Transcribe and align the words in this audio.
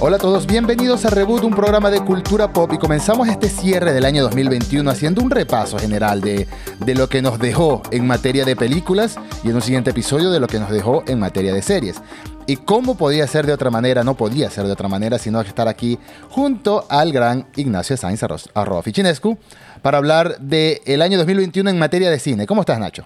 Hola 0.00 0.14
a 0.14 0.20
todos, 0.20 0.46
bienvenidos 0.46 1.04
a 1.06 1.10
Reboot, 1.10 1.42
un 1.42 1.56
programa 1.56 1.90
de 1.90 2.00
cultura 2.00 2.52
pop 2.52 2.72
y 2.72 2.78
comenzamos 2.78 3.26
este 3.26 3.48
cierre 3.48 3.92
del 3.92 4.04
año 4.04 4.22
2021 4.22 4.88
haciendo 4.88 5.20
un 5.20 5.28
repaso 5.28 5.76
general 5.76 6.20
de, 6.20 6.46
de 6.78 6.94
lo 6.94 7.08
que 7.08 7.20
nos 7.20 7.40
dejó 7.40 7.82
en 7.90 8.06
materia 8.06 8.44
de 8.44 8.54
películas 8.54 9.16
y 9.42 9.48
en 9.48 9.56
un 9.56 9.60
siguiente 9.60 9.90
episodio 9.90 10.30
de 10.30 10.38
lo 10.38 10.46
que 10.46 10.60
nos 10.60 10.70
dejó 10.70 11.02
en 11.08 11.18
materia 11.18 11.52
de 11.52 11.62
series. 11.62 12.00
Y 12.46 12.58
cómo 12.58 12.96
podía 12.96 13.26
ser 13.26 13.44
de 13.44 13.52
otra 13.52 13.70
manera, 13.70 14.04
no 14.04 14.16
podía 14.16 14.48
ser 14.50 14.66
de 14.66 14.72
otra 14.72 14.88
manera, 14.88 15.18
sino 15.18 15.40
estar 15.40 15.66
aquí 15.66 15.98
junto 16.30 16.86
al 16.88 17.10
gran 17.10 17.48
Ignacio 17.56 17.96
Sainz 17.96 18.22
arroba 18.54 18.82
Fichinescu 18.84 19.36
para 19.82 19.98
hablar 19.98 20.38
del 20.38 21.02
año 21.02 21.18
2021 21.18 21.70
en 21.70 21.78
materia 21.78 22.08
de 22.08 22.20
cine. 22.20 22.46
¿Cómo 22.46 22.60
estás, 22.60 22.78
Nacho? 22.78 23.04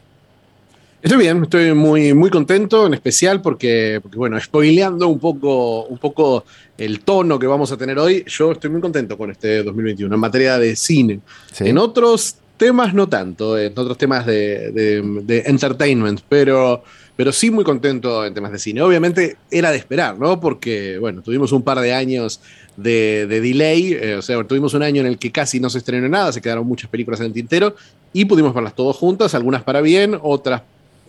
Estoy 1.03 1.19
bien, 1.19 1.43
estoy 1.43 1.75
muy, 1.75 2.15
muy 2.15 2.31
contento, 2.31 2.87
en 2.87 2.95
especial 2.95 3.43
porque, 3.43 3.99
porque, 4.01 4.17
bueno, 4.17 4.41
spoileando 4.41 5.09
un 5.09 5.19
poco, 5.19 5.87
un 5.87 5.99
poco 5.99 6.45
el 6.79 7.01
tono 7.01 7.41
que 7.41 7.49
vamos 7.49 7.73
a 7.73 7.77
tener 7.77 7.99
hoy, 7.99 8.25
yo 8.29 8.53
estoy 8.53 8.71
muy 8.71 8.81
contento 8.81 9.19
con 9.19 9.29
este 9.33 9.65
2021 9.65 10.15
en 10.15 10.21
materia 10.21 10.59
de 10.61 10.77
cine. 10.77 11.19
En 11.59 11.79
otros 11.79 12.37
temas 12.57 12.95
no 12.95 13.09
tanto, 13.09 13.59
en 13.59 13.77
otros 13.77 13.99
temas 13.99 14.25
de, 14.27 14.71
de, 14.71 15.43
entertainment, 15.45 16.21
pero, 16.29 16.85
pero 17.17 17.33
sí 17.33 17.51
muy 17.51 17.65
contento 17.65 18.25
en 18.25 18.33
temas 18.33 18.53
de 18.53 18.61
cine. 18.61 18.81
Obviamente 18.81 19.39
era 19.51 19.73
de 19.73 19.79
esperar, 19.79 20.17
¿no? 20.21 20.39
Porque, 20.39 20.99
bueno, 20.99 21.21
tuvimos 21.21 21.51
un 21.51 21.65
par 21.65 21.81
de 21.81 21.93
años 21.93 22.41
de, 22.77 23.27
delay, 23.27 23.93
eh, 23.95 24.15
o 24.15 24.23
sea, 24.23 24.45
tuvimos 24.45 24.73
un 24.75 24.85
año 24.85 25.01
en 25.01 25.09
el 25.09 25.19
que 25.19 25.33
casi 25.33 25.59
no 25.59 25.69
se 25.69 25.79
estrenó 25.79 26.09
nada, 26.09 26.31
se 26.31 26.41
quedaron 26.41 26.65
muchas 26.65 26.89
películas 26.89 27.19
en 27.19 27.27
el 27.27 27.33
tintero 27.33 27.75
y 28.13 28.25
pudimos 28.25 28.55
verlas 28.55 28.77
todas 28.77 28.97
juntas, 28.97 29.35
algunas 29.35 29.65
para 29.65 29.81
bien, 29.81 30.17
otras 30.23 30.63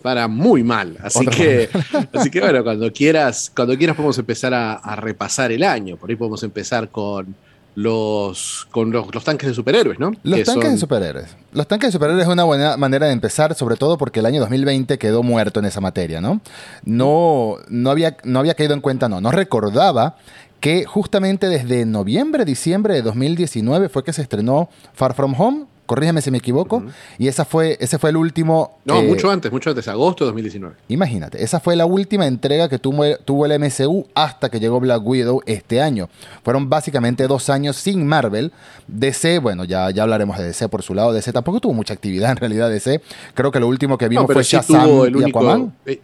para 0.04 0.28
muy 0.28 0.62
mal. 0.62 0.98
Así 1.02 1.24
que, 1.24 1.70
así 2.12 2.30
que 2.30 2.38
bueno, 2.38 2.62
cuando 2.62 2.92
quieras, 2.92 3.50
cuando 3.56 3.74
quieras 3.74 3.96
podemos 3.96 4.18
empezar 4.18 4.52
a, 4.52 4.96
repasar 4.96 5.50
el 5.50 5.62
año. 5.62 5.96
Por 5.96 6.10
ahí 6.10 6.16
podemos 6.16 6.42
empezar 6.42 6.90
con 6.90 7.34
los, 7.74 8.68
con 8.70 8.92
los, 8.92 9.24
tanques 9.24 9.48
de 9.48 9.54
superhéroes, 9.54 9.98
¿no? 9.98 10.12
Los 10.22 10.44
tanques 10.44 10.72
de 10.72 10.76
superhéroes. 10.76 11.34
Los 11.54 11.66
tanques 11.66 11.88
de 11.88 11.92
superhéroes 11.92 12.26
es 12.26 12.30
una 12.30 12.44
buena 12.44 12.76
manera 12.76 13.06
de 13.06 13.14
empezar, 13.14 13.54
sobre 13.54 13.76
todo 13.76 13.96
porque 13.96 14.20
el 14.20 14.26
año 14.26 14.40
2020 14.40 14.98
quedó 14.98 15.22
muerto 15.22 15.60
en 15.60 15.64
esa 15.64 15.80
materia, 15.80 16.20
¿no? 16.20 16.42
No, 16.84 17.56
no, 17.70 17.90
había, 17.90 18.18
no 18.24 18.40
había 18.40 18.52
caído 18.52 18.74
en 18.74 18.82
cuenta, 18.82 19.08
no. 19.08 19.22
No 19.22 19.30
recordaba 19.30 20.16
que 20.60 20.84
justamente 20.84 21.48
desde 21.48 21.86
noviembre, 21.86 22.44
diciembre 22.44 22.92
de 22.92 23.00
2019 23.00 23.88
fue 23.88 24.04
que 24.04 24.12
se 24.12 24.20
estrenó 24.20 24.68
Far 24.92 25.14
From 25.14 25.34
Home, 25.40 25.64
corrígeme 25.86 26.22
si 26.22 26.30
me 26.30 26.38
equivoco, 26.38 26.82
y 27.18 27.28
esa 27.28 27.44
fue, 27.44 27.76
ese 27.80 27.98
fue 27.98 28.10
el 28.10 28.16
último... 28.16 28.78
No, 28.84 29.02
mucho 29.02 29.30
antes, 29.30 29.50
mucho 29.52 29.70
antes, 29.70 29.86
agosto 29.88 30.24
de 30.24 30.28
2019. 30.28 30.76
Imagínate, 30.88 31.42
esa 31.42 31.60
fue 31.60 31.76
la 31.76 31.86
última 31.86 32.26
entrega 32.26 32.68
que 32.68 32.78
tuvo, 32.78 33.04
tuvo 33.24 33.46
el 33.46 33.58
MCU 33.58 34.06
hasta 34.14 34.48
que 34.48 34.60
llegó 34.60 34.80
Black 34.80 35.04
Widow 35.04 35.42
este 35.46 35.80
año. 35.80 36.08
Fueron 36.42 36.68
básicamente 36.68 37.26
dos 37.26 37.50
años 37.50 37.76
sin 37.76 38.06
Marvel. 38.06 38.52
DC, 38.86 39.38
bueno, 39.38 39.64
ya, 39.64 39.90
ya 39.90 40.02
hablaremos 40.02 40.38
de 40.38 40.44
DC 40.44 40.68
por 40.68 40.82
su 40.82 40.94
lado. 40.94 41.12
DC 41.12 41.32
tampoco 41.32 41.60
tuvo 41.60 41.74
mucha 41.74 41.94
actividad 41.94 42.30
en 42.32 42.36
realidad 42.36 42.70
DC. 42.70 43.00
Creo 43.34 43.50
que 43.50 43.60
lo 43.60 43.68
último 43.68 43.98
que 43.98 44.08
vimos 44.08 44.26
fue 44.32 44.42
Shazam 44.42 44.88
el 45.06 45.16
y 45.16 45.24
Aquaman. 45.24 45.72
Eh, 45.86 46.00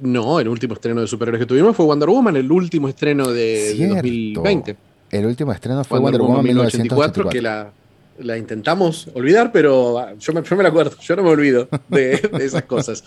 no, 0.00 0.38
el 0.38 0.48
último 0.48 0.74
estreno 0.74 1.00
de 1.00 1.06
superhéroes 1.06 1.40
que 1.40 1.46
tuvimos 1.46 1.74
fue 1.74 1.84
Wonder 1.84 2.08
Woman, 2.08 2.36
el 2.36 2.50
último 2.50 2.88
estreno 2.88 3.28
de, 3.28 3.74
2020. 3.76 4.76
El 5.10 5.26
último 5.26 5.52
estreno 5.52 5.82
fue 5.84 5.98
Wonder, 5.98 6.20
Woman, 6.20 6.44
1984, 6.44 7.28
que 7.30 7.42
la 7.42 7.70
la 8.20 8.36
intentamos 8.36 9.08
olvidar, 9.14 9.52
pero 9.52 9.98
ah, 9.98 10.14
yo 10.18 10.32
me, 10.32 10.42
yo 10.42 10.56
me 10.56 10.62
la 10.62 10.68
acuerdo, 10.68 10.96
yo 11.00 11.16
no 11.16 11.22
me 11.22 11.30
olvido 11.30 11.68
de, 11.88 12.20
esas 12.40 12.64
cosas. 12.64 13.04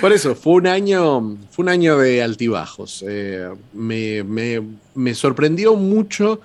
Por 0.00 0.12
eso, 0.12 0.34
fue 0.34 0.54
un 0.54 0.66
año, 0.66 1.38
fue 1.50 1.64
un 1.64 1.68
año 1.68 1.98
de 1.98 2.22
altibajos. 2.22 3.04
Eh, 3.06 3.48
me, 3.72 5.14
sorprendió 5.14 5.76
mucho 5.76 6.40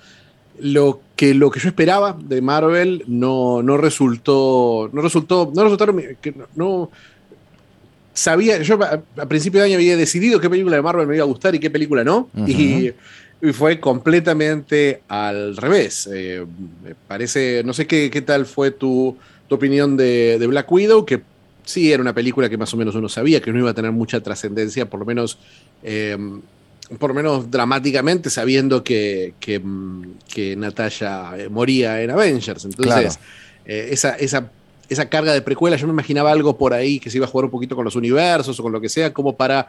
lo 0.59 1.01
que, 1.15 1.33
lo 1.33 1.51
que 1.51 1.59
yo 1.59 1.69
esperaba 1.69 2.17
de 2.19 2.41
Marvel 2.41 3.03
no, 3.07 3.61
no 3.61 3.77
resultó, 3.77 4.89
no 4.93 5.01
resultó, 5.01 5.51
no 5.53 5.63
resultaron, 5.63 6.01
no, 6.55 6.89
sabía, 8.13 8.61
yo 8.61 8.79
a, 8.81 9.25
principio 9.27 9.59
de 9.59 9.67
año 9.67 9.75
había 9.75 9.97
decidido 9.97 10.39
qué 10.39 10.49
película 10.49 10.77
de 10.77 10.81
Marvel 10.81 11.05
me 11.05 11.15
iba 11.15 11.23
a 11.23 11.27
gustar 11.27 11.53
y 11.53 11.59
qué 11.59 11.69
película 11.69 12.03
no, 12.03 12.29
y 12.47 12.91
y 13.45 13.53
fue 13.53 13.79
completamente 13.79 15.01
al 15.07 15.55
revés. 15.57 16.09
Eh, 16.11 16.45
me 16.83 16.95
parece, 16.95 17.63
no 17.63 17.73
sé 17.73 17.85
qué, 17.85 18.09
qué 18.09 18.21
tal 18.21 18.45
fue 18.45 18.71
tu, 18.71 19.17
tu 19.47 19.55
opinión 19.55 19.95
de, 19.95 20.37
de, 20.39 20.47
Black 20.47 20.71
Widow, 20.71 21.05
que 21.05 21.21
sí 21.63 21.91
era 21.91 22.01
una 22.01 22.13
película 22.13 22.49
que 22.49 22.57
más 22.57 22.73
o 22.73 22.77
menos 22.77 22.95
uno 22.95 23.09
sabía 23.09 23.41
que 23.41 23.51
no 23.51 23.59
iba 23.59 23.69
a 23.69 23.73
tener 23.73 23.91
mucha 23.91 24.21
trascendencia, 24.21 24.89
por 24.89 24.99
lo 24.99 25.05
menos, 25.05 25.37
eh, 25.83 26.17
por 26.97 27.11
lo 27.11 27.13
menos 27.13 27.51
dramáticamente, 27.51 28.29
sabiendo 28.29 28.83
que, 28.83 29.33
que, 29.39 29.61
que 30.33 30.55
Natalia 30.55 31.33
eh, 31.37 31.49
moría 31.49 32.01
en 32.01 32.11
Avengers. 32.11 32.65
Entonces, 32.65 33.19
esa, 33.65 34.15
esa, 34.15 34.51
esa 34.89 35.09
carga 35.09 35.33
de 35.33 35.41
precuela, 35.41 35.75
yo 35.75 35.87
me 35.87 35.93
imaginaba 35.93 36.31
algo 36.31 36.57
por 36.57 36.73
ahí 36.73 36.99
que 36.99 37.09
se 37.09 37.17
iba 37.17 37.25
a 37.25 37.29
jugar 37.29 37.45
un 37.45 37.51
poquito 37.51 37.75
con 37.75 37.85
los 37.85 37.95
universos 37.95 38.59
o 38.59 38.63
con 38.63 38.71
lo 38.71 38.81
que 38.81 38.89
sea, 38.89 39.13
como 39.13 39.35
para 39.35 39.67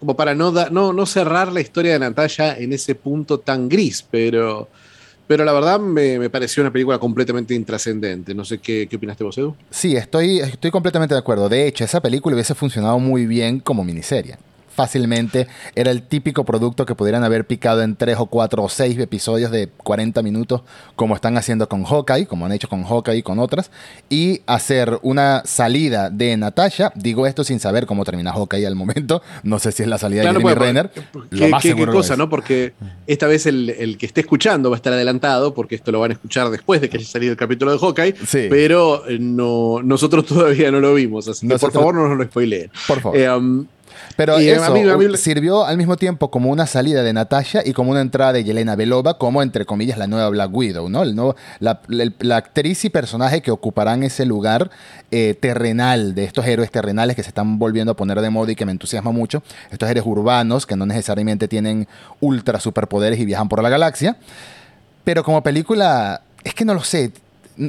como 0.00 0.16
para 0.16 0.34
no, 0.34 0.52
no, 0.70 0.92
no 0.92 1.06
cerrar 1.06 1.52
la 1.52 1.60
historia 1.60 1.92
de 1.92 1.98
Natalia 1.98 2.56
en 2.58 2.72
ese 2.72 2.94
punto 2.94 3.38
tan 3.38 3.68
gris, 3.68 4.04
pero, 4.10 4.68
pero 5.26 5.44
la 5.44 5.52
verdad 5.52 5.80
me, 5.80 6.30
pareció 6.30 6.62
una 6.62 6.72
película 6.72 6.98
completamente 6.98 7.54
intrascendente. 7.54 8.34
No 8.34 8.44
sé 8.44 8.58
qué, 8.58 8.86
qué 8.88 8.96
opinaste 8.96 9.24
vos, 9.24 9.36
Edu. 9.38 9.56
Sí, 9.70 9.96
estoy, 9.96 10.40
estoy 10.40 10.70
completamente 10.70 11.14
de 11.14 11.20
acuerdo. 11.20 11.48
De 11.48 11.66
hecho, 11.66 11.84
esa 11.84 12.00
película 12.00 12.34
hubiese 12.34 12.54
funcionado 12.54 12.98
muy 12.98 13.26
bien 13.26 13.60
como 13.60 13.84
miniserie 13.84 14.36
fácilmente 14.78 15.48
era 15.74 15.90
el 15.90 16.02
típico 16.02 16.44
producto 16.44 16.86
que 16.86 16.94
pudieran 16.94 17.24
haber 17.24 17.44
picado 17.48 17.82
en 17.82 17.96
tres 17.96 18.16
o 18.20 18.26
cuatro 18.26 18.62
o 18.62 18.68
seis 18.68 18.96
episodios 18.96 19.50
de 19.50 19.66
40 19.66 20.22
minutos, 20.22 20.62
como 20.94 21.16
están 21.16 21.36
haciendo 21.36 21.68
con 21.68 21.82
Hawkeye, 21.82 22.26
como 22.26 22.46
han 22.46 22.52
hecho 22.52 22.68
con 22.68 22.84
Hawkeye 22.84 23.16
y 23.16 23.22
con 23.24 23.40
otras, 23.40 23.72
y 24.08 24.42
hacer 24.46 25.00
una 25.02 25.42
salida 25.44 26.10
de 26.10 26.36
Natasha. 26.36 26.92
Digo 26.94 27.26
esto 27.26 27.42
sin 27.42 27.58
saber 27.58 27.86
cómo 27.86 28.04
termina 28.04 28.32
Hawkeye 28.32 28.68
al 28.68 28.76
momento. 28.76 29.20
No 29.42 29.58
sé 29.58 29.72
si 29.72 29.82
es 29.82 29.88
la 29.88 29.98
salida 29.98 30.20
de 30.20 30.28
Jeremy 30.28 30.42
pues, 30.44 30.58
Renner. 30.58 30.90
¿Qué, 30.90 31.50
qué, 31.60 31.86
cosa, 31.86 32.16
¿no? 32.16 32.28
Porque 32.28 32.74
esta 33.08 33.26
vez 33.26 33.46
el, 33.46 33.96
que 33.98 34.06
esté 34.06 34.20
escuchando 34.20 34.70
va 34.70 34.76
a 34.76 34.78
estar 34.78 34.92
adelantado, 34.92 35.54
porque 35.54 35.74
esto 35.74 35.90
lo 35.90 35.98
van 35.98 36.12
a 36.12 36.14
escuchar 36.14 36.50
después 36.50 36.80
de 36.80 36.88
que 36.88 36.98
haya 36.98 37.06
salido 37.06 37.32
el 37.32 37.36
capítulo 37.36 37.72
de 37.72 37.78
Hawkeye, 37.78 38.14
pero 38.48 39.08
eh, 39.08 39.18
no, 39.18 39.82
nosotros 39.82 40.24
todavía 40.32 40.70
no 40.70 40.78
lo 40.78 40.94
vimos, 40.94 41.26
así 41.26 41.48
que 41.48 41.58
por 41.58 41.72
favor 41.72 41.96
no 41.96 42.08
nos 42.08 42.16
lo 42.16 42.22
spoileen. 42.22 42.70
Por 42.86 43.00
favor. 43.00 43.18
Eh, 43.18 43.28
um, 43.28 43.66
pero 44.18 44.36
eso 44.36 45.16
sirvió 45.16 45.64
al 45.64 45.76
mismo 45.76 45.96
tiempo 45.96 46.28
como 46.28 46.50
una 46.50 46.66
salida 46.66 47.04
de 47.04 47.12
Natasha 47.12 47.62
y 47.64 47.72
como 47.72 47.92
una 47.92 48.00
entrada 48.00 48.32
de 48.32 48.42
Yelena 48.42 48.74
Belova, 48.74 49.16
como 49.16 49.44
entre 49.44 49.64
comillas 49.64 49.96
la 49.96 50.08
nueva 50.08 50.28
Black 50.28 50.52
Widow, 50.52 50.88
¿no? 50.88 51.04
El 51.04 51.14
la, 51.60 52.36
actriz 52.36 52.84
y 52.84 52.90
personaje 52.90 53.42
que 53.42 53.52
ocuparán 53.52 54.02
ese 54.02 54.26
lugar 54.26 54.72
eh, 55.12 55.36
terrenal 55.40 56.16
de 56.16 56.24
estos 56.24 56.44
héroes 56.46 56.72
terrenales 56.72 57.14
que 57.14 57.22
se 57.22 57.28
están 57.28 57.60
volviendo 57.60 57.92
a 57.92 57.94
poner 57.94 58.20
de 58.20 58.28
moda 58.28 58.50
y 58.50 58.56
que 58.56 58.66
me 58.66 58.72
entusiasma 58.72 59.12
mucho. 59.12 59.44
Estos 59.70 59.88
héroes 59.88 60.04
urbanos 60.04 60.66
que 60.66 60.74
no 60.74 60.84
necesariamente 60.84 61.46
tienen 61.46 61.86
ultra 62.18 62.58
superpoderes 62.58 63.20
y 63.20 63.24
viajan 63.24 63.48
por 63.48 63.62
la 63.62 63.68
galaxia. 63.68 64.16
Pero 65.04 65.22
como 65.22 65.44
película, 65.44 66.22
es 66.42 66.54
que 66.54 66.64
no 66.64 66.74
lo 66.74 66.82
sé 66.82 67.12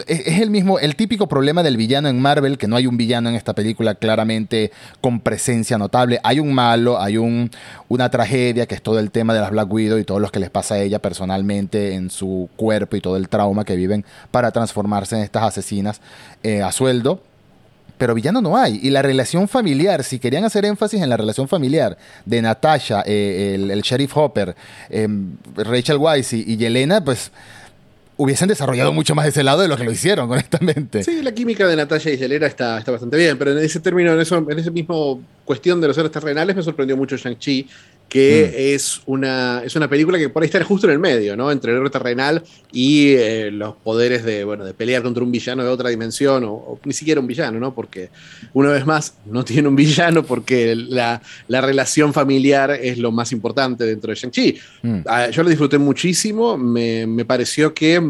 es 0.07 0.39
el 0.39 0.49
mismo, 0.49 0.79
el 0.79 0.95
típico 0.95 1.27
problema 1.27 1.63
del 1.63 1.75
villano 1.75 2.09
en 2.09 2.21
Marvel, 2.21 2.57
que 2.57 2.67
no 2.67 2.75
hay 2.75 2.85
un 2.85 2.97
villano 2.97 3.29
en 3.29 3.35
esta 3.35 3.53
película 3.53 3.95
claramente 3.95 4.71
con 5.01 5.19
presencia 5.19 5.77
notable. 5.77 6.19
Hay 6.23 6.39
un 6.39 6.53
malo, 6.53 7.01
hay 7.01 7.17
un, 7.17 7.49
una 7.87 8.09
tragedia, 8.09 8.67
que 8.67 8.75
es 8.75 8.81
todo 8.81 8.99
el 8.99 9.09
tema 9.09 9.33
de 9.33 9.41
las 9.41 9.51
Black 9.51 9.71
Widow 9.71 9.97
y 9.97 10.03
todo 10.03 10.19
lo 10.19 10.29
que 10.29 10.39
les 10.39 10.49
pasa 10.49 10.75
a 10.75 10.79
ella 10.79 10.99
personalmente 10.99 11.95
en 11.95 12.11
su 12.11 12.49
cuerpo 12.55 12.95
y 12.95 13.01
todo 13.01 13.17
el 13.17 13.29
trauma 13.29 13.65
que 13.65 13.75
viven 13.75 14.05
para 14.31 14.51
transformarse 14.51 15.15
en 15.15 15.23
estas 15.23 15.43
asesinas 15.43 16.01
eh, 16.43 16.61
a 16.61 16.71
sueldo. 16.71 17.23
Pero 17.97 18.13
villano 18.13 18.41
no 18.41 18.55
hay. 18.55 18.79
Y 18.81 18.91
la 18.91 19.01
relación 19.01 19.47
familiar, 19.47 20.03
si 20.03 20.19
querían 20.19 20.45
hacer 20.45 20.63
énfasis 20.63 21.01
en 21.01 21.09
la 21.09 21.17
relación 21.17 21.47
familiar 21.47 21.97
de 22.25 22.41
Natasha, 22.41 23.03
eh, 23.05 23.55
el, 23.55 23.81
sheriff 23.81 24.15
Hopper, 24.15 24.55
em, 24.89 25.35
Rachel 25.55 25.97
Weisz 25.97 26.31
y 26.33 26.55
Yelena, 26.55 27.03
pues 27.03 27.31
hubiesen 28.19 28.49
desarrollado 28.49 28.91
mucho 28.91 29.15
más 29.15 29.25
ese 29.27 29.43
lado 29.43 29.61
de 29.61 29.69
lo 29.69 29.77
que 29.77 29.85
lo 29.85 29.91
hicieron, 29.91 30.29
honestamente. 30.31 31.03
Sí, 31.03 31.21
la 31.21 31.31
química 31.31 31.65
de 31.65 31.77
Natalia 31.77 32.15
Yelena 32.15 32.47
está, 32.47 32.77
está 32.77 32.91
bastante 32.91 33.15
bien, 33.15 33.37
pero 33.37 33.53
en 33.53 33.59
ese 33.59 33.79
término, 33.79 34.11
en, 34.13 34.19
eso, 34.19 34.45
en 34.49 34.59
ese 34.59 34.71
mismo 34.71 35.21
cuestión 35.45 35.79
de 35.79 35.87
los 35.87 35.97
héroes 35.97 36.11
terrenales, 36.11 36.53
me 36.53 36.61
sorprendió 36.61 36.97
mucho 36.97 37.15
Shang-Chi, 37.15 37.67
que 38.09 38.51
mm. 38.51 38.75
es, 38.75 39.01
una, 39.05 39.61
es 39.63 39.75
una 39.75 39.87
película 39.87 40.17
que 40.17 40.29
por 40.29 40.41
ahí 40.41 40.47
está 40.47 40.63
justo 40.63 40.87
en 40.87 40.93
el 40.93 40.99
medio, 40.99 41.37
¿no? 41.37 41.51
Entre 41.51 41.71
el 41.71 41.77
héroe 41.77 41.91
terrenal 41.91 42.43
y 42.71 43.13
eh, 43.13 43.51
los 43.51 43.75
poderes 43.75 44.25
de, 44.25 44.43
bueno, 44.43 44.65
de 44.65 44.73
pelear 44.73 45.03
contra 45.03 45.23
un 45.23 45.31
villano 45.31 45.63
de 45.63 45.69
otra 45.69 45.89
dimensión, 45.89 46.43
o, 46.45 46.79
ni 46.83 46.93
siquiera 46.93 47.21
un 47.21 47.27
villano, 47.27 47.59
¿no? 47.59 47.73
Porque, 47.73 48.09
una 48.53 48.71
vez 48.71 48.85
más, 48.85 49.13
no 49.25 49.45
tiene 49.45 49.67
un 49.67 49.75
villano 49.75 50.23
porque 50.23 50.75
la, 50.75 51.21
la 51.47 51.61
relación 51.61 52.11
familiar 52.11 52.71
es 52.71 52.97
lo 52.97 53.11
más 53.11 53.31
importante 53.31 53.85
dentro 53.85 54.09
de 54.09 54.15
Shang-Chi. 54.15 54.57
Mm. 54.81 54.99
Ah, 55.05 55.29
yo 55.29 55.43
lo 55.43 55.49
disfruté 55.49 55.77
muchísimo, 55.77 56.57
me, 56.57 57.05
me 57.05 57.25
pareció 57.25 57.73
que 57.73 58.01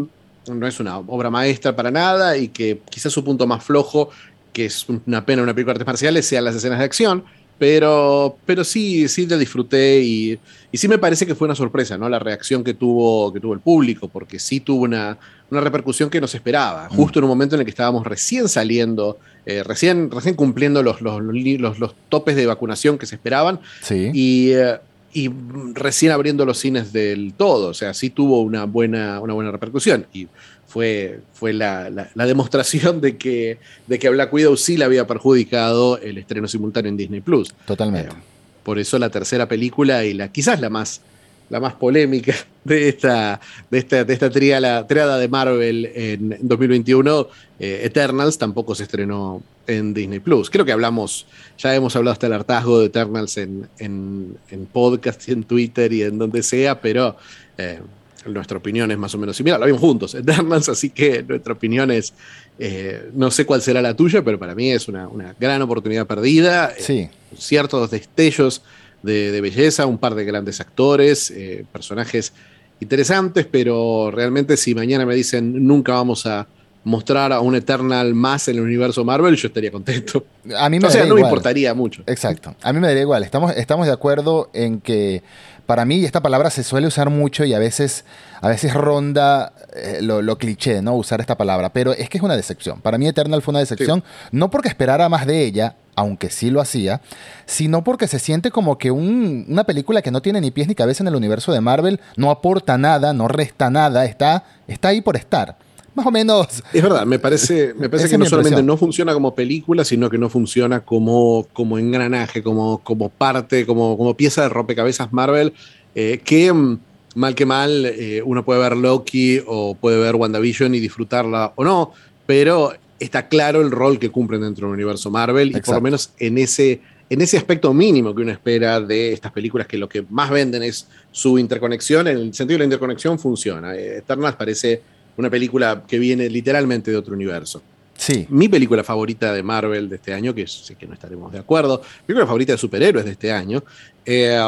no 0.47 0.65
es 0.65 0.79
una 0.79 0.97
obra 0.97 1.29
maestra 1.29 1.75
para 1.75 1.91
nada 1.91 2.37
y 2.37 2.47
que 2.47 2.79
quizás 2.89 3.11
su 3.11 3.23
punto 3.23 3.45
más 3.45 3.63
flojo, 3.63 4.09
que 4.53 4.65
es 4.65 4.87
una 5.05 5.25
pena 5.25 5.43
una 5.43 5.53
película 5.53 5.73
de 5.73 5.77
artes 5.77 5.87
marciales, 5.87 6.25
sean 6.25 6.45
las 6.45 6.55
escenas 6.55 6.79
de 6.79 6.85
acción 6.85 7.23
pero, 7.59 8.37
pero 8.45 8.63
sí, 8.63 9.07
sí 9.09 9.27
la 9.27 9.37
disfruté 9.37 10.01
y, 10.01 10.39
y, 10.71 10.77
sí 10.77 10.87
me 10.87 10.97
parece 10.97 11.27
que 11.27 11.35
fue 11.35 11.45
una 11.45 11.55
sorpresa, 11.55 11.97
¿no? 11.97 12.07
La 12.07 12.17
reacción 12.17 12.63
que 12.63 12.73
tuvo, 12.73 13.31
que 13.33 13.41
tuvo 13.41 13.53
el 13.53 13.59
público, 13.59 14.07
porque 14.07 14.39
sí 14.39 14.61
tuvo 14.61 14.83
una, 14.83 15.17
una 15.51 15.61
repercusión 15.61 16.09
que 16.09 16.21
no 16.21 16.27
se 16.27 16.37
esperaba, 16.37 16.87
mm. 16.89 16.95
justo 16.95 17.19
en 17.19 17.25
un 17.25 17.29
momento 17.29 17.55
en 17.55 17.61
el 17.61 17.65
que 17.65 17.71
estábamos 17.71 18.07
recién 18.07 18.47
saliendo, 18.47 19.19
eh, 19.45 19.63
recién, 19.63 20.09
recién 20.09 20.35
cumpliendo 20.35 20.81
los, 20.81 21.01
los, 21.01 21.21
los, 21.21 21.79
los, 21.79 21.95
topes 22.07 22.37
de 22.37 22.45
vacunación 22.45 22.97
que 22.97 23.05
se 23.05 23.15
esperaban. 23.15 23.59
Sí. 23.81 24.09
Y, 24.13 24.51
eh, 24.53 24.77
y 25.11 25.29
recién 25.73 26.11
abriendo 26.11 26.45
los 26.45 26.59
cines 26.59 26.93
del 26.93 27.33
todo, 27.33 27.69
o 27.69 27.73
sea, 27.73 27.93
sí 27.93 28.09
tuvo 28.09 28.41
una 28.41 28.65
buena, 28.65 29.19
una 29.19 29.33
buena 29.33 29.51
repercusión. 29.51 30.05
Y 30.13 30.27
fue, 30.69 31.19
fue 31.33 31.51
la, 31.51 31.89
la, 31.89 32.25
demostración 32.27 33.01
de 33.01 33.17
que, 33.17 33.57
de 33.87 33.97
que 33.97 34.07
Black 34.09 34.31
Widow 34.31 34.55
sí 34.55 34.77
le 34.77 34.85
había 34.85 35.07
perjudicado 35.07 35.97
el 35.97 36.19
estreno 36.19 36.47
simultáneo 36.47 36.89
en 36.89 36.97
Disney 36.97 37.21
Plus. 37.21 37.53
Totalmente. 37.65 38.11
Eh, 38.11 38.19
por 38.63 38.77
eso 38.77 38.99
la 38.99 39.09
tercera 39.09 39.47
película 39.47 40.05
y 40.05 40.13
la 40.13 40.31
quizás 40.31 40.61
la 40.61 40.69
más, 40.69 41.01
la 41.49 41.59
más 41.59 41.73
polémica 41.73 42.35
de 42.63 42.87
esta, 42.87 43.41
de 43.71 43.79
esta, 43.79 44.03
de 44.03 44.13
esta 44.13 44.29
triada, 44.29 44.83
de 44.83 45.27
Marvel 45.27 45.91
en 45.95 46.37
2021, 46.39 47.27
eh, 47.59 47.81
Eternals, 47.85 48.37
tampoco 48.37 48.75
se 48.75 48.83
estrenó 48.83 49.41
en 49.65 49.95
Disney 49.95 50.19
Plus. 50.19 50.51
Creo 50.51 50.65
que 50.65 50.71
hablamos, 50.71 51.25
ya 51.57 51.73
hemos 51.73 51.95
hablado 51.95 52.13
hasta 52.13 52.27
el 52.27 52.33
hartazgo 52.33 52.79
de 52.79 52.85
Eternals 52.85 53.37
en, 53.37 53.67
en, 53.79 54.37
en 54.51 54.67
podcast 54.67 55.27
y 55.29 55.31
en 55.31 55.43
Twitter 55.45 55.91
y 55.91 56.03
en 56.03 56.19
donde 56.19 56.43
sea, 56.43 56.79
pero 56.79 57.17
eh, 57.57 57.79
nuestra 58.25 58.57
opinión 58.57 58.91
es 58.91 58.97
más 58.97 59.13
o 59.15 59.17
menos 59.17 59.35
similar. 59.35 59.59
Lo 59.59 59.65
vimos 59.65 59.81
juntos, 59.81 60.15
Eternals, 60.15 60.69
así 60.69 60.89
que 60.89 61.23
nuestra 61.23 61.53
opinión 61.53 61.91
es, 61.91 62.13
eh, 62.57 63.09
no 63.13 63.31
sé 63.31 63.45
cuál 63.45 63.61
será 63.61 63.81
la 63.81 63.95
tuya, 63.95 64.23
pero 64.23 64.39
para 64.39 64.55
mí 64.55 64.71
es 64.71 64.87
una, 64.87 65.07
una 65.07 65.35
gran 65.39 65.61
oportunidad 65.61 66.07
perdida. 66.07 66.73
Eh, 66.77 66.81
sí. 66.81 67.09
ciertos 67.37 67.91
destellos 67.91 68.61
de, 69.03 69.39
belleza, 69.41 69.85
un 69.85 69.97
par 69.97 70.15
de 70.15 70.25
grandes 70.25 70.59
actores, 70.59 71.31
eh, 71.31 71.65
personajes 71.71 72.33
interesantes, 72.79 73.45
pero 73.45 74.11
realmente 74.11 74.57
si 74.57 74.73
mañana 74.73 75.05
me 75.05 75.15
dicen 75.15 75.65
nunca 75.65 75.93
vamos 75.93 76.25
a 76.25 76.47
mostrar 76.83 77.33
a 77.33 77.41
un 77.41 77.55
Eternal 77.55 78.13
más 78.13 78.47
en 78.47 78.55
el 78.55 78.61
universo 78.61 79.03
Marvel, 79.03 79.35
yo 79.35 79.47
estaría 79.47 79.71
contento. 79.71 80.25
A 80.57 80.69
mí 80.69 80.79
me 80.79 80.87
o 80.87 80.89
sea, 80.89 81.05
no 81.05 81.15
me 81.15 81.21
importaría 81.21 81.73
mucho. 81.73 82.03
Exacto. 82.07 82.55
A 82.61 82.73
mí 82.73 82.79
me 82.79 82.87
daría 82.87 83.01
igual. 83.01 83.23
Estamos, 83.23 83.55
estamos 83.55 83.85
de 83.85 83.93
acuerdo 83.93 84.49
en 84.53 84.79
que 84.79 85.21
para 85.69 85.85
mí 85.85 86.03
esta 86.03 86.23
palabra 86.23 86.49
se 86.49 86.63
suele 86.63 86.87
usar 86.87 87.11
mucho 87.11 87.45
y 87.45 87.53
a 87.53 87.59
veces, 87.59 88.03
a 88.41 88.47
veces 88.47 88.73
ronda 88.73 89.53
eh, 89.75 89.99
lo, 90.01 90.35
cliché, 90.39 90.81
¿no? 90.81 90.95
Usar 90.95 91.21
esta 91.21 91.37
palabra. 91.37 91.71
Pero 91.71 91.93
es 91.93 92.09
que 92.09 92.17
es 92.17 92.23
una 92.23 92.35
decepción. 92.35 92.81
Para 92.81 92.97
mí 92.97 93.07
Eternal 93.07 93.43
fue 93.43 93.51
una 93.51 93.59
decepción, 93.59 94.03
no 94.31 94.49
porque 94.49 94.67
esperara 94.67 95.09
más 95.09 95.27
de 95.27 95.45
ella, 95.45 95.75
aunque 95.93 96.31
sí 96.31 96.49
lo 96.49 96.59
hacía, 96.59 97.01
sino 97.45 97.83
porque 97.83 98.07
se 98.07 98.17
siente 98.17 98.49
como 98.49 98.79
que 98.79 98.89
una 98.89 99.63
película 99.63 100.01
que 100.01 100.09
no 100.09 100.23
tiene 100.23 100.41
ni 100.41 100.49
pies 100.49 100.67
ni 100.67 100.73
cabeza 100.73 101.03
en 101.03 101.09
el 101.09 101.15
universo 101.15 101.51
de 101.51 101.61
Marvel, 101.61 101.99
no 102.15 102.31
aporta 102.31 102.79
nada, 102.79 103.13
no 103.13 103.27
resta 103.27 103.69
nada, 103.69 104.05
está, 104.05 104.45
está 104.67 104.87
ahí 104.87 105.01
por 105.01 105.17
estar 105.17 105.55
más 105.95 106.05
o 106.05 106.11
menos. 106.11 106.63
Es 106.73 106.83
verdad, 106.83 107.05
me 107.05 107.19
parece, 107.19 107.73
me 107.73 107.89
parece 107.89 108.09
que 108.09 108.17
no 108.17 108.25
solamente 108.25 108.63
no 108.63 108.77
funciona 108.77 109.13
como 109.13 109.35
película, 109.35 109.83
sino 109.83 110.09
que 110.09 110.17
no 110.17 110.29
funciona 110.29 110.81
como, 110.81 111.47
como 111.53 111.77
engranaje, 111.77 112.43
como, 112.43 112.79
como 112.79 113.09
parte, 113.09 113.65
como, 113.65 113.97
como 113.97 114.15
pieza 114.15 114.43
de 114.43 114.49
rompecabezas 114.49 115.11
Marvel, 115.13 115.53
eh, 115.95 116.21
que 116.23 116.51
mm, 116.51 116.79
mal 117.15 117.35
que 117.35 117.45
mal 117.45 117.85
eh, 117.85 118.21
uno 118.23 118.45
puede 118.45 118.59
ver 118.61 118.77
Loki 118.77 119.41
o 119.45 119.75
puede 119.75 119.99
ver 119.99 120.15
WandaVision 120.15 120.75
y 120.75 120.79
disfrutarla 120.79 121.53
o 121.55 121.63
no, 121.63 121.91
pero 122.25 122.73
está 122.99 123.27
claro 123.27 123.61
el 123.61 123.71
rol 123.71 123.99
que 123.99 124.09
cumplen 124.09 124.41
dentro 124.41 124.67
del 124.67 124.75
universo 124.75 125.09
Marvel 125.09 125.55
y 125.55 125.61
por 125.61 125.75
lo 125.75 125.81
menos 125.81 126.11
en 126.19 126.37
ese, 126.37 126.81
en 127.09 127.21
ese 127.21 127.37
aspecto 127.37 127.73
mínimo 127.73 128.13
que 128.13 128.21
uno 128.21 128.31
espera 128.31 128.79
de 128.81 129.13
estas 129.13 129.31
películas 129.31 129.67
que 129.67 129.77
lo 129.77 129.89
que 129.89 130.05
más 130.09 130.29
venden 130.29 130.63
es 130.63 130.87
su 131.11 131.39
interconexión, 131.39 132.07
en 132.07 132.17
el 132.17 132.33
sentido 132.33 132.55
de 132.55 132.59
la 132.59 132.65
interconexión 132.65 133.17
funciona. 133.17 133.75
Eh, 133.75 133.97
Eternals 133.97 134.35
parece 134.35 134.81
una 135.19 135.29
película 135.29 135.83
que 135.85 135.99
viene 135.99 136.29
literalmente 136.29 136.91
de 136.91 136.97
otro 136.97 137.13
universo. 137.13 137.61
Sí. 137.97 138.25
Mi 138.29 138.47
película 138.47 138.85
favorita 138.85 139.33
de 139.33 139.43
Marvel 139.43 139.89
de 139.89 139.97
este 139.97 140.13
año, 140.13 140.33
que 140.33 140.47
sé 140.47 140.75
que 140.75 140.87
no 140.87 140.93
estaremos 140.93 141.33
de 141.33 141.39
acuerdo, 141.39 141.81
mi 141.81 142.07
película 142.07 142.25
favorita 142.25 142.53
de 142.53 142.57
superhéroes 142.57 143.03
de 143.03 143.11
este 143.11 143.29
año, 143.29 143.61
eh, 144.05 144.39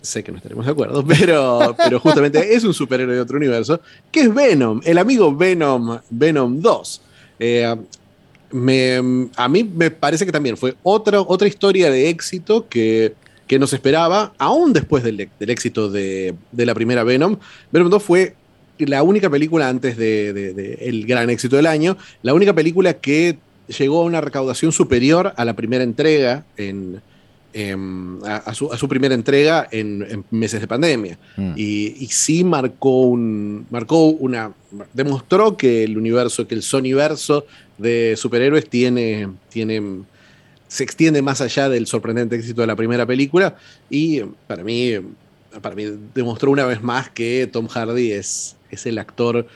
sé 0.00 0.24
que 0.24 0.32
no 0.32 0.38
estaremos 0.38 0.64
de 0.64 0.72
acuerdo, 0.72 1.04
pero, 1.06 1.76
pero 1.76 2.00
justamente 2.00 2.54
es 2.54 2.64
un 2.64 2.72
superhéroe 2.72 3.14
de 3.14 3.20
otro 3.20 3.36
universo, 3.36 3.82
que 4.10 4.20
es 4.20 4.34
Venom, 4.34 4.80
el 4.84 4.96
amigo 4.96 5.36
Venom, 5.36 5.98
Venom 6.08 6.60
2. 6.62 7.02
Eh, 7.40 7.76
a 9.36 9.48
mí 9.48 9.64
me 9.64 9.90
parece 9.90 10.24
que 10.24 10.32
también 10.32 10.56
fue 10.56 10.74
otra, 10.82 11.20
otra 11.20 11.46
historia 11.46 11.90
de 11.90 12.08
éxito 12.08 12.66
que, 12.66 13.14
que 13.46 13.58
nos 13.58 13.74
esperaba, 13.74 14.32
aún 14.38 14.72
después 14.72 15.04
del, 15.04 15.28
éxito 15.40 15.90
de, 15.90 16.34
de, 16.50 16.66
la 16.66 16.74
primera 16.74 17.04
Venom. 17.04 17.36
Venom 17.70 17.90
2 17.90 18.02
fue 18.02 18.36
la 18.86 19.02
única 19.02 19.30
película 19.30 19.68
antes 19.68 19.96
de, 19.96 20.78
el 20.80 21.06
gran 21.06 21.30
éxito 21.30 21.56
del 21.56 21.66
año, 21.66 21.96
la 22.22 22.34
única 22.34 22.54
película 22.54 22.94
que 22.94 23.38
llegó 23.78 24.02
a 24.02 24.04
una 24.04 24.20
recaudación 24.20 24.72
superior 24.72 25.32
a 25.36 25.44
la 25.44 25.54
primera 25.54 25.84
entrega 25.84 26.44
en, 26.56 27.00
a, 28.24 28.54
su, 28.54 28.88
primera 28.88 29.14
entrega 29.14 29.68
en, 29.70 30.24
meses 30.30 30.60
de 30.60 30.66
pandemia. 30.66 31.18
Mm. 31.36 31.52
Y, 31.56 32.06
sí 32.10 32.44
marcó 32.44 33.02
un. 33.02 33.66
marcó 33.70 34.06
una. 34.06 34.52
demostró 34.92 35.56
que 35.56 35.84
el 35.84 35.98
universo, 35.98 36.46
que 36.46 36.54
el 36.54 36.62
Sonyverso 36.62 37.46
de 37.78 38.14
superhéroes 38.16 38.68
tiene. 38.68 39.28
tiene 39.50 40.02
se 40.68 40.84
extiende 40.84 41.20
más 41.20 41.42
allá 41.42 41.68
del 41.68 41.86
sorprendente 41.86 42.34
éxito 42.34 42.62
de 42.62 42.66
la 42.66 42.76
primera 42.76 43.06
película. 43.06 43.56
Y 43.90 44.20
para 44.46 44.64
mí. 44.64 44.94
Para 45.60 45.74
mí 45.74 45.84
demostró 46.14 46.50
una 46.50 46.64
vez 46.64 46.82
más 46.82 47.10
que 47.10 47.46
Tom 47.46 47.68
Hardy 47.68 48.12
es, 48.12 48.56
es 48.72 48.86
el 48.86 48.98
actor, 48.98 49.46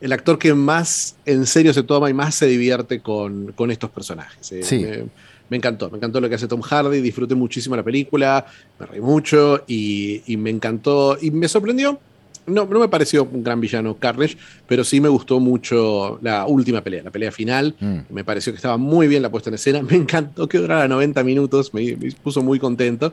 el 0.00 0.12
actor 0.12 0.38
que 0.38 0.54
más 0.54 1.16
en 1.26 1.46
serio 1.46 1.74
se 1.74 1.82
toma 1.82 2.08
y 2.08 2.14
más 2.14 2.34
se 2.34 2.46
divierte 2.46 3.00
con, 3.00 3.54
estos 3.70 3.90
personajes. 3.90 4.52
Eh, 4.52 5.06
me, 5.48 5.56
encantó, 5.56 5.90
me 5.90 5.98
encantó 5.98 6.20
lo 6.20 6.28
que 6.28 6.36
hace 6.36 6.48
Tom 6.48 6.62
Hardy, 6.62 7.00
disfruté 7.00 7.34
muchísimo 7.34 7.76
la 7.76 7.82
película, 7.82 8.46
me 8.78 8.86
reí 8.86 9.00
mucho 9.00 9.64
y, 9.66 10.22
me 10.38 10.50
encantó 10.50 11.18
y 11.20 11.30
me 11.30 11.48
sorprendió. 11.48 12.00
No, 12.46 12.64
no 12.64 12.80
me 12.80 12.88
pareció 12.88 13.24
un 13.24 13.44
gran 13.44 13.60
villano 13.60 13.96
Carnage, 13.96 14.36
pero 14.66 14.82
sí 14.82 15.00
me 15.00 15.08
gustó 15.08 15.38
mucho 15.38 16.18
la 16.22 16.46
última 16.46 16.82
pelea, 16.82 17.02
la 17.02 17.10
pelea 17.10 17.30
final. 17.30 17.76
Mm. 17.78 17.98
Me 18.08 18.24
pareció 18.24 18.52
que 18.52 18.56
estaba 18.56 18.78
muy 18.78 19.06
bien 19.06 19.22
la 19.22 19.30
puesta 19.30 19.50
en 19.50 19.54
escena. 19.54 19.82
Me 19.88 19.94
encantó 19.94 20.48
que 20.48 20.58
durara 20.58 20.88
90 20.88 21.22
minutos, 21.22 21.72
me, 21.74 21.96
puso 22.22 22.42
muy 22.42 22.58
contento. 22.58 23.12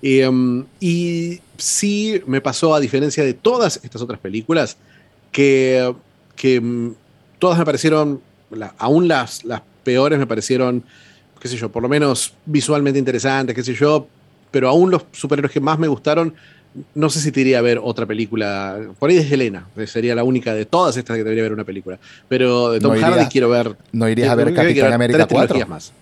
Em, 0.00 0.64
y 0.80 1.40
sí 1.56 2.22
me 2.26 2.40
pasó, 2.40 2.74
a 2.74 2.80
diferencia 2.80 3.24
de 3.24 3.34
todas 3.34 3.80
estas 3.82 4.00
otras 4.00 4.20
películas, 4.20 4.76
que, 5.32 5.94
que 6.36 6.60
mm, 6.60 6.94
todas 7.38 7.58
me 7.58 7.64
parecieron, 7.64 8.20
aún 8.78 9.08
las, 9.08 9.44
las 9.44 9.62
peores 9.84 10.18
me 10.18 10.26
parecieron, 10.26 10.84
qué 11.40 11.48
sé 11.48 11.56
yo, 11.56 11.70
por 11.70 11.82
lo 11.82 11.88
menos 11.88 12.34
visualmente 12.46 12.98
interesantes, 12.98 13.54
qué 13.54 13.62
sé 13.62 13.74
yo, 13.74 14.06
pero 14.50 14.68
aún 14.68 14.90
los 14.90 15.04
superhéroes 15.12 15.52
que 15.52 15.60
más 15.60 15.78
me 15.78 15.88
gustaron, 15.88 16.34
no 16.94 17.10
sé 17.10 17.20
si 17.20 17.32
te 17.32 17.40
iría 17.40 17.58
a 17.58 17.62
ver 17.62 17.80
otra 17.82 18.06
película. 18.06 18.78
Por 18.98 19.10
ahí 19.10 19.16
es 19.16 19.30
Helena, 19.30 19.66
sería 19.86 20.14
la 20.14 20.24
única 20.24 20.54
de 20.54 20.64
todas 20.64 20.96
estas 20.96 21.16
que 21.16 21.24
debería 21.24 21.42
ver 21.42 21.52
una 21.52 21.64
película. 21.64 21.98
Pero 22.28 22.70
de 22.72 22.80
Tom 22.80 22.96
Hardy 22.96 23.26
quiero 23.26 23.48
ver. 23.48 23.76
¿No 23.92 24.08
irías 24.08 24.30
a 24.30 24.34
ver 24.34 24.54
Capitán 24.54 24.92
América 24.92 25.26
4? 25.26 25.66
más. 25.66 25.92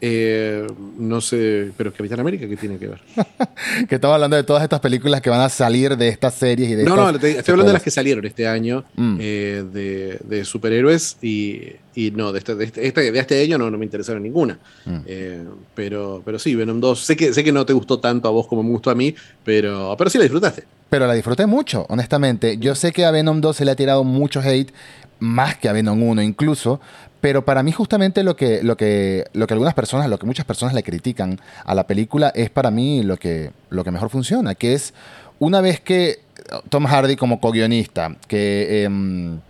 Eh, 0.00 0.64
no 0.96 1.20
sé, 1.20 1.72
pero 1.76 1.92
Capitán 1.92 2.20
América, 2.20 2.46
¿qué 2.48 2.56
tiene 2.56 2.78
que 2.78 2.86
ver? 2.86 3.00
que 3.88 3.96
estamos 3.96 4.14
hablando 4.14 4.36
de 4.36 4.44
todas 4.44 4.62
estas 4.62 4.78
películas 4.78 5.20
que 5.20 5.28
van 5.28 5.40
a 5.40 5.48
salir 5.48 5.96
de 5.96 6.08
estas 6.08 6.34
series 6.34 6.70
y 6.70 6.74
de 6.76 6.84
No, 6.84 6.94
no, 6.94 7.10
estoy 7.10 7.34
hablando 7.34 7.66
de 7.66 7.72
las 7.72 7.82
que 7.82 7.90
salieron 7.90 8.24
este 8.24 8.46
año 8.46 8.84
mm. 8.94 9.16
eh, 9.20 10.18
de, 10.22 10.44
superhéroes 10.44 11.16
y, 11.20 11.72
no, 12.14 12.32
de 12.32 12.38
este, 12.38 12.54
de, 12.54 12.64
este, 12.64 12.86
este 12.86 13.10
de 13.10 13.18
este 13.18 13.42
año 13.42 13.58
no, 13.58 13.70
no 13.70 13.78
me 13.78 13.84
interesaron 13.84 14.22
ninguna. 14.22 14.58
Mm. 14.84 14.98
Eh, 15.06 15.44
pero, 15.74 16.22
pero 16.24 16.38
sí, 16.38 16.54
Venom 16.54 16.80
2, 16.80 17.00
sé 17.00 17.16
que, 17.16 17.34
sé 17.34 17.42
que 17.42 17.50
no 17.50 17.66
te 17.66 17.72
gustó 17.72 17.98
tanto 17.98 18.28
a 18.28 18.30
vos 18.30 18.46
como 18.46 18.62
me 18.62 18.70
gustó 18.70 18.90
a 18.90 18.94
mí, 18.94 19.14
pero, 19.44 19.96
pero 19.98 20.10
sí 20.10 20.18
la 20.18 20.24
disfrutaste. 20.24 20.64
Pero 20.90 21.06
la 21.06 21.14
disfruté 21.14 21.46
mucho, 21.46 21.86
honestamente. 21.88 22.56
Yo 22.58 22.74
sé 22.74 22.92
que 22.92 23.04
a 23.04 23.10
Venom 23.10 23.40
2 23.40 23.56
se 23.56 23.64
le 23.64 23.72
ha 23.72 23.76
tirado 23.76 24.04
mucho 24.04 24.40
hate, 24.40 24.72
más 25.18 25.56
que 25.58 25.68
a 25.68 25.72
Venom 25.72 26.02
1 26.02 26.22
incluso, 26.22 26.80
pero 27.20 27.44
para 27.44 27.62
mí 27.62 27.72
justamente 27.72 28.22
lo 28.22 28.36
que, 28.36 28.62
lo 28.62 28.76
que, 28.76 29.24
lo 29.32 29.46
que 29.46 29.54
algunas 29.54 29.74
personas, 29.74 30.08
lo 30.08 30.18
que 30.18 30.26
muchas 30.26 30.46
personas 30.46 30.74
le 30.74 30.82
critican 30.82 31.40
a 31.64 31.74
la 31.74 31.86
película 31.86 32.32
es 32.34 32.50
para 32.50 32.70
mí 32.70 33.02
lo 33.02 33.16
que, 33.16 33.50
lo 33.70 33.84
que 33.84 33.90
mejor 33.90 34.10
funciona, 34.10 34.54
que 34.54 34.74
es 34.74 34.94
una 35.38 35.60
vez 35.60 35.80
que 35.80 36.20
Tom 36.68 36.86
Hardy 36.86 37.16
como 37.16 37.40
co-guionista, 37.40 38.16
que... 38.26 38.84
Em, 38.84 39.40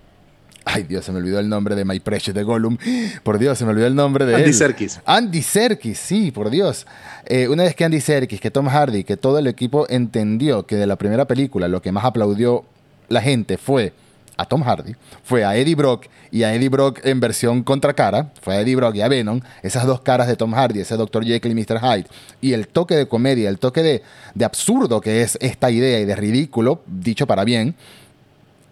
ay 0.64 0.82
Dios, 0.82 1.04
se 1.04 1.12
me 1.12 1.18
olvidó 1.18 1.40
el 1.40 1.48
nombre 1.48 1.75
de 1.75 1.84
My 1.84 1.98
Precious 1.98 2.34
de 2.34 2.42
Gollum. 2.42 2.76
Por 3.22 3.38
Dios, 3.38 3.56
se 3.56 3.64
me 3.64 3.70
olvidó 3.70 3.87
el 3.87 3.94
nombre 3.94 4.26
de 4.26 4.34
Andy 4.34 4.52
Serkis. 4.52 5.00
Andy 5.06 5.42
Serkis, 5.42 5.98
sí, 5.98 6.30
por 6.30 6.50
Dios. 6.50 6.87
Eh, 7.25 7.48
una 7.48 7.62
vez 7.62 7.75
que 7.75 7.84
Andy 7.84 8.00
Serkis, 8.00 8.40
que 8.40 8.50
Tom 8.50 8.66
Hardy, 8.66 9.04
que 9.04 9.16
todo 9.16 9.38
el 9.38 9.46
equipo 9.46 9.87
entendió 9.88 10.66
que 10.66 10.76
de 10.76 10.87
la 10.87 10.96
primera 10.96 11.26
película 11.26 11.68
lo 11.68 11.80
que 11.80 11.90
más 11.90 12.04
aplaudió 12.04 12.64
la 13.08 13.22
gente 13.22 13.56
fue 13.56 13.94
a 14.38 14.47
Tom 14.47 14.62
Hardy, 14.62 14.95
fue 15.25 15.45
a 15.45 15.57
Eddie 15.57 15.75
Brock 15.75 16.07
y 16.30 16.45
a 16.45 16.54
Eddie 16.54 16.68
Brock 16.68 17.00
en 17.04 17.21
versión 17.21 17.62
contracara, 17.62 18.30
fue 18.40 18.54
a 18.54 18.61
Eddie 18.61 18.76
Brock 18.76 18.95
y 18.95 19.02
a 19.02 19.09
Venom, 19.09 19.40
esas 19.62 19.85
dos 19.85 20.00
caras 20.00 20.28
de 20.28 20.37
Tom 20.37 20.54
Hardy, 20.54 20.80
ese 20.80 20.97
Dr. 20.97 21.25
Jekyll 21.25 21.52
y 21.52 21.54
Mr. 21.54 21.80
Hyde, 21.80 22.07
y 22.40 22.52
el 22.52 22.68
toque 22.68 22.95
de 22.95 23.09
comedia, 23.09 23.50
el 23.50 23.59
toque 23.59 23.83
de, 23.83 24.02
de 24.35 24.45
absurdo 24.45 25.00
que 25.00 25.23
es 25.23 25.37
esta 25.40 25.71
idea 25.71 25.99
y 25.99 26.04
de 26.04 26.16
ridículo, 26.16 26.83
dicho 26.87 27.26
para 27.26 27.45
bien, 27.45 27.75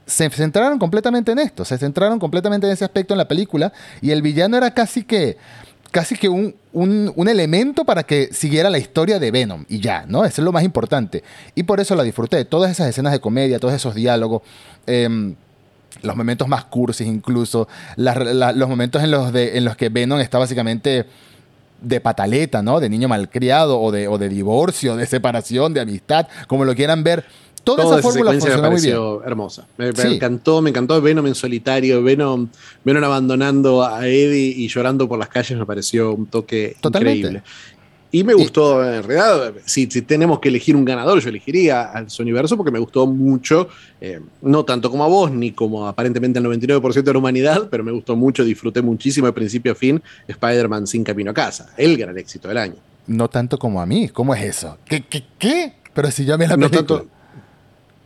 se 0.07 0.31
centraron 0.31 0.79
completamente 0.79 1.33
en 1.33 1.41
esto, 1.41 1.65
se 1.65 1.77
centraron 1.77 2.19
completamente 2.21 2.67
en 2.69 2.73
ese 2.73 2.85
aspecto 2.85 3.13
en 3.13 3.19
la 3.19 3.27
película 3.27 3.73
y 4.01 4.13
el 4.13 4.23
villano 4.23 4.57
era 4.57 4.73
casi 4.73 5.03
que 5.03 5.37
casi 5.91 6.17
que 6.17 6.29
un, 6.29 6.55
un, 6.73 7.29
elemento 7.29 7.85
para 7.85 8.03
que 8.03 8.29
siguiera 8.33 8.69
la 8.69 8.77
historia 8.77 9.19
de 9.19 9.31
Venom 9.31 9.65
y 9.67 9.81
ya, 9.81 10.05
¿no? 10.07 10.27
Eso 10.27 10.43
es 10.43 10.45
lo 10.45 10.53
más 10.53 10.63
importante. 10.63 11.25
Y 11.55 11.63
por 11.63 11.81
eso 11.81 11.95
la 11.95 12.03
disfruté. 12.03 12.45
Todas 12.45 12.71
esas 12.71 12.89
escenas 12.89 13.13
de 13.13 13.21
comedia, 13.21 13.59
todos 13.59 13.73
esos 13.73 13.95
diálogos. 13.95 14.43
Em, 14.87 15.35
los 16.03 16.17
momentos 16.17 16.49
más 16.49 16.65
cursis 16.65 17.07
incluso, 17.07 17.69
los 17.97 18.69
momentos 18.69 19.03
en 19.03 19.11
los, 19.11 19.33
de, 19.33 19.59
en 19.59 19.65
los 19.65 19.77
que 19.77 19.89
Venom 19.89 20.21
está 20.21 20.39
básicamente 20.39 21.07
de 21.81 22.01
pataleta, 22.01 22.63
¿no? 22.63 22.81
De 22.81 22.89
niño 22.89 23.09
malcriado 23.09 23.81
o 23.81 23.93
de, 23.93 24.09
o 24.09 24.19
de 24.19 24.29
divorcio, 24.29 24.97
de 24.97 25.07
separación, 25.07 25.75
de 25.75 25.81
amistad, 25.81 26.27
como 26.47 26.65
lo 26.65 26.75
quieran 26.75 27.03
ver. 27.03 27.25
Toda, 27.65 27.83
esa, 27.83 27.99
fórmula 28.01 28.31
me 28.31 28.39
pareció 28.41 29.25
hermosa. 29.25 29.67
Me, 29.77 29.89
encantó, 29.89 30.63
me 30.63 30.71
encantó 30.71 31.03
Venom 31.03 31.27
en 31.27 31.35
solitario, 31.35 32.01
Venom, 32.01 32.47
Venom 32.85 33.03
abandonando 33.03 33.85
a 33.85 34.07
Eddie 34.07 34.55
y 34.57 34.69
llorando 34.69 35.09
por 35.09 35.19
las 35.19 35.29
calles 35.29 35.59
me 35.59 35.67
pareció 35.67 36.13
un 36.13 36.27
toque 36.27 36.77
increíble. 36.81 37.43
Y 38.17 38.25
me 38.25 38.33
gustó, 38.33 38.83
en 38.83 39.03
realidad, 39.03 39.53
si, 39.67 39.87
tenemos 39.87 40.41
que 40.41 40.49
elegir 40.49 40.75
un 40.75 40.87
ganador, 40.87 41.21
yo 41.21 41.29
elegiría 41.29 41.83
al 41.83 42.07
Universo 42.19 42.57
porque 42.57 42.71
me 42.71 42.79
gustó 42.79 43.07
mucho, 43.07 43.69
eh, 44.01 44.21
no 44.41 44.65
tanto 44.65 44.91
como 44.91 45.05
a 45.05 45.07
vos, 45.07 45.31
ni 45.31 45.53
como 45.53 45.87
aparentemente 45.87 46.39
al 46.39 46.47
99% 46.47 47.03
de 47.03 47.13
la 47.13 47.19
humanidad, 47.19 47.69
pero 47.71 47.85
me 47.85 47.93
gustó 47.93 48.17
mucho, 48.17 48.43
disfruté 48.43 48.81
muchísimo 48.81 49.27
de 49.27 49.35
principio 49.35 49.73
a 49.73 49.75
fin 49.75 50.03
Spider-Man 50.29 50.87
sin 50.87 51.05
camino 51.05 51.33
a 51.33 51.35
casa, 51.35 51.75
el 51.77 51.99
gran 51.99 52.17
éxito 52.17 52.49
del 52.49 52.57
año. 52.57 52.77
No 53.07 53.29
tanto 53.29 53.59
como 53.59 53.83
a 53.83 53.85
mí, 53.85 54.09
¿cómo 54.09 54.35
es 54.35 54.45
eso? 54.45 54.79
¿Qué? 54.87 55.03
¿Qué? 55.03 55.25
qué? 55.39 55.75
Pero 55.93 56.11
si 56.11 56.25
yo 56.25 56.39
me 56.39 56.49
la 56.49 56.57
no 56.57 56.71
tanto, 56.71 57.07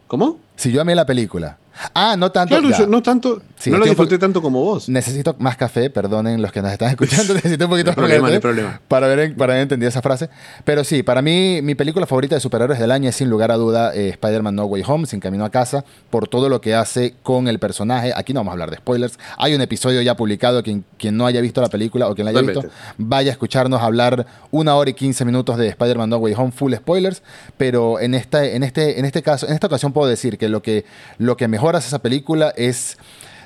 ¿Cómo? 0.09 0.41
Si 0.57 0.73
yo 0.73 0.81
amé 0.81 0.97
la 0.97 1.07
película. 1.07 1.57
Ah, 1.95 2.17
no 2.19 2.31
tanto. 2.31 2.61
Claro, 2.61 2.87
no 2.87 3.03
tanto. 3.03 3.43
no 3.67 3.79
lo 3.79 3.85
disfruté 3.85 4.19
tanto 4.19 4.43
como 4.43 4.63
vos. 4.63 4.89
Necesito 4.89 5.35
más 5.39 5.57
café, 5.57 5.91
perdonen 5.91 6.43
los 6.43 6.53
que 6.53 6.63
nos 6.63 6.73
están 6.73 6.89
escuchando. 6.91 7.35
necesito 7.35 7.65
un 7.65 7.71
poquito 7.71 7.89
más 7.89 7.97
problema, 7.97 8.29
café 8.29 8.41
problema. 8.41 8.81
Para 8.89 9.07
ver, 9.07 9.35
para 9.37 9.55
haber 9.55 9.63
entendido 9.63 9.89
esa 9.89 10.03
frase. 10.03 10.29
Pero 10.65 10.85
sí, 10.85 11.03
para 11.03 11.23
mí, 11.23 11.61
mi 11.63 11.75
película 11.75 12.07
favorita 12.07 12.35
de 12.35 12.41
superhéroes 12.41 12.79
del 12.79 12.91
año 12.91 13.09
es 13.09 13.17
sin 13.17 13.31
lugar 13.31 13.51
a 13.51 13.57
duda 13.57 13.95
eh, 13.95 14.11
Spider-Man 14.11 14.55
No 14.55 14.65
Way 14.65 14.83
Home, 14.87 15.07
Sin 15.07 15.21
Camino 15.21 15.45
a 15.45 15.51
Casa, 15.51 15.85
por 16.11 16.29
todo 16.29 16.49
lo 16.49 16.61
que 16.61 16.75
hace 16.75 17.15
con 17.23 17.49
el 17.49 17.59
personaje. 17.59 18.13
Aquí 18.15 18.33
no 18.33 18.41
vamos 18.41 18.51
a 18.51 18.55
hablar 18.55 18.71
de 18.71 18.77
spoilers. 18.77 19.19
Hay 19.39 19.55
un 19.55 19.61
episodio 19.61 20.03
ya 20.03 20.17
publicado. 20.17 20.63
Quien, 20.63 20.85
quien 20.99 21.17
no 21.17 21.27
haya 21.27 21.41
visto 21.41 21.61
la 21.61 21.69
película 21.69 22.09
o 22.09 22.15
quien 22.15 22.25
la 22.27 22.31
haya 22.31 22.43
visto, 22.43 22.65
vaya 22.99 23.31
a 23.31 23.33
escucharnos 23.33 23.81
hablar 23.81 24.27
una 24.51 24.75
hora 24.75 24.91
y 24.91 24.95
quince 24.95 25.25
minutos 25.25 25.57
de 25.57 25.69
Spider-Man 25.69 26.11
No 26.11 26.19
Way 26.19 26.35
Home, 26.37 26.53
full 26.53 26.75
spoilers. 26.75 27.23
Pero 27.57 28.01
en, 28.01 28.15
esta, 28.15 28.45
en, 28.45 28.63
este, 28.63 28.99
en 28.99 29.05
este 29.05 29.23
caso, 29.23 29.47
en 29.47 29.55
esta 29.55 29.67
ocasión 29.67 29.93
puedo 29.93 30.09
decir 30.09 30.39
que 30.39 30.49
lo 30.49 30.63
que, 30.63 30.85
lo 31.19 31.37
que 31.37 31.49
mejora 31.71 31.87
esa 31.87 32.01
película 32.01 32.53
es 32.57 32.99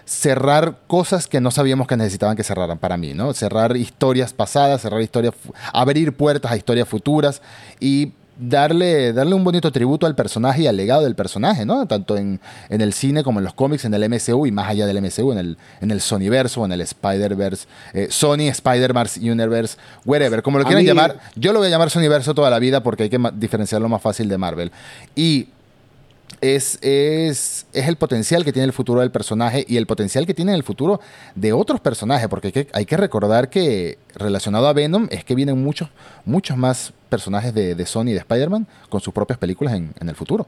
cerrar 0.06 0.78
cosas 0.86 1.26
que 1.26 1.40
no 1.40 1.50
sabíamos 1.50 1.86
que 1.86 1.96
necesitaban 1.96 2.36
que 2.36 2.42
cerraran 2.42 2.78
para 2.78 2.96
mí, 2.96 3.12
¿no? 3.14 3.32
Cerrar 3.34 3.76
historias 3.76 4.32
pasadas, 4.32 4.82
cerrar 4.82 5.00
historias, 5.02 5.34
abrir 5.72 6.14
puertas 6.14 6.52
a 6.52 6.56
historias 6.56 6.88
futuras 6.88 7.42
y 7.80 8.12
darle, 8.38 9.12
darle 9.12 9.34
un 9.34 9.44
bonito 9.44 9.70
tributo 9.72 10.06
al 10.06 10.14
personaje 10.14 10.62
y 10.62 10.66
al 10.66 10.76
legado 10.76 11.02
del 11.04 11.14
personaje, 11.14 11.64
¿no? 11.66 11.86
Tanto 11.86 12.16
en, 12.16 12.40
el 12.68 12.92
cine 12.92 13.22
como 13.22 13.40
en 13.40 13.44
los 13.44 13.54
cómics, 13.54 13.84
en 13.84 13.94
el 13.94 14.08
MCU 14.08 14.46
y 14.46 14.52
más 14.52 14.68
allá 14.68 14.86
del 14.86 15.00
MCU, 15.02 15.32
en 15.32 15.38
el, 15.38 15.58
en 15.80 15.90
el 15.90 16.00
Sonyverse 16.00 16.58
o 16.60 16.64
en 16.64 16.72
el 16.72 16.80
Spider-Verse, 16.80 17.66
eh, 17.92 18.08
Sony, 18.10 18.48
Spider-Verse, 18.48 19.20
Universe, 19.20 19.76
wherever, 20.04 20.42
como 20.42 20.58
lo 20.58 20.64
quieran 20.64 20.84
llamar. 20.84 21.18
Yo 21.36 21.52
lo 21.52 21.58
voy 21.58 21.68
a 21.68 21.70
llamar 21.70 21.90
Sonyverse 21.90 22.32
toda 22.34 22.50
la 22.50 22.58
vida 22.58 22.82
porque 22.82 23.04
hay 23.04 23.10
que 23.10 23.20
diferenciarlo 23.34 23.88
más 23.88 24.02
fácil 24.02 24.28
de 24.28 24.38
Marvel. 24.38 24.72
Y 25.14 25.48
es, 26.52 26.78
es, 26.82 27.66
el 27.72 27.96
potencial 27.96 28.44
que 28.44 28.52
tiene 28.52 28.66
el 28.66 28.72
futuro 28.72 29.00
del 29.00 29.10
personaje 29.10 29.64
y 29.66 29.78
el 29.78 29.86
potencial 29.86 30.26
que 30.26 30.34
tiene 30.34 30.54
el 30.54 30.62
futuro 30.62 31.00
de 31.34 31.52
otros 31.52 31.80
personajes, 31.80 32.28
porque 32.28 32.68
hay 32.72 32.84
que, 32.84 32.96
recordar 32.96 33.48
que 33.48 33.98
relacionado 34.14 34.68
a 34.68 34.72
Venom 34.72 35.08
es 35.10 35.24
que 35.24 35.34
vienen 35.34 35.62
muchos, 35.62 35.88
muchos 36.24 36.56
más 36.56 36.92
personajes 37.08 37.54
de, 37.54 37.74
de 37.74 37.86
Sony 37.86 38.08
y 38.08 38.12
de 38.12 38.18
Spider-Man 38.18 38.66
con 38.88 39.00
sus 39.00 39.14
propias 39.14 39.38
películas 39.38 39.74
en 39.74 40.08
el 40.08 40.14
futuro. 40.14 40.46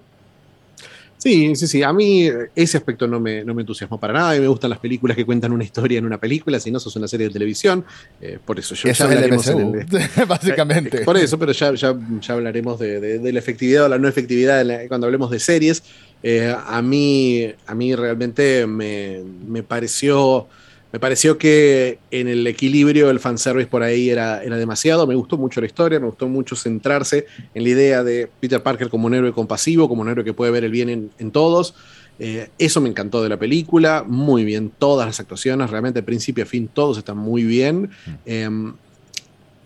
Sí, 1.27 1.57
sí, 1.57 1.67
sí. 1.67 1.83
A 1.83 1.93
mí 1.93 2.31
ese 2.55 2.77
aspecto 2.77 3.09
no 3.09 3.19
me, 3.19 3.43
no 3.43 3.53
me 3.53 3.63
entusiasmó 3.63 3.99
para 3.99 4.13
nada. 4.13 4.31
A 4.31 4.35
mí 4.35 4.41
me 4.41 4.47
gustan 4.47 4.71
las 4.71 4.79
películas 4.79 5.17
que 5.17 5.27
cuentan 5.27 5.51
una 5.51 5.65
historia 5.65 5.99
en 5.99 6.07
una 6.07 6.19
película, 6.19 6.61
si 6.61 6.71
no 6.71 6.79
sos 6.79 6.95
una 6.95 7.09
serie 7.09 7.27
de 7.27 7.33
televisión. 7.33 7.85
Eh, 8.21 8.39
por 8.45 8.61
eso 8.61 8.77
ya 8.77 8.93
hablaremos 9.05 9.45
básicamente. 10.29 11.03
Eh, 11.03 11.05
por 11.05 11.17
eso, 11.17 11.37
pero 11.37 11.51
ya, 11.51 11.75
ya, 11.75 11.97
hablaremos 12.29 12.79
de, 12.79 13.33
la 13.33 13.39
efectividad 13.41 13.87
o 13.87 13.89
la 13.89 13.99
no 13.99 14.07
efectividad 14.07 14.65
cuando 14.87 15.09
hablemos 15.09 15.33
de 15.33 15.41
series. 15.41 15.83
Eh, 16.23 16.55
a, 16.57 16.81
mí, 16.81 17.53
a 17.67 17.75
mí 17.75 17.97
realmente 17.97 18.65
me, 18.69 19.21
me 19.49 19.65
pareció 19.65 20.47
me 20.93 21.01
pareció 21.01 21.37
que 21.37 21.99
en 22.11 22.29
el 22.29 22.47
equilibrio 22.47 23.11
el 23.11 23.21
fanservice 23.21 23.67
por 23.69 23.83
ahí 23.83 24.09
era, 24.09 24.43
era 24.43 24.57
demasiado. 24.57 25.07
Me 25.07 25.15
gustó 25.15 25.37
mucho 25.37 25.61
la 25.61 25.67
historia, 25.67 25.99
me 25.99 26.07
gustó 26.07 26.29
mucho 26.29 26.55
centrarse 26.55 27.27
en 27.55 27.65
la 27.65 27.69
idea 27.69 28.05
de 28.05 28.29
Peter 28.41 28.63
Parker 28.63 28.89
como 28.89 29.07
un 29.07 29.15
héroe 29.15 29.33
compasivo, 29.33 29.89
como 29.89 30.03
un 30.03 30.09
héroe 30.09 30.25
que 30.25 30.33
puede 30.33 30.53
ver 30.53 30.65
el 30.65 30.71
bien 30.71 31.11
en, 31.19 31.31
todos. 31.33 31.75
Eh, 32.19 32.49
eso 32.59 32.81
me 32.81 32.89
encantó 32.89 33.23
de 33.23 33.29
la 33.29 33.37
película, 33.37 34.05
muy 34.07 34.45
bien, 34.45 34.71
todas 34.71 35.07
las 35.07 35.21
actuaciones, 35.21 35.71
realmente 35.71 36.01
de 36.01 36.03
principio 36.03 36.45
a 36.45 36.47
fin 36.47 36.69
todos 36.69 36.99
están 36.99 37.19
muy 37.19 37.43
bien. 37.43 37.91
Mm. 38.07 38.11
Em, 38.25 38.75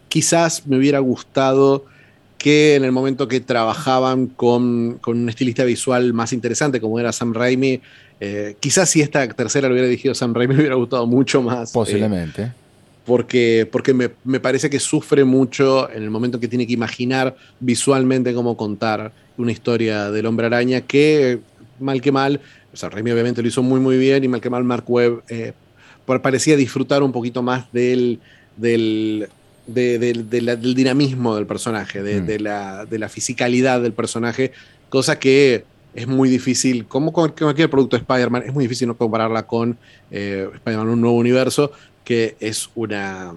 quizás 0.09 0.67
me 0.67 0.79
hubiera 0.79 0.99
gustado 0.99 1.85
que 2.39 2.75
en 2.75 2.85
el 2.85 2.91
momento 2.91 3.29
que 3.29 3.41
trabajaban 3.41 4.27
con, 4.27 4.99
con, 5.03 5.19
un 5.19 5.29
estilista 5.29 5.63
visual 5.65 6.15
más 6.15 6.33
interesante 6.33 6.81
como 6.81 6.99
era 6.99 7.13
Sam 7.13 7.35
Raimi, 7.35 7.83
eh, 8.21 8.55
quizás 8.61 8.91
si 8.91 9.01
esta 9.01 9.27
tercera 9.29 9.67
lo 9.67 9.73
hubiera 9.73 9.89
dirigido 9.89 10.15
Sam 10.15 10.35
Raimi 10.35 10.55
me 10.55 10.61
hubiera 10.61 10.77
gustado 10.77 11.07
mucho 11.07 11.43
más. 11.43 11.71
Eh, 11.71 11.73
Posiblemente. 11.75 12.53
porque 13.07 13.67
porque 13.71 13.95
me, 13.95 14.11
me, 14.25 14.41
parece 14.41 14.69
que 14.69 14.79
sufre 14.79 15.25
mucho 15.25 15.91
en 15.91 16.03
el 16.03 16.11
momento 16.11 16.39
que 16.39 16.47
tiene 16.47 16.67
que 16.67 16.75
imaginar 16.75 17.35
visualmente 17.59 18.35
cómo 18.35 18.57
contar 18.57 19.13
una 19.39 19.53
historia 19.53 20.11
del 20.11 20.27
hombre 20.27 20.47
araña 20.47 20.83
que, 20.83 21.41
mal 21.79 22.03
que 22.03 22.13
mal, 22.13 22.41
o 22.73 22.77
sea, 22.77 22.91
Raimi 22.91 23.11
obviamente 23.11 23.41
lo 23.41 23.49
hizo 23.49 23.63
muy 23.63 23.81
muy 23.81 23.97
bien 23.97 24.23
y 24.23 24.29
mal 24.29 24.41
que 24.41 24.51
mal 24.51 24.65
Mark 24.65 24.85
Webb 24.87 25.23
eh, 25.29 25.55
parecía 26.05 26.57
disfrutar 26.57 27.03
un 27.03 27.13
poquito 27.13 27.43
más 27.43 27.73
del, 27.73 28.21
del, 28.57 29.29
del 29.67 30.75
dinamismo 30.75 31.37
del 31.37 31.47
personaje, 31.47 32.03
de, 32.03 32.21
mm. 32.21 32.27
de, 32.27 32.41
la, 32.41 32.87
de 32.87 32.99
la 32.99 33.09
fisicalidad 33.09 33.81
del 33.81 33.93
personaje, 33.93 34.53
cosa 34.89 35.19
que 35.19 35.65
es 35.95 36.07
muy 36.07 36.29
difícil, 36.29 36.87
como 36.87 37.13
cualquier 37.13 37.69
producto 37.69 37.97
de 37.97 38.03
Spider-Man, 38.03 38.45
es 38.47 38.55
muy 38.55 38.65
difícil 38.65 38.89
no 38.89 38.97
compararla 38.97 39.47
con 39.47 39.77
eh, 40.11 40.49
Spider-Man 40.55 40.89
Un 40.89 41.01
Nuevo 41.01 41.17
Universo, 41.17 41.73
que 42.05 42.37
es 42.41 42.71
una, 42.75 43.35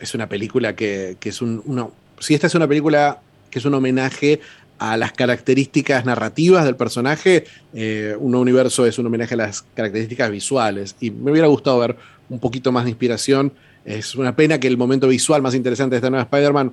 es 0.00 0.14
una 0.14 0.28
película 0.28 0.74
que, 0.74 1.16
que 1.20 1.28
es 1.28 1.40
un... 1.42 1.62
Una, 1.64 1.88
si 2.18 2.34
esta 2.34 2.46
es 2.46 2.54
una 2.54 2.68
película 2.68 3.20
que 3.50 3.58
es 3.58 3.64
un 3.64 3.74
homenaje 3.74 4.40
a 4.78 4.96
las 4.96 5.12
características 5.12 6.04
narrativas 6.04 6.64
del 6.64 6.74
personaje, 6.74 7.44
eh, 7.72 8.16
Un 8.18 8.32
Nuevo 8.32 8.42
Universo 8.42 8.84
es 8.84 8.98
un 8.98 9.06
homenaje 9.06 9.34
a 9.34 9.36
las 9.36 9.62
características 9.62 10.30
visuales. 10.30 10.96
Y 10.98 11.12
me 11.12 11.30
hubiera 11.30 11.46
gustado 11.46 11.78
ver 11.78 11.96
un 12.28 12.40
poquito 12.40 12.72
más 12.72 12.84
de 12.84 12.90
inspiración. 12.90 13.52
Es 13.84 14.16
una 14.16 14.34
pena 14.34 14.58
que 14.58 14.66
el 14.66 14.76
momento 14.76 15.06
visual 15.06 15.40
más 15.40 15.54
interesante 15.54 15.94
de 15.94 15.98
esta 15.98 16.10
nueva 16.10 16.24
Spider-Man 16.24 16.72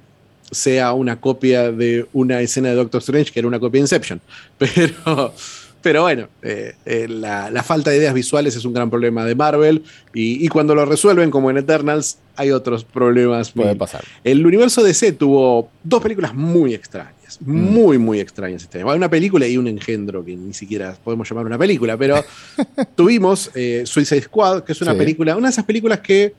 sea 0.51 0.93
una 0.93 1.19
copia 1.19 1.71
de 1.71 2.07
una 2.13 2.41
escena 2.41 2.69
de 2.69 2.75
Doctor 2.75 2.99
Strange, 2.99 3.31
que 3.31 3.39
era 3.39 3.47
una 3.47 3.59
copia 3.59 3.79
de 3.79 3.83
Inception. 3.83 4.21
Pero, 4.57 5.33
pero 5.81 6.01
bueno, 6.01 6.27
eh, 6.41 6.75
eh, 6.85 7.07
la, 7.07 7.63
falta 7.63 7.89
de 7.89 7.97
ideas 7.97 8.13
visuales 8.13 8.55
es 8.55 8.65
un 8.65 8.73
gran 8.73 8.89
problema 8.89 9.23
de 9.25 9.33
Marvel 9.33 9.83
y, 10.13 10.47
cuando 10.49 10.75
lo 10.75 10.85
resuelven, 10.85 11.31
como 11.31 11.49
en 11.49 11.57
Eternals, 11.57 12.17
hay 12.35 12.51
otros 12.51 12.83
problemas. 12.83 13.51
Puede 13.51 13.75
pasar. 13.75 14.03
El 14.23 14.45
universo 14.45 14.83
DC 14.83 15.13
tuvo 15.13 15.69
dos 15.83 16.01
películas 16.01 16.33
muy 16.33 16.73
extrañas, 16.73 17.39
mm. 17.39 17.51
muy, 17.51 17.97
muy 17.97 18.19
extrañas. 18.19 18.63
Este 18.63 18.83
Una 18.83 19.09
película 19.09 19.47
y 19.47 19.57
un 19.57 19.67
engendro, 19.67 20.23
que 20.25 20.35
ni 20.35 20.53
siquiera 20.53 20.97
podemos 21.01 21.29
llamar 21.29 21.45
una 21.45 21.57
película, 21.57 21.95
pero 21.95 22.23
tuvimos 22.95 23.49
eh, 23.55 23.83
Suicide 23.85 24.23
Squad, 24.23 24.63
que 24.63 24.73
es 24.73 24.81
una 24.81 24.95
película, 24.95 25.37
una 25.37 25.47
de 25.47 25.51
esas 25.51 25.65
películas 25.65 25.99
que 25.99 26.33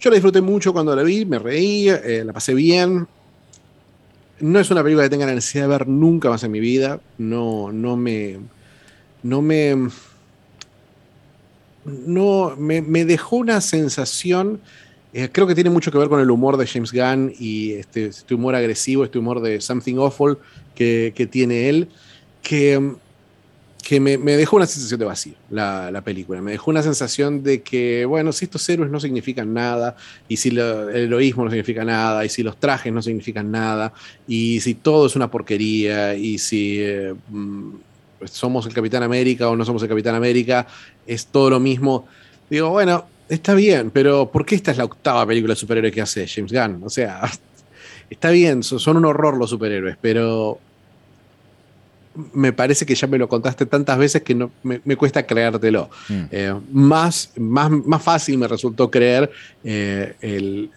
yo 0.00 0.10
la 0.10 0.14
disfruté 0.14 0.40
mucho 0.40 0.72
cuando 0.72 0.94
la 0.94 1.02
vi, 1.02 1.24
me 1.24 1.38
reí, 1.38 1.88
la 2.24 2.32
pasé 2.32 2.54
bien. 2.54 3.08
No 4.40 4.58
es 4.58 4.70
una 4.70 4.82
película 4.82 5.04
que 5.04 5.10
tenga 5.10 5.26
la 5.26 5.34
necesidad 5.34 5.64
de 5.64 5.68
ver 5.68 5.88
nunca 5.88 6.28
más 6.28 6.42
en 6.42 6.50
mi 6.50 6.60
vida. 6.60 7.00
No, 7.18 7.72
no 7.72 7.96
me. 7.96 8.38
No 9.22 9.42
me. 9.42 9.88
No, 11.84 12.56
me, 12.56 13.04
dejó 13.04 13.36
una 13.36 13.60
sensación. 13.60 14.60
Eh, 15.12 15.28
creo 15.30 15.46
que 15.46 15.54
tiene 15.54 15.70
mucho 15.70 15.92
que 15.92 15.98
ver 15.98 16.08
con 16.08 16.20
el 16.20 16.30
humor 16.30 16.56
de 16.56 16.66
James 16.66 16.92
Gunn 16.92 17.32
y 17.38 17.72
este, 17.72 18.06
este 18.06 18.34
humor 18.34 18.54
agresivo, 18.54 19.04
este 19.04 19.18
humor 19.18 19.40
de 19.40 19.60
Something 19.60 19.96
Awful 19.96 20.38
que, 20.74 21.28
tiene 21.30 21.68
él. 21.68 21.88
Que, 22.42 22.96
que 23.84 24.00
me, 24.00 24.16
dejó 24.16 24.56
una 24.56 24.66
sensación 24.66 24.98
de 24.98 25.04
vacío 25.04 25.34
la, 25.50 26.02
película. 26.02 26.40
Me 26.40 26.52
dejó 26.52 26.70
una 26.70 26.82
sensación 26.82 27.42
de 27.42 27.62
que, 27.62 28.06
bueno, 28.06 28.32
si 28.32 28.46
estos 28.46 28.66
héroes 28.70 28.90
no 28.90 28.98
significan 28.98 29.52
nada, 29.52 29.94
y 30.26 30.38
si 30.38 30.48
el 30.48 30.58
heroísmo 30.58 31.44
no 31.44 31.50
significa 31.50 31.84
nada, 31.84 32.24
y 32.24 32.30
si 32.30 32.42
los 32.42 32.58
trajes 32.58 32.90
no 32.92 33.02
significan 33.02 33.50
nada, 33.50 33.92
y 34.26 34.60
si 34.60 34.74
todo 34.74 35.06
es 35.06 35.16
una 35.16 35.30
porquería, 35.30 36.14
y 36.14 36.38
si 36.38 36.78
eh, 36.80 37.14
mm, 37.28 37.72
somos 38.24 38.64
el 38.66 38.72
Capitán 38.72 39.02
América 39.02 39.50
o 39.50 39.56
no 39.56 39.66
somos 39.66 39.82
el 39.82 39.88
Capitán 39.90 40.14
América, 40.14 40.66
es 41.06 41.26
todo 41.26 41.50
lo 41.50 41.60
mismo. 41.60 42.06
Digo, 42.48 42.70
bueno, 42.70 43.04
está 43.28 43.52
bien, 43.54 43.90
pero 43.90 44.30
¿por 44.30 44.46
qué 44.46 44.54
esta 44.54 44.70
es 44.70 44.78
la 44.78 44.84
octava 44.84 45.26
película 45.26 45.52
de 45.52 45.60
superhéroes 45.60 45.92
que 45.92 46.00
hace 46.00 46.26
James 46.26 46.52
Gunn? 46.52 46.82
O 46.84 46.88
sea, 46.88 47.20
está 48.08 48.30
bien, 48.30 48.62
son 48.62 48.96
un 48.96 49.04
horror 49.04 49.36
los 49.36 49.50
superhéroes, 49.50 49.98
pero 50.00 50.58
me 52.32 52.52
parece 52.52 52.86
que 52.86 52.94
ya 52.94 53.06
me 53.06 53.18
lo 53.18 53.28
contaste 53.28 53.66
tantas 53.66 53.98
veces 53.98 54.22
que 54.22 54.34
no, 54.34 54.50
me, 54.62 54.96
cuesta 54.96 55.26
creértelo. 55.26 55.90
Mm. 56.08 56.22
Eh, 56.30 56.54
más, 56.72 57.32
más, 57.36 57.70
más, 57.70 58.02
fácil 58.02 58.38
me 58.38 58.46
resultó 58.46 58.90
creer 58.90 59.30
eh, 59.64 60.68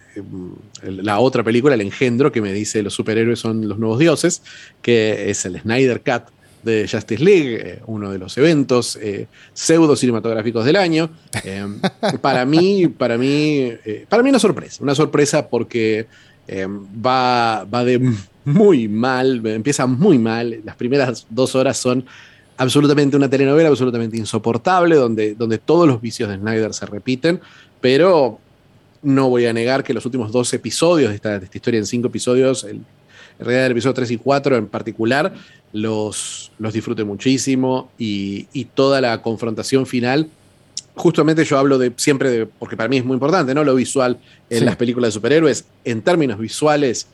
la 0.82 1.18
otra 1.20 1.44
película, 1.44 1.74
El 1.74 1.82
Engendro, 1.82 2.32
que 2.32 2.40
me 2.40 2.52
dice 2.52 2.82
los 2.82 2.94
superhéroes 2.94 3.38
son 3.38 3.68
los 3.68 3.78
nuevos 3.78 3.98
dioses, 3.98 4.42
que 4.82 5.30
es 5.30 5.44
el 5.44 5.60
Snyder 5.60 6.02
Cut 6.02 6.24
de 6.62 6.88
Justice 6.90 7.22
League, 7.22 7.60
eh, 7.62 7.78
uno 7.86 8.10
de 8.10 8.18
los 8.18 8.36
eventos 8.36 8.98
pseudo 9.52 9.94
cinematográficos 9.94 10.64
del 10.64 10.76
año. 10.76 11.10
para 12.20 12.44
mí, 12.44 12.88
para 12.88 13.16
mí, 13.16 13.72
para 14.08 14.22
mí 14.22 14.30
una 14.30 14.40
sorpresa, 14.40 14.82
una 14.82 14.94
sorpresa 14.94 15.48
porque 15.48 16.06
va, 16.48 17.64
va 17.64 17.84
de 17.84 18.00
muy 18.44 18.88
mal, 18.88 19.44
empieza 19.46 19.86
muy 19.86 20.18
mal. 20.18 20.60
Las 20.64 20.76
primeras 20.76 21.26
dos 21.30 21.54
horas 21.54 21.76
son 21.76 22.04
absolutamente 22.56 23.16
una 23.16 23.30
telenovela 23.30 23.68
absolutamente 23.68 24.16
insoportable, 24.16 24.96
donde, 24.96 25.34
donde 25.34 25.58
todos 25.58 25.86
los 25.86 26.00
vicios 26.00 26.28
de 26.28 26.36
Snyder 26.36 26.74
se 26.74 26.86
repiten, 26.86 27.40
pero 27.80 28.38
no 29.02 29.28
voy 29.28 29.46
a 29.46 29.52
negar 29.52 29.84
que 29.84 29.94
los 29.94 30.04
últimos 30.04 30.32
dos 30.32 30.52
episodios 30.52 31.10
de 31.10 31.16
esta, 31.16 31.40
historia 31.52 31.78
en 31.78 31.86
cinco 31.86 32.08
episodios, 32.08 32.64
el, 32.64 32.76
en 33.38 33.44
realidad 33.44 33.66
el 33.66 33.72
episodio 33.72 33.94
3 33.94 34.10
y 34.10 34.16
4 34.16 34.56
en 34.56 34.66
particular, 34.66 35.32
los, 35.72 36.50
los 36.58 36.72
disfruté 36.72 37.04
muchísimo 37.04 37.90
y, 37.98 38.48
y 38.52 38.64
toda 38.64 39.00
la 39.00 39.22
confrontación 39.22 39.86
final 39.86 40.28
justamente 40.98 41.44
yo 41.44 41.58
hablo 41.58 41.78
de 41.78 41.92
siempre 41.96 42.30
de, 42.30 42.46
porque 42.46 42.76
para 42.76 42.88
mí 42.88 42.98
es 42.98 43.04
muy 43.04 43.14
importante, 43.14 43.54
¿no? 43.54 43.64
Lo 43.64 43.74
visual 43.74 44.18
en 44.50 44.64
las 44.64 44.76
películas 44.76 45.08
de 45.08 45.12
superhéroes, 45.12 45.64
en 45.84 46.02
términos 46.02 46.38
visuales, 46.38 47.06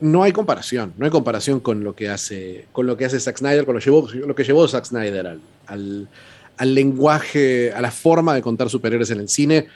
no 0.00 0.22
hay 0.22 0.32
comparación, 0.32 0.92
no 0.96 1.04
hay 1.04 1.10
comparación 1.10 1.60
con 1.60 1.84
lo 1.84 1.94
que 1.94 2.08
hace, 2.08 2.66
con 2.72 2.86
lo 2.86 2.96
que 2.96 3.04
hace 3.04 3.20
Zack 3.20 3.38
Snyder, 3.38 3.64
con 3.64 3.74
lo, 3.74 3.80
llevó, 3.80 4.08
lo 4.12 4.34
que 4.34 4.44
llevó 4.44 4.66
Zack 4.66 4.86
Snyder 4.86 5.38
al, 5.66 6.08
lenguaje, 6.74 7.72
a 7.72 7.80
la 7.80 7.90
forma 7.90 8.34
de 8.34 8.42
contar 8.42 8.68
superhéroes 8.68 9.10
en 9.10 9.20
el 9.20 9.28
cine. 9.28 9.66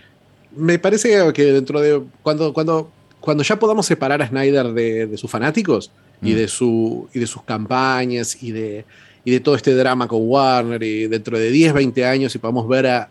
Me 0.57 0.79
parece 0.79 1.33
que 1.33 1.45
dentro 1.53 1.81
de 1.81 2.03
cuando, 2.23 2.53
cuando, 2.53 2.91
cuando 3.21 3.43
ya 3.43 3.59
podamos 3.59 3.87
separar 3.87 4.21
a 4.23 4.29
Snyder 4.29 4.73
de, 4.73 5.17
sus 5.17 5.31
fanáticos 5.31 5.91
y, 6.23 6.33
mm. 6.33 6.37
de 6.37 6.49
su, 6.49 7.09
y 7.15 7.21
de 7.21 7.27
sus 7.27 7.43
campañas 7.43 8.43
y 8.43 8.53
de, 8.53 8.85
y 9.25 9.31
de 9.31 9.41
todo 9.41 9.55
este 9.55 9.75
drama 9.75 10.09
con 10.09 10.21
Warner 10.23 10.83
y 10.83 11.07
dentro 11.07 11.39
de 11.39 11.51
10, 11.51 11.75
20 11.75 12.05
años 12.05 12.35
y 12.35 12.39
podamos 12.39 12.69
ver 12.69 12.87
a, 12.87 13.09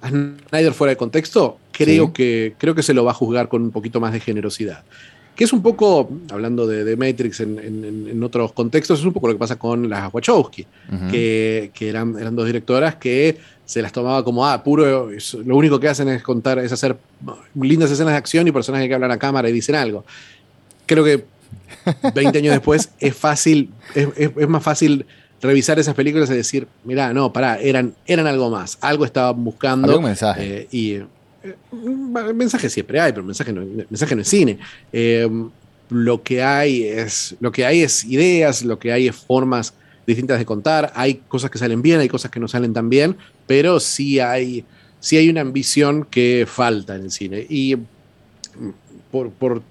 Snyder 0.00 0.74
fuera 0.74 0.92
de 0.92 0.96
contexto, 0.96 1.58
creo, 1.72 2.12
que, 2.12 2.54
creo 2.56 2.76
que 2.76 2.84
se 2.84 2.94
lo 2.94 3.04
va 3.04 3.10
a 3.10 3.14
juzgar 3.14 3.48
con 3.48 3.62
un 3.62 3.72
poquito 3.72 3.98
más 3.98 4.12
de 4.12 4.20
generosidad 4.20 4.84
que 5.38 5.44
es 5.44 5.52
un 5.52 5.62
poco, 5.62 6.10
hablando 6.32 6.66
de, 6.66 6.96
Matrix 6.96 7.38
en, 7.38 8.20
otros 8.24 8.52
contextos, 8.52 8.98
es 8.98 9.04
un 9.04 9.12
poco 9.12 9.28
lo 9.28 9.34
que 9.34 9.38
pasa 9.38 9.54
con 9.56 9.88
las 9.88 10.12
Wachowski, 10.12 10.66
que, 11.12 11.70
eran, 11.78 12.18
eran 12.18 12.34
dos 12.34 12.44
directoras 12.44 12.96
que 12.96 13.38
se 13.64 13.80
las 13.80 13.92
tomaba 13.92 14.24
como, 14.24 14.44
ah, 14.44 14.64
puro, 14.64 15.10
lo 15.44 15.56
único 15.56 15.78
que 15.78 15.88
hacen 15.88 16.08
es 16.08 16.24
contar, 16.24 16.58
es 16.58 16.72
hacer 16.72 16.96
lindas 17.54 17.88
escenas 17.88 18.14
de 18.14 18.18
acción 18.18 18.48
y 18.48 18.50
personajes 18.50 18.88
que 18.88 18.94
hablan 18.94 19.12
a 19.12 19.16
cámara 19.16 19.48
y 19.48 19.52
dicen 19.52 19.76
algo. 19.76 20.04
Creo 20.86 21.04
que 21.04 21.24
20 22.16 22.36
años 22.36 22.54
después 22.54 22.90
es 22.98 23.14
fácil, 23.14 23.70
es, 23.94 24.48
más 24.48 24.64
fácil 24.64 25.06
revisar 25.40 25.78
esas 25.78 25.94
películas 25.94 26.28
y 26.30 26.34
decir, 26.34 26.66
mira, 26.82 27.14
no, 27.14 27.32
pará, 27.32 27.60
eran, 27.60 27.94
eran 28.06 28.26
algo 28.26 28.50
más, 28.50 28.76
algo 28.80 29.04
estaban 29.04 29.44
buscando. 29.44 29.98
un 29.98 30.04
mensaje. 30.04 30.62
Eh, 30.62 30.68
y 30.72 30.98
mensaje 32.34 32.68
siempre 32.68 33.00
hay, 33.00 33.12
pero 33.12 33.24
mensaje 33.24 33.52
no, 33.52 33.64
mensaje 33.88 34.14
no 34.14 34.22
es 34.22 34.28
cine. 34.28 34.58
Eh, 34.92 35.28
lo 35.90 36.22
que 36.22 36.42
hay 36.42 36.84
es 36.84 37.36
lo 37.40 37.50
que 37.52 37.64
hay 37.64 37.82
es 37.82 38.04
ideas, 38.04 38.64
lo 38.64 38.78
que 38.78 38.92
hay 38.92 39.08
es 39.08 39.16
formas 39.16 39.74
distintas 40.06 40.38
de 40.38 40.44
contar. 40.44 40.92
Hay 40.94 41.22
cosas 41.28 41.50
que 41.50 41.58
salen 41.58 41.82
bien, 41.82 42.00
hay 42.00 42.08
cosas 42.08 42.30
que 42.30 42.40
no 42.40 42.48
salen 42.48 42.72
tan 42.72 42.88
bien, 42.88 43.16
pero 43.46 43.78
sí 43.80 44.20
hay, 44.20 44.64
sí 45.00 45.16
hay 45.16 45.28
una 45.28 45.42
ambición 45.42 46.06
que 46.10 46.46
falta 46.48 46.96
en 46.96 47.02
el 47.04 47.10
cine. 47.10 47.46
Y 47.48 47.76
por, 49.10 49.30
por, 49.30 49.62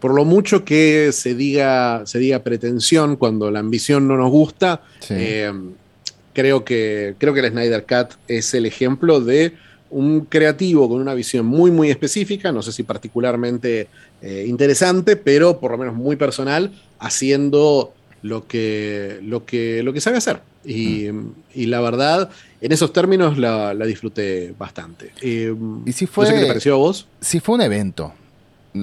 por 0.00 0.14
lo 0.14 0.24
mucho 0.24 0.64
que 0.64 1.12
se 1.12 1.34
diga, 1.34 2.02
se 2.06 2.18
diga 2.18 2.42
pretensión 2.42 3.16
cuando 3.16 3.50
la 3.50 3.60
ambición 3.60 4.08
no 4.08 4.16
nos 4.16 4.30
gusta, 4.30 4.82
eh, 5.10 5.52
creo, 6.32 6.64
que, 6.64 7.14
creo 7.18 7.34
que 7.34 7.40
el 7.40 7.50
Snyder 7.50 7.84
Cut 7.84 8.14
es 8.26 8.54
el 8.54 8.66
ejemplo 8.66 9.20
de 9.20 9.54
un 9.90 10.20
creativo 10.26 10.88
con 10.88 11.00
una 11.00 11.14
visión 11.14 11.46
muy, 11.46 11.70
muy 11.70 11.90
específica, 11.90 12.52
no 12.52 12.62
sé 12.62 12.72
si 12.72 12.82
particularmente 12.82 13.88
eh, 14.22 14.44
interesante, 14.48 15.16
pero 15.16 15.58
por 15.58 15.72
lo 15.72 15.78
menos 15.78 15.94
muy 15.94 16.16
personal, 16.16 16.72
haciendo 16.98 17.92
lo 18.22 18.46
que, 18.46 19.18
lo 19.22 19.44
que, 19.44 19.82
lo 19.82 19.92
que 19.92 20.00
sabe 20.00 20.18
hacer. 20.18 20.40
Y, 20.64 21.08
mm. 21.10 21.32
la 21.66 21.80
verdad, 21.80 22.30
en 22.60 22.72
esos 22.72 22.92
términos 22.92 23.38
la, 23.38 23.74
disfruté 23.74 24.54
bastante. 24.58 25.12
Eh, 25.22 25.54
¿Y 25.86 25.92
si 25.92 26.06
fue, 26.06 26.26
qué 26.26 26.40
te 26.40 26.46
pareció 26.46 26.74
a 26.74 26.78
vos? 26.78 27.06
Si 27.20 27.40
fue 27.40 27.56
un 27.56 27.62
evento. 27.62 28.12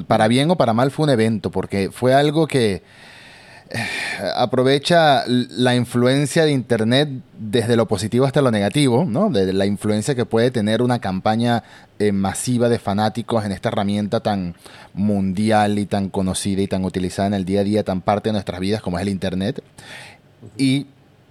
Para 0.08 0.28
bien 0.28 0.52
o 0.52 0.58
para 0.58 0.74
mal 0.74 0.92
fue 0.92 1.06
un 1.06 1.12
evento, 1.12 1.50
porque 1.50 1.90
fue 1.92 2.14
algo 2.14 2.46
que 2.46 2.82
aprovecha 4.36 5.24
la 5.28 5.76
influencia 5.76 6.46
de 6.46 6.52
Internet 6.52 7.10
desde 7.38 7.76
lo 7.76 7.88
positivo 7.88 8.26
hasta 8.26 8.42
lo 8.42 8.52
negativo, 8.52 9.06
¿no? 9.06 9.30
De 9.30 9.54
la 9.54 9.66
influencia 9.66 10.16
que 10.16 10.26
puede 10.26 10.52
tener 10.52 10.82
una 10.82 11.00
campaña 11.00 11.64
eh, 12.00 12.12
masiva 12.12 12.70
de 12.70 12.80
fanáticos 12.80 13.46
en 13.46 13.52
esta 13.52 13.70
herramienta 13.70 14.20
tan 14.20 14.56
mundial 14.94 15.80
y 15.80 15.86
tan 15.86 16.10
conocida 16.10 16.62
y 16.62 16.68
tan 16.68 16.86
utilizada 16.86 17.28
en 17.28 17.34
el 17.34 17.46
día 17.46 17.62
a 17.62 17.64
día, 17.64 17.84
tan 17.84 18.02
parte 18.02 18.30
de 18.30 18.34
nuestras 18.34 18.60
vidas 18.60 18.82
como 18.82 18.98
es 18.98 19.04
el 19.04 19.10
Internet. 19.10 19.62
Y 20.58 20.88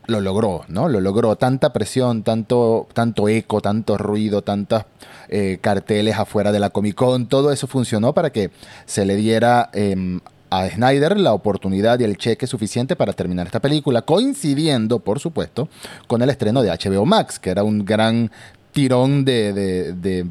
lo 0.06 0.20
logró, 0.20 0.64
¿no? 0.68 0.88
Lo 0.88 1.00
logró. 1.00 1.36
Tanta 1.36 1.72
presión, 1.72 2.22
tanto, 2.22 2.86
tanto 2.92 3.28
eco, 3.28 3.60
tanto 3.60 3.98
ruido, 3.98 4.42
tantos 4.42 4.84
eh, 5.28 5.58
carteles 5.60 6.16
afuera 6.16 6.52
de 6.52 6.60
la 6.60 6.70
Comic 6.70 6.94
Con, 6.94 7.26
todo 7.26 7.52
eso 7.52 7.66
funcionó 7.66 8.12
para 8.12 8.30
que 8.30 8.50
se 8.84 9.04
le 9.04 9.16
diera 9.16 9.70
em, 9.72 10.20
a 10.60 10.70
Snyder 10.70 11.18
la 11.18 11.32
oportunidad 11.32 11.98
y 12.00 12.04
el 12.04 12.16
cheque 12.16 12.46
suficiente 12.46 12.96
para 12.96 13.12
terminar 13.12 13.46
esta 13.46 13.60
película, 13.60 14.02
coincidiendo, 14.02 14.98
por 14.98 15.20
supuesto, 15.20 15.68
con 16.06 16.22
el 16.22 16.30
estreno 16.30 16.62
de 16.62 16.70
HBO 16.70 17.04
Max, 17.04 17.38
que 17.38 17.50
era 17.50 17.62
un 17.62 17.84
gran 17.84 18.30
tirón 18.72 19.24
de, 19.24 20.26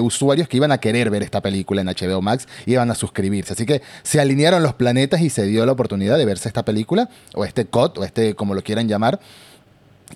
usuarios 0.00 0.48
que 0.48 0.56
iban 0.56 0.72
a 0.72 0.78
querer 0.78 1.10
ver 1.10 1.22
esta 1.22 1.40
película 1.40 1.80
en 1.80 1.88
HBO 1.88 2.20
Max 2.20 2.46
y 2.66 2.72
iban 2.72 2.90
a 2.90 2.94
suscribirse. 2.94 3.52
Así 3.52 3.66
que 3.66 3.82
se 4.02 4.20
alinearon 4.20 4.62
los 4.62 4.74
planetas 4.74 5.20
y 5.20 5.30
se 5.30 5.46
dio 5.46 5.64
la 5.66 5.72
oportunidad 5.72 6.18
de 6.18 6.24
verse 6.24 6.48
esta 6.48 6.64
película, 6.64 7.08
o 7.34 7.44
este 7.44 7.66
COT, 7.66 7.98
o 7.98 8.04
este 8.04 8.34
como 8.34 8.54
lo 8.54 8.62
quieran 8.62 8.88
llamar, 8.88 9.20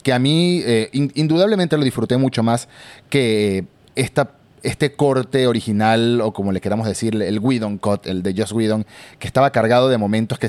que 0.03 0.13
a 0.13 0.19
mí 0.19 0.63
eh, 0.65 0.91
indudablemente 0.93 1.77
lo 1.77 1.85
disfruté 1.85 2.17
mucho 2.17 2.43
más 2.43 2.69
que 3.09 3.65
esta 3.97 4.31
este 4.63 4.93
corte 4.93 5.47
original, 5.47 6.21
o 6.21 6.33
como 6.33 6.53
le 6.53 6.61
queramos 6.61 6.87
decir, 6.87 7.21
el 7.21 7.39
Whedon 7.39 7.79
Cut, 7.79 8.07
el 8.07 8.23
de 8.23 8.35
Joss 8.37 8.53
Whedon, 8.53 8.87
que 9.19 9.27
estaba 9.27 9.51
cargado 9.51 9.89
de 9.89 9.99
momentos 9.99 10.39
que 10.39 10.49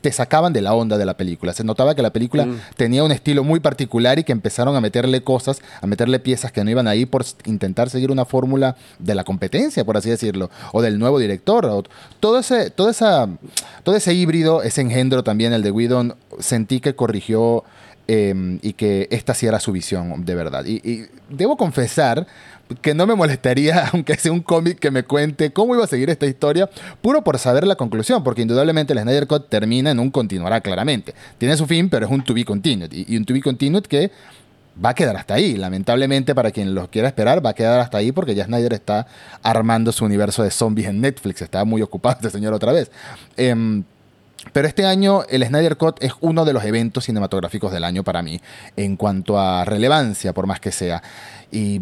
te 0.00 0.12
sacaban 0.12 0.52
de 0.52 0.62
la 0.62 0.74
onda 0.74 0.98
de 0.98 1.04
la 1.04 1.16
película. 1.16 1.52
Se 1.52 1.64
notaba 1.64 1.94
que 1.94 2.02
la 2.02 2.12
película 2.12 2.46
mm. 2.46 2.60
tenía 2.76 3.04
un 3.04 3.12
estilo 3.12 3.44
muy 3.44 3.60
particular 3.60 4.18
y 4.18 4.24
que 4.24 4.32
empezaron 4.32 4.74
a 4.76 4.80
meterle 4.80 5.22
cosas, 5.22 5.60
a 5.80 5.86
meterle 5.86 6.18
piezas 6.18 6.52
que 6.52 6.64
no 6.64 6.70
iban 6.70 6.88
ahí 6.88 7.06
por 7.06 7.24
intentar 7.44 7.90
seguir 7.90 8.10
una 8.10 8.24
fórmula 8.24 8.76
de 8.98 9.14
la 9.14 9.24
competencia, 9.24 9.84
por 9.84 9.96
así 9.96 10.10
decirlo, 10.10 10.50
o 10.72 10.82
del 10.82 10.98
nuevo 10.98 11.18
director. 11.18 11.84
todo, 12.20 12.38
ese, 12.38 12.70
todo, 12.70 12.90
esa, 12.90 13.28
todo 13.82 13.96
ese 13.96 14.14
híbrido, 14.14 14.62
ese 14.62 14.80
engendro 14.80 15.22
también, 15.22 15.52
el 15.52 15.62
de 15.62 15.70
Whedon, 15.70 16.14
sentí 16.38 16.80
que 16.80 16.94
corrigió 16.94 17.64
em, 18.06 18.58
y 18.62 18.72
que 18.74 19.08
esta 19.10 19.34
sí 19.34 19.46
era 19.46 19.60
su 19.60 19.72
visión 19.72 20.24
de 20.24 20.34
verdad. 20.34 20.64
y 20.66 21.06
debo 21.28 21.56
confesar 21.56 22.26
que 22.80 22.94
no 22.94 23.06
me 23.06 23.14
molestaría, 23.14 23.86
aunque 23.92 24.16
sea 24.16 24.32
un 24.32 24.40
cómic 24.40 24.78
que 24.78 24.90
me 24.90 25.04
cuente 25.04 25.52
cómo 25.52 25.74
iba 25.74 25.84
a 25.84 25.88
seguir 25.88 26.10
esta 26.10 26.26
historia, 26.26 26.68
puro 27.02 27.22
por 27.22 27.38
saber 27.38 27.66
la 27.66 27.76
conclusión, 27.76 28.22
porque 28.24 28.42
indudablemente 28.42 28.92
el 28.92 29.00
Snyder 29.00 29.26
Cut 29.26 29.48
termina 29.48 29.90
en 29.90 29.98
un 29.98 30.10
continuará 30.10 30.60
claramente. 30.60 31.14
Tiene 31.38 31.56
su 31.56 31.66
fin, 31.66 31.88
pero 31.88 32.06
es 32.06 32.12
un 32.12 32.24
to 32.24 32.34
be 32.34 32.44
continued, 32.44 32.90
y, 32.92 33.16
un 33.16 33.24
to 33.24 33.34
be 33.34 33.40
continued 33.40 33.84
que 33.84 34.10
va 34.82 34.90
a 34.90 34.94
quedar 34.94 35.16
hasta 35.16 35.34
ahí. 35.34 35.56
Lamentablemente, 35.56 36.34
para 36.34 36.50
quien 36.50 36.74
lo 36.74 36.90
quiera 36.90 37.08
esperar, 37.08 37.44
va 37.44 37.50
a 37.50 37.54
quedar 37.54 37.80
hasta 37.80 37.98
ahí 37.98 38.12
porque 38.12 38.34
ya 38.34 38.44
Snyder 38.44 38.72
está 38.72 39.06
armando 39.42 39.92
su 39.92 40.04
universo 40.04 40.42
de 40.42 40.50
zombies 40.50 40.88
en 40.88 41.00
Netflix. 41.00 41.42
Está 41.42 41.64
muy 41.64 41.82
ocupado 41.82 42.16
este 42.16 42.30
señor 42.30 42.54
otra 42.54 42.72
vez. 42.72 42.90
Em, 43.36 43.84
Pero 44.52 44.68
este 44.68 44.84
año 44.84 45.22
el 45.30 45.42
Snyder 45.46 45.76
Cut 45.76 46.02
es 46.02 46.12
uno 46.20 46.44
de 46.44 46.52
los 46.52 46.64
eventos 46.64 47.04
cinematográficos 47.04 47.72
del 47.72 47.84
año 47.84 48.04
para 48.04 48.22
mí, 48.22 48.40
en 48.76 48.96
cuanto 48.96 49.38
a 49.38 49.64
relevancia, 49.64 50.34
por 50.34 50.46
más 50.46 50.60
que 50.60 50.70
sea. 50.70 51.02
Y 51.50 51.80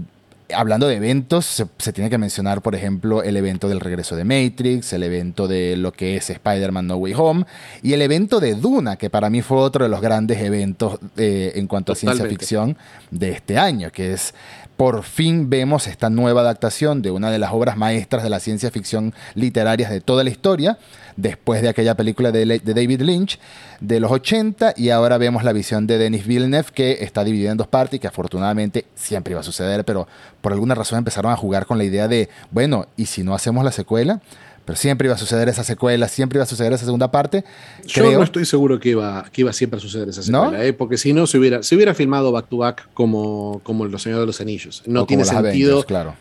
hablando 0.55 0.87
de 0.87 0.97
eventos, 0.97 1.65
se, 1.79 1.93
tiene 1.93 2.11
que 2.11 2.19
mencionar, 2.19 2.63
por 2.63 2.75
ejemplo, 2.75 3.23
el 3.23 3.37
evento 3.37 3.69
del 3.69 3.81
regreso 3.81 4.17
de 4.17 4.25
Matrix, 4.25 4.93
el 4.93 5.03
evento 5.03 5.49
de 5.49 5.77
lo 5.77 5.93
que 5.93 6.17
es 6.17 6.31
Spider-Man 6.31 6.87
No 6.87 6.97
Way 6.97 7.15
Home 7.17 7.45
y 7.83 7.93
el 7.93 8.03
evento 8.03 8.41
de 8.41 8.55
Duna, 8.55 8.97
que 8.97 9.11
para 9.11 9.31
mí 9.31 9.43
fue 9.43 9.59
otro 9.59 9.85
de 9.85 9.89
los 9.89 10.01
grandes 10.01 10.41
eventos 10.41 10.99
eh, 11.17 11.53
en 11.57 11.67
cuanto 11.67 11.93
a 11.93 11.95
ciencia 11.95 12.27
ficción 12.27 12.77
de 13.11 13.31
este 13.31 13.59
año, 13.59 13.91
que 13.91 14.13
es 14.13 14.35
por 14.83 15.05
fin 15.05 15.49
vemos 15.49 15.87
esta 15.87 16.11
nueva 16.11 16.41
adaptación 16.41 17.03
de 17.03 17.13
una 17.13 17.31
de 17.31 17.39
las 17.39 17.53
obras 17.53 17.77
maestras 17.77 18.25
de 18.25 18.31
la 18.31 18.41
ciencia 18.41 18.73
ficción 18.73 19.15
literarias 19.37 19.93
de 19.93 20.01
toda 20.01 20.25
la 20.25 20.31
historia, 20.31 20.77
después 21.17 21.63
de 21.63 21.69
aquella 21.69 21.95
película 21.95 22.33
de, 22.33 22.59
David 22.59 23.03
Lynch 23.03 23.39
de 23.79 24.01
los 24.01 24.11
80 24.11 24.75
y 24.77 24.91
ahora 24.91 25.19
vemos 25.19 25.45
la 25.45 25.53
visión 25.53 25.87
de 25.87 25.99
Denis 25.99 26.27
Villeneuve 26.27 26.73
que 26.75 27.05
está 27.05 27.23
dividida 27.23 27.53
en 27.53 27.59
dos 27.59 27.69
partes 27.69 27.99
y 27.99 28.01
que 28.01 28.09
afortunadamente 28.09 28.87
siempre 28.97 29.31
iba 29.31 29.41
a 29.41 29.45
suceder, 29.45 29.85
pero 29.85 30.09
por 30.41 30.51
alguna 30.51 30.75
razón 30.75 30.99
empezaron 30.99 31.31
a 31.31 31.37
jugar 31.37 31.65
con 31.65 31.79
la 31.79 31.85
idea 31.85 32.09
de, 32.09 32.29
bueno, 32.51 32.87
¿y 32.97 33.07
si 33.07 33.23
no 33.23 33.37
hacemos 33.37 33.65
la 33.65 33.71
secuela? 33.71 34.21
Pero 34.65 34.77
siempre 34.77 35.07
iba 35.07 35.15
a 35.15 35.19
suceder 35.19 35.49
esa 35.49 35.65
secuela, 35.65 36.09
siempre 36.09 36.37
iba 36.39 36.45
a 36.45 36.47
suceder 36.47 36.73
esa 36.73 36.85
segunda 36.85 37.11
parte. 37.11 37.45
Yo 37.87 38.11
no 38.13 38.23
estoy 38.23 38.45
seguro 38.45 38.79
que 38.79 38.91
iba, 38.91 39.25
que 39.33 39.41
iba 39.41 39.53
siempre 39.53 39.79
a 39.79 39.81
suceder 39.81 40.09
esa 40.09 40.23
secuela, 40.23 40.65
¿eh? 40.65 40.73
porque 40.73 40.97
si 40.97 41.13
no, 41.13 41.27
se 41.27 41.39
hubiera, 41.39 41.63
se 41.63 41.75
hubiera 41.75 41.95
filmado 41.95 42.31
back 42.31 42.49
to 42.49 42.59
back 42.59 42.89
como, 42.95 43.61
como 43.65 43.87
Los 43.87 44.03
Señores 44.03 44.23
de 44.23 44.27
los 44.27 44.41
Anillos. 44.41 44.83
No 44.87 45.07
tiene 45.07 45.25
sentido. 45.25 45.83
claro. 45.85 46.15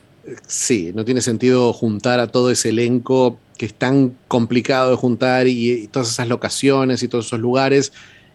Sí, 0.48 0.92
no 0.94 1.04
tiene 1.04 1.22
sentido 1.22 1.74
juntar 1.74 2.20
a 2.20 2.28
todo 2.28 2.52
ese 2.52 2.70
elenco 2.70 3.40
que 3.58 3.66
es 3.66 3.74
tan 3.74 4.16
complicado 4.28 4.92
de 4.92 4.96
juntar 4.96 5.48
y, 5.48 5.88
todas 5.88 6.10
esas 6.10 6.28
locaciones 6.28 7.04
y 7.04 7.08
todos 7.08 7.28
esos 7.28 7.40
lugares 7.40 7.92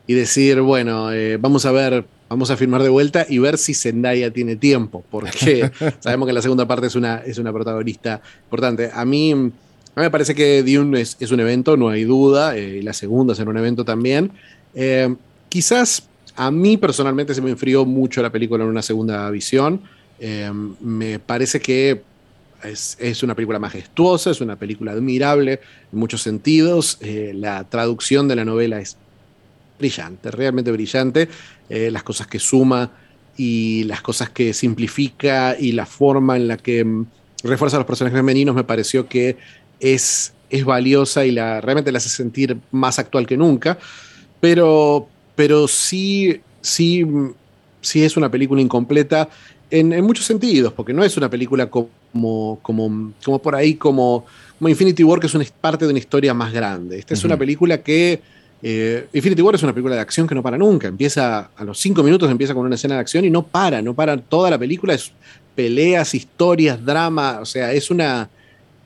y 0.07 0.15
decir, 0.15 0.61
bueno, 0.61 1.13
eh, 1.13 1.37
vamos 1.37 1.65
a 1.67 1.73
ver, 1.73 2.05
vamos 2.29 2.51
a 2.51 2.57
filmar 2.57 2.83
de 2.83 2.89
vuelta 2.89 3.27
y 3.29 3.39
ver 3.39 3.59
si 3.59 3.75
Zendaya 3.75 4.33
tiene 4.33 4.57
tiempo, 4.57 5.05
porque 5.11 5.71
sabemos 6.01 6.27
que 6.27 6.33
la 6.33 6.43
segunda 6.43 6.67
parte 6.67 6.87
es 6.87 6.95
una, 6.95 7.19
es 7.19 7.39
una 7.39 7.53
protagonista 7.53 8.21
importante. 8.45 8.91
A 8.93 9.05
mí, 9.05 9.51
a 9.97 10.01
mí 10.01 10.05
me 10.05 10.11
parece 10.11 10.35
que 10.35 10.63
Dune 10.63 11.01
es, 11.01 11.31
un 11.33 11.41
evento, 11.41 11.77
no 11.77 11.89
hay 11.89 12.05
duda, 12.05 12.57
eh, 12.57 12.79
y 12.79 12.83
la 12.83 12.93
segunda 12.93 13.35
será 13.35 13.51
un 13.51 13.59
evento 13.59 13.85
también. 13.85 14.31
Eh, 14.75 15.13
quizás 15.49 16.09
a 16.37 16.51
mí 16.53 16.77
personalmente 16.77 17.35
se 17.35 17.43
me 17.43 17.51
enfrió 17.51 17.85
mucho 17.85 18.23
la 18.23 18.31
película 18.31 18.63
en 18.63 18.71
una 18.71 18.83
segunda 18.83 19.29
visión. 19.31 19.81
me 20.81 21.19
parece 21.19 21.61
que 21.61 22.03
es, 22.63 23.23
una 23.23 23.35
película 23.35 23.59
majestuosa, 23.59 24.31
es 24.31 24.41
una 24.41 24.57
película 24.57 24.93
admirable 24.93 25.61
en 25.93 25.99
muchos 25.99 26.23
sentidos. 26.23 26.99
Eh, 27.01 27.33
la 27.35 27.65
traducción 27.65 28.29
de 28.29 28.37
la 28.37 28.45
novela 28.45 28.81
es 28.81 28.97
brillante, 29.79 30.31
realmente 30.31 30.73
brillante. 30.73 31.29
Eh, 31.69 31.91
las 31.91 32.03
cosas 32.03 32.27
que 32.27 32.39
suma 32.39 32.91
y 33.37 33.85
las 33.85 34.01
cosas 34.01 34.31
que 34.31 34.55
simplifica 34.55 35.57
y 35.59 35.73
la 35.73 35.87
forma 35.87 36.37
en 36.37 36.49
la 36.49 36.57
que 36.57 36.85
mm, 36.85 37.07
refuerza 37.45 37.77
a 37.77 37.81
los 37.81 37.87
personajes 37.87 38.19
femeninos 38.19 38.55
me 38.55 38.65
pareció 38.65 39.09
que 39.09 39.37
es, 39.81 40.33
es 40.51 40.65
valiosa 40.65 41.25
y 41.25 41.33
la, 41.33 41.61
realmente 41.61 41.93
la 41.93 41.99
hace 41.99 42.09
sentir 42.09 42.57
más 42.71 42.99
actual 42.99 43.27
que 43.27 43.37
nunca. 43.37 43.79
Pero, 44.41 45.09
pero 45.35 45.69
sí, 45.69 46.41
sí, 46.61 47.07
sí 47.81 48.05
es 48.05 48.17
una 48.17 48.31
película 48.31 48.61
incompleta 48.61 49.29
en, 49.71 49.93
en 49.93 50.05
muchos 50.05 50.25
sentidos, 50.25 50.73
porque 50.73 50.93
no 50.93 51.03
es 51.03 51.17
una 51.17 51.29
película 51.29 51.69
como 51.69 51.89
como, 52.17 52.59
como, 52.63 53.13
como 53.25 53.39
por 53.41 53.55
ahí, 53.55 53.75
como, 53.75 54.25
como, 54.59 54.69
Infinity 54.69 55.05
War, 55.05 55.21
que 55.21 55.27
es 55.27 55.35
una 55.35 55.45
parte 55.61 55.85
de 55.85 55.91
una 55.91 55.99
historia 55.99 56.33
más 56.33 56.53
grande. 56.53 56.99
Esta 56.99 57.15
es 57.15 57.25
una 57.25 57.37
película 57.37 57.83
que. 57.83 58.21
Eh, 58.63 59.07
Infinity 59.13 59.43
War 59.43 59.55
es 59.55 59.63
una 59.63 59.75
película 59.75 59.95
de 59.95 60.01
acción 60.01 60.27
que 60.27 60.35
no 60.35 60.43
para 60.43 60.57
nunca. 60.57 60.89
Empieza 60.89 61.51
a 61.55 61.65
los 61.65 61.79
cinco 61.79 62.03
minutos, 62.03 62.31
empieza 62.31 62.55
con 62.55 62.65
una 62.65 62.75
escena 62.75 62.95
de 62.95 63.01
acción 63.03 63.25
y 63.25 63.31
no 63.31 63.43
para, 63.43 63.83
no 63.83 63.95
para 63.95 64.17
toda 64.17 64.51
la 64.51 64.59
película. 64.59 64.95
Es 64.95 65.13
peleas, 65.55 66.15
historias, 66.15 66.83
drama. 66.83 67.39
O 67.41 67.45
sea, 67.45 67.73
es 67.73 67.91
una, 67.91 68.29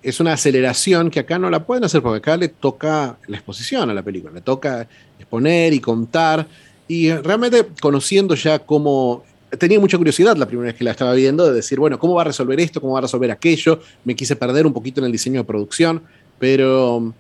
es 0.02 0.20
una 0.20 0.32
aceleración 0.32 1.10
que 1.10 1.20
acá 1.20 1.38
no 1.38 1.50
la 1.50 1.64
pueden 1.64 1.84
hacer 1.84 2.02
porque 2.02 2.18
acá 2.18 2.36
le 2.36 2.48
toca 2.48 3.18
la 3.26 3.36
exposición 3.36 3.90
a 3.90 3.94
la 3.94 4.02
película, 4.02 4.32
le 4.32 4.40
toca 4.40 4.88
exponer 5.18 5.72
y 5.72 5.80
contar. 5.80 6.46
Y 6.88 7.12
realmente 7.12 7.66
conociendo 7.80 8.34
ya 8.34 8.58
cómo 8.58 9.24
tenía 9.58 9.80
mucha 9.80 9.98
curiosidad 9.98 10.36
la 10.36 10.46
primera 10.46 10.66
vez 10.68 10.76
que 10.76 10.84
la 10.84 10.92
estaba 10.92 11.12
viendo 11.14 11.46
de 11.46 11.54
decir, 11.54 11.78
bueno, 11.78 11.98
¿cómo 11.98 12.14
va 12.14 12.22
a 12.22 12.26
resolver 12.26 12.58
esto? 12.60 12.80
¿Cómo 12.80 12.94
va 12.94 13.00
a 13.00 13.02
resolver 13.02 13.30
aquello? 13.30 13.80
Me 14.04 14.14
quise 14.14 14.36
perder 14.36 14.66
un 14.66 14.72
poquito 14.72 15.00
en 15.00 15.06
el 15.06 15.12
diseño 15.12 15.40
de 15.40 15.44
producción, 15.44 16.02
pero, 16.38 17.12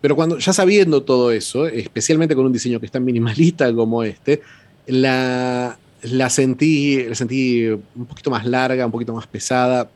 pero 0.00 0.16
cuando 0.16 0.38
ya 0.38 0.52
sabiendo 0.52 1.02
todo 1.02 1.30
eso, 1.30 1.66
especialmente 1.66 2.34
con 2.34 2.46
un 2.46 2.52
diseño 2.52 2.78
que 2.78 2.86
es 2.86 2.92
tan 2.92 3.04
minimalista 3.04 3.72
como 3.74 4.02
este, 4.02 4.42
la, 4.86 5.78
la, 6.02 6.30
sentí, 6.30 7.04
la 7.04 7.14
sentí 7.14 7.66
un 7.66 8.06
poquito 8.06 8.30
más 8.30 8.46
larga, 8.46 8.86
un 8.86 8.92
poquito 8.92 9.14
más 9.14 9.26
pesada 9.26 9.90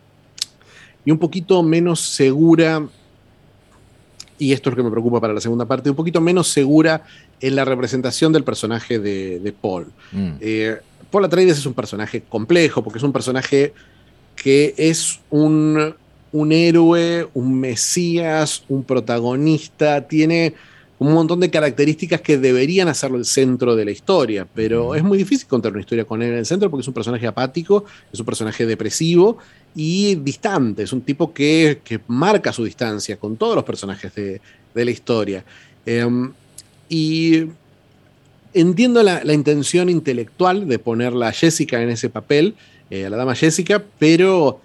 y 1.07 1.11
un 1.13 1.19
poquito 1.19 1.63
menos 1.63 2.01
segura. 2.01 2.87
Y 4.39 4.53
esto 4.53 4.69
es 4.69 4.73
lo 4.73 4.77
que 4.77 4.83
me 4.83 4.91
preocupa 4.91 5.19
para 5.19 5.33
la 5.33 5.41
segunda 5.41 5.65
parte, 5.65 5.89
un 5.89 5.97
poquito 5.97 6.21
menos 6.21 6.49
segura 6.49 7.05
en 7.41 7.57
la 7.57 7.65
representación 7.65 8.35
del 8.35 8.45
personaje 8.45 8.99
de, 8.99 9.55
Paul. 9.59 9.87
Mm. 10.13 10.33
Eh, 10.41 10.77
Paul 11.11 11.25
Atreides 11.25 11.57
es 11.57 11.65
un 11.65 11.73
personaje 11.73 12.23
complejo, 12.29 12.85
porque 12.85 12.99
es 12.99 13.05
un 13.05 13.13
personaje 13.13 13.73
que 14.35 14.75
es 14.77 15.21
un, 15.31 15.95
un 16.33 16.53
héroe, 16.53 17.29
un 17.33 17.59
mesías, 17.61 18.65
un 18.69 18.83
protagonista, 18.83 20.07
tiene 20.07 20.55
un 20.99 21.13
montón 21.13 21.41
de 21.41 21.51
características 21.51 22.21
que 22.21 22.37
deberían 22.37 22.89
hacerlo 22.89 23.19
el 23.19 23.27
centro 23.27 23.77
de 23.77 23.85
la 23.85 23.91
historia, 23.91 24.47
pero 24.55 24.95
es 24.95 25.05
muy 25.05 25.19
difícil 25.19 25.47
contar 25.47 25.73
una 25.73 25.81
historia 25.81 26.05
con 26.05 26.23
él 26.23 26.33
en 26.33 26.39
el 26.39 26.47
centro 26.47 26.71
porque 26.71 26.83
es 26.83 26.89
un 26.89 26.95
personaje 26.95 27.27
apático, 27.27 27.85
es 28.13 28.19
un 28.19 28.27
personaje 28.27 28.67
depresivo 28.67 29.39
y 29.77 30.15
distante, 30.15 30.85
es 30.85 30.93
un 30.95 31.03
tipo 31.03 31.35
que, 31.35 31.81
marca 32.09 32.51
su 32.51 32.65
distancia 32.65 33.19
con 33.19 33.37
todos 33.37 33.55
los 33.55 33.65
personajes 33.65 34.13
de, 34.15 34.41
la 34.75 34.91
historia. 34.91 35.45
Em, 35.85 36.33
y 36.89 37.45
entiendo 38.55 39.03
la, 39.03 39.33
intención 39.35 39.91
intelectual 39.91 40.67
de 40.67 40.79
ponerla 40.79 41.29
a 41.29 41.33
Jessica 41.33 41.83
en 41.83 41.91
ese 41.91 42.09
papel, 42.09 42.55
eh, 42.89 43.05
a 43.05 43.11
la 43.11 43.19
dama 43.19 43.35
Jessica, 43.35 43.85
pero, 43.99 44.61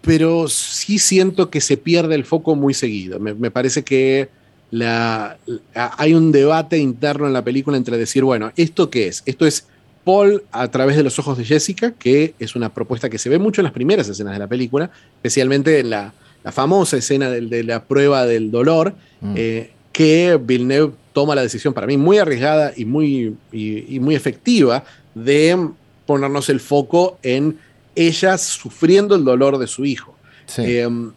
pero 0.00 0.48
sí 0.48 0.98
siento 0.98 1.50
que 1.50 1.60
se 1.60 1.76
pierde 1.76 2.14
el 2.14 2.24
foco 2.24 2.56
muy 2.56 2.72
seguido. 2.72 3.20
Me, 3.20 3.50
parece 3.50 3.82
que 3.82 4.30
la, 4.70 5.36
hay 5.74 6.14
un 6.14 6.32
debate 6.32 6.78
interno 6.78 7.26
en 7.26 7.34
la 7.34 7.44
película 7.44 7.76
entre 7.76 7.98
decir, 7.98 8.24
bueno, 8.24 8.52
¿esto 8.56 8.88
qué 8.88 9.08
es? 9.08 9.22
Esto 9.26 9.46
es 9.46 9.66
Paul 10.04 10.42
a 10.52 10.68
través 10.68 10.96
de 10.96 11.02
los 11.02 11.18
ojos 11.18 11.38
de 11.38 11.44
Jessica, 11.44 11.92
que 11.92 12.34
es 12.38 12.56
una 12.56 12.72
propuesta 12.72 13.08
que 13.08 13.18
se 13.18 13.28
ve 13.28 13.38
mucho 13.38 13.60
en 13.60 13.64
las 13.64 13.72
primeras 13.72 14.08
escenas 14.08 14.32
de 14.32 14.38
la 14.38 14.46
película, 14.46 14.90
especialmente 15.16 15.80
en 15.80 15.90
la, 15.90 16.12
famosa 16.50 16.96
escena 16.96 17.30
de, 17.30 17.62
la 17.62 17.84
prueba 17.84 18.26
del 18.26 18.50
dolor, 18.50 18.94
mm. 19.20 19.34
eh, 19.36 19.70
que 19.92 20.40
Villeneuve 20.42 20.94
toma 21.12 21.34
la 21.34 21.42
decisión 21.42 21.72
para 21.72 21.86
mí 21.86 21.96
muy 21.96 22.18
arriesgada 22.18 22.72
y 22.76 22.84
muy, 22.84 23.36
y, 23.52 24.00
muy 24.00 24.14
efectiva 24.14 24.84
de 25.14 25.68
ponernos 26.06 26.48
el 26.48 26.58
foco 26.58 27.18
en 27.22 27.58
ella 27.94 28.38
sufriendo 28.38 29.14
el 29.14 29.24
dolor 29.24 29.58
de 29.58 29.66
su 29.66 29.84
hijo. 29.84 30.16
Em, 30.56 31.12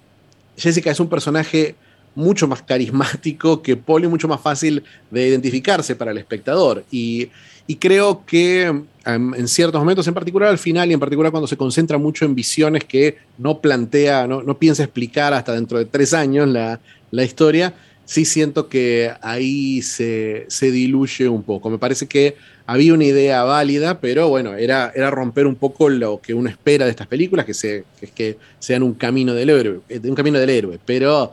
Jessica 0.57 0.91
es 0.91 0.99
un 0.99 1.09
personaje 1.09 1.75
mucho 2.13 2.47
más 2.47 2.61
carismático 2.61 3.61
que 3.61 3.75
Paul 3.75 4.05
y 4.05 4.07
mucho 4.07 4.27
más 4.27 4.41
fácil 4.41 4.83
de 5.11 5.27
identificarse 5.27 5.95
para 5.95 6.11
el 6.11 6.17
espectador. 6.17 6.85
Y, 6.91 7.29
creo 7.73 8.23
que 8.25 8.63
em, 8.63 9.33
en 9.33 9.47
ciertos 9.47 9.81
momentos, 9.81 10.07
en 10.07 10.13
particular 10.13 10.49
al 10.49 10.59
final 10.59 10.91
y 10.91 10.93
en 10.93 10.99
particular 10.99 11.31
cuando 11.31 11.47
se 11.47 11.57
concentra 11.57 11.97
mucho 11.97 12.25
en 12.25 12.35
visiones 12.35 12.83
que 12.83 13.17
no 13.39 13.59
plantea, 13.59 14.27
no, 14.27 14.43
no 14.43 14.57
piensa 14.59 14.83
explicar 14.83 15.33
hasta 15.33 15.53
dentro 15.53 15.79
de 15.79 15.85
tres 15.85 16.13
años 16.13 16.47
la, 16.47 16.79
la 17.11 17.23
historia, 17.23 17.73
sí 18.05 18.23
siento 18.23 18.69
que 18.69 19.11
ahí 19.21 19.81
se, 19.81 20.47
diluye 20.61 21.27
un 21.27 21.43
poco. 21.43 21.69
Me 21.69 21.77
parece 21.77 22.07
que 22.07 22.35
había 22.65 22.93
una 22.93 23.05
idea 23.05 23.43
válida, 23.43 23.99
pero 23.99 24.29
bueno, 24.29 24.53
era, 24.53 24.91
era 24.95 25.11
romper 25.11 25.47
un 25.47 25.55
poco 25.55 25.89
lo 25.89 26.21
que 26.21 26.33
uno 26.33 26.49
espera 26.49 26.85
de 26.85 26.91
estas 26.91 27.07
películas, 27.07 27.45
que, 27.45 27.53
se, 27.53 27.83
que 28.15 28.37
sean 28.59 28.83
un 28.83 28.93
camino 28.93 29.33
del 29.33 29.49
héroe, 29.49 29.81
eh, 29.89 29.99
un 30.03 30.15
camino 30.15 30.39
del 30.39 30.49
héroe. 30.49 30.79
Pero 30.85 31.31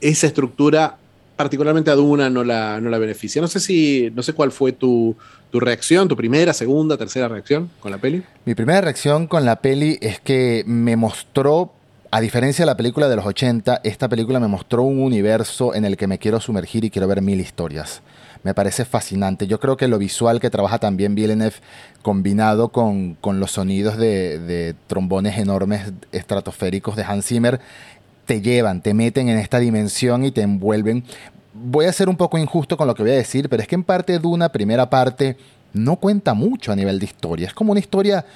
esa 0.00 0.26
estructura, 0.26 0.96
particularmente 1.36 1.90
a 1.90 1.94
Duna, 1.94 2.30
no 2.30 2.42
la, 2.42 2.80
no 2.80 2.90
la 2.90 2.98
beneficia. 2.98 3.40
No 3.42 3.48
sé 3.48 3.60
si, 3.60 4.10
no 4.14 4.22
sé 4.22 4.32
cuál 4.32 4.50
fue 4.50 4.72
tu, 4.72 5.16
tu 5.54 5.60
reacción, 5.60 6.08
tu 6.08 6.16
primera, 6.16 6.52
segunda, 6.52 6.96
tercera 6.96 7.28
reacción 7.28 7.70
con 7.78 7.92
la 7.92 7.98
peli. 7.98 8.24
Mi 8.44 8.56
primera 8.56 8.80
reacción 8.80 9.28
con 9.28 9.44
la 9.44 9.60
peli 9.60 9.98
es 10.02 10.18
que 10.18 10.64
me 10.66 10.96
mostró 10.96 11.70
a 12.10 12.20
diferencia 12.20 12.64
de 12.64 12.66
la 12.66 12.76
película 12.76 13.08
de 13.08 13.14
los 13.14 13.24
80, 13.24 13.80
esta 13.84 14.08
película 14.08 14.40
me 14.40 14.48
mostró 14.48 14.82
un 14.82 15.00
universo 15.00 15.72
en 15.72 15.84
el 15.84 15.96
que 15.96 16.08
me 16.08 16.18
quiero 16.18 16.40
sumergir 16.40 16.84
y 16.84 16.90
quiero 16.90 17.06
ver 17.06 17.22
mil 17.22 17.40
historias. 17.40 18.02
Me 18.42 18.52
parece 18.52 18.84
fascinante. 18.84 19.46
Yo 19.46 19.60
creo 19.60 19.76
que 19.76 19.86
lo 19.86 19.96
visual 19.98 20.40
que 20.40 20.50
trabaja 20.50 20.80
también 20.80 21.14
Villeneuve 21.14 21.54
combinado 22.02 22.70
con, 22.70 23.16
los 23.22 23.52
sonidos 23.52 23.96
de, 23.96 24.74
trombones 24.88 25.38
enormes 25.38 25.92
estratosféricos 26.10 26.96
de 26.96 27.04
Hans 27.04 27.26
Zimmer 27.26 27.60
te 28.26 28.40
llevan, 28.40 28.80
te 28.80 28.92
meten 28.92 29.28
en 29.28 29.38
esta 29.38 29.60
dimensión 29.60 30.24
y 30.24 30.32
te 30.32 30.42
envuelven. 30.42 31.04
Voy 31.54 31.86
a 31.86 31.92
ser 31.92 32.08
un 32.08 32.16
poco 32.16 32.36
injusto 32.36 32.76
con 32.76 32.88
lo 32.88 32.94
que 32.94 33.02
voy 33.02 33.12
a 33.12 33.16
decir, 33.16 33.48
pero 33.48 33.62
es 33.62 33.68
que 33.68 33.76
en 33.76 33.84
parte 33.84 34.18
de 34.18 34.26
una 34.26 34.50
primera 34.50 34.90
parte 34.90 35.36
no 35.72 35.96
cuenta 35.96 36.34
mucho 36.34 36.72
a 36.72 36.76
nivel 36.76 36.98
de 36.98 37.06
historia. 37.06 37.46
Es 37.46 37.54
como 37.54 37.72
una 37.72 37.80
historia 37.80 38.26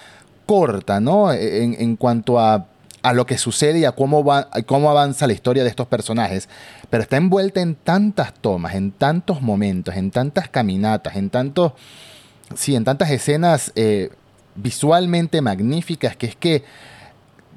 corta, 0.46 1.00
¿no? 1.00 1.32
En, 1.32 1.96
cuanto 1.96 2.38
a, 2.38 2.66
a, 3.02 3.12
lo 3.12 3.26
que 3.26 3.36
sucede 3.36 3.80
y 3.80 3.84
a 3.84 3.92
cómo, 3.92 4.24
va, 4.24 4.48
cómo 4.66 4.90
avanza 4.90 5.26
la 5.26 5.32
historia 5.32 5.62
de 5.62 5.68
estos 5.68 5.86
personajes. 5.86 6.48
Pero 6.90 7.02
está 7.02 7.16
envuelta 7.16 7.60
en 7.60 7.74
tantas 7.74 8.32
tomas, 8.34 8.74
en 8.74 8.92
tantos 8.92 9.42
momentos, 9.42 9.94
en 9.96 10.10
tantas 10.10 10.48
caminatas, 10.48 11.16
en 11.16 11.30
tantos. 11.30 11.72
Sí, 12.54 12.74
en 12.74 12.84
tantas 12.84 13.10
escenas 13.10 13.72
eh, 13.76 14.10
visualmente 14.54 15.42
magníficas 15.42 16.16
que 16.16 16.26
es 16.28 16.36
que 16.36 16.64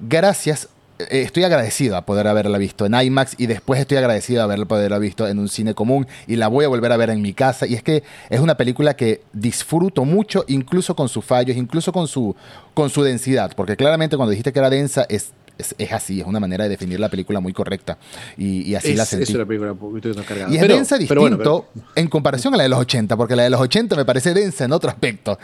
gracias 0.02 0.67
estoy 1.10 1.44
agradecido 1.44 1.96
a 1.96 2.06
poder 2.06 2.28
haberla 2.28 2.58
visto 2.58 2.86
en 2.86 2.94
IMAX 2.94 3.36
y 3.38 3.48
después 3.48 3.80
estoy 3.80 3.98
agradecido 3.98 4.42
a 4.42 4.44
haberla 4.46 4.66
poderla 4.66 5.00
visto 5.00 5.28
en 5.28 5.40
un 5.40 5.50
cine 5.50 5.74
común 5.74 6.08
y 6.28 6.36
la 6.36 6.48
voy 6.48 6.66
a 6.66 6.68
volver 6.68 6.92
a 6.92 6.98
ver 6.98 7.10
en 7.10 7.22
mi 7.22 7.34
casa. 7.34 7.66
Y 7.66 7.76
es 7.76 7.84
que 7.84 8.04
es 8.30 8.40
una 8.40 8.56
película 8.56 8.96
que 8.96 9.22
disfruto 9.34 10.06
mucho, 10.06 10.46
incluso 10.48 10.96
con 10.96 11.10
sus 11.10 11.26
fallos, 11.26 11.58
incluso 11.58 11.92
con 11.92 12.08
su, 12.08 12.36
con 12.74 12.90
su 12.90 13.04
densidad, 13.04 13.54
porque 13.56 13.76
claramente 13.76 14.18
cuando 14.18 14.32
dijiste 14.32 14.54
que 14.54 14.60
era 14.60 14.70
densa 14.70 15.06
es 15.10 15.34
es, 15.78 15.92
así, 15.92 16.22
es 16.22 16.28
una 16.28 16.40
manera 16.40 16.64
de 16.66 16.72
definir 16.72 17.00
la 17.00 17.10
película 17.10 17.40
muy 17.40 17.54
correcta. 17.54 17.98
Y, 18.38 18.74
así 18.76 18.96
la 18.96 19.06
sentí. 19.06 19.24
Es 19.24 19.36
una 19.36 19.46
película 19.46 19.74
un 19.74 19.78
poquito 19.78 20.10
Y 20.50 20.58
es 20.58 20.68
densa 20.68 20.98
distinto 20.98 21.68
en 21.96 22.08
comparación 22.08 22.54
a 22.54 22.58
la 22.58 22.64
de 22.64 22.70
los 22.70 22.80
80, 22.80 23.16
porque 23.18 23.36
la 23.36 23.44
de 23.44 23.50
los 23.50 23.62
80 23.62 23.96
me 23.96 24.06
parece 24.06 24.34
densa 24.34 24.66
en 24.66 24.72
otro 24.72 24.90
aspecto. 24.90 25.38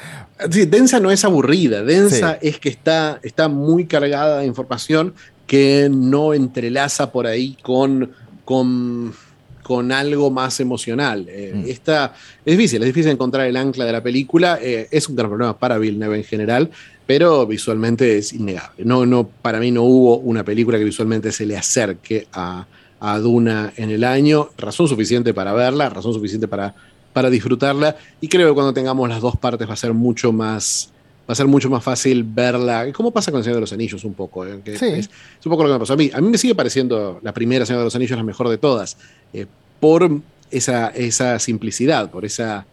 Sí, 0.50 0.66
densa 0.66 1.00
no 1.00 1.12
es 1.12 1.24
aburrida, 1.24 1.84
densa 1.84 2.38
es 2.42 2.60
que 2.60 2.70
está, 2.70 3.20
está 3.24 3.48
muy 3.48 3.86
cargada 3.86 4.40
de 4.40 4.46
información 4.46 5.14
que 5.48 5.90
no 5.90 6.34
entrelaza 6.34 7.12
por 7.12 7.26
ahí 7.26 7.58
con, 7.62 8.12
con, 8.46 9.14
con 9.64 9.92
algo 9.92 10.30
más 10.30 10.60
emocional. 10.60 11.26
Eh, 11.30 11.54
mm. 11.56 11.70
es 11.70 12.58
difícil, 12.58 12.82
es 12.82 12.88
difícil 12.88 13.12
encontrar 13.12 13.48
el 13.48 13.56
ancla 13.56 13.86
de 13.86 13.92
la 13.94 14.04
película. 14.04 14.60
Eh, 14.62 14.88
es 14.92 15.08
un 15.08 15.16
gran 15.16 15.30
problema 15.30 15.58
para 15.58 15.78
Villeneuve 15.78 16.18
en 16.18 16.24
general, 16.26 16.70
pero 17.08 17.48
visualmente 17.48 18.18
es 18.18 18.34
innegable. 18.34 18.84
No, 18.84 19.06
no, 19.06 19.28
para 19.28 19.60
mí 19.60 19.72
no 19.72 19.84
hubo 19.84 20.18
una 20.18 20.44
película 20.44 20.78
que 20.78 20.84
visualmente 20.84 21.32
se 21.32 21.46
le 21.46 21.58
acerque 21.58 22.28
a, 22.34 22.68
a 23.00 23.20
Duna 23.20 23.74
en 23.78 23.90
el 23.90 24.04
año. 24.04 24.50
Razón 24.58 24.90
suficiente 24.90 25.34
para 25.34 25.54
verla, 25.54 25.90
razón 25.90 26.14
suficiente 26.14 26.50
para, 26.50 26.76
para 27.14 27.30
disfrutarla. 27.30 27.96
Y 28.20 28.28
creo 28.28 28.50
que 28.50 28.54
cuando 28.54 28.74
tengamos 28.74 29.08
las 29.08 29.22
dos 29.22 29.38
partes 29.38 29.68
va 29.68 29.74
a 29.74 29.78
ser 29.78 29.94
mucho 29.94 30.34
más 30.34 30.92
va 31.28 31.34
a 31.34 31.36
ser 31.36 31.48
mucho 31.48 31.70
más 31.70 31.84
fácil 31.84 32.24
verla. 32.24 32.92
¿Cómo 32.94 33.12
pasa 33.12 33.32
con 33.32 33.40
el 33.40 33.44
Señor 33.44 33.58
de 33.58 33.62
los 33.62 33.74
Anillos 33.74 34.04
un 34.04 34.14
poco? 34.14 34.46
Eh? 34.46 34.62
es, 34.66 35.10
un 35.46 35.50
poco 35.50 35.64
lo 35.64 35.70
que 35.70 35.74
me 35.74 35.80
pasó 35.80 35.94
a 35.94 35.98
mí. 35.98 36.10
A 36.14 36.22
mí 36.22 36.30
me 36.30 36.38
sigue 36.38 36.56
pareciendo 36.56 37.20
la 37.22 37.34
primera 37.34 37.66
Señor 37.66 37.82
de 37.82 37.86
los 37.86 37.96
Anillos 37.96 38.18
la 38.18 38.24
mejor 38.24 38.48
de 38.50 38.58
todas, 38.58 38.98
eh, 39.34 39.46
por 39.80 40.10
esa, 40.50 40.88
esa 40.90 41.38
simplicidad, 41.40 42.10
por 42.10 42.26
esa... 42.26 42.66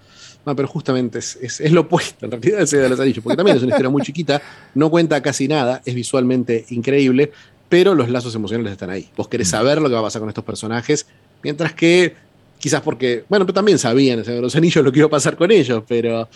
No, 0.46 0.54
pero 0.54 0.68
justamente 0.68 1.20
es, 1.20 1.38
es, 1.40 1.72
lo 1.72 1.82
opuesto 1.82 2.26
en 2.26 2.32
realidad 2.32 2.58
del 2.58 2.68
Señor 2.68 2.84
de 2.84 2.90
los 2.90 3.00
Anillos, 3.00 3.24
porque 3.24 3.36
también 3.36 3.56
es 3.56 3.62
una 3.62 3.70
historia 3.70 3.90
muy 3.90 4.02
chiquita, 4.02 4.42
no 4.74 4.90
cuenta 4.90 5.22
casi 5.22 5.48
nada, 5.48 5.80
es 5.86 5.94
visualmente 5.94 6.66
increíble, 6.68 7.32
pero 7.70 7.94
los 7.94 8.10
lazos 8.10 8.34
emocionales 8.34 8.72
están 8.72 8.90
ahí. 8.90 9.08
Vos 9.16 9.26
querés 9.26 9.48
mm. 9.48 9.50
saber 9.50 9.80
lo 9.80 9.88
que 9.88 9.94
va 9.94 10.00
a 10.00 10.04
pasar 10.04 10.20
con 10.20 10.28
estos 10.28 10.44
personajes, 10.44 11.06
mientras 11.42 11.72
que 11.72 12.14
quizás 12.58 12.82
porque, 12.82 13.24
bueno, 13.28 13.46
pero 13.46 13.54
también 13.54 13.78
sabían 13.78 14.18
el 14.18 14.24
Señor 14.24 14.38
de 14.38 14.42
los 14.42 14.56
Anillos 14.56 14.84
lo 14.84 14.92
que 14.92 14.98
iba 14.98 15.06
a 15.06 15.10
pasar 15.10 15.36
con 15.36 15.50
ellos, 15.50 15.82
pero, 15.88 16.28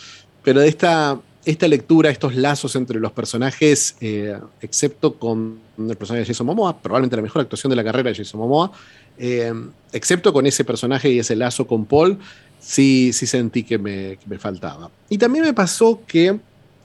pero 0.43 0.61
de 0.61 0.69
esta, 0.69 1.21
esta 1.49 1.67
lectura, 1.67 2.11
estos 2.11 2.35
lazos 2.35 2.77
entre 2.77 3.01
los 3.01 3.11
personajes, 3.13 3.97
eh, 4.03 4.39
excepto 4.61 5.15
con 5.15 5.59
el 5.79 5.97
personaje 5.97 6.21
de 6.21 6.27
Jason 6.27 6.47
Momoa, 6.47 6.77
probablemente 6.77 7.17
la 7.17 7.23
mejor 7.23 7.41
actuación 7.41 7.71
de 7.71 7.77
la 7.77 7.83
carrera 7.83 8.11
de 8.11 8.17
Jason 8.17 8.39
Momoa, 8.39 8.71
eh, 9.17 9.51
excepto 9.91 10.31
con 10.31 10.45
ese 10.45 10.63
personaje 10.67 11.11
y 11.11 11.21
ese 11.21 11.35
lazo 11.37 11.67
con 11.67 11.87
Paul, 11.87 12.19
sí, 12.61 13.15
sí 13.15 13.27
sentí 13.27 13.65
que 13.65 13.79
me, 13.79 14.19
faltaba. 14.39 14.91
Y 15.09 15.17
también 15.17 15.43
me 15.43 15.55
pasó 15.55 16.03
que, 16.07 16.39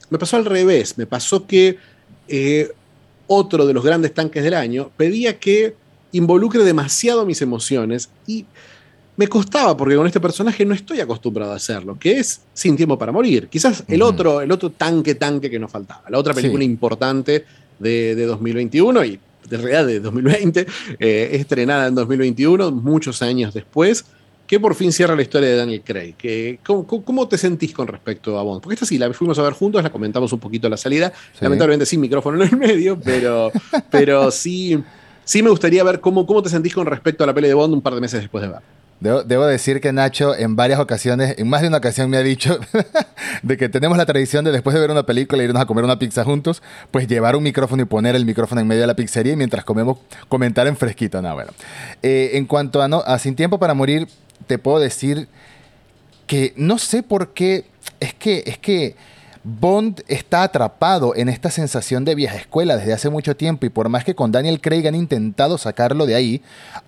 me 0.08 0.18
pasó 0.18 0.38
al 0.38 0.46
revés, 0.46 0.96
me 0.96 1.04
pasó 1.04 1.46
que 1.46 1.76
eh, 2.26 2.72
otro 3.26 3.66
de 3.66 3.74
los 3.74 3.84
grandes 3.84 4.14
tanques 4.14 4.42
del 4.42 4.54
año 4.54 4.90
pedía 4.96 5.38
que 5.38 5.76
involucre 6.12 6.64
demasiado 6.64 7.26
mis 7.26 7.42
emociones 7.42 8.08
y 8.26 8.46
me 9.16 9.28
costaba 9.28 9.76
porque 9.76 9.96
con 9.96 10.06
este 10.06 10.20
personaje 10.20 10.64
no 10.64 10.74
estoy 10.74 11.00
acostumbrado 11.00 11.52
a 11.52 11.56
hacerlo, 11.56 11.96
que 11.98 12.18
es 12.18 12.40
Sin 12.52 12.76
tiempo 12.76 12.98
para 12.98 13.12
morir. 13.12 13.48
Quizás 13.48 13.84
el 13.88 14.02
otro, 14.02 14.40
el 14.40 14.50
otro 14.50 14.70
tanque 14.70 15.14
tanque 15.14 15.50
que 15.50 15.58
nos 15.58 15.70
faltaba, 15.70 16.02
la 16.08 16.18
otra 16.18 16.34
película 16.34 16.64
importante 16.64 17.44
de, 17.78 18.26
2021 18.26 19.04
y 19.04 19.20
de 19.48 19.56
realidad 19.56 19.86
de 19.86 20.00
2020, 20.00 20.66
eh, 20.98 21.28
estrenada 21.32 21.88
en 21.88 21.94
2021, 21.94 22.70
muchos 22.70 23.20
años 23.22 23.52
después, 23.52 24.06
que 24.46 24.60
por 24.60 24.74
fin 24.74 24.92
cierra 24.92 25.14
la 25.14 25.22
historia 25.22 25.48
de 25.50 25.56
Daniel 25.56 25.82
Craig. 25.84 26.14
Que, 26.16 26.58
¿cómo, 26.62 27.28
te 27.28 27.38
sentís 27.38 27.72
con 27.72 27.86
respecto 27.86 28.38
a 28.38 28.42
Bond? 28.42 28.62
Porque 28.62 28.74
esta 28.74 28.86
sí, 28.86 28.98
la 28.98 29.12
fuimos 29.12 29.38
a 29.38 29.42
ver 29.42 29.52
juntos, 29.52 29.82
la 29.82 29.90
comentamos 29.90 30.32
un 30.32 30.40
poquito 30.40 30.66
a 30.66 30.70
la 30.70 30.76
salida, 30.76 31.12
lamentablemente 31.40 31.86
sin 31.86 32.00
micrófono 32.00 32.42
en 32.42 32.48
el 32.48 32.56
medio, 32.56 32.98
pero, 32.98 33.52
pero 33.90 34.30
sí, 34.30 34.82
sí 35.24 35.42
me 35.42 35.50
gustaría 35.50 35.84
ver 35.84 36.00
cómo, 36.00 36.26
cómo 36.26 36.42
te 36.42 36.48
sentís 36.48 36.74
con 36.74 36.86
respecto 36.86 37.24
a 37.24 37.26
la 37.26 37.34
peli 37.34 37.48
de 37.48 37.54
Bond 37.54 37.74
un 37.74 37.82
par 37.82 37.94
de 37.94 38.00
meses 38.00 38.20
después 38.20 38.42
de 38.42 38.48
ver. 38.48 38.60
Debo, 39.00 39.46
decir 39.46 39.80
que 39.80 39.92
Nacho 39.92 40.34
en 40.34 40.56
varias 40.56 40.80
ocasiones, 40.80 41.34
en 41.38 41.48
más 41.48 41.60
de 41.60 41.68
una 41.68 41.76
ocasión 41.76 42.08
me 42.08 42.16
ha 42.16 42.22
dicho 42.22 42.58
de 43.42 43.56
que 43.56 43.68
tenemos 43.68 43.98
la 43.98 44.06
tradición 44.06 44.44
de 44.44 44.52
después 44.52 44.72
de 44.72 44.80
ver 44.80 44.90
una 44.90 45.04
película 45.04 45.42
e 45.42 45.44
irnos 45.44 45.62
a 45.62 45.66
comer 45.66 45.84
una 45.84 45.98
pizza 45.98 46.24
juntos, 46.24 46.62
pues 46.90 47.06
llevar 47.06 47.36
un 47.36 47.42
micrófono 47.42 47.82
y 47.82 47.84
poner 47.84 48.14
el 48.16 48.24
micrófono 48.24 48.62
en 48.62 48.66
medio 48.66 48.80
de 48.80 48.86
la 48.86 48.96
pizzería 48.96 49.34
y 49.34 49.36
mientras 49.36 49.64
comemos 49.64 49.98
comentar 50.28 50.66
en 50.66 50.76
fresquito. 50.76 51.20
No, 51.20 51.34
bueno. 51.34 51.52
Eh, 52.02 52.30
en 52.34 52.46
cuanto 52.46 52.80
a, 52.80 52.88
no, 52.88 53.02
a 53.04 53.18
Sin 53.18 53.36
Tiempo 53.36 53.58
para 53.58 53.74
Morir, 53.74 54.08
te 54.46 54.58
puedo 54.58 54.78
decir 54.78 55.28
que 56.26 56.54
no 56.56 56.78
sé 56.78 57.02
por 57.02 57.34
qué, 57.34 57.66
es 58.00 58.14
que, 58.14 58.42
es 58.46 58.58
que 58.58 58.96
Bond 59.46 60.02
está 60.08 60.42
atrapado 60.42 61.14
en 61.14 61.28
esta 61.28 61.50
sensación 61.50 62.06
de 62.06 62.14
vieja 62.14 62.36
escuela 62.36 62.78
desde 62.78 62.94
hace 62.94 63.10
mucho 63.10 63.36
tiempo 63.36 63.66
y 63.66 63.68
por 63.68 63.90
más 63.90 64.02
que 64.02 64.14
con 64.14 64.32
Daniel 64.32 64.58
Craig 64.58 64.88
han 64.88 64.94
intentado 64.94 65.58
sacarlo 65.58 66.06
de 66.06 66.14
ahí, 66.14 66.40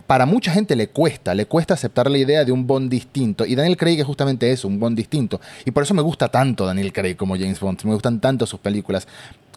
para 0.07 0.25
mucha 0.25 0.51
gente 0.51 0.75
le 0.75 0.89
cuesta, 0.89 1.35
le 1.35 1.45
cuesta 1.45 1.75
aceptar 1.75 2.11
la 2.11 2.17
idea 2.17 2.47
de 2.47 2.53
un 2.53 2.67
Bond 2.67 2.91
distinto 2.91 3.45
y 3.45 3.57
Daniel 3.57 3.77
Craig 3.77 4.01
es 4.01 4.07
justamente 4.07 4.51
eso, 4.51 4.69
un 4.69 4.81
Bond 4.81 4.97
distinto 4.97 5.39
y 5.67 5.71
por 5.71 5.83
eso 5.83 5.93
me 5.93 6.01
gusta 6.01 6.29
tanto 6.29 6.65
Daniel 6.65 6.95
Craig 6.95 7.17
como 7.17 7.37
James 7.37 7.61
Bond, 7.61 7.85
me 7.85 7.93
gustan 7.93 8.21
tanto 8.21 8.47
sus 8.47 8.59
películas. 8.59 9.07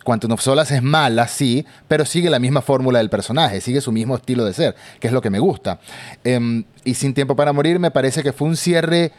Quantum 0.03 0.31
of 0.31 0.41
Solace 0.41 0.75
es 0.75 0.83
mala, 0.83 1.27
sí, 1.27 1.65
pero 1.87 2.05
sigue 2.05 2.29
la 2.29 2.39
misma 2.39 2.61
fórmula 2.61 2.99
del 2.99 3.09
personaje, 3.09 3.61
sigue 3.61 3.79
su 3.79 3.91
mismo 3.91 4.15
estilo 4.15 4.43
de 4.43 4.53
ser, 4.53 4.75
que 4.99 5.07
es 5.07 5.13
lo 5.13 5.21
que 5.21 5.29
me 5.29 5.39
gusta. 5.39 5.79
Em, 6.23 6.63
y 6.83 6.95
Sin 6.95 7.13
Tiempo 7.13 7.35
para 7.35 7.53
Morir 7.53 7.79
me 7.79 7.91
parece 7.91 8.23
que 8.23 8.33
fue 8.33 8.47
un 8.47 8.57
cierre 8.57 9.11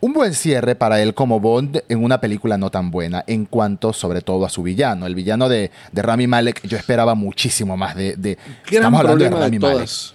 un 0.00 0.12
buen 0.12 0.34
cierre 0.34 0.74
para 0.74 1.02
él 1.02 1.14
como 1.14 1.40
Bond 1.40 1.82
en 1.88 2.02
una 2.02 2.20
película 2.20 2.58
no 2.58 2.70
tan 2.70 2.90
buena, 2.90 3.24
en 3.26 3.46
cuanto 3.46 3.92
sobre 3.92 4.20
todo 4.20 4.44
a 4.46 4.48
su 4.48 4.62
villano. 4.62 5.06
El 5.06 5.14
villano 5.14 5.48
de, 5.48 5.70
Rami 5.92 6.26
Malek, 6.26 6.66
yo 6.66 6.76
esperaba 6.76 7.14
muchísimo 7.14 7.76
más 7.76 7.96
de. 7.96 8.16
de 8.16 8.38
problema 8.68 9.48
de, 9.48 9.58
todas. 9.58 10.14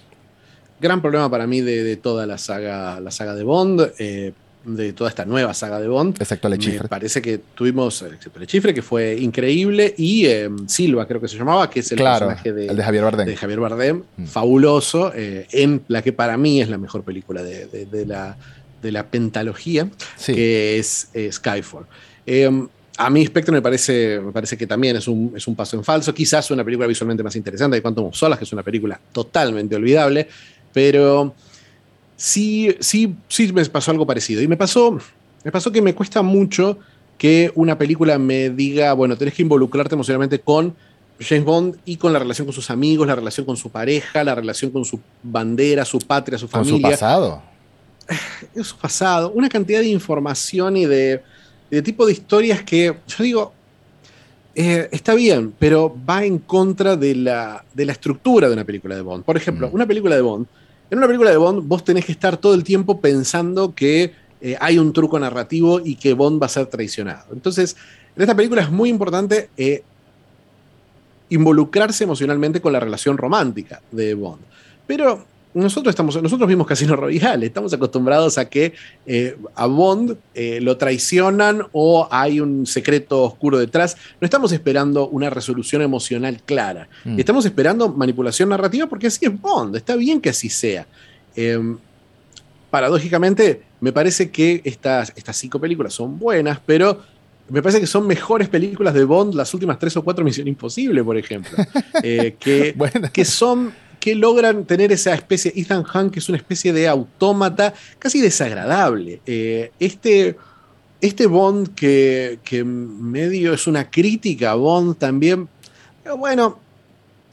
Gran 0.80 1.00
problema 1.00 1.30
para 1.30 1.46
mí 1.46 1.60
de, 1.60 1.96
toda 1.96 2.26
la 2.26 2.38
saga, 2.38 3.00
la 3.00 3.10
saga 3.10 3.34
de 3.34 3.44
Bond. 3.44 3.92
Eh, 3.98 4.32
de 4.64 4.92
toda 4.92 5.10
esta 5.10 5.24
nueva 5.24 5.52
saga 5.54 5.78
de 5.80 5.88
Bond. 5.88 6.16
Exacto, 6.20 6.48
Le 6.48 6.56
Me 6.56 6.88
parece 6.88 7.20
que 7.20 7.38
tuvimos, 7.54 8.02
excepto 8.02 8.40
Le 8.40 8.46
Chifre, 8.46 8.72
que 8.72 8.82
fue 8.82 9.16
increíble, 9.16 9.94
y 9.96 10.26
eh, 10.26 10.48
Silva, 10.66 11.06
creo 11.06 11.20
que 11.20 11.28
se 11.28 11.36
llamaba, 11.36 11.68
que 11.68 11.80
es 11.80 11.92
el 11.92 11.98
personaje 11.98 12.52
de, 12.52 12.66
el 12.66 12.76
de 12.76 12.82
Javier 12.82 13.04
Bardem. 13.04 13.26
De 13.26 13.36
Javier 13.36 13.60
Bardem, 13.60 14.02
mm. 14.16 14.24
fabuloso, 14.24 15.12
eh, 15.14 15.46
en 15.52 15.82
la 15.88 16.02
que 16.02 16.12
para 16.12 16.36
mí 16.36 16.60
es 16.60 16.68
la 16.68 16.78
mejor 16.78 17.02
película 17.02 17.42
de, 17.42 18.06
la, 18.06 18.36
de 18.84 18.92
la 18.92 19.06
pentalogía, 19.06 19.88
que 20.24 20.78
es 20.78 21.08
Skyfall. 21.32 21.86
Em, 22.26 22.68
a 22.96 23.10
mí 23.10 23.26
Spectre 23.26 23.52
me 23.52 23.62
parece, 23.62 24.20
me 24.20 24.30
parece 24.30 24.56
que 24.56 24.66
también 24.66 24.96
es 24.96 25.08
un, 25.08 25.32
es 25.34 25.48
un 25.48 25.56
paso 25.56 25.76
en 25.76 25.82
falso. 25.82 26.14
Quizás 26.14 26.50
una 26.50 26.62
película 26.62 26.86
visualmente 26.86 27.22
más 27.22 27.34
interesante 27.34 27.76
de 27.76 27.82
Quantum 27.82 28.06
of 28.06 28.14
Solas, 28.14 28.38
que 28.38 28.44
es 28.44 28.52
una 28.52 28.62
película 28.62 29.00
totalmente 29.12 29.74
olvidable, 29.74 30.28
pero 30.72 31.34
sí, 32.16 32.76
sí, 32.78 33.16
sí 33.28 33.52
me 33.52 33.64
pasó 33.64 33.90
algo 33.90 34.06
parecido. 34.06 34.42
Y 34.42 34.48
me 34.48 34.56
pasó, 34.56 34.98
me 35.42 35.50
pasó 35.50 35.72
que 35.72 35.82
me 35.82 35.94
cuesta 35.94 36.22
mucho 36.22 36.78
que 37.18 37.50
una 37.54 37.78
película 37.78 38.18
me 38.18 38.50
diga, 38.50 38.92
bueno, 38.92 39.16
tenés 39.16 39.34
que 39.34 39.42
involucrarte 39.42 39.94
emocionalmente 39.94 40.40
con 40.40 40.76
James 41.18 41.44
Bond 41.44 41.76
y 41.84 41.96
con 41.96 42.12
la 42.12 42.18
relación 42.18 42.46
con 42.46 42.54
sus 42.54 42.70
amigos, 42.70 43.06
la 43.06 43.14
relación 43.14 43.46
con 43.46 43.56
su 43.56 43.70
pareja, 43.70 44.22
la 44.22 44.34
relación 44.34 44.70
con 44.70 44.84
su 44.84 45.00
bandera, 45.22 45.84
su 45.84 45.98
patria, 45.98 46.38
su 46.38 46.48
familia. 46.48 46.72
Con 46.72 46.80
su 46.80 46.90
pasado 46.90 47.53
su 48.62 48.76
pasado, 48.76 49.30
una 49.32 49.48
cantidad 49.48 49.80
de 49.80 49.88
información 49.88 50.76
y 50.76 50.86
de, 50.86 51.22
tipo 51.82 52.06
de 52.06 52.12
historias 52.12 52.62
que 52.62 52.94
yo 53.06 53.24
digo, 53.24 53.52
eh, 54.54 54.88
está 54.92 55.14
bien, 55.14 55.52
pero 55.58 55.94
va 56.08 56.24
en 56.24 56.38
contra 56.38 56.96
de 56.96 57.14
la, 57.16 57.64
de 57.74 57.86
la, 57.86 57.92
estructura 57.92 58.48
de 58.48 58.54
una 58.54 58.64
película 58.64 58.94
de 58.94 59.02
Bond. 59.02 59.24
Por 59.24 59.36
ejemplo, 59.36 59.68
mm. 59.68 59.74
una 59.74 59.86
película 59.86 60.14
de 60.14 60.22
Bond, 60.22 60.46
en 60.90 60.98
una 60.98 61.06
película 61.06 61.30
de 61.30 61.36
Bond 61.36 61.66
vos 61.66 61.82
tenés 61.82 62.04
que 62.04 62.12
estar 62.12 62.36
todo 62.36 62.54
el 62.54 62.62
tiempo 62.62 63.00
pensando 63.00 63.74
que 63.74 64.12
eh, 64.40 64.56
hay 64.60 64.78
un 64.78 64.92
truco 64.92 65.18
narrativo 65.18 65.80
y 65.84 65.96
que 65.96 66.12
Bond 66.12 66.40
va 66.40 66.46
a 66.46 66.50
ser 66.50 66.66
traicionado. 66.66 67.32
Entonces, 67.32 67.76
en 68.14 68.22
esta 68.22 68.36
película 68.36 68.62
es 68.62 68.70
muy 68.70 68.90
importante 68.90 69.48
eh, 69.56 69.82
involucrarse 71.30 72.04
emocionalmente 72.04 72.60
con 72.60 72.72
la 72.72 72.80
relación 72.80 73.16
romántica 73.16 73.80
de 73.90 74.14
Bond. 74.14 74.42
Pero 74.86 75.24
nosotros, 75.54 75.92
estamos, 75.92 76.20
nosotros 76.20 76.48
vimos 76.48 76.66
Casino 76.66 76.96
Royale, 76.96 77.46
estamos 77.46 77.72
acostumbrados 77.72 78.38
a 78.38 78.48
que 78.48 78.74
eh, 79.06 79.36
a 79.54 79.66
Bond 79.66 80.16
eh, 80.34 80.60
lo 80.60 80.76
traicionan 80.76 81.62
o 81.72 82.08
hay 82.10 82.40
un 82.40 82.66
secreto 82.66 83.22
oscuro 83.22 83.58
detrás. 83.58 83.96
No 84.20 84.24
estamos 84.24 84.50
esperando 84.52 85.08
una 85.08 85.30
resolución 85.30 85.82
emocional 85.82 86.42
clara. 86.44 86.88
Mm. 87.04 87.18
Estamos 87.18 87.46
esperando 87.46 87.88
manipulación 87.88 88.48
narrativa 88.48 88.88
porque 88.88 89.06
así 89.06 89.26
es 89.26 89.40
Bond. 89.40 89.76
Está 89.76 89.94
bien 89.94 90.20
que 90.20 90.30
así 90.30 90.48
sea. 90.48 90.86
Em, 91.36 91.78
paradójicamente, 92.70 93.62
me 93.80 93.92
parece 93.92 94.30
que 94.30 94.60
estas, 94.64 95.12
estas 95.14 95.36
cinco 95.36 95.60
películas 95.60 95.94
son 95.94 96.18
buenas, 96.18 96.58
pero 96.66 97.00
me 97.48 97.62
parece 97.62 97.80
que 97.80 97.86
son 97.86 98.06
mejores 98.06 98.48
películas 98.48 98.94
de 98.94 99.04
Bond 99.04 99.34
las 99.34 99.52
últimas 99.54 99.78
tres 99.78 99.96
o 99.96 100.02
cuatro 100.02 100.24
Misión 100.24 100.48
Imposible, 100.48 101.04
por 101.04 101.16
ejemplo. 101.16 101.56
Eh, 102.02 102.34
que, 102.40 102.74
que 103.12 103.24
son 103.24 103.72
que 104.04 104.14
logran 104.14 104.66
tener 104.66 104.92
esa 104.92 105.14
especie, 105.14 105.50
Ethan 105.56 105.82
Hunt, 105.82 106.12
que 106.12 106.18
es 106.18 106.28
una 106.28 106.36
especie 106.36 106.74
de 106.74 106.86
autómata 106.86 107.72
casi 107.98 108.20
desagradable. 108.20 109.22
Eh, 109.24 109.72
este, 109.80 110.36
este 111.00 111.26
Bond 111.26 111.74
que, 111.74 112.38
medio 112.66 113.54
es 113.54 113.66
una 113.66 113.90
crítica 113.90 114.50
a 114.50 114.56
Bond 114.56 114.98
también, 114.98 115.48
bueno, 116.18 116.58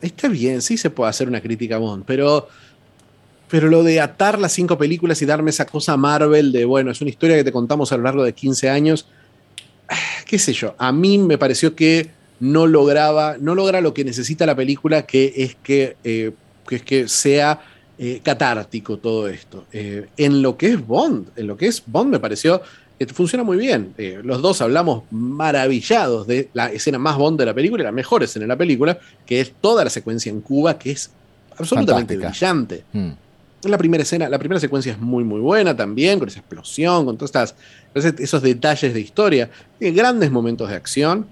está 0.01 0.29
bien, 0.29 0.61
sí 0.61 0.77
se 0.77 0.89
puede 0.89 1.09
hacer 1.09 1.27
una 1.27 1.41
crítica 1.41 1.75
a 1.75 1.79
Bond, 1.79 2.05
pero, 2.07 2.47
pero 3.49 3.67
lo 3.67 3.83
de 3.83 3.99
atar 3.99 4.39
las 4.39 4.53
cinco 4.53 4.77
películas 4.77 5.21
y 5.21 5.25
darme 5.25 5.49
esa 5.49 5.65
cosa 5.65 5.97
Marvel 5.97 6.53
de, 6.53 6.63
bueno, 6.63 6.91
es 6.91 7.01
una 7.01 7.09
historia 7.09 7.35
que 7.35 7.43
te 7.43 7.51
contamos 7.51 7.91
a 7.91 7.97
lo 7.97 8.03
largo 8.03 8.23
de 8.23 8.31
15 8.31 8.69
años, 8.69 9.07
qué 10.25 10.39
sé 10.39 10.53
yo, 10.53 10.73
a 10.77 10.93
mí 10.93 11.17
me 11.17 11.37
pareció 11.37 11.75
que 11.75 12.11
no 12.39 12.65
lograba, 12.65 13.35
no 13.41 13.55
logra 13.55 13.81
lo 13.81 13.93
que 13.93 14.05
necesita 14.05 14.45
la 14.45 14.55
película, 14.55 15.05
que 15.05 15.33
es 15.35 15.55
que 15.55 15.97
eh, 16.05 16.31
que 16.67 16.75
es 16.77 16.83
que 16.83 17.07
sea 17.07 17.61
eh, 17.97 18.19
catártico 18.23 18.97
todo 18.97 19.27
esto. 19.27 19.65
Eh, 19.71 20.07
en 20.17 20.41
lo 20.41 20.57
que 20.57 20.67
es 20.67 20.87
Bond, 20.87 21.29
en 21.35 21.47
lo 21.47 21.57
que 21.57 21.67
es 21.67 21.83
Bond 21.85 22.11
me 22.11 22.19
pareció 22.19 22.61
que 23.07 23.13
funciona 23.13 23.43
muy 23.43 23.57
bien. 23.57 23.93
Eh, 23.97 24.21
los 24.23 24.41
dos 24.41 24.61
hablamos 24.61 25.03
maravillados 25.11 26.27
de 26.27 26.49
la 26.53 26.71
escena 26.71 26.97
más 26.97 27.17
Bond 27.17 27.39
de 27.39 27.45
la 27.45 27.53
película, 27.53 27.83
la 27.83 27.91
mejor 27.91 28.23
escena 28.23 28.43
de 28.43 28.47
la 28.47 28.57
película, 28.57 28.97
que 29.25 29.41
es 29.41 29.53
toda 29.59 29.83
la 29.83 29.89
secuencia 29.89 30.29
en 30.29 30.41
Cuba, 30.41 30.77
que 30.77 30.91
es 30.91 31.11
absolutamente 31.57 32.17
brillante. 32.17 32.83
Mm. 32.93 33.09
La 33.63 33.77
primera 33.77 34.03
escena, 34.03 34.29
la 34.29 34.39
primera 34.39 34.59
secuencia 34.59 34.91
es 34.91 34.99
muy 34.99 35.23
muy 35.23 35.39
buena 35.39 35.75
también, 35.75 36.19
con 36.19 36.27
esa 36.27 36.39
explosión, 36.39 37.05
con 37.05 37.17
todos 37.17 37.53
esos 37.93 38.41
detalles 38.41 38.93
de 38.93 38.99
historia, 38.99 39.49
tiene 39.77 39.95
grandes 39.95 40.31
momentos 40.31 40.69
de 40.69 40.75
acción. 40.75 41.27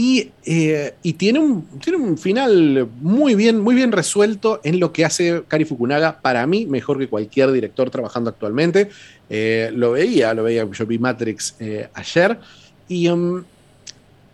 Eh, 0.00 0.94
y, 1.02 1.12
tiene, 1.14 1.40
un, 1.40 1.66
tiene 1.80 1.98
un 1.98 2.16
final 2.16 2.88
muy 3.00 3.34
bien, 3.34 3.60
muy 3.60 3.74
bien 3.74 3.90
resuelto 3.90 4.60
en 4.62 4.78
lo 4.78 4.92
que 4.92 5.04
hace 5.04 5.42
Kari 5.48 5.64
Fukunaga, 5.64 6.20
para 6.20 6.46
mí, 6.46 6.66
mejor 6.66 6.98
que 6.98 7.08
cualquier 7.08 7.50
director 7.50 7.90
trabajando 7.90 8.30
actualmente. 8.30 8.90
Eh, 9.28 9.70
lo 9.74 9.92
veía, 9.92 10.34
lo 10.34 10.44
veía, 10.44 10.68
yo 10.70 10.86
vi 10.86 10.98
Matrix 10.98 11.56
eh, 11.58 11.88
ayer. 11.94 12.38
Y, 12.86 13.08
um, 13.08 13.42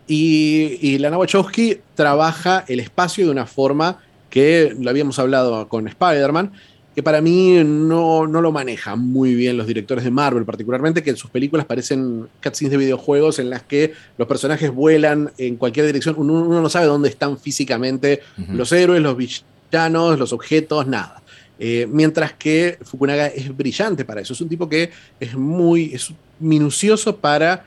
y, 0.06 0.78
y 0.82 0.98
Lana 0.98 1.16
Wachowski 1.16 1.78
trabaja 1.94 2.64
el 2.68 2.80
espacio 2.80 3.24
de 3.24 3.30
una 3.30 3.46
forma 3.46 4.00
que 4.28 4.76
lo 4.78 4.90
habíamos 4.90 5.18
hablado 5.18 5.66
con 5.68 5.88
Spider-Man, 5.88 6.52
que 6.94 7.02
para 7.02 7.20
mí 7.20 7.62
no, 7.64 8.26
lo 8.26 8.52
manejan 8.52 9.00
muy 9.00 9.34
bien 9.34 9.56
los 9.56 9.66
directores 9.66 10.04
de 10.04 10.10
Marvel, 10.10 10.44
particularmente 10.44 11.02
que 11.02 11.10
en 11.10 11.16
sus 11.16 11.30
películas 11.30 11.66
parecen 11.66 12.28
cutscenes 12.42 12.70
de 12.70 12.76
videojuegos 12.76 13.38
en 13.40 13.50
las 13.50 13.62
que 13.62 13.92
los 14.16 14.28
personajes 14.28 14.70
vuelan 14.70 15.32
en 15.36 15.56
cualquier 15.56 15.86
dirección, 15.86 16.14
uno, 16.18 16.60
no 16.60 16.68
sabe 16.68 16.86
dónde 16.86 17.08
están 17.08 17.38
físicamente 17.38 18.20
los 18.48 18.70
héroes, 18.70 19.02
los 19.02 19.16
villanos, 19.16 20.18
los 20.18 20.32
objetos, 20.32 20.86
nada. 20.86 21.20
Eh, 21.58 21.86
mientras 21.90 22.32
que 22.32 22.78
Fukunaga 22.82 23.26
es 23.26 23.56
brillante 23.56 24.04
para 24.04 24.20
eso, 24.20 24.32
es 24.32 24.40
un 24.40 24.48
tipo 24.48 24.68
que 24.68 24.90
es 25.18 25.34
muy 25.34 25.96
minucioso 26.38 27.16
para 27.16 27.64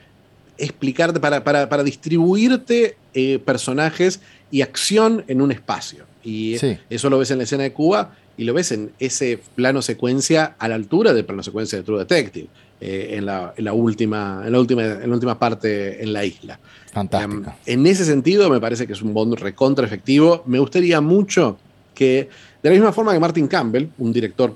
explicarte, 0.58 1.20
para, 1.20 1.44
para, 1.44 1.84
distribuirte 1.84 2.98
eh, 3.14 3.40
personajes 3.40 4.22
y 4.52 4.62
acción 4.62 5.24
en 5.28 5.42
un 5.42 5.52
espacio. 5.52 6.06
Y 6.24 6.58
eso 6.90 7.10
lo 7.10 7.20
ves 7.20 7.32
en 7.32 7.38
la 7.38 7.44
escena 7.46 7.64
de 7.64 7.74
Cuba 7.74 8.14
y 8.38 8.44
lo 8.44 8.54
ves 8.54 8.72
en 8.72 8.92
ese 9.00 9.40
plano 9.56 9.82
secuencia 9.82 10.56
a 10.60 10.68
la 10.68 10.76
altura 10.76 11.14
del 11.14 11.26
plano 11.26 11.44
secuencia 11.44 11.78
de 11.78 11.84
True 11.84 12.00
Detective, 12.00 12.48
eh, 12.80 13.16
en, 13.18 13.26
la, 13.26 13.54
última, 13.74 14.44
en, 14.46 14.52
la 14.52 14.60
última, 14.60 14.84
en 14.84 15.10
la 15.10 15.16
última 15.16 15.40
parte 15.40 16.02
en 16.02 16.14
la 16.14 16.24
isla. 16.24 16.60
Fantástico. 16.94 17.52
Em, 17.66 17.80
en 17.80 17.88
ese 17.88 18.06
sentido, 18.06 18.50
me 18.52 18.60
parece 18.60 18.86
que 18.86 18.94
es 18.94 19.02
un 19.02 19.16
Bond 19.16 19.34
recontra 19.40 19.84
efectivo. 19.84 20.44
Me 20.46 20.60
gustaría 20.60 21.02
mucho 21.02 21.58
que, 21.96 22.30
de 22.62 22.70
la 22.70 22.76
misma 22.76 22.94
forma 22.94 23.14
que 23.14 23.20
Martin 23.20 23.48
Campbell, 23.48 23.88
un 23.98 24.14
director 24.14 24.56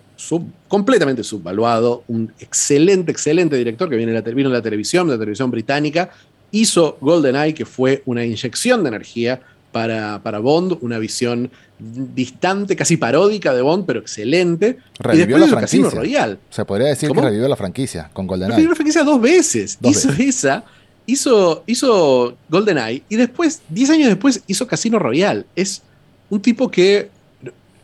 completamente 0.68 1.24
subvaluado, 1.24 2.04
un 2.08 2.32
excelente, 2.38 3.12
excelente 3.12 3.56
director 3.56 3.90
que 3.90 3.96
viene 3.96 4.14
la, 4.14 4.22
vino 4.22 4.50
de 4.50 4.56
la 4.56 4.62
televisión, 4.62 5.08
de 5.08 5.14
la 5.14 5.20
televisión 5.20 5.50
británica, 5.50 6.12
hizo 6.52 7.00
GoldenEye, 7.02 7.56
que 7.56 7.66
fue 7.66 8.04
una 8.06 8.24
inyección 8.24 8.84
de 8.84 8.90
energía 8.90 9.42
para, 9.72 10.22
para 10.22 10.38
Bond, 10.38 10.78
una 10.82 11.00
visión 11.00 11.50
distante, 11.82 12.76
casi 12.76 12.98
paródica 12.98 13.54
de 13.54 13.62
Bond, 13.62 13.86
pero 13.86 14.00
excelente. 14.00 14.78
Revivió 15.00 15.38
la 15.38 15.48
franquicia. 15.48 15.90
Royal. 15.90 16.40
Se 16.50 16.64
podría 16.66 16.88
decir 16.88 17.12
que 17.12 17.22
revivió 17.22 17.48
la 17.48 17.56
franquicia 17.56 18.10
con 18.14 18.28
GoldenEye. 18.28 18.56
Revivió 18.56 18.70
la 18.70 18.76
franquicia 18.76 19.04
dos 19.04 19.20
veces. 19.20 19.78
hizo 19.82 20.12
esa, 20.12 20.64
hizo, 21.06 21.64
hizo 21.66 22.38
GoldenEye 22.50 23.04
y 23.10 23.16
después, 23.16 23.62
10 23.70 23.90
años 23.90 24.08
después, 24.08 24.44
hizo 24.48 24.68
Casino 24.68 25.00
Royale. 25.00 25.46
Es 25.56 25.82
un 26.30 26.42
tipo 26.42 26.70
que 26.70 27.10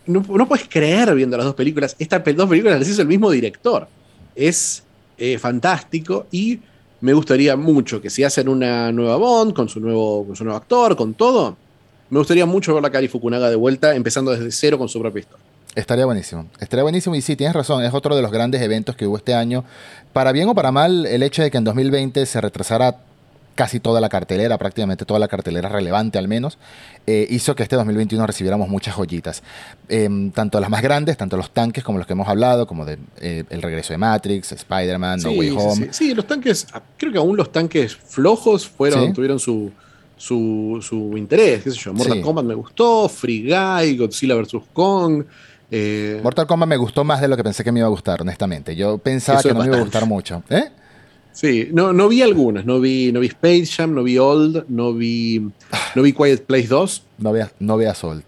no, 0.05 0.21
puedes 0.47 0.67
creer 0.69 1.13
viendo 1.15 1.35
las 1.35 1.45
dos 1.45 1.55
películas. 1.55 1.95
Estas 1.99 2.23
dos 2.35 2.49
películas 2.49 2.79
las 2.79 2.87
hizo 2.87 3.01
el 3.01 3.07
mismo 3.07 3.31
director. 3.31 3.87
Es 4.35 4.83
eh, 5.17 5.37
fantástico 5.37 6.27
y 6.31 6.59
me 7.01 7.13
gustaría 7.13 7.55
mucho 7.55 8.01
que 8.01 8.09
si 8.09 8.23
hacen 8.23 8.47
una 8.47 8.91
nueva 8.91 9.17
Bond 9.17 9.53
con 9.53 9.69
su 9.69 9.79
nuevo, 9.79 10.25
con 10.25 10.35
su 10.35 10.43
nuevo 10.43 10.57
actor, 10.57 10.95
con 10.95 11.13
todo, 11.13 11.57
me 12.09 12.19
gustaría 12.19 12.45
mucho 12.45 12.73
ver 12.73 12.83
la 12.83 12.89
Kari 12.89 13.07
Fukunaga 13.07 13.49
de 13.49 13.55
vuelta, 13.55 13.95
empezando 13.95 14.31
desde 14.31 14.51
cero 14.51 14.77
con 14.77 14.89
su 14.89 14.99
propia 14.99 15.21
historia. 15.21 15.45
Estaría 15.75 16.05
buenísimo. 16.05 16.47
Estaría 16.59 16.83
buenísimo 16.83 17.15
y 17.15 17.21
sí, 17.21 17.35
tienes 17.35 17.55
razón, 17.55 17.83
es 17.83 17.93
otro 17.93 18.15
de 18.15 18.21
los 18.21 18.31
grandes 18.31 18.61
eventos 18.61 18.95
que 18.95 19.05
hubo 19.05 19.17
este 19.17 19.35
año. 19.35 19.63
Para 20.11 20.31
bien 20.31 20.49
o 20.49 20.55
para 20.55 20.71
mal, 20.71 21.05
el 21.05 21.21
hecho 21.21 21.43
de 21.43 21.51
que 21.51 21.57
en 21.57 21.63
2020 21.63 22.25
se 22.25 22.41
retrasara 22.41 22.97
casi 23.57 23.79
toda 23.79 23.99
la 23.99 24.07
cartelera, 24.07 24.57
prácticamente 24.57 25.03
toda 25.03 25.19
la 25.19 25.27
cartelera 25.27 25.67
relevante 25.67 26.17
al 26.17 26.27
menos, 26.27 26.57
eh, 27.07 27.27
hizo 27.29 27.55
que 27.55 27.63
este 27.63 27.75
2021 27.75 28.25
recibiéramos 28.25 28.69
muchas 28.69 28.95
joyitas. 28.95 29.43
Em, 29.89 30.31
tanto 30.31 30.59
las 30.59 30.69
más 30.69 30.81
grandes, 30.81 31.17
tanto 31.17 31.37
los 31.37 31.51
tanques 31.51 31.83
como 31.83 31.97
los 31.97 32.05
que 32.07 32.13
hemos 32.13 32.27
hablado, 32.27 32.67
como 32.67 32.85
de, 32.85 32.99
eh, 33.19 33.43
el 33.49 33.61
regreso 33.61 33.93
de 33.93 33.97
Matrix, 33.97 34.51
Spider-Man, 34.51 35.21
No 35.21 35.31
Way 35.31 35.49
Home. 35.57 35.87
Sí, 35.91 36.13
los 36.13 36.27
tanques, 36.27 36.67
creo 36.97 37.11
que 37.11 37.17
aún 37.17 37.35
los 37.35 37.51
tanques 37.51 37.95
flojos 37.95 38.67
fueron, 38.67 39.11
tuvieron 39.11 39.39
su, 39.39 39.71
su, 40.17 41.13
interés, 41.15 41.63
qué 41.63 41.71
sé 41.71 41.77
yo. 41.77 41.93
Mortal 41.93 42.21
Kombat 42.21 42.45
me 42.45 42.55
gustó, 42.55 43.07
Free 43.07 43.43
Guy, 43.43 43.97
Godzilla 43.97 44.35
vs. 44.35 44.57
Kong. 44.73 45.23
Eh, 45.69 46.19
Mortal 46.23 46.47
Kombat 46.47 46.69
me 46.69 46.77
gustó 46.77 47.03
más 47.03 47.21
de 47.21 47.27
lo 47.27 47.37
que 47.37 47.43
pensé 47.43 47.63
que 47.63 47.71
me 47.71 47.79
iba 47.79 47.87
a 47.87 47.91
gustar, 47.91 48.21
honestamente. 48.21 48.75
Yo 48.75 48.97
pensaba 48.97 49.41
que 49.41 49.53
no 49.53 49.59
me 49.59 49.67
iba 49.67 49.77
a 49.77 49.81
gustar 49.81 50.05
mucho. 50.05 50.43
¿Eh? 50.49 50.69
Sí, 51.31 51.69
no, 51.71 51.93
no 51.93 52.07
vi 52.07 52.21
algunas. 52.21 52.65
No 52.65 52.79
vi, 52.79 53.11
no 53.11 53.19
vi 53.19 53.27
Space 53.27 53.67
Jam, 53.67 53.93
no 53.93 54.03
vi 54.03 54.17
Old, 54.17 54.65
no 54.69 54.93
vi, 54.93 55.47
no 55.95 56.01
vi 56.01 56.13
Quiet 56.13 56.45
Place 56.45 56.67
2. 56.67 57.03
No 57.19 57.31
veas, 57.31 57.51
no 57.59 57.77
veas 57.77 58.03
Old. 58.03 58.23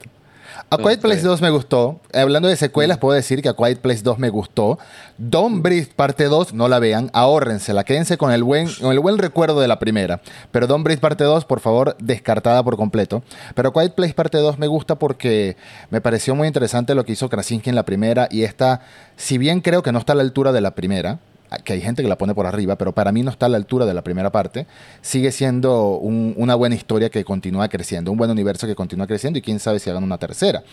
A 0.71 0.77
Quiet 0.77 1.01
Place 1.01 1.23
2 1.23 1.41
me 1.41 1.49
gustó. 1.49 1.99
Hablando 2.13 2.47
de 2.47 2.55
secuelas, 2.55 2.97
mm. 2.97 2.99
puedo 2.99 3.15
decir 3.15 3.41
que 3.41 3.49
a 3.49 3.55
Quiet 3.55 3.79
Place 3.79 4.03
2 4.03 4.19
me 4.19 4.29
gustó. 4.29 4.77
Don't 5.17 5.63
Breathe 5.63 5.89
parte 5.95 6.25
2, 6.25 6.53
no 6.53 6.67
la 6.67 6.77
vean, 6.77 7.10
ahórrensela, 7.13 7.84
quédense 7.84 8.19
con 8.19 8.32
el 8.32 8.43
buen, 8.43 8.69
con 8.79 8.91
el 8.91 8.99
buen 8.99 9.17
recuerdo 9.17 9.62
de 9.62 9.67
la 9.67 9.79
primera. 9.79 10.21
Pero 10.51 10.67
Don't 10.67 10.84
Breathe 10.84 11.01
parte 11.01 11.23
2, 11.23 11.45
por 11.45 11.60
favor, 11.60 11.95
descartada 11.99 12.63
por 12.63 12.77
completo. 12.77 13.23
Pero 13.55 13.73
Quiet 13.73 13.95
Place 13.95 14.13
parte 14.13 14.38
2 14.38 14.60
me 14.60 14.67
gusta 14.67 14.99
porque 14.99 15.58
me 15.89 16.01
pareció 16.01 16.36
muy 16.36 16.47
interesante 16.47 16.93
lo 16.93 17.03
que 17.03 17.13
hizo 17.13 17.29
Krasinski 17.29 17.71
en 17.71 17.75
la 17.75 17.84
primera 17.84 18.27
y 18.29 18.43
esta, 18.43 18.82
si 19.17 19.39
bien 19.39 19.62
creo 19.62 19.82
que 19.82 19.91
no 19.91 19.97
está 19.97 20.13
a 20.13 20.17
la 20.17 20.21
altura 20.21 20.51
de 20.51 20.62
la 20.62 20.75
primera, 20.75 21.17
que 21.64 21.74
hay 21.74 21.82
gente 21.82 22.02
que 22.02 22.08
la 22.08 22.18
pone 22.18 22.36
por 22.36 22.46
arriba, 22.46 22.78
pero 22.78 22.94
para 22.94 23.12
mí 23.12 23.24
no 23.24 23.32
está 23.32 23.48
a 23.48 23.50
la 23.50 23.58
altura 23.58 23.86
de 23.86 23.94
la 23.94 24.04
primera 24.04 24.32
parte, 24.32 24.68
sigue 25.02 25.32
siendo 25.32 25.98
una 25.98 26.56
buena 26.56 26.76
historia 26.76 27.10
que 27.10 27.24
continúa 27.24 27.68
creciendo, 27.70 28.12
un 28.12 28.18
buen 28.18 28.32
universo 28.32 28.68
que 28.68 28.76
continúa 28.76 29.08
creciendo 29.08 29.40
y 29.40 29.42
quién 29.42 29.60
sabe 29.60 29.80
si 29.80 29.90
hagan 29.90 30.04
una 30.04 30.18
tercera. 30.18 30.64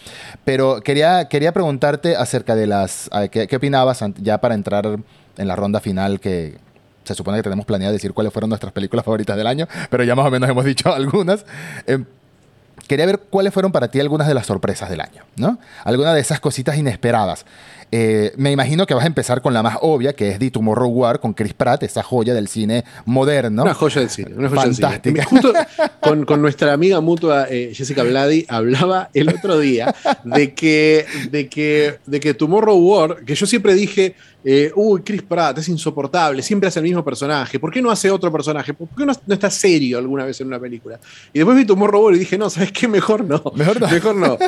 Pero 0.44 0.80
quería, 0.82 1.28
quería 1.28 1.52
preguntarte 1.52 2.16
acerca 2.16 2.54
de 2.54 2.66
las... 2.66 3.10
¿qué, 3.30 3.46
¿Qué 3.46 3.56
opinabas 3.56 4.04
ya 4.20 4.38
para 4.38 4.54
entrar 4.54 4.98
en 5.36 5.48
la 5.48 5.56
ronda 5.56 5.80
final 5.80 6.20
que, 6.20 6.58
se 7.06 7.14
supone 7.14 7.38
que 7.38 7.42
tenemos 7.44 7.64
planeado 7.64 7.92
decir 7.92 8.12
cuáles 8.12 8.32
fueron 8.32 8.50
nuestras 8.50 8.72
películas 8.72 9.04
favoritas 9.04 9.36
del 9.36 9.46
año, 9.46 9.68
pero 9.90 10.04
ya 10.04 10.14
más 10.14 10.26
o 10.26 10.30
menos 10.30 10.50
hemos 10.50 10.64
dicho 10.64 10.92
algunas. 10.92 11.46
Em, 11.86 12.04
quería 12.88 13.06
ver 13.06 13.20
cuáles 13.30 13.52
fueron 13.52 13.72
para 13.72 13.88
ti 13.88 14.00
algunas 14.00 14.28
de 14.28 14.34
las 14.34 14.46
sorpresas 14.46 14.90
del 14.90 15.00
año, 15.00 15.22
¿no? 15.36 15.58
Algunas 15.84 16.14
de 16.14 16.20
esas 16.20 16.40
cositas 16.40 16.76
inesperadas. 16.76 17.46
Eh, 17.92 18.32
me 18.36 18.50
imagino 18.50 18.86
que 18.86 18.94
vas 18.94 19.04
a 19.04 19.06
empezar 19.06 19.42
con 19.42 19.54
la 19.54 19.62
más 19.62 19.78
obvia, 19.80 20.12
que 20.12 20.30
es 20.30 20.38
The 20.38 20.50
Tomorrow 20.50 20.90
War 20.90 21.20
con 21.20 21.34
Chris 21.34 21.54
Pratt, 21.54 21.82
esa 21.82 22.02
joya 22.02 22.34
del 22.34 22.48
cine 22.48 22.84
moderno. 23.04 23.62
Una 23.62 23.74
joya 23.74 24.00
del 24.00 24.10
cine, 24.10 24.34
una 24.36 24.48
joya 24.48 24.62
Fantástica. 24.62 25.24
Justo 25.24 25.52
con, 26.00 26.42
nuestra 26.42 26.72
amiga 26.72 27.00
mutua 27.00 27.46
eh, 27.48 27.72
Jessica 27.74 28.02
Vladi 28.02 28.44
hablaba 28.48 29.10
el 29.14 29.28
otro 29.28 29.58
día 29.58 29.94
de 30.24 30.54
que, 30.54 31.06
de, 31.30 31.48
que, 31.48 31.98
de 32.06 32.20
que 32.20 32.34
Tomorrow 32.34 32.76
War, 32.76 33.24
que 33.24 33.34
yo 33.34 33.46
siempre 33.46 33.74
dije, 33.74 34.14
eh, 34.48 34.70
uy, 34.76 35.00
Chris 35.02 35.22
Pratt 35.22 35.58
es 35.58 35.68
insoportable, 35.68 36.40
siempre 36.40 36.68
hace 36.68 36.78
el 36.78 36.84
mismo 36.84 37.04
personaje, 37.04 37.58
¿por 37.58 37.72
qué 37.72 37.82
no 37.82 37.90
hace 37.90 38.08
otro 38.12 38.30
personaje? 38.30 38.72
¿Por 38.72 38.88
qué 38.96 39.04
no, 39.04 39.10
está 39.34 39.50
serio 39.50 39.98
alguna 39.98 40.24
vez 40.24 40.40
en 40.40 40.46
una 40.46 40.60
película? 40.60 41.00
Y 41.32 41.40
después 41.40 41.56
vi 41.56 41.64
Tomorrow 41.64 42.04
War 42.04 42.14
y 42.14 42.20
dije, 42.20 42.38
no, 42.38 42.48
¿sabes 42.48 42.70
qué? 42.70 42.86
Mejor 42.86 43.24
no. 43.24 43.42
Mejor 43.56 43.80
no. 43.80 43.88
Mejor 43.88 44.14
no. 44.14 44.38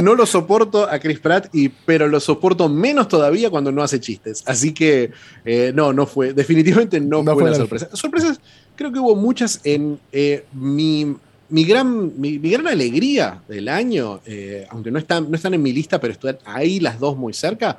No 0.00 0.14
lo 0.14 0.24
soporto 0.24 0.88
a 0.88 0.98
Chris 0.98 1.18
Pratt, 1.20 1.54
y, 1.54 1.68
pero 1.68 2.08
lo 2.08 2.18
soporto 2.18 2.66
menos 2.70 3.08
todavía 3.08 3.50
cuando 3.50 3.70
no 3.70 3.82
hace 3.82 4.00
chistes. 4.00 4.42
Así 4.46 4.72
que 4.72 5.10
eh, 5.44 5.70
no, 5.74 5.92
no 5.92 6.06
fue, 6.06 6.32
definitivamente 6.32 6.98
no, 6.98 7.22
fue, 7.22 7.42
una 7.42 7.54
sorpresa. 7.54 7.90
Sorpresas, 7.92 8.40
creo 8.74 8.90
que 8.90 9.00
hubo 9.00 9.14
muchas 9.16 9.60
en 9.64 10.00
eh, 10.12 10.46
mi 10.54 11.14
mi 11.50 11.64
gran, 11.64 12.18
mi, 12.18 12.38
gran 12.38 12.66
alegría 12.66 13.42
del 13.46 13.68
año, 13.68 14.20
aunque 14.70 14.90
no 14.90 14.98
están, 14.98 15.30
no 15.30 15.36
están 15.36 15.52
en 15.52 15.60
mi 15.60 15.70
lista, 15.70 16.00
pero 16.00 16.14
están 16.14 16.38
ahí 16.46 16.80
las 16.80 16.98
dos 16.98 17.14
muy 17.14 17.34
cerca, 17.34 17.76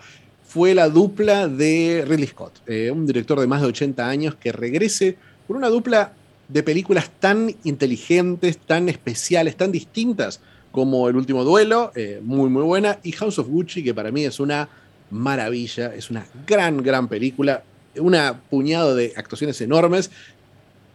fue 0.54 0.76
la 0.76 0.88
dupla 0.88 1.48
de 1.48 2.06
Ridley 2.08 2.28
Scott, 2.28 2.62
eh, 2.68 2.92
un 2.92 3.08
director 3.08 3.40
de 3.40 3.48
más 3.48 3.60
de 3.62 3.70
80 3.70 4.08
años 4.08 4.36
que 4.36 4.52
regrese 4.52 5.18
con 5.48 5.58
una 5.58 5.68
dupla 5.68 6.14
de 6.48 6.62
películas 6.62 7.10
tan 7.20 7.56
inteligentes, 7.64 8.60
tan 8.60 8.88
especiales, 8.88 9.58
tan 9.58 9.72
distintas 9.72 10.42
como 10.72 11.10
El 11.10 11.16
último 11.16 11.44
duelo, 11.44 11.92
eh, 11.96 12.20
muy 12.24 12.52
muy 12.52 12.62
buena, 12.62 13.00
y 13.02 13.14
House 13.14 13.40
of 13.40 13.48
Gucci, 13.48 13.84
que 13.84 13.96
para 13.96 14.12
mí 14.12 14.26
es 14.26 14.40
una 14.40 14.70
maravilla, 15.10 15.92
es 15.96 16.12
una 16.12 16.24
gran, 16.46 16.84
gran 16.84 17.08
película, 17.08 17.64
una 17.96 18.40
puñado 18.52 18.96
de 18.96 19.12
actuaciones 19.16 19.60
enormes, 19.60 20.12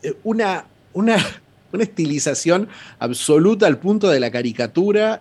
eh, 0.05 0.15
una, 0.23 0.67
una, 0.93 1.17
una 1.73 1.83
estilización 1.83 2.69
absoluta 3.01 3.67
al 3.67 3.79
punto 3.79 4.09
de 4.09 4.21
la 4.21 4.31
caricatura 4.31 5.21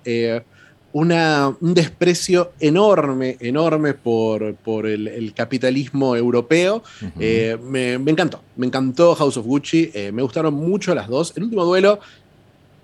un 1.00 1.74
desprecio 1.74 2.54
enorme, 2.60 3.38
enorme 3.40 3.94
por, 3.94 4.56
por 4.56 4.88
el, 4.88 5.32
capitalismo 5.36 6.16
europeo. 6.16 6.84
Eh, 7.20 7.58
me, 7.64 7.94
encantó, 7.94 8.42
me 8.56 8.66
encantó 8.66 9.14
House 9.14 9.38
of 9.38 9.46
Gucci, 9.46 9.92
eh, 9.94 10.12
me 10.12 10.24
gustaron 10.24 10.56
mucho 10.56 10.96
las 10.96 11.08
dos. 11.08 11.34
El 11.36 11.44
último 11.44 11.66
duelo 11.66 12.00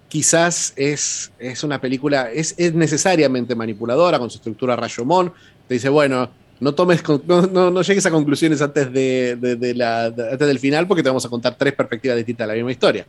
quizás 0.09 0.73
es, 0.75 1.31
es 1.39 1.63
una 1.63 1.81
película, 1.81 2.31
es, 2.31 2.55
necesariamente 2.75 3.55
manipuladora 3.55 4.19
con 4.19 4.29
su 4.29 4.37
estructura 4.37 4.75
Rayomón. 4.75 5.33
Te 5.67 5.73
dice, 5.73 5.89
bueno, 5.89 6.29
no 6.59 6.75
tomes 6.75 7.03
no, 7.27 7.81
llegues 7.81 8.05
a 8.05 8.11
conclusiones 8.11 8.61
antes, 8.61 8.93
de, 8.93 9.73
la, 9.75 10.05
antes 10.05 10.47
del 10.47 10.59
final 10.59 10.87
porque 10.87 11.01
te 11.01 11.09
vamos 11.09 11.25
a 11.25 11.29
contar 11.29 11.55
tres 11.57 11.73
perspectivas 11.73 12.17
distintas 12.17 12.47
de 12.47 12.53
la 12.53 12.55
misma 12.55 12.71
historia. 12.71 13.07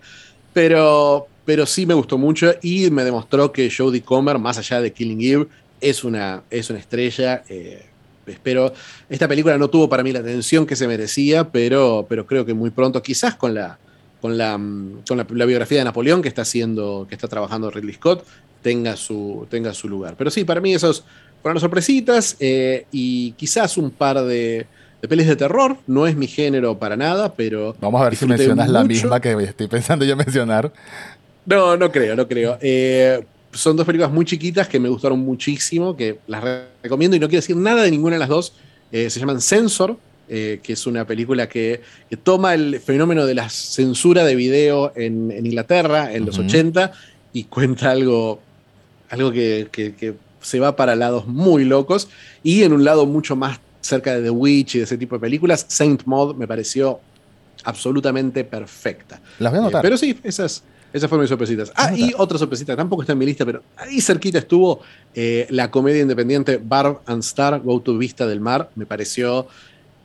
Pero, 0.55 1.27
pero 1.45 1.67
sí 1.67 1.87
me 1.87 1.95
gustó 1.95 2.19
mucho 2.19 2.55
y 2.63 2.91
me 2.91 3.05
demostró 3.05 3.53
que 3.53 3.71
Jodie 3.71 4.03
Comer, 4.03 4.39
más 4.39 4.59
allá 4.59 4.81
de 4.81 4.93
Killing 4.93 5.21
Eve, 5.21 5.47
es 5.81 6.05
una, 6.05 6.43
es 6.51 6.71
una 6.71 6.79
estrella. 6.79 7.43
Eh, 7.49 7.85
espero, 8.27 8.73
esta 9.09 9.29
película 9.29 9.59
no 9.59 9.69
tuvo 9.69 9.89
para 9.89 10.03
mí 10.03 10.13
la 10.13 10.21
atención 10.21 10.67
que 10.67 10.77
se 10.77 10.89
merecía, 10.89 11.51
pero, 11.51 12.07
pero 12.09 12.27
creo 12.27 12.47
que 12.47 12.55
muy 12.55 12.71
pronto, 12.71 13.03
quizás 13.03 13.35
con 13.35 13.55
la, 13.55 13.79
con 14.21 14.39
la, 14.39 14.59
con 15.07 15.39
la, 15.39 15.45
biografía 15.45 15.79
de 15.79 15.85
Napoleón 15.85 16.23
que 16.23 16.29
está 16.29 16.43
haciendo, 16.43 17.07
que 17.09 17.15
está 17.15 17.29
trabajando 17.29 17.71
Ridley 17.71 17.95
Scott, 17.95 18.25
tenga 18.63 18.97
su, 18.97 19.47
tenga 19.51 19.75
su 19.75 19.89
lugar. 19.89 20.15
Pero 20.17 20.31
sí, 20.31 20.45
para 20.45 20.61
mí 20.61 20.73
esos 20.73 21.05
fueron 21.43 21.57
las 21.57 21.61
sorpresitas 21.61 22.37
eh, 22.41 22.87
y 22.91 23.33
quizás 23.33 23.77
un 23.77 23.91
par 23.91 24.23
de, 24.23 24.67
de 25.03 25.09
pelis 25.09 25.27
de 25.27 25.37
terror. 25.37 25.77
No 25.87 26.07
es 26.07 26.17
mi 26.17 26.27
género 26.27 26.79
para 26.79 26.97
nada, 26.97 27.35
pero. 27.35 27.77
Vamos 27.79 28.01
a 28.01 28.05
ver 28.05 28.17
si 28.17 28.25
mencionas 28.25 28.71
la 28.71 28.85
misma 28.85 29.21
que 29.21 29.33
estoy 29.43 29.69
pensando 29.69 30.07
yo 30.07 30.17
mencionar. 30.17 30.73
No, 31.47 31.77
no 31.77 31.91
creo, 31.91 32.17
no 32.17 32.27
creo. 32.27 32.59
Eh, 32.61 33.23
son 33.53 33.77
dos 33.77 33.87
películas 33.87 34.13
muy 34.13 34.25
chiquitas 34.25 34.69
que 34.69 34.81
me 34.81 34.89
gustaron 34.89 35.21
muchísimo, 35.21 35.97
que 35.97 36.19
las 36.27 36.43
recomiendo 36.83 37.17
y 37.17 37.21
no 37.21 37.29
quiero 37.29 37.41
decir 37.41 37.57
nada 37.57 37.83
de 37.83 37.91
ninguna 37.91 38.17
de 38.17 38.21
las 38.21 38.29
dos. 38.29 38.55
Eh, 38.91 39.11
se 39.11 39.21
llaman 39.21 39.41
Censor, 39.41 39.97
eh, 40.29 40.61
que 40.63 40.73
es 40.73 40.87
una 40.87 41.07
película 41.07 41.49
que, 41.49 41.83
toma 42.23 42.55
el 42.55 42.81
fenómeno 42.81 43.27
de 43.27 43.35
la 43.35 43.49
censura 43.49 44.25
de 44.25 44.35
video 44.35 44.93
en, 44.97 45.31
Inglaterra 45.31 46.13
en 46.13 46.27
los 46.27 46.39
80 46.39 46.93
y 47.33 47.45
cuenta 47.45 47.91
algo, 47.91 48.41
algo 49.11 49.33
que, 49.33 49.69
que, 49.71 50.15
se 50.41 50.61
va 50.61 50.77
para 50.77 50.95
lados 50.95 51.27
muy 51.27 51.65
locos 51.65 52.09
y 52.43 52.65
en 52.65 52.75
un 52.75 52.85
lado 52.85 53.07
mucho 53.07 53.35
más 53.35 53.61
cerca 53.81 54.15
de 54.15 54.23
The 54.23 54.31
Witch 54.31 54.75
y 54.75 54.79
de 54.79 54.85
ese 54.85 54.99
tipo 54.99 55.17
de 55.17 55.21
películas. 55.21 55.65
Saint 55.69 56.05
Maud 56.05 56.37
me 56.37 56.47
pareció 56.47 57.01
absolutamente 57.65 58.45
perfecta. 58.45 59.23
Las 59.39 59.53
voy 59.53 59.61
a 59.61 59.63
notar. 59.63 59.81
pero 59.81 59.97
sí, 59.97 60.19
esas 60.23 60.63
esas 60.95 61.09
fueron 61.09 61.25
mis 61.25 61.29
sorpresitas. 61.29 61.73
Ah, 61.75 61.93
y 61.93 62.13
otra 62.17 62.39
sorpresita, 62.39 62.77
tampoco 62.77 63.03
está 63.03 63.15
en 63.15 63.19
mi 63.19 63.27
lista, 63.27 63.45
pero 63.45 63.65
ahí 63.77 64.01
cerquita 64.01 64.39
estuvo 64.39 64.81
eh, 65.13 65.45
la 65.51 65.69
comedia 65.69 66.01
independiente 66.01 66.61
Barb 66.63 67.01
and 67.07 67.21
Star, 67.25 67.61
Go 67.61 67.81
to 67.81 67.99
Vista 67.99 68.29
del 68.29 68.39
Mar. 68.39 68.71
Me 68.77 68.87
pareció 68.87 69.49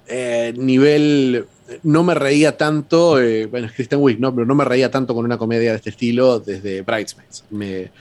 eh, 0.07 0.51
nivel. 0.57 1.45
No 1.83 2.03
me 2.03 2.15
reía 2.15 2.57
tanto, 2.57 3.21
eh, 3.21 3.45
bueno, 3.45 3.67
es 3.67 3.73
Kristen 3.73 3.99
Wiig, 4.01 4.19
¿no? 4.19 4.33
Pero 4.33 4.47
no 4.47 4.55
me 4.55 4.65
reía 4.65 4.89
tanto 4.89 5.13
con 5.13 5.25
una 5.25 5.37
comedia 5.37 5.69
de 5.69 5.75
este 5.75 5.91
estilo 5.91 6.39
desde 6.39 6.81
Bridesmaids. 6.81 7.43
Me, 7.51 7.91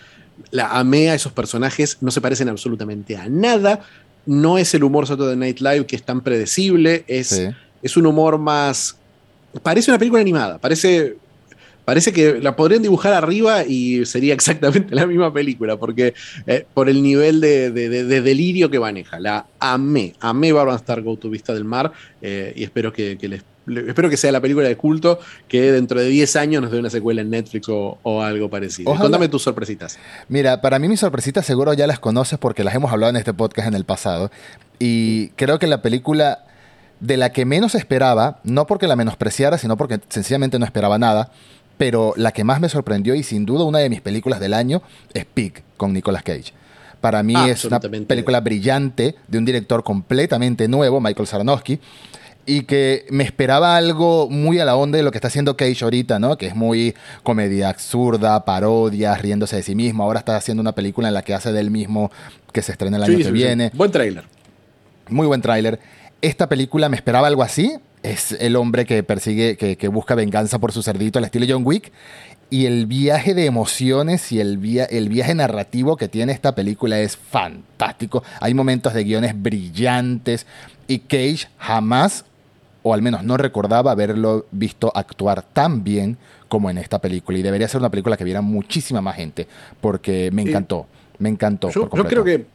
la 0.50 0.68
amé 0.78 1.10
a 1.10 1.14
esos 1.14 1.32
personajes, 1.32 1.98
no 2.00 2.10
se 2.10 2.22
parecen 2.22 2.48
absolutamente 2.48 3.18
a 3.18 3.28
nada. 3.28 3.84
No 4.24 4.56
es 4.56 4.72
el 4.72 4.82
humor 4.82 5.06
de 5.06 5.36
Night 5.36 5.60
Live 5.60 5.84
que 5.84 5.96
es 5.96 6.02
tan 6.02 6.22
predecible, 6.22 7.04
es, 7.06 7.38
es 7.82 7.96
un 7.98 8.06
humor 8.06 8.38
más. 8.38 8.96
Parece 9.62 9.90
una 9.90 9.98
película 9.98 10.22
animada, 10.22 10.56
parece 10.56 11.16
parece 11.88 12.12
que 12.12 12.38
la 12.42 12.54
podrían 12.54 12.82
dibujar 12.82 13.14
arriba 13.14 13.64
y 13.64 14.04
sería 14.04 14.34
exactamente 14.34 14.94
la 14.94 15.06
misma 15.06 15.32
película, 15.32 15.78
porque 15.78 16.12
eh, 16.46 16.66
por 16.74 16.90
el 16.90 17.02
nivel 17.02 17.40
de, 17.40 17.70
delirio 17.70 18.68
que 18.68 18.78
maneja. 18.78 19.18
La 19.18 19.46
amé, 19.58 20.12
amé 20.20 20.52
Barbara 20.52 20.76
Star 20.76 21.00
Go 21.00 21.16
to 21.16 21.30
Vista 21.30 21.54
del 21.54 21.64
Mar 21.64 21.90
eh, 22.20 22.52
y 22.54 22.64
espero 22.64 22.92
que, 22.92 23.16
les, 23.22 23.42
espero 23.88 24.10
que 24.10 24.18
sea 24.18 24.30
la 24.32 24.42
película 24.42 24.68
de 24.68 24.76
culto 24.76 25.18
que 25.48 25.72
dentro 25.72 25.98
de 25.98 26.08
10 26.08 26.36
años 26.36 26.60
nos 26.60 26.70
dé 26.72 26.78
una 26.78 26.90
secuela 26.90 27.22
en 27.22 27.30
Netflix 27.30 27.66
o, 27.70 28.22
algo 28.22 28.50
parecido. 28.50 28.94
Cuéntame 28.94 29.30
tus 29.30 29.40
sorpresitas. 29.40 29.98
Mira, 30.28 30.60
para 30.60 30.78
mí 30.78 30.88
mis 30.88 31.00
sorpresitas 31.00 31.46
seguro 31.46 31.72
ya 31.72 31.86
las 31.86 32.00
conoces 32.00 32.38
porque 32.38 32.64
las 32.64 32.74
hemos 32.74 32.92
hablado 32.92 33.08
en 33.08 33.16
este 33.16 33.32
podcast 33.32 33.66
en 33.66 33.72
el 33.72 33.86
pasado 33.86 34.30
y 34.78 35.28
creo 35.36 35.58
que 35.58 35.66
la 35.66 35.80
película 35.80 36.44
de 37.00 37.16
la 37.16 37.30
que 37.30 37.44
menos 37.44 37.74
esperaba, 37.74 38.40
no 38.44 38.66
porque 38.66 38.86
la 38.86 38.96
menospreciara, 38.96 39.58
sino 39.58 39.76
porque 39.76 40.00
sencillamente 40.08 40.58
no 40.58 40.64
esperaba 40.64 40.98
nada, 40.98 41.30
pero 41.78 42.12
la 42.16 42.32
que 42.32 42.44
más 42.44 42.60
me 42.60 42.68
sorprendió 42.68 43.14
y 43.14 43.22
sin 43.22 43.46
duda 43.46 43.64
una 43.64 43.78
de 43.78 43.88
mis 43.88 44.00
películas 44.00 44.40
del 44.40 44.52
año 44.52 44.82
es 45.14 45.24
Pig 45.24 45.62
con 45.76 45.92
Nicolas 45.92 46.22
Cage. 46.22 46.52
Para 47.00 47.22
mí 47.22 47.34
es 47.48 47.64
una 47.64 47.78
película 47.80 48.40
brillante 48.40 49.14
de 49.28 49.38
un 49.38 49.44
director 49.44 49.84
completamente 49.84 50.66
nuevo, 50.66 51.00
Michael 51.00 51.28
Sarnowski, 51.28 51.78
y 52.44 52.62
que 52.62 53.06
me 53.10 53.22
esperaba 53.22 53.76
algo 53.76 54.28
muy 54.28 54.58
a 54.58 54.64
la 54.64 54.74
onda 54.74 54.96
de 54.96 55.04
lo 55.04 55.12
que 55.12 55.18
está 55.18 55.28
haciendo 55.28 55.56
Cage 55.56 55.84
ahorita, 55.84 56.18
¿no? 56.18 56.36
Que 56.36 56.46
es 56.46 56.56
muy 56.56 56.94
comedia 57.22 57.68
absurda, 57.68 58.44
parodia, 58.44 59.14
riéndose 59.14 59.56
de 59.56 59.62
sí 59.62 59.76
mismo. 59.76 60.02
Ahora 60.02 60.18
está 60.18 60.36
haciendo 60.36 60.60
una 60.60 60.72
película 60.72 61.08
en 61.08 61.14
la 61.14 61.22
que 61.22 61.34
hace 61.34 61.52
del 61.52 61.70
mismo 61.70 62.10
que 62.52 62.62
se 62.62 62.72
estrena 62.72 62.96
el 62.96 63.04
año 63.04 63.18
que 63.18 63.30
viene. 63.30 63.70
Buen 63.74 63.92
tráiler. 63.92 64.24
Muy 65.08 65.26
buen 65.26 65.40
tráiler. 65.40 65.78
Esta 66.20 66.48
película 66.48 66.88
me 66.88 66.96
esperaba 66.96 67.28
algo 67.28 67.42
así, 67.42 67.78
es 68.02 68.32
el 68.32 68.56
hombre 68.56 68.84
que 68.84 69.02
persigue, 69.02 69.56
que, 69.56 69.88
busca 69.88 70.14
venganza 70.14 70.58
por 70.58 70.72
su 70.72 70.82
cerdito 70.82 71.18
al 71.18 71.24
estilo 71.24 71.46
John 71.48 71.62
Wick. 71.64 71.92
Y 72.50 72.64
el 72.64 72.86
viaje 72.86 73.34
de 73.34 73.44
emociones 73.44 74.32
y 74.32 74.40
el, 74.40 74.58
el 74.90 75.08
viaje 75.10 75.34
narrativo 75.34 75.96
que 75.96 76.08
tiene 76.08 76.32
esta 76.32 76.54
película 76.54 76.98
es 76.98 77.16
fantástico. 77.16 78.22
Hay 78.40 78.54
momentos 78.54 78.94
de 78.94 79.04
guiones 79.04 79.40
brillantes 79.40 80.46
y 80.86 81.00
Cage 81.00 81.48
jamás, 81.58 82.24
o 82.82 82.94
al 82.94 83.02
menos 83.02 83.22
no 83.22 83.36
recordaba 83.36 83.90
haberlo 83.90 84.46
visto 84.50 84.90
actuar 84.94 85.42
tan 85.42 85.84
bien 85.84 86.16
como 86.48 86.70
en 86.70 86.78
esta 86.78 87.00
película. 87.00 87.36
Y 87.38 87.42
debería 87.42 87.68
ser 87.68 87.80
una 87.80 87.90
película 87.90 88.16
que 88.16 88.24
viera 88.24 88.40
muchísima 88.40 89.02
más 89.02 89.16
gente 89.16 89.46
porque 89.82 90.30
me 90.32 90.42
encantó. 90.42 90.86
Me 91.18 91.28
encantó. 91.28 91.70
yo 91.70 91.88
creo 91.88 92.24
que 92.24 92.46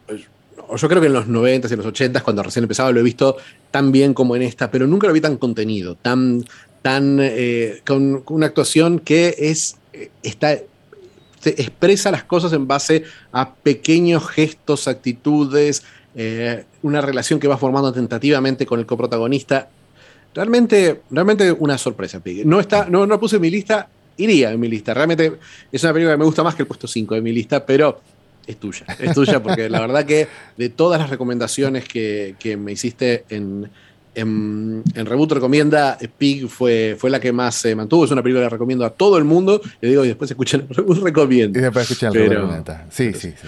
yo 0.76 0.89
creo 0.89 1.01
que 1.01 1.07
en 1.07 1.14
los 1.14 1.28
90s 1.28 1.72
y 1.72 1.76
los 1.76 1.86
80s, 1.86 2.22
cuando 2.22 2.43
recién 2.43 2.64
empezaba, 2.64 2.91
lo 2.91 2.99
he 2.99 3.03
visto 3.03 3.38
tan 3.72 3.91
bien 3.91 4.14
como 4.14 4.36
en 4.36 4.41
esta, 4.41 4.70
pero 4.72 4.88
nunca 4.88 5.07
lo 5.07 5.14
vi 5.14 5.22
tan 5.22 5.38
contenido, 5.38 5.95
tan, 5.95 6.43
tan 6.82 7.20
eh, 7.22 7.82
con, 7.86 8.24
una 8.28 8.47
actuación 8.47 8.99
que 8.99 9.36
es, 9.38 9.78
eh, 9.93 10.09
está, 10.22 10.57
expresa 11.43 12.11
las 12.11 12.24
cosas 12.24 12.53
en 12.53 12.68
base 12.68 13.03
a 13.32 13.53
pequeños 13.53 14.28
gestos, 14.30 14.88
actitudes, 14.88 15.84
eh, 16.16 16.66
una 16.82 17.01
relación 17.01 17.39
que 17.39 17.47
va 17.47 17.57
formando 17.57 17.91
tentativamente 17.91 18.66
con 18.66 18.80
el 18.80 18.86
coprotagonista. 18.86 19.70
Realmente, 20.34 21.01
realmente 21.11 21.51
una 21.51 21.78
sorpresa, 21.78 22.22
No, 22.45 22.59
está, 22.59 22.88
no, 22.89 23.05
no 23.05 23.20
puse 23.20 23.36
en 23.36 23.41
mi 23.41 23.49
lista, 23.49 23.88
iría 24.18 24.51
en 24.51 24.59
mi 24.59 24.68
lista. 24.68 24.93
Realmente 24.93 25.34
es 25.72 25.84
una 25.84 25.93
película 25.93 26.14
que 26.14 26.20
me 26.20 26.26
gusta 26.26 26.43
más 26.43 26.55
que 26.55 26.64
el 26.64 26.68
puesto 26.68 26.88
5 26.88 27.16
de 27.16 27.22
mi 27.22 27.32
lista, 27.32 27.66
pero 27.66 28.01
es 28.48 28.58
tuya. 28.58 28.86
Es 29.00 29.14
tuya 29.14 29.41
porque 29.41 29.70
la 29.70 29.80
verdad 29.80 30.06
que 30.06 30.28
de 30.58 30.70
todas 30.70 31.00
las 31.00 31.10
recomendaciones 31.10 31.86
que, 31.88 32.58
me 32.60 32.72
hiciste 32.72 33.26
en, 33.30 33.70
en, 34.16 34.84
Reboot 34.96 35.32
Recomienda, 35.32 35.98
Pig 36.18 36.48
fue, 36.48 36.96
fue 36.98 37.10
la 37.10 37.20
que 37.20 37.32
más 37.32 37.56
se 37.56 37.76
mantuvo. 37.76 38.06
Es 38.06 38.12
una 38.12 38.22
película 38.22 38.46
que 38.46 38.50
recomiendo 38.50 38.86
a 38.86 38.89
todo 38.89 39.18
el 39.18 39.24
mundo. 39.24 39.62
Le 39.82 39.89
digo, 39.89 40.04
y 40.06 40.10
después 40.10 40.30
escuchen 40.30 40.68
Reboot 40.70 41.04
Recomienda. 41.04 41.60
Y 41.60 41.62
después 41.62 41.89
escuchen 41.89 42.14
Reboot 42.14 42.34
Recomienda. 42.34 42.86
Sí, 42.89 43.14
sí, 43.14 43.34
sí. 43.39 43.48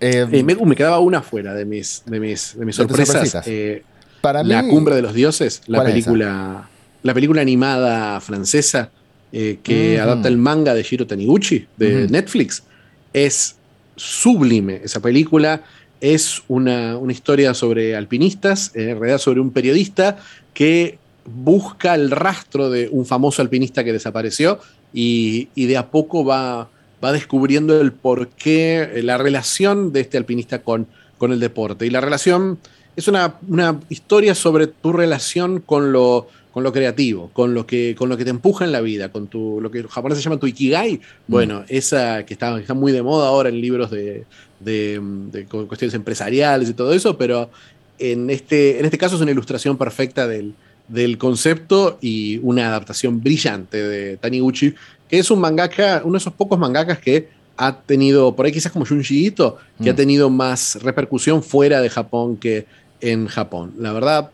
Eh, 0.00 0.26
eh, 0.32 0.42
me, 0.42 0.74
quedaba 0.74 0.98
una 0.98 1.22
fuera 1.22 1.54
de 1.54 1.64
mis, 1.64 2.02
de 2.06 2.18
mis, 2.18 2.58
de 2.58 2.64
mis 2.66 2.74
sorpresas. 2.74 3.46
Eh, 3.46 3.84
Para 4.20 4.42
la 4.42 4.66
Cumbre 4.66 4.96
de 4.96 5.02
los 5.02 5.14
Dioses, 5.14 5.62
la 5.68 5.84
película, 5.84 6.68
la 7.04 7.14
película 7.14 7.40
animada 7.40 8.20
francesa 8.20 8.90
que 9.30 10.00
adapta 10.00 10.28
el 10.28 10.36
manga 10.36 10.74
de 10.74 10.82
Shiro 10.82 11.06
Taniguchi 11.06 11.66
de 11.76 12.08
Netflix. 12.08 12.64
Es 13.12 13.56
sublime 13.96 14.80
esa 14.84 15.00
película. 15.00 15.62
Es 16.00 16.42
una, 16.48 16.98
historia 17.08 17.54
sobre 17.54 17.96
alpinistas, 17.96 18.72
en 18.74 18.98
realidad 18.98 19.18
sobre 19.18 19.40
un 19.40 19.50
periodista 19.50 20.18
que 20.54 20.98
busca 21.24 21.94
el 21.94 22.10
rastro 22.10 22.70
de 22.70 22.88
un 22.90 23.06
famoso 23.06 23.42
alpinista 23.42 23.84
que 23.84 23.92
desapareció 23.92 24.58
y, 24.92 25.48
de 25.54 25.76
a 25.76 25.90
poco 25.90 26.24
va, 26.24 26.68
va 27.02 27.12
descubriendo 27.12 27.80
el 27.80 27.92
porqué, 27.92 29.00
la 29.02 29.18
relación 29.18 29.92
de 29.92 30.00
este 30.00 30.18
alpinista 30.18 30.62
con, 30.62 30.88
con 31.18 31.32
el 31.32 31.38
deporte. 31.38 31.86
Y 31.86 31.90
la 31.90 32.00
relación 32.00 32.58
es 32.96 33.06
una, 33.06 33.36
una 33.48 33.80
historia 33.88 34.34
sobre 34.34 34.66
tu 34.66 34.92
relación 34.92 35.60
con 35.60 35.92
lo, 35.92 36.28
con 36.52 36.62
lo 36.62 36.72
creativo, 36.72 37.30
con 37.32 37.54
lo 37.54 37.66
que, 37.66 37.94
con 37.98 38.08
lo 38.08 38.16
que 38.16 38.24
te 38.24 38.30
empuja 38.30 38.64
en 38.64 38.72
la 38.72 38.80
vida, 38.80 39.10
con 39.10 39.26
tu, 39.26 39.60
lo 39.60 39.70
que 39.70 39.80
en 39.80 39.88
japonés 39.88 40.18
se 40.18 40.24
llama 40.24 40.38
tu 40.38 40.46
ikigai. 40.46 41.00
Bueno, 41.26 41.60
mm. 41.60 41.64
esa 41.68 42.24
que 42.26 42.34
está, 42.34 42.58
está, 42.60 42.74
muy 42.74 42.92
de 42.92 43.02
moda 43.02 43.28
ahora 43.28 43.48
en 43.48 43.60
libros 43.60 43.90
de, 43.90 44.24
de, 44.60 45.46
cuestiones 45.48 45.94
empresariales 45.94 46.68
y 46.68 46.74
todo 46.74 46.92
eso, 46.92 47.16
pero 47.16 47.50
en 47.98 48.28
este, 48.30 48.78
en 48.78 48.84
este 48.84 48.98
caso 48.98 49.16
es 49.16 49.22
una 49.22 49.30
ilustración 49.30 49.78
perfecta 49.78 50.28
del, 50.28 50.54
del 50.88 51.16
concepto 51.16 51.98
y 52.02 52.38
una 52.42 52.68
adaptación 52.68 53.22
brillante 53.22 53.82
de 53.82 54.16
Taniguchi, 54.18 54.74
que 55.08 55.18
es 55.18 55.30
un 55.30 55.40
mangaka, 55.40 56.02
uno 56.04 56.12
de 56.12 56.18
esos 56.18 56.34
pocos 56.34 56.58
mangakas 56.58 56.98
que 56.98 57.28
ha 57.56 57.80
tenido, 57.80 58.36
por 58.36 58.44
ahí 58.44 58.52
quizás 58.52 58.72
como 58.72 58.84
Junji 58.84 59.26
Ito, 59.26 59.56
que 59.82 59.90
ha 59.90 59.92
mm. 59.94 59.96
tenido 59.96 60.30
más 60.30 60.82
repercusión 60.82 61.42
fuera 61.42 61.80
de 61.80 61.88
Japón 61.88 62.36
que 62.36 62.66
en 63.00 63.26
Japón. 63.26 63.72
La 63.78 63.92
verdad, 63.92 64.30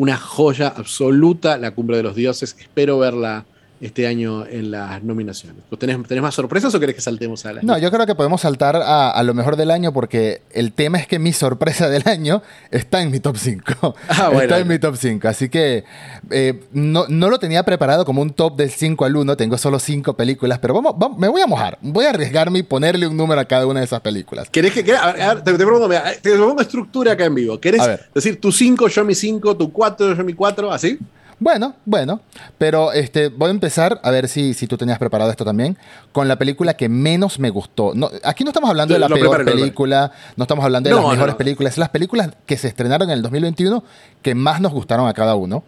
una 0.00 0.16
joya 0.16 0.68
absoluta, 0.68 1.58
La 1.58 1.74
Cumbre 1.74 1.98
de 1.98 2.02
los 2.02 2.14
Dioses. 2.14 2.56
Espero 2.58 2.98
verla 2.98 3.44
este 3.80 4.06
año 4.06 4.46
en 4.46 4.70
las 4.70 5.02
nominaciones. 5.02 5.62
¿Tenés, 5.78 6.22
más 6.22 6.34
sorpresas 6.34 6.74
o 6.74 6.80
querés 6.80 6.94
que 6.94 7.00
saltemos 7.00 7.46
a 7.46 7.54
la 7.54 7.62
No, 7.62 7.78
yo 7.78 7.90
creo 7.90 8.04
que 8.04 8.14
podemos 8.14 8.42
saltar 8.42 8.76
a, 8.76 9.22
lo 9.22 9.32
mejor 9.32 9.56
del 9.56 9.70
año 9.70 9.92
porque 9.92 10.42
el 10.52 10.72
tema 10.72 10.98
es 10.98 11.06
que 11.06 11.18
mi 11.18 11.32
sorpresa 11.32 11.88
del 11.88 12.02
año 12.06 12.42
está 12.70 13.00
en 13.00 13.10
mi 13.10 13.20
top 13.20 13.36
5. 13.36 13.94
Ah, 14.10 14.30
está 14.42 14.58
en 14.58 14.68
mi 14.68 14.78
top 14.78 14.96
5. 14.96 15.28
Así 15.28 15.48
que 15.48 15.84
eh, 16.30 16.60
no, 16.72 17.06
lo 17.08 17.38
tenía 17.38 17.62
preparado 17.64 18.04
como 18.04 18.20
un 18.20 18.30
top 18.30 18.56
del 18.56 18.70
5 18.70 19.04
al 19.04 19.16
1. 19.16 19.36
Tengo 19.36 19.56
solo 19.56 19.78
5 19.78 20.14
películas, 20.14 20.58
pero 20.58 20.74
vamos, 20.74 21.18
me 21.18 21.28
voy 21.28 21.40
a 21.40 21.46
mojar. 21.46 21.78
Voy 21.80 22.04
a 22.04 22.10
arriesgarme 22.10 22.58
y 22.58 22.62
ponerle 22.62 23.06
un 23.06 23.16
número 23.16 23.40
a 23.40 23.44
cada 23.46 23.66
una 23.66 23.80
de 23.80 23.86
esas 23.86 24.00
películas. 24.00 24.50
¿Querés 24.50 24.72
que.? 24.72 24.82
te, 24.82 25.54
pregunto, 25.54 25.88
te 26.20 26.36
pongo 26.36 26.60
estructura 26.60 27.12
acá 27.12 27.24
en 27.24 27.34
vivo. 27.34 27.58
¿Querés 27.58 27.82
decir 28.14 28.40
tu 28.40 28.52
5, 28.52 28.88
yo 28.88 29.04
mi 29.04 29.14
5, 29.14 29.56
tu 29.56 29.72
4, 29.72 30.14
yo 30.14 30.24
mi 30.24 30.34
4? 30.34 30.72
¿Así? 30.72 30.98
Bueno, 31.40 31.74
bueno, 31.86 32.20
pero 32.58 32.92
este, 32.92 33.28
voy 33.28 33.48
a 33.48 33.50
empezar 33.50 33.98
a 34.04 34.10
ver 34.10 34.28
si, 34.28 34.52
si 34.52 34.66
tú 34.66 34.76
tenías 34.76 34.98
preparado 34.98 35.30
esto 35.30 35.44
también, 35.44 35.78
con 36.12 36.28
la 36.28 36.36
película 36.36 36.74
que 36.74 36.90
menos 36.90 37.38
me 37.38 37.48
gustó. 37.48 37.92
No, 37.94 38.10
aquí 38.22 38.44
no 38.44 38.50
estamos 38.50 38.68
hablando 38.68 38.92
de 38.92 39.00
la 39.00 39.08
peor 39.08 39.44
película, 39.46 40.12
no 40.36 40.44
estamos 40.44 40.62
hablando 40.62 40.90
de 40.90 40.94
las 40.94 41.04
mejores 41.06 41.34
películas, 41.36 41.78
las 41.78 41.88
películas 41.88 42.30
que 42.44 42.58
se 42.58 42.68
estrenaron 42.68 43.08
en 43.08 43.16
el 43.16 43.22
2021 43.22 43.82
que 44.20 44.34
más 44.34 44.60
nos 44.60 44.72
gustaron 44.72 45.08
a 45.08 45.14
cada 45.14 45.34
uno, 45.34 45.64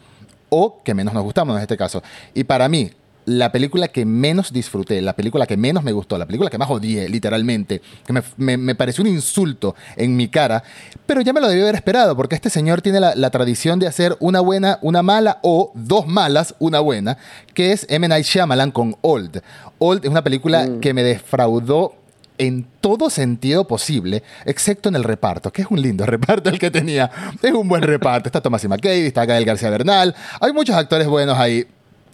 o 0.50 0.82
que 0.84 0.92
menos 0.92 1.14
nos 1.14 1.22
gustamos 1.22 1.56
en 1.56 1.62
este 1.62 1.78
caso. 1.78 2.02
Y 2.34 2.44
para 2.44 2.68
mí, 2.68 2.90
la 3.24 3.52
película 3.52 3.88
que 3.88 4.04
menos 4.04 4.52
disfruté, 4.52 5.00
la 5.00 5.14
película 5.14 5.46
que 5.46 5.56
menos 5.56 5.84
me 5.84 5.92
gustó, 5.92 6.18
la 6.18 6.26
película 6.26 6.50
que 6.50 6.58
más 6.58 6.70
odié, 6.70 7.08
literalmente, 7.08 7.80
que 8.04 8.22
me, 8.36 8.74
pareció 8.74 9.02
un 9.02 9.10
insulto 9.10 9.74
en 9.96 10.16
mi 10.16 10.28
cara, 10.28 10.62
pero 11.06 11.20
ya 11.20 11.32
me 11.32 11.40
lo 11.40 11.48
debí 11.48 11.62
haber 11.62 11.76
esperado, 11.76 12.16
porque 12.16 12.34
este 12.34 12.50
señor 12.50 12.82
tiene 12.82 13.00
la, 13.00 13.30
tradición 13.30 13.78
de 13.78 13.86
hacer 13.86 14.16
una 14.20 14.40
buena, 14.40 14.78
una 14.82 15.02
mala, 15.02 15.38
o 15.42 15.72
dos 15.74 16.06
malas, 16.06 16.54
una 16.58 16.80
buena, 16.80 17.16
que 17.54 17.72
es 17.72 17.86
M. 17.88 18.06
Night 18.08 18.26
Shyamalan 18.26 18.70
con 18.70 18.96
Old. 19.00 19.40
Old 19.78 20.04
es 20.04 20.10
una 20.10 20.22
película 20.22 20.66
mm. 20.66 20.80
que 20.80 20.92
me 20.92 21.02
defraudó 21.02 21.94
en 22.38 22.66
todo 22.80 23.08
sentido 23.08 23.66
posible, 23.66 24.22
excepto 24.44 24.88
en 24.88 24.96
el 24.96 25.04
reparto, 25.04 25.52
que 25.52 25.62
es 25.62 25.68
un 25.70 25.80
lindo 25.80 26.04
reparto 26.06 26.50
el 26.50 26.58
que 26.58 26.70
tenía. 26.70 27.10
Es 27.40 27.52
un 27.52 27.68
buen 27.68 27.82
reparto. 27.82 28.28
Está 28.28 28.40
Thomas 28.40 28.64
y 28.64 28.68
McKay, 28.68 29.06
está 29.06 29.24
Gael 29.24 29.44
García 29.44 29.70
Bernal. 29.70 30.14
Hay 30.40 30.52
muchos 30.52 30.74
actores 30.74 31.06
buenos 31.06 31.38
ahí 31.38 31.66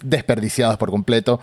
desperdiciados 0.03 0.77
por 0.77 0.91
completo. 0.91 1.41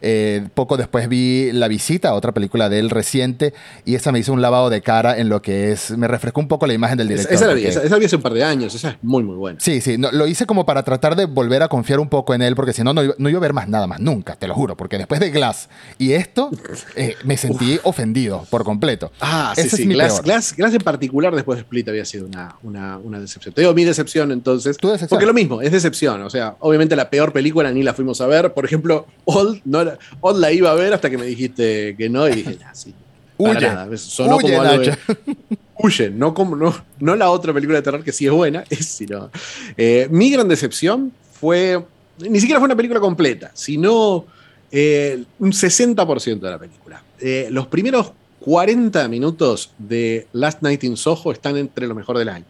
Eh, 0.00 0.48
poco 0.54 0.76
después 0.76 1.08
vi 1.08 1.50
La 1.52 1.68
Visita, 1.68 2.14
otra 2.14 2.32
película 2.32 2.68
de 2.68 2.78
él 2.78 2.90
reciente, 2.90 3.54
y 3.84 3.94
esa 3.94 4.12
me 4.12 4.18
hizo 4.18 4.32
un 4.32 4.42
lavado 4.42 4.70
de 4.70 4.82
cara 4.82 5.18
en 5.18 5.28
lo 5.28 5.42
que 5.42 5.72
es, 5.72 5.90
me 5.96 6.08
refrescó 6.08 6.40
un 6.40 6.48
poco 6.48 6.66
la 6.66 6.74
imagen 6.74 6.98
del 6.98 7.08
director. 7.08 7.34
Esa, 7.34 7.46
la 7.46 7.54
vi, 7.54 7.64
esa, 7.64 7.98
vi 7.98 8.04
hace 8.04 8.16
un 8.16 8.22
par 8.22 8.32
de 8.32 8.44
años, 8.44 8.74
esa 8.74 8.90
es 8.90 8.96
muy, 9.02 9.22
muy 9.22 9.36
buena. 9.36 9.60
Sí, 9.60 9.80
sí, 9.80 9.96
lo 9.96 10.26
hice 10.26 10.46
como 10.46 10.64
para 10.66 10.82
tratar 10.82 11.16
de 11.16 11.26
volver 11.26 11.62
a 11.62 11.68
confiar 11.68 12.00
un 12.00 12.08
poco 12.08 12.34
en 12.34 12.42
él, 12.42 12.54
porque 12.54 12.72
si 12.72 12.82
no, 12.82 12.92
no, 12.94 13.28
iba 13.28 13.38
a 13.38 13.40
ver 13.40 13.52
más 13.52 13.68
nada 13.68 13.86
más, 13.86 14.00
nunca, 14.00 14.36
te 14.36 14.48
lo 14.48 14.54
juro, 14.54 14.76
porque 14.76 14.98
después 14.98 15.20
de 15.20 15.30
Glass 15.30 15.68
y 15.98 16.12
esto, 16.12 16.50
eh, 16.96 17.16
me 17.24 17.36
sentí 17.36 17.78
ofendido 17.82 18.46
por 18.50 18.64
completo. 18.64 19.12
Ah, 19.20 19.52
sí, 19.56 19.68
sí, 19.68 19.86
Glass, 19.86 20.22
Glass, 20.22 20.54
en 20.58 20.80
particular 20.80 21.34
después 21.34 21.58
de 21.58 21.62
Split 21.62 21.88
había 21.88 22.04
sido 22.04 22.26
una, 22.26 22.56
una, 22.62 22.98
una 22.98 23.20
decepción. 23.20 23.54
Te 23.54 23.62
digo 23.62 23.74
mi 23.74 23.84
decepción 23.84 24.32
entonces, 24.32 24.76
¿Tu 24.76 24.88
decepción? 24.88 25.08
porque 25.08 25.26
lo 25.26 25.34
mismo, 25.34 25.60
es 25.62 25.72
decepción, 25.72 26.22
o 26.22 26.30
sea, 26.30 26.56
obviamente 26.60 26.96
la 26.96 27.10
peor 27.10 27.32
película 27.32 27.70
ni 27.72 27.82
la 27.82 27.94
fuimos 27.98 28.20
a 28.20 28.26
ver. 28.28 28.54
Por 28.54 28.64
ejemplo, 28.64 29.06
Old, 29.24 29.60
no 29.64 29.84
Old 30.20 30.40
la 30.40 30.52
iba 30.52 30.70
a 30.70 30.74
ver 30.74 30.94
hasta 30.94 31.10
que 31.10 31.18
me 31.18 31.26
dijiste 31.26 31.96
que 31.98 32.08
no 32.08 32.28
y 32.28 32.36
dije, 32.36 32.56
ya, 32.58 32.72
sí. 32.72 32.94
Huye, 33.38 33.96
Sonó 33.96 34.36
huye, 34.36 34.54
como 34.56 34.62
algo 34.62 34.92
Huye, 35.80 36.10
no, 36.10 36.34
como, 36.34 36.56
no, 36.56 36.74
no 36.98 37.16
la 37.16 37.30
otra 37.30 37.52
película 37.52 37.78
de 37.78 37.82
terror 37.82 38.02
que 38.02 38.12
sí 38.12 38.26
es 38.26 38.32
buena, 38.32 38.64
es, 38.70 38.86
sino, 38.86 39.30
eh, 39.76 40.08
mi 40.10 40.30
gran 40.30 40.48
decepción 40.48 41.12
fue, 41.32 41.84
ni 42.18 42.40
siquiera 42.40 42.60
fue 42.60 42.66
una 42.66 42.76
película 42.76 43.00
completa, 43.00 43.50
sino 43.54 44.26
eh, 44.70 45.22
un 45.38 45.52
60% 45.52 46.40
de 46.40 46.50
la 46.50 46.58
película. 46.58 47.02
Eh, 47.20 47.48
los 47.50 47.66
primeros 47.66 48.12
40 48.40 49.06
minutos 49.08 49.72
de 49.78 50.26
Last 50.32 50.62
Night 50.62 50.84
in 50.84 50.96
Soho 50.96 51.32
están 51.32 51.56
entre 51.56 51.86
lo 51.86 51.94
mejor 51.94 52.18
del 52.18 52.28
año. 52.28 52.46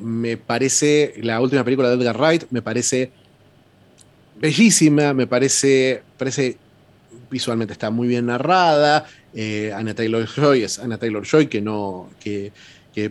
me 0.00 0.36
parece, 0.36 1.14
la 1.22 1.40
última 1.40 1.64
película 1.64 1.88
de 1.88 1.96
Edgar 1.96 2.18
Wright, 2.18 2.44
me 2.50 2.62
parece 2.62 3.10
bellísima, 4.40 5.14
me 5.14 5.26
parece, 5.26 6.02
parece 6.18 6.58
visualmente 7.30 7.72
está 7.72 7.90
muy 7.90 8.08
bien 8.08 8.26
narrada. 8.26 9.06
Eh, 9.34 9.72
Anna 9.74 9.94
Taylor 9.94 10.26
Joy 10.26 10.62
es 10.62 10.78
Anna 10.78 10.98
Taylor 10.98 11.24
Joy, 11.24 11.46
que 11.46 11.60
no. 11.60 12.08
que, 12.20 12.52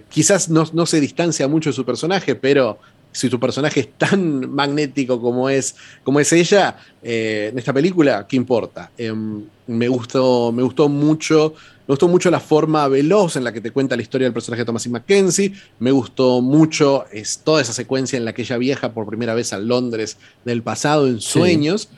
quizás 0.10 0.50
no, 0.50 0.86
se 0.88 1.00
distancia 1.00 1.48
mucho 1.48 1.70
de 1.70 1.76
su 1.76 1.86
personaje, 1.86 2.34
pero 2.34 2.80
si 3.16 3.30
su 3.30 3.40
personaje 3.40 3.80
es 3.80 3.94
tan 3.94 4.54
magnético 4.54 5.22
como 5.22 5.50
es, 5.50 5.76
como 6.04 6.20
es 6.20 6.32
ella, 6.34 6.78
eh, 7.02 7.50
en 7.52 7.58
esta 7.58 7.74
película, 7.74 8.26
¿qué 8.28 8.36
importa? 8.36 8.92
Em, 8.98 9.44
me, 9.68 9.88
gustó, 9.88 10.52
me 10.52 10.64
gustó 10.64 10.90
mucho 10.90 11.54
me 11.88 11.94
gustó 11.94 12.08
mucho 12.08 12.32
la 12.32 12.40
forma 12.40 12.88
veloz 12.88 13.36
en 13.36 13.44
la 13.44 13.54
que 13.54 13.62
te 13.62 13.70
cuenta 13.70 13.96
la 13.96 14.02
historia 14.02 14.26
del 14.26 14.34
personaje 14.34 14.62
de 14.62 14.66
Thomasin 14.66 14.92
Mackenzie. 14.92 15.54
Me 15.78 15.92
gustó 15.92 16.42
mucho 16.42 17.06
es, 17.12 17.42
toda 17.44 17.62
esa 17.62 17.74
secuencia 17.74 18.18
en 18.18 18.26
la 18.26 18.34
que 18.34 18.42
ella 18.42 18.58
viaja 18.58 18.92
por 18.92 19.06
primera 19.06 19.36
vez 19.36 19.54
a 19.54 19.60
Londres 19.60 20.18
del 20.46 20.64
pasado 20.64 21.06
en 21.08 21.22
sueños. 21.22 21.90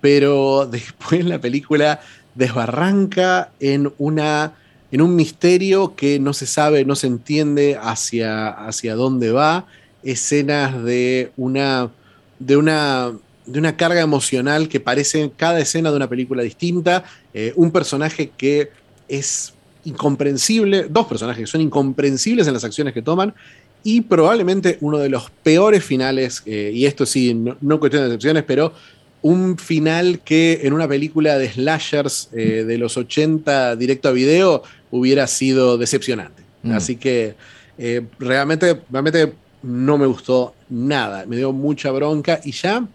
Pero 0.00 0.66
después 0.70 1.24
la 1.24 1.40
película 1.40 2.00
desbarranca 2.34 3.52
en, 3.60 3.92
una, 3.98 4.54
en 4.90 5.02
un 5.02 5.14
misterio 5.14 5.94
que 5.94 6.18
no 6.18 6.32
se 6.32 6.46
sabe, 6.46 6.84
no 6.84 6.96
se 6.96 7.06
entiende 7.06 7.78
hacia, 7.80 8.48
hacia 8.48 8.96
dónde 8.96 9.30
va. 9.30 9.66
Escenas 10.02 10.82
de 10.84 11.32
una, 11.36 11.90
de 12.38 12.56
una 12.56 13.12
de 13.46 13.58
una 13.58 13.76
carga 13.78 14.02
emocional 14.02 14.68
que 14.68 14.78
parece 14.78 15.32
cada 15.34 15.58
escena 15.58 15.90
de 15.90 15.96
una 15.96 16.08
película 16.08 16.42
distinta, 16.42 17.04
eh, 17.32 17.54
un 17.56 17.70
personaje 17.70 18.30
que 18.36 18.70
es 19.08 19.54
incomprensible, 19.84 20.86
dos 20.90 21.06
personajes 21.06 21.44
que 21.44 21.46
son 21.46 21.62
incomprensibles 21.62 22.46
en 22.46 22.52
las 22.52 22.64
acciones 22.64 22.92
que 22.92 23.00
toman 23.00 23.34
y 23.82 24.02
probablemente 24.02 24.76
uno 24.80 24.98
de 24.98 25.08
los 25.08 25.30
peores 25.30 25.84
finales, 25.84 26.42
eh, 26.46 26.70
y 26.74 26.86
esto 26.86 27.06
sí, 27.06 27.34
no, 27.34 27.80
cuestión 27.80 28.02
de 28.02 28.08
excepciones, 28.08 28.44
pero 28.44 28.72
un 29.22 29.58
final 29.58 30.20
que 30.20 30.60
en 30.62 30.72
una 30.72 30.86
película 30.86 31.38
de 31.38 31.50
slashers 31.50 32.28
eh, 32.32 32.64
de 32.66 32.78
los 32.78 32.96
80 32.96 33.76
directo 33.76 34.08
a 34.08 34.12
video 34.12 34.62
hubiera 34.90 35.26
sido 35.26 35.78
decepcionante. 35.78 36.42
Mm. 36.62 36.72
Así 36.72 36.96
que 36.96 37.34
eh, 37.78 38.02
realmente, 38.18 38.80
realmente 38.90 39.32
no 39.62 39.98
me 39.98 40.06
gustó 40.06 40.54
nada, 40.68 41.26
me 41.26 41.36
dio 41.36 41.52
mucha 41.52 41.90
bronca 41.90 42.40
y 42.44 42.52
ya 42.52 42.86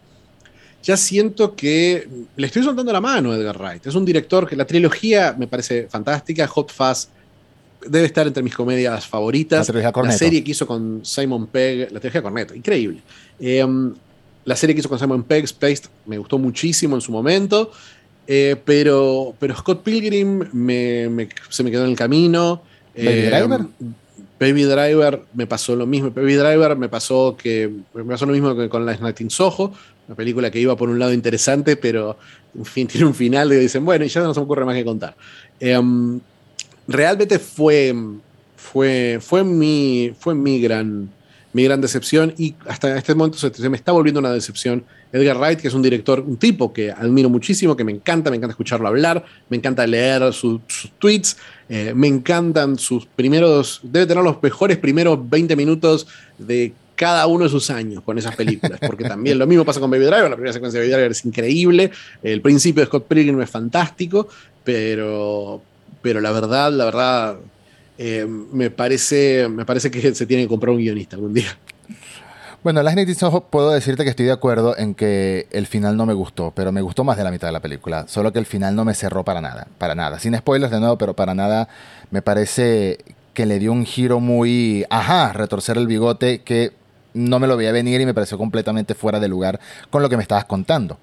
ya 0.84 0.98
siento 0.98 1.56
que 1.56 2.08
le 2.36 2.48
estoy 2.48 2.62
soltando 2.62 2.92
la 2.92 3.00
mano 3.00 3.32
a 3.32 3.38
Edgar 3.38 3.58
Wright. 3.58 3.88
Es 3.88 3.96
un 3.96 4.04
director 4.04 4.48
que 4.48 4.58
la 4.58 4.66
trilogía 4.66 5.34
me 5.38 5.48
parece 5.48 5.88
fantástica, 5.90 6.46
Hot 6.48 6.72
Fuzz 6.72 7.08
debe 7.88 8.06
estar 8.06 8.28
entre 8.28 8.44
mis 8.44 8.54
comedias 8.54 9.08
favoritas. 9.08 9.70
La, 9.70 10.12
serie 10.12 10.44
que 10.44 10.52
hizo 10.52 10.68
con 10.68 11.02
Simon 11.04 11.48
Pegg, 11.48 11.92
la 11.92 12.00
trilogía 12.00 12.22
Corneto, 12.22 12.54
increíble. 12.54 13.02
Em, 13.40 13.94
la 14.46 14.56
serie 14.56 14.76
que 14.76 14.82
hizo 14.82 14.90
con 14.90 15.00
Simon 15.00 15.24
Pegg, 15.24 15.48
Spaced, 15.48 15.86
me 16.06 16.18
gustó 16.18 16.38
muchísimo 16.38 16.96
en 16.96 17.02
su 17.02 17.12
momento. 17.12 17.72
Eh, 18.28 18.56
pero, 18.64 19.36
pero 19.40 19.56
Scott 19.56 19.84
Pilgrim 19.84 20.42
se 21.50 21.64
me 21.64 21.72
quedó 21.72 21.86
en 21.86 21.92
el 21.92 21.98
camino. 21.98 22.62
¿Baby 22.96 23.22
Driver? 23.22 23.62
Baby 24.44 24.64
Driver 24.64 25.24
me 25.34 25.48
pasó 25.48 25.74
lo 25.74 25.86
mismo. 25.86 26.12
Baby 26.12 26.36
Driver 26.36 26.76
me 26.76 26.90
pasó 26.90 27.38
que 27.38 27.72
me 27.94 28.04
pasó 28.04 28.26
lo 28.26 28.34
mismo 28.34 28.54
que 28.58 28.68
con 28.68 28.86
la 28.86 28.98
Night 28.98 29.30
Soho, 29.30 29.72
una 30.08 30.18
película 30.18 30.52
que 30.52 30.60
iba 30.60 30.76
por 30.76 30.90
un 30.90 31.00
lado 31.00 31.14
interesante, 31.14 31.78
pero 31.78 32.18
en 32.54 32.66
fin, 32.66 32.88
tiene 32.90 33.08
un 33.08 33.16
final 33.16 33.54
y 33.54 33.56
dicen, 33.56 33.86
bueno, 33.86 34.04
y 34.04 34.10
ya 34.10 34.22
no 34.22 34.34
se 34.34 34.42
me 34.42 34.44
ocurre 34.44 34.66
más 34.66 34.76
que 34.76 34.84
contar. 34.84 35.16
Em, 35.62 36.20
realmente 36.90 37.40
fue, 37.40 37.96
fue, 38.58 39.20
fue, 39.22 39.46
mi, 39.46 40.14
fue 40.20 40.36
mi, 40.36 40.60
gran, 40.60 41.10
mi 41.54 41.64
gran 41.64 41.82
decepción 41.82 42.34
y 42.38 42.56
hasta 42.68 42.98
este 42.98 43.16
momento 43.16 43.38
se, 43.38 43.70
me 43.70 43.78
está 43.78 43.92
volviendo 43.92 44.20
una 44.20 44.32
decepción. 44.32 44.84
Edgar 45.12 45.38
Wright, 45.38 45.60
que 45.60 45.68
es 45.68 45.74
un 45.76 45.84
director, 45.84 46.20
un 46.20 46.38
tipo 46.38 46.74
que 46.74 46.92
admiro 46.92 47.30
muchísimo, 47.30 47.76
que 47.76 47.84
me 47.84 47.92
encanta, 47.92 48.32
me 48.32 48.38
encanta 48.38 48.54
escucharlo 48.54 48.88
hablar, 48.88 49.24
me 49.50 49.58
encanta 49.58 49.86
leer 49.86 50.34
sus 50.34 50.62
tweets, 50.98 51.38
eh, 51.70 51.94
me 51.96 52.08
encantan 52.08 52.80
sus 52.80 53.06
primeros, 53.06 53.80
debe 53.84 54.08
tener 54.08 54.24
los 54.24 54.42
mejores 54.42 54.78
primeros 54.78 55.30
20 55.30 55.56
minutos 55.56 56.08
de 56.40 56.74
cada 56.96 57.28
uno 57.28 57.44
de 57.44 57.50
sus 57.50 57.70
años 57.70 58.04
con 58.04 58.18
esas 58.18 58.36
películas, 58.36 58.80
porque 58.86 59.04
también 59.04 59.38
lo 59.38 59.48
mismo 59.48 59.66
pasa 59.66 59.80
con 59.80 59.90
Baby 59.90 60.06
Driver, 60.06 60.30
la 60.30 60.36
primera 60.36 60.54
secuencia 60.54 60.80
de 60.80 60.88
Baby 60.88 60.94
Driver 60.94 61.12
es 61.12 61.26
increíble, 61.26 61.92
el 62.22 62.42
principio 62.42 62.82
de 62.82 62.88
Scott 62.88 63.08
Pilgrim 63.08 63.40
es 63.42 63.50
fantástico, 63.50 64.28
pero, 64.64 65.62
pero 66.02 66.22
la 66.22 66.32
verdad, 66.32 66.72
la 66.72 66.86
verdad, 66.86 67.38
eh, 67.98 68.26
me, 68.28 68.70
parece, 68.70 69.48
me 69.50 69.66
parece 69.66 69.92
que 69.92 70.14
se 70.14 70.26
tiene 70.26 70.44
que 70.44 70.50
comprar 70.50 70.72
un 70.72 70.78
guionista 70.80 71.16
algún 71.16 71.34
día. 71.34 71.58
Bueno, 72.64 72.82
Las 72.82 72.96
Night 72.96 73.10
puedo 73.50 73.72
decirte 73.72 74.06
que 74.06 74.10
estoy 74.10 74.26
de 74.26 74.32
acuerdo 74.32 74.78
en 74.78 74.96
que 74.96 75.48
el 75.52 75.68
final 75.68 75.98
no 75.98 76.06
me 76.06 76.14
gustó, 76.14 76.54
pero 76.56 76.72
me 76.72 76.82
gustó 76.82 77.04
más 77.04 77.18
de 77.18 77.26
la 77.26 77.32
mitad 77.32 77.50
de 77.50 77.52
la 77.52 77.60
película. 77.60 78.08
Solo 78.08 78.32
que 78.32 78.40
el 78.40 78.46
final 78.46 78.74
no 78.74 78.86
me 78.86 78.94
cerró 78.94 79.26
para 79.26 79.42
nada, 79.42 79.68
para 79.78 79.96
nada. 79.96 80.18
Sin 80.18 80.34
spoilers 80.38 80.72
de 80.72 80.80
nuevo, 80.80 80.98
pero 80.98 81.14
para 81.14 81.36
nada 81.36 81.68
me 82.10 82.22
parece 82.22 83.00
que 83.34 83.46
le 83.46 83.60
dio 83.60 83.74
un 83.74 83.86
giro 83.86 84.22
muy, 84.22 84.86
ajá, 84.90 85.34
retorcer 85.34 85.78
el 85.78 85.88
bigote 85.88 86.40
que 86.40 86.72
no 87.14 87.38
me 87.40 87.48
lo 87.48 87.58
veía 87.58 87.74
venir 87.74 88.00
y 88.00 88.06
me 88.06 88.14
pareció 88.14 88.38
completamente 88.38 88.96
fuera 88.96 89.20
de 89.20 89.28
lugar 89.28 89.60
con 89.90 90.02
lo 90.02 90.08
que 90.08 90.16
me 90.16 90.24
estabas 90.24 90.46
contando. 90.46 91.00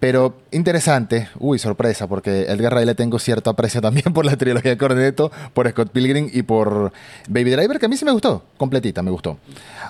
Pero 0.00 0.38
interesante, 0.50 1.28
uy, 1.38 1.58
sorpresa, 1.58 2.08
porque 2.08 2.44
Edgar 2.44 2.72
Wright 2.72 2.86
le 2.86 2.94
tengo 2.94 3.18
cierto 3.18 3.50
aprecio 3.50 3.82
también 3.82 4.12
por 4.14 4.24
la 4.24 4.36
trilogía 4.36 4.70
de 4.70 4.78
Cornetto, 4.78 5.30
por 5.52 5.70
Scott 5.70 5.90
Pilgrim 5.90 6.30
y 6.32 6.42
por 6.42 6.92
Baby 7.28 7.50
Driver, 7.50 7.78
que 7.78 7.86
a 7.86 7.88
mí 7.88 7.96
sí 7.98 8.06
me 8.06 8.12
gustó, 8.12 8.42
completita, 8.56 9.02
me 9.02 9.10
gustó. 9.10 9.36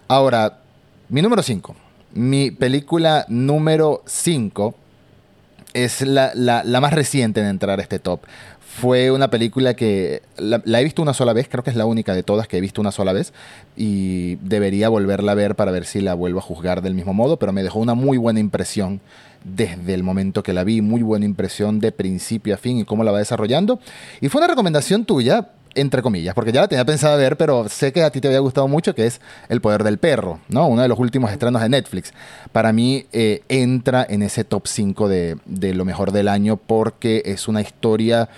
Ahora, 0.09 0.59
mi 1.09 1.23
número 1.23 1.43
5. 1.43 1.77
Mi 2.13 2.51
película 2.51 3.25
número 3.29 4.03
5 4.05 4.75
es 5.75 6.01
la, 6.03 6.33
la, 6.35 6.81
más 6.81 6.93
reciente 6.93 7.41
en 7.41 7.47
entrar 7.47 7.79
a 7.79 7.83
este 7.83 8.01
top. 8.01 8.23
Fue 8.81 9.13
una 9.13 9.31
película 9.31 9.75
que 9.75 10.23
la, 10.37 10.61
he 10.81 10.85
visto 10.85 11.03
una 11.03 11.15
sola 11.15 11.33
vez, 11.33 11.49
creo 11.49 11.63
que 11.63 11.71
es 11.71 11.77
la 11.77 11.87
única 11.87 12.15
de 12.15 12.25
todas 12.25 12.49
que 12.49 12.57
he 12.57 12.61
visto 12.61 12.81
una 12.81 12.93
sola 12.93 13.13
vez 13.13 13.33
y 13.77 14.37
debería 14.37 14.89
volverla 14.89 15.33
a 15.33 15.35
ver 15.37 15.55
para 15.55 15.71
ver 15.71 15.85
si 15.85 16.01
la 16.01 16.15
vuelvo 16.15 16.41
a 16.41 16.43
juzgar 16.43 16.83
del 16.83 16.95
mismo 16.95 17.13
modo, 17.13 17.37
pero 17.37 17.53
me 17.53 17.63
dejó 17.63 17.79
una 17.79 17.95
muy 17.95 18.19
buena 18.19 18.41
impresión 18.41 19.01
desde 19.45 19.95
el 19.95 20.03
momento 20.03 20.43
que 20.43 20.53
la 20.53 20.65
vi, 20.65 20.81
muy 20.81 21.03
buena 21.03 21.25
impresión 21.25 21.81
de 21.81 21.93
principio 21.93 22.55
a 22.55 22.59
fin 22.59 22.79
y 22.79 22.85
cómo 22.85 23.05
la 23.05 23.13
va 23.13 23.19
desarrollando. 23.19 23.81
Y 24.21 24.29
fue 24.29 24.41
una 24.41 24.49
recomendación 24.49 25.05
tuya, 25.05 25.51
entre 25.75 26.03
comillas, 26.03 26.35
porque 26.35 26.53
ya 26.53 26.63
la 26.63 26.69
tenía 26.69 26.85
pensado 26.85 27.17
ver, 27.17 27.37
pero 27.37 27.69
sé 27.69 27.93
que 27.93 28.03
a 28.03 28.11
ti 28.11 28.21
te 28.21 28.29
había 28.29 28.41
gustado 28.41 28.69
mucho, 28.69 28.95
que 28.95 29.07
es 29.07 29.21
El 29.49 29.61
Poder 29.61 29.85
del 29.85 29.99
Perro, 29.99 30.41
¿no? 30.49 30.67
Uno 30.67 30.83
de 30.83 30.89
los 30.89 30.99
últimos 30.99 31.31
estrenos 31.31 31.63
de 31.63 31.69
Netflix. 31.69 32.13
Para 32.53 32.73
mí 32.73 33.07
eh, 33.13 33.43
entra 33.49 34.07
en 34.09 34.23
ese 34.23 34.45
top 34.45 34.67
5 34.67 35.09
de, 35.09 35.37
de 35.47 35.75
lo 35.75 35.85
mejor 35.85 36.13
del 36.13 36.29
año 36.29 36.57
porque 36.57 37.23
es 37.25 37.49
una 37.49 37.61
historia 37.61 38.29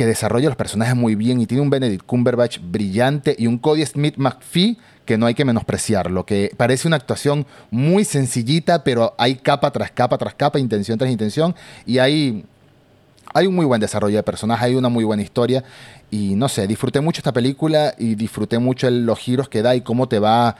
que 0.00 0.06
desarrolla 0.06 0.48
los 0.48 0.56
personajes 0.56 0.96
muy 0.96 1.14
bien 1.14 1.42
y 1.42 1.46
tiene 1.46 1.60
un 1.60 1.68
Benedict 1.68 2.06
Cumberbatch 2.06 2.58
brillante 2.62 3.36
y 3.38 3.46
un 3.46 3.58
Cody 3.58 3.84
Smith 3.84 4.14
McPhee 4.16 4.78
que 5.04 5.18
no 5.18 5.26
hay 5.26 5.34
que 5.34 5.44
menospreciarlo, 5.44 6.24
que 6.24 6.50
parece 6.56 6.88
una 6.88 6.96
actuación 6.96 7.44
muy 7.70 8.06
sencillita, 8.06 8.82
pero 8.82 9.14
hay 9.18 9.34
capa 9.34 9.70
tras 9.70 9.90
capa 9.90 10.16
tras 10.16 10.32
capa, 10.32 10.58
intención 10.58 10.96
tras 10.96 11.10
intención, 11.10 11.54
y 11.84 11.98
hay, 11.98 12.46
hay 13.34 13.46
un 13.46 13.54
muy 13.54 13.66
buen 13.66 13.78
desarrollo 13.78 14.16
de 14.16 14.22
personaje, 14.22 14.64
hay 14.64 14.74
una 14.74 14.88
muy 14.88 15.04
buena 15.04 15.22
historia, 15.22 15.64
y 16.10 16.34
no 16.34 16.48
sé, 16.48 16.66
disfruté 16.66 17.02
mucho 17.02 17.18
esta 17.18 17.32
película 17.34 17.94
y 17.98 18.14
disfruté 18.14 18.58
mucho 18.58 18.88
los 18.88 19.18
giros 19.18 19.50
que 19.50 19.60
da 19.60 19.76
y 19.76 19.82
cómo 19.82 20.08
te 20.08 20.18
va 20.18 20.56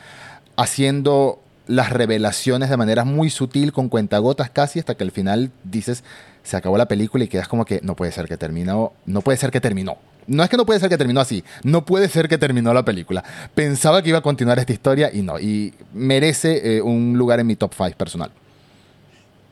haciendo 0.57 1.41
las 1.67 1.89
revelaciones 1.89 2.69
de 2.69 2.77
manera 2.77 3.05
muy 3.07 3.31
sutil, 3.31 3.73
con 3.73 3.89
cuentagotas 3.89 4.51
casi, 4.51 4.81
hasta 4.81 4.97
que 4.97 5.05
al 5.05 5.13
final 5.13 5.51
dices, 5.65 6.05
se 6.43 6.57
acabó 6.57 6.77
la 6.79 6.89
película 6.89 7.25
y 7.25 7.29
quedas 7.29 7.49
como 7.49 7.65
que 7.65 7.81
no 7.83 7.97
puede 7.97 8.13
ser 8.13 8.27
que 8.27 8.37
terminó, 8.37 8.93
no 9.07 9.21
puede 9.21 9.39
ser 9.39 9.51
que 9.51 9.61
terminó. 9.61 9.99
No 10.27 10.45
es 10.45 10.49
que 10.49 10.57
no 10.57 10.65
puede 10.65 10.79
ser 10.79 10.89
que 10.89 10.99
terminó 10.99 11.21
así, 11.21 11.43
no 11.65 11.85
puede 11.85 12.09
ser 12.09 12.29
que 12.29 12.39
terminó 12.39 12.73
la 12.73 12.85
película. 12.85 13.25
Pensaba 13.55 14.03
que 14.03 14.11
iba 14.11 14.19
a 14.19 14.23
continuar 14.23 14.59
esta 14.59 14.73
historia 14.73 15.11
y 15.13 15.23
no, 15.23 15.41
y 15.41 15.75
merece 15.93 16.77
eh, 16.77 16.83
un 16.83 17.17
lugar 17.19 17.41
en 17.41 17.47
mi 17.47 17.57
top 17.57 17.73
5 17.77 17.97
personal. 17.97 18.31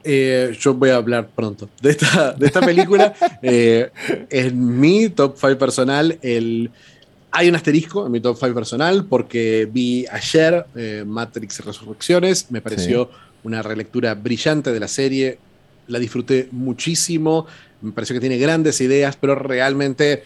Eh, 0.04 0.56
yo 0.58 0.74
voy 0.74 0.90
a 0.90 0.96
hablar 0.96 1.28
pronto 1.34 1.68
de 1.82 1.90
esta, 1.90 2.32
de 2.32 2.46
esta 2.46 2.60
película. 2.60 3.12
eh, 3.42 3.90
en 4.30 4.78
mi 4.78 5.08
top 5.08 5.36
5 5.36 5.58
personal, 5.58 6.18
el, 6.22 6.70
hay 7.32 7.48
un 7.48 7.56
asterisco 7.56 8.06
en 8.06 8.12
mi 8.12 8.20
top 8.20 8.38
5 8.38 8.54
personal 8.54 9.04
porque 9.06 9.68
vi 9.70 10.06
ayer 10.12 10.64
Matrix 11.04 11.64
Resurrecciones, 11.64 12.50
me 12.50 12.60
pareció 12.60 13.10
una 13.42 13.62
relectura 13.62 14.14
brillante 14.14 14.72
de 14.72 14.80
la 14.80 14.88
serie, 14.88 15.38
la 15.88 15.98
disfruté 15.98 16.48
muchísimo, 16.52 17.46
me 17.80 17.92
pareció 17.92 18.14
que 18.14 18.20
tiene 18.20 18.38
grandes 18.38 18.80
ideas, 18.80 19.16
pero 19.20 19.34
realmente 19.34 20.24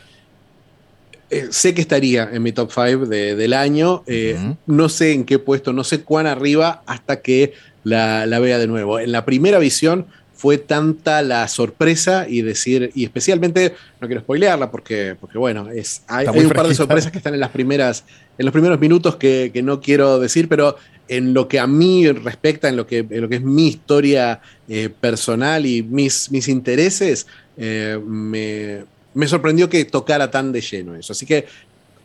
eh, 1.30 1.48
sé 1.50 1.74
que 1.74 1.80
estaría 1.80 2.28
en 2.32 2.42
mi 2.42 2.52
top 2.52 2.70
5 2.72 3.06
del 3.06 3.52
año, 3.54 4.02
eh, 4.06 4.38
no 4.66 4.88
sé 4.88 5.12
en 5.12 5.24
qué 5.24 5.38
puesto, 5.38 5.72
no 5.72 5.84
sé 5.84 6.02
cuán 6.02 6.26
arriba 6.26 6.82
hasta 6.86 7.20
que 7.22 7.54
la, 7.84 8.26
la 8.26 8.38
vea 8.38 8.58
de 8.58 8.66
nuevo. 8.66 9.00
En 9.00 9.12
la 9.12 9.24
primera 9.24 9.58
visión 9.58 10.06
fue 10.42 10.58
tanta 10.58 11.22
la 11.22 11.46
sorpresa 11.46 12.26
y 12.28 12.42
decir, 12.42 12.90
y 12.96 13.04
especialmente, 13.04 13.76
no 14.00 14.08
quiero 14.08 14.22
spoilearla 14.22 14.72
porque, 14.72 15.14
porque 15.20 15.38
bueno, 15.38 15.70
es, 15.70 16.02
hay, 16.08 16.26
un 16.26 16.50
par 16.50 16.66
de 16.66 16.74
sorpresas 16.74 17.12
que 17.12 17.18
están 17.18 17.34
en 17.34 17.38
las 17.38 17.50
primeras, 17.50 18.04
en 18.36 18.46
los 18.46 18.52
primeros 18.52 18.80
minutos 18.80 19.14
que, 19.14 19.52
no 19.62 19.80
quiero 19.80 20.18
decir, 20.18 20.48
pero 20.48 20.76
en 21.08 21.34
lo 21.34 21.48
que 21.48 21.58
a 21.58 21.66
mí 21.66 22.08
respecta, 22.10 22.68
en 22.68 22.76
lo 22.76 22.86
que, 22.86 23.02
lo 23.02 23.28
que 23.28 23.36
es 23.36 23.42
mi 23.42 23.68
historia 23.68 24.40
eh, 24.68 24.88
personal 24.88 25.66
y 25.66 25.82
mis, 25.82 26.30
mis 26.30 26.48
intereses, 26.48 27.26
eh, 27.56 27.98
me, 28.04 29.28
sorprendió 29.28 29.68
que 29.68 29.84
tocara 29.84 30.30
tan 30.30 30.52
de 30.52 30.60
lleno 30.60 30.94
eso. 30.94 31.12
Así 31.12 31.26
que 31.26 31.46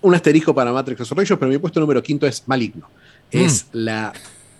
un 0.02 0.14
asterisco 0.14 0.54
para 0.54 0.72
Matrix 0.72 1.00
Resurrections, 1.00 1.40
pero 1.40 1.52
mi 1.52 1.58
puesto 1.58 1.80
número 1.80 2.04
quinto 2.04 2.28
es 2.28 2.44
Maligno. 2.48 2.90
Es 3.32 3.66
mm. 3.66 3.78
la 3.78 4.14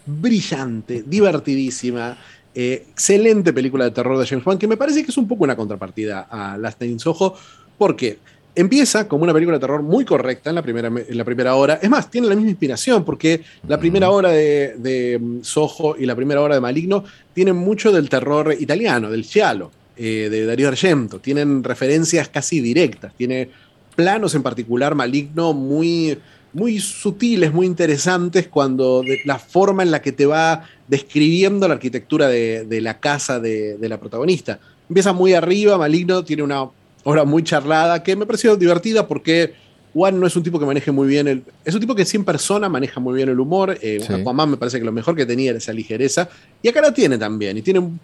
brillante, 0.06 1.04
divertidísima, 1.06 2.18
eh, 2.56 2.86
excelente 2.90 3.54
película 3.54 3.86
de 3.86 3.92
terror 3.92 4.18
de 4.18 4.26
James 4.26 4.46
Wan, 4.46 4.58
que 4.58 4.68
me 4.68 4.78
parece 4.78 5.04
que 5.04 5.12
es 5.12 5.18
un 5.18 5.28
poco 5.28 5.44
una 5.44 5.56
contrapartida 5.56 6.28
a 6.30 6.58
Last 6.58 6.80
Night 6.80 6.94
in 6.94 7.00
Soho, 7.00 7.36
porque 7.78 8.18
empieza 8.58 9.08
como 9.08 9.24
una 9.24 9.34
película 9.34 9.58
de 9.58 9.62
terror 9.62 9.84
muy 9.84 10.04
correcta 10.04 10.50
en 10.50 10.56
la 10.56 10.62
primera, 10.62 10.88
en 10.88 11.18
la 11.18 11.24
primera 11.24 11.56
hora. 11.56 11.80
Es 11.82 11.90
más, 11.90 12.10
tiene 12.10 12.28
la 12.28 12.36
misma 12.36 12.50
inspiración, 12.50 13.06
porque 13.06 13.42
la 13.68 13.80
primera 13.80 14.10
hora 14.10 14.32
de, 14.32 15.20
mm, 15.22 15.44
Soho 15.44 15.96
y 15.98 16.06
la 16.06 16.16
primera 16.16 16.42
hora 16.42 16.56
de 16.56 16.62
Maligno 16.62 17.04
tienen 17.34 17.56
mucho 17.56 17.92
del 17.92 18.10
terror 18.10 18.56
italiano, 18.60 19.10
del 19.10 19.24
giallo, 19.24 19.72
eh, 19.96 20.28
de 20.30 20.46
Dario 20.46 20.68
Argento. 20.68 21.20
Tienen 21.20 21.64
referencias 21.64 22.30
casi 22.30 22.60
directas, 22.60 23.14
tiene 23.16 23.50
planos 23.96 24.36
en 24.36 24.44
particular 24.44 24.96
Maligno 24.96 25.54
muy 25.54 26.18
muy 26.54 26.80
sutiles, 26.80 27.54
muy 27.54 27.68
interesantes, 27.68 28.48
cuando 28.48 29.04
la 29.26 29.38
forma 29.38 29.84
en 29.84 29.92
la 29.92 30.02
que 30.02 30.12
te 30.12 30.26
va 30.26 30.64
describiendo 30.88 31.68
la 31.68 31.76
arquitectura 31.76 32.28
de, 32.28 32.80
la 32.82 33.00
casa 33.00 33.40
de, 33.40 33.78
la 33.82 34.00
protagonista. 34.00 34.60
Empieza 34.90 35.14
muy 35.14 35.34
arriba, 35.34 35.78
Maligno 35.78 36.24
tiene 36.24 36.42
una 36.42 36.68
obra 37.10 37.24
muy 37.24 37.42
charlada 37.42 38.04
que 38.04 38.18
me 38.18 38.26
pareció 38.26 38.58
divertida 38.58 39.08
porque 39.08 39.54
Juan 39.94 40.20
no 40.20 40.28
es 40.28 40.36
un 40.36 40.44
tipo 40.44 40.60
que 40.60 40.66
maneje 40.66 40.92
muy 40.92 41.08
bien 41.08 41.30
el. 41.30 41.42
Es 41.64 41.74
un 41.74 41.80
tipo 41.80 41.96
que 41.96 42.06
en 42.12 42.26
persona 42.26 42.68
maneja 42.68 43.00
muy 43.00 43.16
bien 43.16 43.30
el 43.30 43.40
humor. 43.40 43.78
Eh, 43.82 44.06
me 44.10 44.58
parece 44.58 44.78
que 44.78 44.84
lo 44.84 44.92
mejor 44.92 45.16
que 45.16 45.26
tenía 45.26 45.52
era 45.52 45.58
esa 45.58 45.72
ligereza. 45.72 46.28
Y 46.62 46.68
acá 46.68 46.82
la 46.82 46.94
tiene 46.94 47.18
también. 47.18 47.58
Y 47.58 47.62
tiene 47.62 47.80
un, 47.80 47.98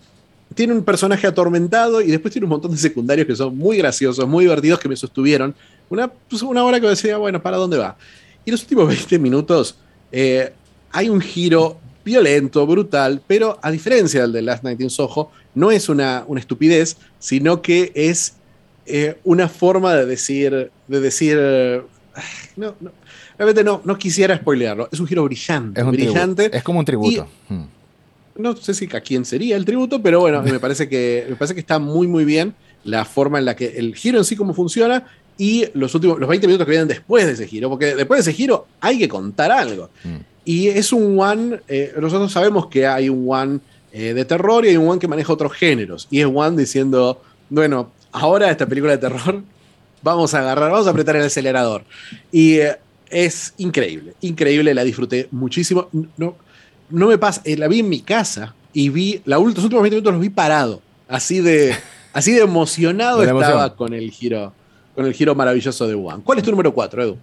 tiene 0.56 0.72
un 0.72 0.86
personaje 0.86 1.28
atormentado 1.28 2.00
y 2.00 2.08
después 2.08 2.32
tiene 2.32 2.46
un 2.46 2.52
montón 2.52 2.72
de 2.72 2.78
secundarios 2.78 3.28
que 3.28 3.36
son 3.36 3.58
muy 3.58 3.78
graciosos, 3.78 4.26
muy 4.26 4.46
divertidos, 4.46 4.80
que 4.80 4.88
me 4.88 4.96
sostuvieron. 4.96 5.54
Una, 5.90 6.08
pues, 6.08 6.42
una 6.42 6.64
hora 6.64 6.80
que 6.80 6.88
decía, 6.88 7.18
bueno, 7.18 7.44
¿para 7.44 7.58
dónde 7.58 7.78
va? 7.78 7.98
Y 8.46 8.52
los 8.52 8.62
últimos 8.62 8.88
20 9.10 9.20
minutos 9.20 9.76
eh, 10.14 10.54
hay 10.94 11.10
un 11.10 11.20
giro 11.20 11.78
violento, 12.06 12.66
brutal, 12.66 13.22
pero 13.28 13.60
a 13.62 13.70
diferencia 13.70 14.22
del 14.22 14.32
de 14.32 14.42
Last 14.44 14.64
Night 14.64 14.80
in 14.80 14.90
Soho, 14.90 15.30
no 15.56 15.72
es 15.72 15.90
una, 15.90 16.24
una 16.26 16.40
estupidez, 16.40 16.96
sino 17.20 17.62
que 17.62 17.92
es 17.96 18.36
eh, 18.86 19.18
una 19.24 19.48
forma 19.48 19.94
de 19.96 20.06
decir, 20.06 20.72
de 20.88 21.00
decir, 21.00 21.38
no, 22.56 22.76
no, 22.80 22.92
realmente 23.38 23.64
no, 23.64 23.82
no 23.84 23.98
quisiera 23.98 24.36
spoilearlo, 24.38 24.90
es 24.92 25.00
un 25.00 25.08
giro 25.08 25.24
brillante, 25.24 25.82
es 25.82 25.88
brillante. 25.88 26.56
Es 26.56 26.64
como 26.64 26.80
un 26.80 26.86
tributo. 26.86 27.28
Hmm. 27.50 27.64
No 28.36 28.56
sé 28.56 28.74
si 28.74 28.90
a 28.94 29.02
quién 29.02 29.26
sería 29.26 29.56
el 29.56 29.66
tributo, 29.66 30.02
pero 30.02 30.22
bueno, 30.22 30.42
me 30.42 30.60
parece 30.60 30.90
que, 30.90 31.26
me 31.30 31.36
parece 31.36 31.54
que 31.54 31.60
está 31.60 31.78
muy, 31.78 32.08
muy 32.08 32.26
bien 32.26 32.56
la 32.84 33.06
forma 33.06 33.40
en 33.40 33.46
la 33.46 33.56
que 33.56 33.78
el 33.78 33.96
giro 33.96 34.18
en 34.18 34.26
sí 34.26 34.36
cómo 34.36 34.54
funciona 34.54 35.06
y 35.38 35.66
los 35.74 35.94
últimos, 35.96 36.20
los 36.20 36.30
20 36.30 36.48
minutos 36.48 36.66
que 36.66 36.72
vienen 36.72 36.88
después 36.88 37.26
de 37.26 37.34
ese 37.34 37.48
giro, 37.48 37.70
porque 37.70 37.96
después 37.96 38.24
de 38.24 38.32
ese 38.32 38.38
giro 38.38 38.68
hay 38.82 39.00
que 39.00 39.08
contar 39.08 39.52
algo. 39.52 39.90
Hmm. 40.04 40.18
Y 40.46 40.68
es 40.68 40.92
un 40.92 41.20
one, 41.20 41.60
eh, 41.68 41.94
nosotros 42.00 42.32
sabemos 42.32 42.68
que 42.68 42.86
hay 42.86 43.08
un 43.08 43.26
one 43.28 43.60
eh, 43.92 44.14
de 44.14 44.26
terror 44.26 44.66
y 44.66 44.70
hay 44.70 44.78
un 44.78 44.90
one 44.90 45.00
que 45.00 45.08
maneja 45.08 45.32
otros 45.32 45.54
géneros. 45.54 46.08
Y 46.12 46.20
es 46.20 46.28
one 46.32 46.58
diciendo, 46.58 47.22
bueno, 47.50 47.92
ahora 48.14 48.50
esta 48.50 48.66
película 48.66 48.94
de 48.94 49.00
terror, 49.00 49.44
vamos 50.02 50.34
a 50.34 50.40
agarrar, 50.40 50.72
vamos 50.72 50.88
a 50.88 50.92
apretar 50.92 51.16
el 51.18 51.24
acelerador. 51.24 51.84
Y 52.32 52.60
eh, 52.60 52.78
es 53.10 53.54
increíble, 53.58 54.14
increíble, 54.22 54.74
la 54.74 54.84
disfruté 54.84 55.28
muchísimo. 55.32 55.90
No, 56.18 56.36
no 56.90 57.08
me 57.08 57.18
pasa, 57.18 57.42
la 57.46 57.68
vi 57.68 57.80
en 57.80 57.90
mi 57.90 58.02
casa 58.02 58.56
y 58.72 58.90
vi, 58.90 59.22
la, 59.26 59.38
los 59.38 59.46
últimos 59.48 59.82
20 59.82 59.90
minutos 59.90 60.14
los 60.14 60.22
vi 60.22 60.30
parado, 60.30 60.82
así 61.08 61.42
de, 61.42 61.76
así 62.14 62.32
de 62.32 62.42
emocionado 62.42 63.22
estaba 63.24 63.76
con 63.76 63.94
el 63.94 64.10
giro 64.12 64.54
con 64.96 65.06
el 65.06 65.14
giro 65.14 65.34
maravilloso 65.36 65.88
de 65.88 65.96
One. 65.96 66.22
¿Cuál 66.24 66.38
es 66.38 66.44
tu 66.44 66.52
número 66.52 66.74
4, 66.74 67.04
Edu? 67.04 67.18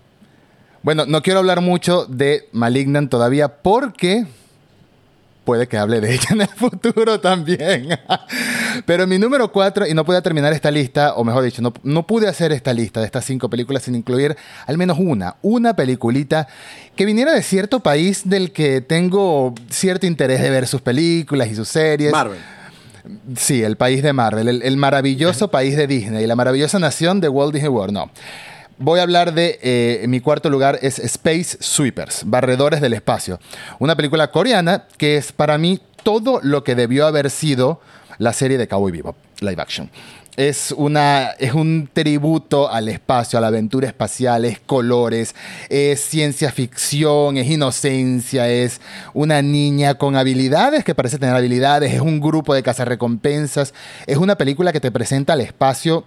Bueno, 0.82 1.06
no 1.06 1.22
quiero 1.22 1.40
hablar 1.40 1.60
mucho 1.60 2.06
de 2.06 2.48
Malignant 2.52 3.10
todavía 3.10 3.62
porque 3.62 4.26
puede 5.44 5.68
que 5.68 5.76
hable 5.76 6.00
de 6.00 6.14
ella 6.14 6.28
en 6.30 6.40
el 6.42 6.48
futuro 6.48 7.20
también. 7.20 7.90
Pero 8.86 9.06
mi 9.06 9.18
número 9.18 9.50
4, 9.50 9.86
y 9.86 9.94
no 9.94 10.04
pude 10.04 10.20
terminar 10.22 10.52
esta 10.52 10.70
lista, 10.70 11.14
o 11.14 11.24
mejor 11.24 11.44
dicho, 11.44 11.62
no, 11.62 11.72
no, 11.82 12.06
pude 12.06 12.28
hacer 12.28 12.52
esta 12.52 12.72
lista 12.72 13.00
de 13.00 13.06
estas 13.06 13.24
cinco 13.24 13.48
películas 13.48 13.82
sin 13.82 13.94
incluir 13.94 14.36
al 14.66 14.78
menos 14.78 14.98
una, 14.98 15.36
una 15.42 15.74
peliculita 15.74 16.48
que 16.96 17.04
viniera 17.04 17.32
de 17.32 17.42
cierto 17.42 17.80
país 17.80 18.28
del 18.28 18.52
que 18.52 18.80
tengo 18.80 19.54
cierto 19.68 20.06
interés 20.06 20.40
de 20.40 20.50
ver 20.50 20.66
sus 20.66 20.80
películas 20.80 21.48
y 21.48 21.54
sus 21.54 21.68
series. 21.68 22.12
Marvel. 22.12 22.38
Sí, 23.36 23.62
el 23.62 23.76
país 23.76 24.02
de 24.02 24.12
Marvel, 24.12 24.48
el, 24.48 24.62
el 24.62 24.76
maravilloso 24.76 25.50
país 25.50 25.76
de 25.76 25.86
Disney, 25.86 26.26
la 26.26 26.36
maravillosa 26.36 26.78
nación 26.78 27.20
de 27.20 27.28
Walt 27.28 27.52
Disney 27.54 27.70
World. 27.70 27.94
No 27.94 28.10
voy 28.80 28.98
a 28.98 29.02
hablar 29.02 29.34
de, 29.34 29.58
eh, 29.62 30.04
mi 30.08 30.20
cuarto 30.20 30.50
lugar 30.50 30.78
es 30.82 30.98
Space 30.98 31.58
Sweepers, 31.60 32.22
Barredores 32.24 32.80
del 32.80 32.94
Espacio. 32.94 33.38
Una 33.78 33.94
película 33.94 34.30
coreana 34.30 34.86
que 34.96 35.16
es 35.16 35.32
para 35.32 35.58
mí 35.58 35.80
todo 36.02 36.40
lo 36.42 36.64
que 36.64 36.74
debió 36.74 37.06
haber 37.06 37.30
sido 37.30 37.80
la 38.20 38.34
serie 38.34 38.58
de 38.58 38.68
Cowboy 38.68 38.92
Bebop, 38.92 39.16
live 39.40 39.60
action. 39.60 39.90
Es, 40.36 40.72
una, 40.76 41.30
es 41.38 41.54
un 41.54 41.88
tributo 41.92 42.70
al 42.70 42.88
espacio, 42.88 43.38
a 43.38 43.42
la 43.42 43.48
aventura 43.48 43.88
espacial, 43.88 44.44
es 44.44 44.60
colores, 44.60 45.34
es 45.70 46.00
ciencia 46.00 46.52
ficción, 46.52 47.38
es 47.38 47.50
inocencia, 47.50 48.48
es 48.48 48.80
una 49.14 49.40
niña 49.40 49.94
con 49.94 50.16
habilidades 50.16 50.84
que 50.84 50.94
parece 50.94 51.18
tener 51.18 51.34
habilidades, 51.34 51.92
es 51.94 52.00
un 52.00 52.20
grupo 52.20 52.54
de 52.54 52.62
cazarrecompensas, 52.62 53.72
es 54.06 54.18
una 54.18 54.36
película 54.36 54.72
que 54.72 54.80
te 54.80 54.92
presenta 54.92 55.32
al 55.32 55.40
espacio 55.40 56.04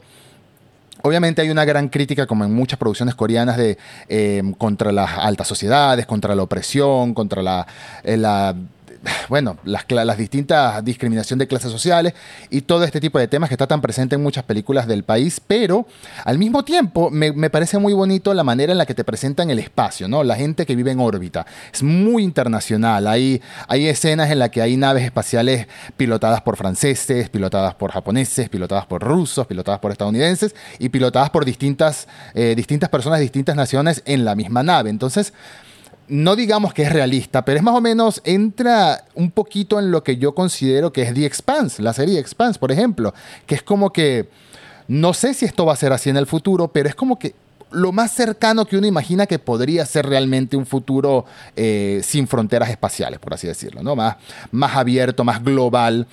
Obviamente 1.05 1.41
hay 1.41 1.49
una 1.49 1.65
gran 1.65 1.89
crítica, 1.89 2.25
como 2.25 2.45
en 2.45 2.53
muchas 2.53 2.79
producciones 2.79 3.13
coreanas, 3.13 3.57
de, 3.57 3.77
eh, 4.07 4.41
contra 4.57 4.93
las 4.93 5.17
altas 5.17 5.49
sociedades, 5.49 6.05
contra 6.05 6.33
la 6.33 6.43
opresión, 6.43 7.13
contra 7.13 7.41
la, 7.41 7.67
eh, 8.05 8.15
la 8.15 8.55
bueno, 9.29 9.57
las, 9.63 9.85
las 9.89 10.17
distintas 10.17 10.83
discriminación 10.83 11.39
de 11.39 11.47
clases 11.47 11.71
sociales 11.71 12.13
y 12.49 12.61
todo 12.61 12.83
este 12.83 12.99
tipo 12.99 13.19
de 13.19 13.27
temas 13.27 13.49
que 13.49 13.55
está 13.55 13.67
tan 13.67 13.81
presente 13.81 14.15
en 14.15 14.23
muchas 14.23 14.43
películas 14.43 14.87
del 14.87 15.03
país, 15.03 15.41
pero 15.45 15.85
al 16.23 16.37
mismo 16.37 16.63
tiempo 16.63 17.09
me, 17.09 17.49
parece 17.49 17.77
muy 17.77 17.93
bonito 17.93 18.33
la 18.33 18.43
manera 18.43 18.71
en 18.71 18.77
la 18.77 18.85
que 18.85 18.93
te 18.93 19.03
presentan 19.03 19.49
el 19.49 19.59
espacio, 19.59 20.07
¿no? 20.07 20.23
La 20.23 20.35
gente 20.35 20.65
que 20.65 20.75
vive 20.75 20.91
en 20.91 20.99
órbita. 20.99 21.45
Es 21.73 21.83
muy 21.83 22.23
internacional. 22.23 23.07
Hay, 23.07 23.41
escenas 23.69 24.31
en 24.31 24.39
las 24.39 24.49
que 24.49 24.61
hay 24.61 24.77
naves 24.77 25.03
espaciales 25.03 25.67
pilotadas 25.97 26.41
por 26.41 26.57
franceses, 26.57 27.29
pilotadas 27.29 27.75
por 27.75 27.91
japoneses, 27.91 28.49
pilotadas 28.49 28.85
por 28.85 29.03
rusos, 29.03 29.45
pilotadas 29.45 29.79
por 29.79 29.91
estadounidenses 29.91 30.55
y 30.79 30.89
pilotadas 30.89 31.29
por 31.29 31.45
distintas, 31.45 32.07
eh, 32.33 32.53
distintas 32.55 32.89
personas 32.89 33.19
de 33.19 33.23
distintas 33.23 33.55
naciones 33.55 34.01
en 34.05 34.25
la 34.25 34.35
misma 34.35 34.63
nave. 34.63 34.89
Entonces, 34.89 35.33
no 36.07 36.35
digamos 36.35 36.73
que 36.73 36.83
es 36.83 36.91
realista, 36.91 37.45
pero 37.45 37.57
es 37.57 37.63
más 37.63 37.75
o 37.75 37.81
menos, 37.81 38.21
entra 38.25 39.05
un 39.15 39.31
poquito 39.31 39.79
en 39.79 39.91
lo 39.91 40.03
que 40.03 40.17
yo 40.17 40.35
considero 40.35 40.91
que 40.91 41.03
es 41.03 41.13
The 41.13 41.25
Expanse, 41.25 41.81
la 41.81 41.93
serie 41.93 42.19
Expanse, 42.19 42.59
por 42.59 42.71
ejemplo, 42.71 43.13
que 43.45 43.55
es 43.55 43.63
como 43.63 43.91
que, 43.91 44.29
no 44.87 45.13
sé 45.13 45.33
si 45.33 45.45
esto 45.45 45.65
va 45.65 45.73
a 45.73 45.77
ser 45.77 45.93
así 45.93 46.09
en 46.09 46.17
el 46.17 46.27
futuro, 46.27 46.67
pero 46.67 46.89
es 46.89 46.95
como 46.95 47.17
que 47.17 47.35
lo 47.71 47.91
más 47.91 48.11
cercano 48.11 48.65
que 48.65 48.77
uno 48.77 48.85
imagina 48.85 49.25
que 49.25 49.39
podría 49.39 49.85
ser 49.85 50.05
realmente 50.05 50.55
un 50.55 50.65
futuro 50.65 51.25
eh, 51.55 52.01
sin 52.03 52.27
fronteras 52.27 52.69
espaciales, 52.69 53.19
por 53.19 53.33
así 53.33 53.47
decirlo, 53.47 53.81
¿no? 53.81 53.95
Más, 53.95 54.17
más 54.51 54.75
abierto, 54.75 55.23
más 55.23 55.43
global, 55.43 56.07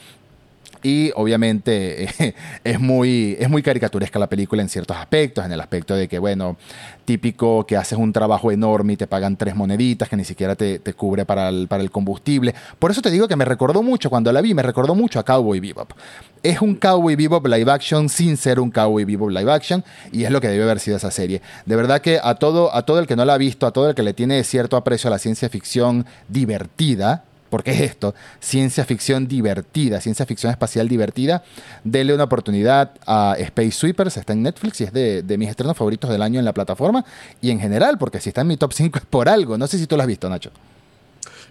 y 0.82 1.12
obviamente 1.14 2.34
es, 2.64 2.80
muy, 2.80 3.36
es 3.38 3.48
muy 3.48 3.62
caricaturesca 3.62 4.18
la 4.18 4.28
película 4.28 4.62
en 4.62 4.68
ciertos 4.68 4.96
aspectos, 4.96 5.44
en 5.44 5.52
el 5.52 5.60
aspecto 5.60 5.94
de 5.94 6.08
que, 6.08 6.18
bueno, 6.18 6.56
típico 7.04 7.66
que 7.66 7.76
haces 7.76 7.98
un 7.98 8.12
trabajo 8.12 8.50
enorme 8.50 8.94
y 8.94 8.96
te 8.96 9.06
pagan 9.06 9.36
tres 9.36 9.54
moneditas 9.54 10.08
que 10.08 10.16
ni 10.16 10.24
siquiera 10.24 10.54
te, 10.54 10.78
te 10.78 10.94
cubre 10.94 11.24
para 11.24 11.48
el, 11.48 11.68
para 11.68 11.82
el 11.82 11.90
combustible. 11.90 12.54
Por 12.78 12.90
eso 12.90 13.02
te 13.02 13.10
digo 13.10 13.28
que 13.28 13.36
me 13.36 13.44
recordó 13.44 13.82
mucho, 13.82 14.10
cuando 14.10 14.32
la 14.32 14.40
vi, 14.40 14.54
me 14.54 14.62
recordó 14.62 14.94
mucho 14.94 15.18
a 15.18 15.24
Cowboy 15.24 15.60
Bebop. 15.60 15.92
Es 16.42 16.62
un 16.62 16.74
Cowboy 16.74 17.16
Bebop 17.16 17.46
live 17.46 17.70
action 17.70 18.08
sin 18.08 18.36
ser 18.36 18.60
un 18.60 18.70
Cowboy 18.70 19.04
Bebop 19.04 19.30
live 19.30 19.52
action 19.52 19.84
y 20.10 20.24
es 20.24 20.30
lo 20.30 20.40
que 20.40 20.48
debe 20.48 20.64
haber 20.64 20.80
sido 20.80 20.96
esa 20.96 21.10
serie. 21.10 21.42
De 21.66 21.76
verdad 21.76 22.00
que 22.00 22.18
a 22.22 22.36
todo, 22.36 22.74
a 22.74 22.82
todo 22.86 22.98
el 22.98 23.06
que 23.06 23.16
no 23.16 23.24
la 23.24 23.34
ha 23.34 23.38
visto, 23.38 23.66
a 23.66 23.72
todo 23.72 23.90
el 23.90 23.94
que 23.94 24.02
le 24.02 24.14
tiene 24.14 24.42
cierto 24.44 24.76
aprecio 24.76 25.08
a 25.08 25.10
la 25.10 25.18
ciencia 25.18 25.48
ficción 25.50 26.06
divertida, 26.28 27.24
porque 27.50 27.72
es 27.72 27.80
esto, 27.80 28.14
ciencia 28.38 28.84
ficción 28.84 29.26
divertida, 29.26 30.00
ciencia 30.00 30.24
ficción 30.24 30.50
espacial 30.50 30.88
divertida. 30.88 31.42
Dele 31.84 32.14
una 32.14 32.24
oportunidad 32.24 32.92
a 33.06 33.34
Space 33.38 33.72
Sweepers, 33.72 34.16
está 34.16 34.32
en 34.32 34.42
Netflix 34.42 34.80
y 34.80 34.84
es 34.84 34.92
de, 34.92 35.36
mis 35.36 35.50
estrenos 35.50 35.76
favoritos 35.76 36.10
del 36.10 36.22
año 36.22 36.38
en 36.38 36.44
la 36.44 36.54
plataforma 36.54 37.04
y 37.42 37.50
en 37.50 37.60
general, 37.60 37.98
porque 37.98 38.20
si 38.20 38.30
está 38.30 38.42
en 38.42 38.46
mi 38.46 38.56
top 38.56 38.72
5 38.72 38.98
es 38.98 39.04
por 39.04 39.28
algo. 39.28 39.58
No 39.58 39.66
sé 39.66 39.78
si 39.78 39.86
tú 39.86 39.96
lo 39.96 40.02
has 40.02 40.08
visto, 40.08 40.28
Nacho. 40.30 40.50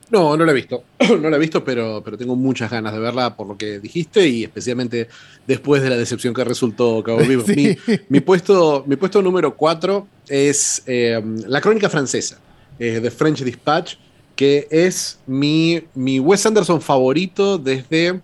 No, 0.10 0.36
no 0.36 0.44
la 0.44 0.52
he 0.54 0.56
visto. 0.56 0.84
no 1.22 1.30
la 1.30 1.36
he 1.36 1.40
visto, 1.40 1.64
pero, 1.64 2.02
pero 2.04 2.18
tengo 2.18 2.36
muchas 2.36 2.72
ganas 2.72 2.94
de 2.94 3.00
verla 3.00 3.36
por 3.36 3.46
lo 3.46 3.58
que 3.58 3.80
dijiste 3.80 4.28
y 4.28 4.44
especialmente 4.44 5.08
después 5.46 5.84
de 5.84 5.90
la 5.90 5.98
decepción 5.98 6.34
que 6.34 6.44
resultó 6.44 7.04
Cabo 7.04 7.20
Vivo. 7.20 7.44
Mi, 8.10 8.20
puesto, 8.22 8.84
mi 8.88 8.96
puesto 8.96 9.22
número 9.22 9.56
4 9.56 10.08
es 10.30 10.82
eh, 10.88 11.22
La 11.48 11.62
Crónica 11.62 11.90
Francesa, 11.90 12.40
eh, 12.80 13.00
de 13.00 13.12
French 13.12 13.44
Dispatch 13.44 13.96
que 14.40 14.70
es 14.72 15.20
mi, 15.28 15.84
mi 15.94 16.18
Wes 16.22 16.46
Anderson 16.46 16.80
favorito 16.80 17.58
desde, 17.58 18.22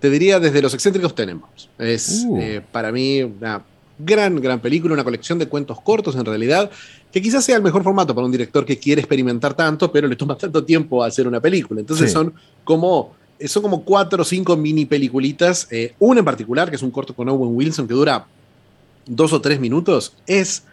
te 0.00 0.10
diría, 0.10 0.40
desde 0.40 0.60
Los 0.60 0.74
excéntricos 0.74 1.14
tenemos. 1.14 1.70
Es 1.78 2.24
uh. 2.26 2.36
eh, 2.36 2.62
para 2.72 2.90
mí 2.90 3.22
una 3.22 3.62
gran, 3.96 4.40
gran 4.40 4.58
película, 4.58 4.92
una 4.92 5.04
colección 5.04 5.38
de 5.38 5.46
cuentos 5.46 5.80
cortos 5.80 6.16
en 6.16 6.24
realidad, 6.24 6.68
que 7.12 7.22
quizás 7.22 7.44
sea 7.44 7.54
el 7.54 7.62
mejor 7.62 7.84
formato 7.84 8.12
para 8.12 8.24
un 8.24 8.32
director 8.32 8.64
que 8.66 8.76
quiere 8.76 9.02
experimentar 9.02 9.54
tanto, 9.54 9.92
pero 9.92 10.08
le 10.08 10.16
toma 10.16 10.36
tanto 10.36 10.64
tiempo 10.64 11.04
hacer 11.04 11.28
una 11.28 11.38
película. 11.38 11.78
Entonces 11.78 12.10
son 12.10 12.34
como 12.64 13.14
son 13.46 13.62
como 13.62 13.84
cuatro 13.84 14.22
o 14.22 14.24
cinco 14.24 14.56
mini 14.56 14.84
peliculitas. 14.84 15.68
Eh, 15.70 15.94
una 16.00 16.18
en 16.18 16.24
particular, 16.24 16.70
que 16.70 16.74
es 16.74 16.82
un 16.82 16.90
corto 16.90 17.14
con 17.14 17.28
Owen 17.28 17.54
Wilson, 17.54 17.86
que 17.86 17.94
dura 17.94 18.26
dos 19.06 19.32
o 19.32 19.40
tres 19.40 19.60
minutos, 19.60 20.12
es 20.26 20.64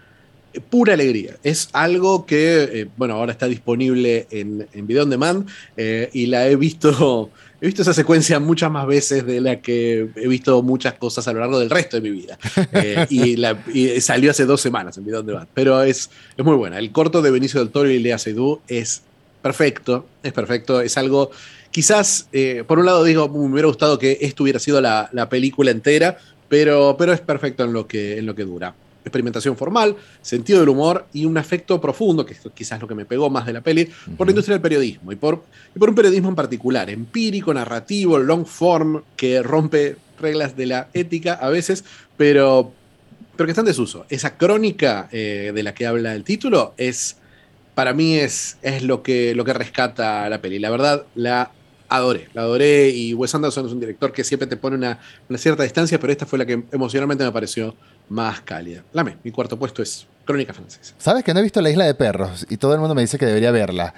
pura 0.69 0.93
alegría. 0.93 1.35
Es 1.43 1.69
algo 1.73 2.25
que, 2.25 2.63
eh, 2.63 2.87
bueno, 2.97 3.15
ahora 3.15 3.31
está 3.31 3.47
disponible 3.47 4.27
en, 4.31 4.67
en 4.73 4.87
video 4.87 5.03
on 5.03 5.09
demand 5.09 5.47
eh, 5.77 6.09
y 6.13 6.25
la 6.25 6.47
he 6.47 6.55
visto, 6.55 7.29
he 7.61 7.67
visto 7.67 7.83
esa 7.83 7.93
secuencia 7.93 8.39
muchas 8.39 8.71
más 8.71 8.87
veces 8.87 9.25
de 9.25 9.41
la 9.41 9.61
que 9.61 10.09
he 10.15 10.27
visto 10.27 10.61
muchas 10.63 10.95
cosas 10.95 11.27
a 11.27 11.33
lo 11.33 11.39
largo 11.39 11.59
del 11.59 11.69
resto 11.69 11.97
de 11.97 12.01
mi 12.01 12.11
vida. 12.11 12.37
Eh, 12.71 13.05
y, 13.09 13.35
la, 13.35 13.57
salió 13.99 14.31
hace 14.31 14.45
dos 14.45 14.61
semanas 14.61 14.97
en 14.97 15.05
video 15.05 15.19
on 15.19 15.25
demand, 15.25 15.47
pero 15.53 15.81
es, 15.81 16.09
es 16.37 16.45
muy 16.45 16.55
buena. 16.55 16.77
El 16.77 16.91
corto 16.91 17.21
de 17.21 17.31
Benicio 17.31 17.59
del 17.59 17.69
Toro 17.69 17.89
y 17.89 17.99
Lea 17.99 18.17
Seydoux 18.17 18.61
es 18.67 19.01
perfecto, 19.41 20.05
es 20.23 20.33
perfecto, 20.33 20.81
es 20.81 20.97
algo... 20.97 21.31
Quizás, 21.71 22.27
por 22.67 22.79
un 22.79 22.85
lado 22.85 23.03
digo, 23.03 23.29
me 23.29 23.51
hubiera 23.51 23.67
gustado 23.67 23.99
que 23.99 24.17
esto 24.21 24.43
hubiera 24.43 24.59
sido 24.59 24.81
la, 24.81 25.09
la 25.13 25.29
película 25.29 25.69
entera, 25.69 26.17
pero, 26.47 26.95
pero 26.97 27.13
es 27.13 27.21
perfecto 27.21 27.63
en 27.63 27.73
lo 27.73 27.87
que, 27.87 28.17
en 28.17 28.25
lo 28.25 28.33
que 28.33 28.43
dura 28.43 28.73
experimentación 29.09 29.57
formal, 29.57 29.95
sentido 30.21 30.59
del 30.59 30.69
humor 30.69 31.05
y 31.13 31.25
un 31.25 31.37
afecto 31.37 31.79
profundo, 31.81 32.25
que 32.25 32.33
es 32.33 32.41
quizás 32.53 32.79
lo 32.81 32.87
que 32.87 32.95
me 32.95 33.05
pegó 33.05 33.29
más 33.29 33.45
de 33.45 33.53
la 33.53 33.61
peli, 33.61 33.89
por 34.17 34.27
la 34.27 34.31
industria 34.31 34.55
del 34.55 34.61
periodismo 34.61 35.11
y 35.11 35.15
por, 35.15 35.43
por 35.77 35.89
un 35.89 35.95
periodismo 35.95 36.29
en 36.29 36.35
particular, 36.35 36.89
empírico, 36.89 37.53
narrativo, 37.53 38.17
long 38.17 38.45
form, 38.45 39.03
que 39.15 39.41
rompe 39.41 39.97
reglas 40.19 40.55
de 40.55 40.65
la 40.65 40.89
ética 40.93 41.33
a 41.33 41.49
veces, 41.49 41.83
pero, 42.17 42.71
pero 43.35 43.47
que 43.47 43.51
está 43.51 43.61
en 43.61 43.67
desuso. 43.67 44.05
Esa 44.09 44.37
crónica 44.37 45.09
eh, 45.11 45.51
de 45.53 45.63
la 45.63 45.73
que 45.73 45.85
habla 45.85 46.13
el 46.13 46.23
título 46.23 46.73
es, 46.77 47.17
para 47.75 47.93
mí, 47.93 48.17
es, 48.17 48.57
es 48.61 48.83
lo, 48.83 49.01
que, 49.03 49.33
lo 49.35 49.45
que 49.45 49.53
rescata 49.53 50.29
la 50.29 50.41
peli. 50.41 50.59
La 50.59 50.69
verdad, 50.69 51.05
la 51.15 51.51
adoré, 51.89 52.29
la 52.33 52.41
adoré 52.43 52.89
y 52.89 53.13
Wes 53.13 53.33
Anderson 53.33 53.65
es 53.65 53.71
un 53.71 53.79
director 53.79 54.11
que 54.11 54.23
siempre 54.23 54.47
te 54.47 54.57
pone 54.57 54.75
una, 54.75 54.99
una, 55.27 55.37
cierta 55.39 55.63
distancia, 55.63 55.99
pero 55.99 56.11
esta 56.11 56.25
fue 56.25 56.39
la 56.39 56.45
que 56.45 56.63
emocionalmente 56.71 57.23
me 57.23 57.31
pareció 57.31 57.75
más 58.09 58.41
cálida. 58.41 58.83
Lame, 58.93 59.17
mi 59.23 59.31
cuarto 59.31 59.57
puesto 59.57 59.81
es 59.81 60.05
Crónica 60.25 60.53
Francesa. 60.53 60.93
¿Sabes 60.97 61.23
que 61.23 61.33
no 61.33 61.39
he 61.39 61.43
visto 61.43 61.61
La 61.61 61.69
Isla 61.69 61.85
de 61.85 61.93
Perros? 61.93 62.45
Y 62.49 62.57
todo 62.57 62.73
el 62.73 62.79
mundo 62.79 62.95
me 62.95 63.01
dice 63.01 63.17
que 63.17 63.25
debería 63.25 63.51
verla. 63.51 63.93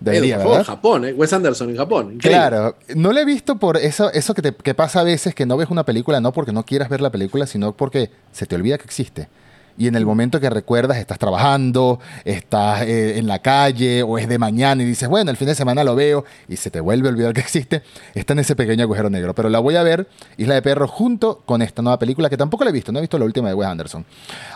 Debería, 0.00 0.38
¿verdad? 0.38 0.58
En 0.58 0.64
Japón, 0.64 1.04
¿eh? 1.06 1.12
Wes 1.14 1.32
Anderson 1.32 1.70
en 1.70 1.76
Japón. 1.76 2.18
Claro, 2.18 2.76
no 2.94 3.12
la 3.12 3.22
he 3.22 3.24
visto 3.24 3.56
por 3.56 3.76
eso, 3.76 4.12
eso 4.12 4.34
que, 4.34 4.42
te, 4.42 4.54
que 4.54 4.74
pasa 4.74 5.00
a 5.00 5.04
veces, 5.04 5.34
que 5.34 5.46
no 5.46 5.56
ves 5.56 5.70
una 5.70 5.84
película, 5.84 6.20
no 6.20 6.32
porque 6.32 6.52
no 6.52 6.64
quieras 6.64 6.88
ver 6.88 7.00
la 7.00 7.10
película, 7.10 7.46
sino 7.46 7.72
porque 7.72 8.10
se 8.32 8.46
te 8.46 8.54
olvida 8.54 8.76
que 8.76 8.84
existe 8.84 9.28
y 9.76 9.88
en 9.88 9.96
el 9.96 10.06
momento 10.06 10.40
que 10.40 10.50
recuerdas 10.50 10.98
estás 10.98 11.18
trabajando, 11.18 11.98
estás 12.24 12.82
eh, 12.82 13.18
en 13.18 13.26
la 13.26 13.40
calle 13.40 14.02
o 14.02 14.18
es 14.18 14.28
de 14.28 14.38
mañana 14.38 14.82
y 14.82 14.86
dices, 14.86 15.08
bueno, 15.08 15.30
el 15.30 15.36
fin 15.36 15.48
de 15.48 15.54
semana 15.54 15.84
lo 15.84 15.94
veo 15.94 16.24
y 16.48 16.56
se 16.56 16.70
te 16.70 16.80
vuelve 16.80 17.08
a 17.08 17.12
olvidar 17.12 17.32
que 17.32 17.40
existe, 17.40 17.82
está 18.14 18.32
en 18.34 18.40
ese 18.40 18.54
pequeño 18.54 18.84
agujero 18.84 19.10
negro. 19.10 19.34
Pero 19.34 19.48
la 19.48 19.58
voy 19.58 19.76
a 19.76 19.82
ver, 19.82 20.08
Isla 20.36 20.54
de 20.54 20.62
Perro, 20.62 20.86
junto 20.86 21.42
con 21.44 21.62
esta 21.62 21.82
nueva 21.82 21.98
película 21.98 22.30
que 22.30 22.36
tampoco 22.36 22.64
la 22.64 22.70
he 22.70 22.72
visto, 22.72 22.92
no 22.92 22.98
he 22.98 23.02
visto 23.02 23.18
la 23.18 23.24
última 23.24 23.48
de 23.48 23.54
Wes 23.54 23.68
Anderson. 23.68 24.04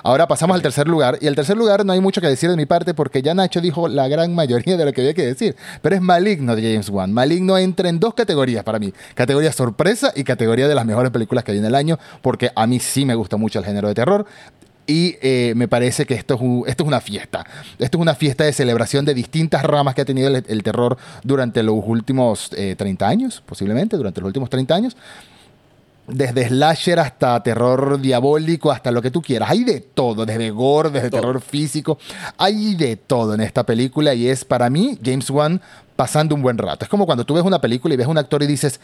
Ahora 0.03 0.29
pasamos 0.29 0.55
al 0.55 0.63
tercer 0.63 0.87
lugar 0.89 1.19
y 1.21 1.27
el 1.27 1.35
tercer 1.35 1.57
lugar 1.57 1.85
no 1.85 1.93
hay 1.93 2.01
mucho 2.01 2.21
que 2.21 2.29
decir 2.29 2.51
de 2.51 2.57
mi 2.57 2.67
parte 2.67 2.95
porque 2.95 3.23
ya 3.23 3.35
Nacho 3.35 3.61
dijo 3.61 3.89
la 3.89 4.09
gran 4.09 4.35
mayoría 4.35 4.77
de 4.77 4.85
lo 4.85 4.93
que 4.93 5.01
había 5.01 5.15
que 5.15 5.27
decir, 5.27 5.57
pero 5.83 5.97
es 5.97 6.03
Maligno 6.03 6.55
de 6.55 6.63
James 6.63 6.89
Wan. 6.91 7.13
Maligno 7.13 7.59
entra 7.59 7.89
en 7.89 7.99
dos 7.99 8.15
categorías 8.15 8.63
para 8.63 8.79
mí, 8.79 8.93
categoría 9.15 9.53
sorpresa 9.53 10.13
y 10.15 10.25
categoría 10.25 10.69
de 10.69 10.75
las 10.75 10.87
mejores 10.87 11.11
películas 11.11 11.45
que 11.45 11.53
hay 11.53 11.59
en 11.59 11.65
el 11.65 11.75
año 11.75 11.99
porque 12.23 12.51
a 12.55 12.67
mí 12.67 12.79
sí 12.79 13.05
me 13.05 13.15
gusta 13.15 13.37
mucho 13.37 13.59
el 13.59 13.65
género 13.65 13.89
de 13.89 13.95
terror, 13.95 14.27
y 14.89 15.17
eh, 15.21 15.53
me 15.55 15.69
parece 15.69 16.07
que 16.07 16.15
esto 16.15 16.35
es, 16.35 16.71
esto 16.71 16.83
es 16.83 16.89
una 16.89 17.03
fiesta. 17.03 17.47
Esto 17.79 17.99
es 17.99 18.03
una 18.03 18.15
fiesta 18.15 18.45
de 18.45 18.55
celebración 18.55 19.05
de 19.05 19.13
distintas 19.13 19.63
ramas 19.63 19.95
que 19.95 20.01
ha 20.01 20.05
tenido 20.07 20.35
el, 20.35 20.63
terror 20.63 20.97
durante 21.23 21.63
los 21.63 21.77
últimos 21.85 22.49
30 22.49 22.85
eh, 23.05 23.09
años, 23.09 23.43
posiblemente, 23.45 23.99
durante 23.99 24.23
los 24.23 24.29
últimos 24.29 24.49
30 24.49 24.75
años. 24.75 24.97
Desde 26.07 26.49
slasher 26.49 27.01
hasta 27.01 27.43
terror 27.43 28.01
diabólico, 28.01 28.73
hasta 28.73 28.91
lo 28.91 29.03
que 29.03 29.11
tú 29.11 29.21
quieras. 29.21 29.51
Hay 29.51 29.63
de 29.63 29.81
todo, 29.81 30.25
desde 30.25 30.49
gore, 30.49 30.89
desde 30.89 31.11
terror 31.11 31.43
físico. 31.43 31.99
Hay 32.39 32.75
de 32.75 32.97
todo 32.97 33.35
en 33.35 33.43
esta 33.43 33.65
película 33.65 34.15
y 34.15 34.27
es 34.27 34.47
para 34.47 34.71
mí 34.71 34.99
James 35.05 35.29
Wan 35.29 35.61
pasando 35.97 36.35
un 36.35 36.41
buen 36.41 36.57
rato. 36.57 36.87
Es 36.87 36.89
como 36.89 37.05
cuando 37.05 37.27
tú 37.27 37.35
ves 37.35 37.45
una 37.45 37.61
película 37.61 37.93
y 37.93 37.99
ves 37.99 38.07
a 38.07 38.11
un 38.11 38.17
actor 38.17 38.43
y 38.43 38.47
dices, 38.47 38.81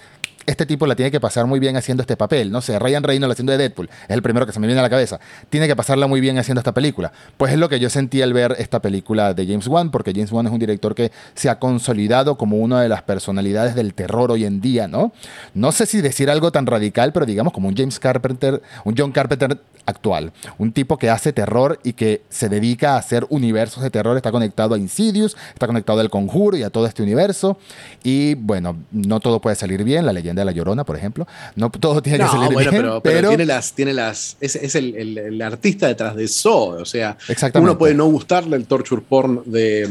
este 0.47 0.67
tipo 0.67 0.87
la 0.87 0.95
tiene 0.95 1.11
que 1.11 1.21
pasar 1.21 1.47
muy 1.47 1.59
bien 1.59 1.77
haciendo 1.77 2.03
este 2.03 2.17
papel. 2.17 2.51
No 2.51 2.61
sé, 2.61 2.79
Ryan 2.79 3.03
Reynolds 3.03 3.33
haciendo 3.33 3.53
de 3.53 3.59
Deadpool. 3.59 3.89
Es 4.09 4.11
el 4.11 4.23
primero 4.23 4.47
que 4.47 4.53
se 4.53 4.61
me 4.61 4.67
viene 4.67 4.81
a 4.81 4.83
la 4.83 4.91
cabeza. 4.91 5.19
Tiene 5.51 5.67
que 5.67 5.77
pasarla 5.77 6.07
muy 6.07 6.21
bien 6.21 6.39
haciendo 6.39 6.61
esta 6.61 6.73
película. 6.73 7.13
Pues 7.37 7.53
es 7.53 7.59
lo 7.59 7.69
que 7.69 7.81
yo 7.81 7.89
sentí 7.91 8.23
al 8.23 8.33
ver 8.33 8.57
esta 8.59 8.81
película 8.81 9.35
de 9.35 9.47
James 9.47 9.67
Wan, 9.67 9.91
porque 9.91 10.13
James 10.13 10.33
Wan 10.33 10.47
es 10.47 10.53
un 10.53 10.59
director 10.59 10.95
que 10.95 11.13
se 11.35 11.49
ha 11.49 11.59
consolidado 11.59 12.37
como 12.37 12.59
una 12.59 12.83
de 12.83 12.89
las 12.89 13.03
personalidades 13.03 13.75
del 13.75 13.95
terror 13.95 14.31
hoy 14.31 14.45
en 14.45 14.61
día, 14.61 14.89
¿no? 14.89 15.13
No 15.55 15.73
sé 15.73 15.87
si 15.87 16.01
decir 16.01 16.31
algo 16.31 16.53
tan 16.53 16.67
radical, 16.67 17.13
pero 17.13 17.27
digamos 17.27 17.53
como 17.53 17.69
un 17.69 17.77
James 17.77 17.99
Carpenter, 17.99 18.63
un 18.85 18.95
John 18.97 19.13
Carpenter 19.13 19.59
actual. 19.87 20.33
Un 20.59 20.73
tipo 20.73 20.99
que 20.99 21.11
hace 21.11 21.33
terror 21.33 21.79
y 21.83 21.93
que 21.93 22.23
se 22.29 22.49
dedica 22.49 22.95
a 22.95 22.99
hacer 22.99 23.27
universos 23.29 23.83
de 23.83 23.91
terror. 23.91 24.17
Está 24.17 24.33
conectado 24.33 24.75
a 24.75 24.79
Insidious, 24.79 25.37
está 25.53 25.67
conectado 25.67 26.01
al 26.01 26.11
Conjuro 26.11 26.57
y 26.57 26.63
a 26.63 26.71
todo 26.71 26.87
este 26.87 27.03
universo. 27.03 27.59
Y 28.03 28.35
bueno, 28.35 28.77
no 28.93 29.21
todo 29.21 29.41
puede 29.41 29.57
salir 29.57 29.85
bien. 29.85 30.07
La 30.07 30.13
leyenda 30.25 30.41
de 30.41 30.47
la 30.47 30.53
Llorona, 30.53 30.85
por 30.85 30.97
ejemplo. 30.97 31.27
No 31.57 31.71
todo 31.71 32.03
tiene 32.03 32.19
que 32.19 32.31
salir 32.31 32.57
bien. 32.57 32.71
Pero, 32.71 33.01
pero, 33.01 33.29
tiene 33.29 33.47
las. 33.47 33.73
Tiene 33.73 33.93
las 33.93 34.37
es, 34.41 34.57
es 34.57 34.75
el, 34.75 35.19
el, 35.19 35.43
artista 35.43 35.87
detrás 35.87 36.17
de 36.17 36.27
So. 36.27 36.69
O 36.69 36.85
sea, 36.85 37.17
uno 37.55 37.77
puede 37.77 37.95
no 37.95 38.07
gustarle 38.07 38.57
el 38.57 38.67
torture 38.67 39.03
porn 39.07 39.43
de, 39.45 39.89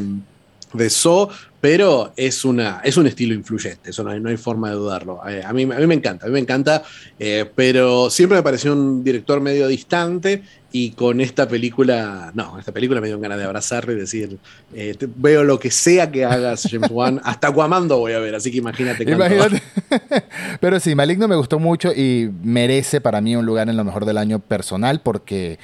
de 0.73 0.89
So, 0.89 1.29
pero 1.61 2.11
es, 2.15 2.43
una, 2.43 2.81
es 2.83 2.97
un 2.97 3.07
estilo 3.07 3.33
influyente, 3.33 3.91
eso 3.91 4.03
no 4.03 4.09
hay, 4.09 4.19
no 4.19 4.29
hay 4.29 4.37
forma 4.37 4.69
de 4.69 4.75
dudarlo. 4.75 5.21
Eh, 5.27 5.41
a, 5.45 5.53
mí, 5.53 5.63
a 5.63 5.77
mí 5.77 5.87
me 5.87 5.93
encanta, 5.93 6.25
a 6.25 6.27
mí 6.27 6.33
me 6.33 6.39
encanta, 6.39 6.83
eh, 7.19 7.49
pero 7.55 8.09
siempre 8.09 8.37
me 8.37 8.43
pareció 8.43 8.73
un 8.73 9.03
director 9.03 9.39
medio 9.39 9.67
distante 9.67 10.43
y 10.75 10.89
con 10.89 11.21
esta 11.21 11.47
película, 11.47 12.31
no, 12.33 12.57
esta 12.57 12.71
película 12.71 12.99
me 12.99 13.05
dio 13.05 13.19
ganas 13.19 13.37
de 13.37 13.43
abrazarle 13.43 13.93
y 13.93 13.95
decir, 13.95 14.39
eh, 14.73 14.97
veo 15.17 15.43
lo 15.43 15.59
que 15.59 15.69
sea 15.69 16.09
que 16.09 16.25
hagas, 16.25 16.67
James 16.69 16.89
Wan, 16.91 17.21
hasta 17.23 17.49
Guamando 17.49 17.99
voy 17.99 18.13
a 18.13 18.19
ver, 18.19 18.33
así 18.33 18.49
que 18.49 18.57
imagínate. 18.57 19.03
Imagínate. 19.03 19.61
Pero 20.59 20.79
sí, 20.79 20.95
Maligno 20.95 21.27
me 21.27 21.35
gustó 21.35 21.59
mucho 21.59 21.93
y 21.93 22.27
merece 22.41 23.01
para 23.01 23.21
mí 23.21 23.35
un 23.35 23.45
lugar 23.45 23.69
en 23.69 23.77
lo 23.77 23.83
mejor 23.83 24.05
del 24.05 24.17
año 24.17 24.39
personal 24.39 24.99
porque 25.01 25.59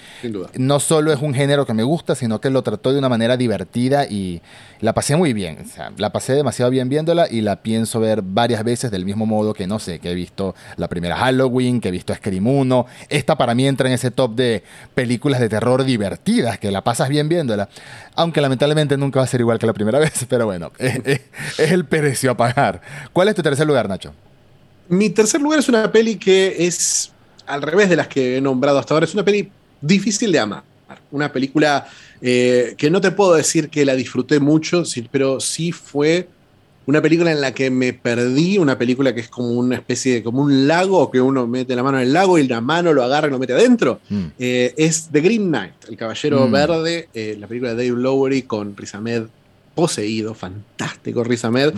no 0.56 0.80
solo 0.80 1.12
es 1.12 1.20
un 1.20 1.34
género 1.34 1.66
que 1.66 1.74
me 1.74 1.82
gusta, 1.82 2.14
sino 2.14 2.40
que 2.40 2.52
lo 2.52 2.62
trató 2.62 2.94
de 2.94 3.00
una 3.00 3.10
manera 3.10 3.36
divertida 3.36 4.06
y 4.06 4.44
la 4.80 4.94
pasé 4.94 5.16
muy 5.16 5.34
bien. 5.34 5.58
O 5.66 5.68
sea, 5.68 5.92
la 5.98 6.12
pasé 6.12 6.34
demasiado 6.34 6.70
bien 6.70 6.88
viéndola 6.88 7.28
y 7.30 7.42
la 7.42 7.64
pienso 7.64 8.00
ver 8.00 8.22
varias 8.22 8.64
veces 8.64 8.92
del 8.92 9.06
mismo 9.06 9.26
modo 9.26 9.56
que, 9.56 9.66
no 9.66 9.80
sé, 9.80 9.98
que 9.98 10.12
he 10.12 10.16
visto 10.16 10.54
la 10.78 10.88
primera 10.88 11.18
Halloween, 11.18 11.82
que 11.82 11.90
he 11.90 11.92
visto 11.92 12.14
Scream 12.14 12.46
1. 12.46 12.86
Esta 13.10 13.38
para 13.38 13.56
mí 13.56 13.68
entra 13.68 13.88
en 13.88 13.96
ese 13.96 14.12
top 14.12 14.36
de 14.36 14.64
películas 15.00 15.40
de 15.40 15.48
terror 15.48 15.86
divertidas, 15.86 16.60
que 16.60 16.72
la 16.72 16.84
pasas 16.84 17.08
bien 17.08 17.30
viéndola. 17.30 17.70
Aunque 18.16 18.42
lamentablemente 18.42 18.98
nunca 18.98 19.22
va 19.22 19.24
a 19.24 19.28
ser 19.28 19.40
igual 19.40 19.58
que 19.58 19.66
la 19.66 19.72
primera 19.72 19.98
vez, 20.06 20.26
pero 20.28 20.46
bueno, 20.46 20.74
es, 20.78 21.22
el 21.58 21.86
precio 21.86 22.32
a 22.32 22.36
pagar. 22.36 22.82
¿Cuál 23.14 23.30
es 23.30 23.36
tu 23.36 23.42
tercer 23.42 23.66
lugar, 23.66 23.88
Nacho? 23.88 24.14
Mi 24.90 25.10
tercer 25.10 25.40
lugar 25.40 25.60
es 25.60 25.70
una 25.70 25.90
peli 25.90 26.18
que 26.18 26.68
es 26.68 27.14
al 27.48 27.62
revés 27.62 27.88
de 27.88 27.96
las 27.96 28.10
que 28.10 28.36
he 28.36 28.42
nombrado 28.42 28.78
hasta 28.78 28.94
ahora. 28.94 29.06
Es 29.06 29.14
una 29.14 29.24
peli 29.24 29.50
difícil 29.80 30.34
de 30.34 30.40
amar. 30.40 30.64
Una 31.12 31.32
película 31.32 31.88
eh, 32.22 32.76
que 32.78 32.90
no 32.90 33.00
te 33.00 33.12
puedo 33.12 33.36
decir 33.36 33.70
que 33.70 33.86
la 33.86 33.96
disfruté 33.96 34.42
mucho, 34.42 34.84
pero 35.12 35.40
sí 35.40 35.72
fue 35.72 36.28
una 36.90 37.04
película 37.04 37.32
en 37.32 37.40
la 37.40 37.54
que 37.54 37.70
me 37.70 37.94
perdí, 37.94 38.58
una 38.58 38.76
película 38.76 39.14
que 39.14 39.22
es 39.22 39.30
como 39.30 39.52
una 39.52 39.76
especie 39.76 40.16
de, 40.16 40.24
como 40.24 40.42
un 40.42 40.68
lago, 40.68 41.12
que 41.12 41.22
uno 41.22 41.46
mete 41.46 41.76
la 41.76 41.84
mano 41.84 42.00
en 42.00 42.08
el 42.08 42.14
lago 42.14 42.40
y 42.40 42.48
la 42.48 42.62
mano 42.62 42.94
lo 42.94 43.04
agarra 43.04 43.28
y 43.28 43.30
lo 43.30 43.38
mete 43.38 43.54
adentro. 43.54 44.00
Mm. 44.10 44.26
Eh, 44.40 44.74
es 44.76 45.08
The 45.12 45.22
Green 45.22 45.50
Knight, 45.50 45.74
El 45.88 45.98
Caballero 45.98 46.48
mm. 46.48 46.52
Verde, 46.52 47.10
eh, 47.14 47.38
la 47.40 47.46
película 47.46 47.76
de 47.76 47.86
Dave 47.86 48.02
Lowery 48.02 48.42
con 48.42 48.76
Riz 48.76 48.96
Ahmed 48.96 49.26
poseído, 49.76 50.34
fantástico 50.34 51.24
Riz 51.24 51.46
Ahmed. 51.46 51.76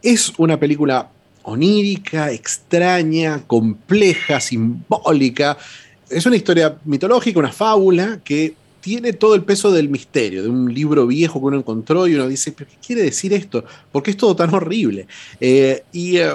Es 0.00 0.32
una 0.36 0.60
película 0.60 1.10
onírica, 1.42 2.30
extraña, 2.30 3.42
compleja, 3.48 4.38
simbólica. 4.38 5.58
Es 6.08 6.26
una 6.26 6.36
historia 6.36 6.76
mitológica, 6.84 7.40
una 7.40 7.52
fábula 7.52 8.20
que 8.22 8.54
tiene 8.84 9.14
todo 9.14 9.34
el 9.34 9.44
peso 9.44 9.72
del 9.72 9.88
misterio, 9.88 10.42
de 10.42 10.50
un 10.50 10.72
libro 10.72 11.06
viejo 11.06 11.40
que 11.40 11.46
uno 11.46 11.56
encontró 11.56 12.06
y 12.06 12.16
uno 12.16 12.28
dice, 12.28 12.52
¿pero 12.52 12.68
qué 12.68 12.76
quiere 12.86 13.00
decir 13.00 13.32
esto? 13.32 13.64
¿Por 13.90 14.02
qué 14.02 14.10
es 14.10 14.16
todo 14.18 14.36
tan 14.36 14.52
horrible? 14.52 15.06
Eh, 15.40 15.84
y 15.90 16.18
eh, 16.18 16.34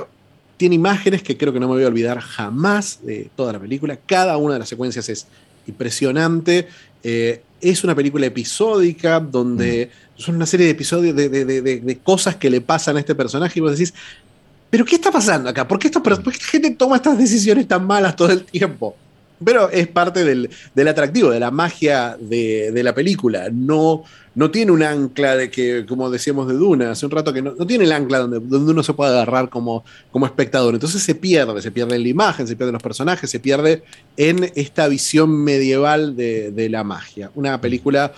tiene 0.57 0.73
imágenes 0.73 1.21
que 1.21 1.37
creo 1.37 1.53
que 1.53 1.59
no 1.59 1.67
me 1.67 1.75
voy 1.75 1.83
a 1.83 1.87
olvidar 1.87 2.19
jamás 2.19 3.01
de 3.03 3.29
toda 3.35 3.53
la 3.53 3.59
película. 3.59 3.99
Cada 4.03 4.35
una 4.37 4.53
de 4.53 4.61
las 4.61 4.67
secuencias 4.67 5.07
es 5.09 5.27
impresionante. 5.67 6.67
Eh, 7.03 7.43
es 7.61 7.83
una 7.83 7.93
película 7.93 8.25
episódica 8.25 9.19
donde 9.19 9.91
mm. 10.17 10.19
son 10.19 10.35
una 10.37 10.47
serie 10.47 10.65
de 10.65 10.71
episodios 10.71 11.15
de, 11.15 11.99
cosas 12.03 12.35
que 12.37 12.49
le 12.49 12.61
pasan 12.61 12.97
a 12.97 13.01
este 13.01 13.13
personaje 13.13 13.59
y 13.59 13.61
vos 13.61 13.73
decís, 13.73 13.93
¿pero 14.71 14.85
qué 14.85 14.95
está 14.95 15.11
pasando 15.11 15.51
acá? 15.51 15.67
¿Por 15.67 15.77
qué, 15.77 15.89
esto, 15.89 16.01
¿Por 16.01 16.19
qué 16.23 16.29
esta 16.31 16.45
gente 16.47 16.71
toma 16.71 16.95
estas 16.95 17.15
decisiones 17.15 17.67
tan 17.67 17.85
malas 17.85 18.15
todo 18.15 18.31
el 18.31 18.43
tiempo? 18.43 18.95
Pero 19.43 19.69
es 19.69 19.87
parte 19.87 20.23
del, 20.25 20.49
atractivo, 20.87 21.31
de 21.31 21.39
la 21.39 21.51
magia 21.51 22.17
de, 22.19 22.81
la 22.83 22.93
película. 22.93 23.49
No, 23.51 24.03
no 24.35 24.51
tiene 24.51 24.71
un 24.71 24.83
ancla 24.83 25.35
de 25.35 25.49
que, 25.49 25.85
como 25.87 26.09
decíamos 26.09 26.47
de 26.47 26.55
Duna 26.55 26.91
hace 26.91 27.05
un 27.05 27.11
rato, 27.11 27.31
que 27.31 27.41
no, 27.41 27.53
tiene 27.65 27.85
el 27.85 27.91
ancla 27.91 28.19
donde, 28.19 28.39
donde 28.39 28.71
uno 28.71 28.83
se 28.83 28.93
puede 28.93 29.11
agarrar 29.11 29.49
como, 29.49 29.85
como 30.11 30.25
espectador. 30.25 30.73
Entonces 30.73 31.01
se 31.03 31.15
pierde, 31.15 31.61
se 31.61 31.71
pierde 31.71 31.95
en 31.95 32.03
la 32.03 32.09
imagen, 32.09 32.47
se 32.47 32.55
pierde 32.55 32.69
en 32.69 32.73
los 32.73 32.83
personajes, 32.83 33.29
se 33.29 33.39
pierde 33.39 33.83
en 34.17 34.51
esta 34.55 34.87
visión 34.87 35.43
medieval 35.43 36.15
de, 36.15 36.67
la 36.69 36.83
magia. 36.83 37.31
Una 37.35 37.61
película 37.61 38.11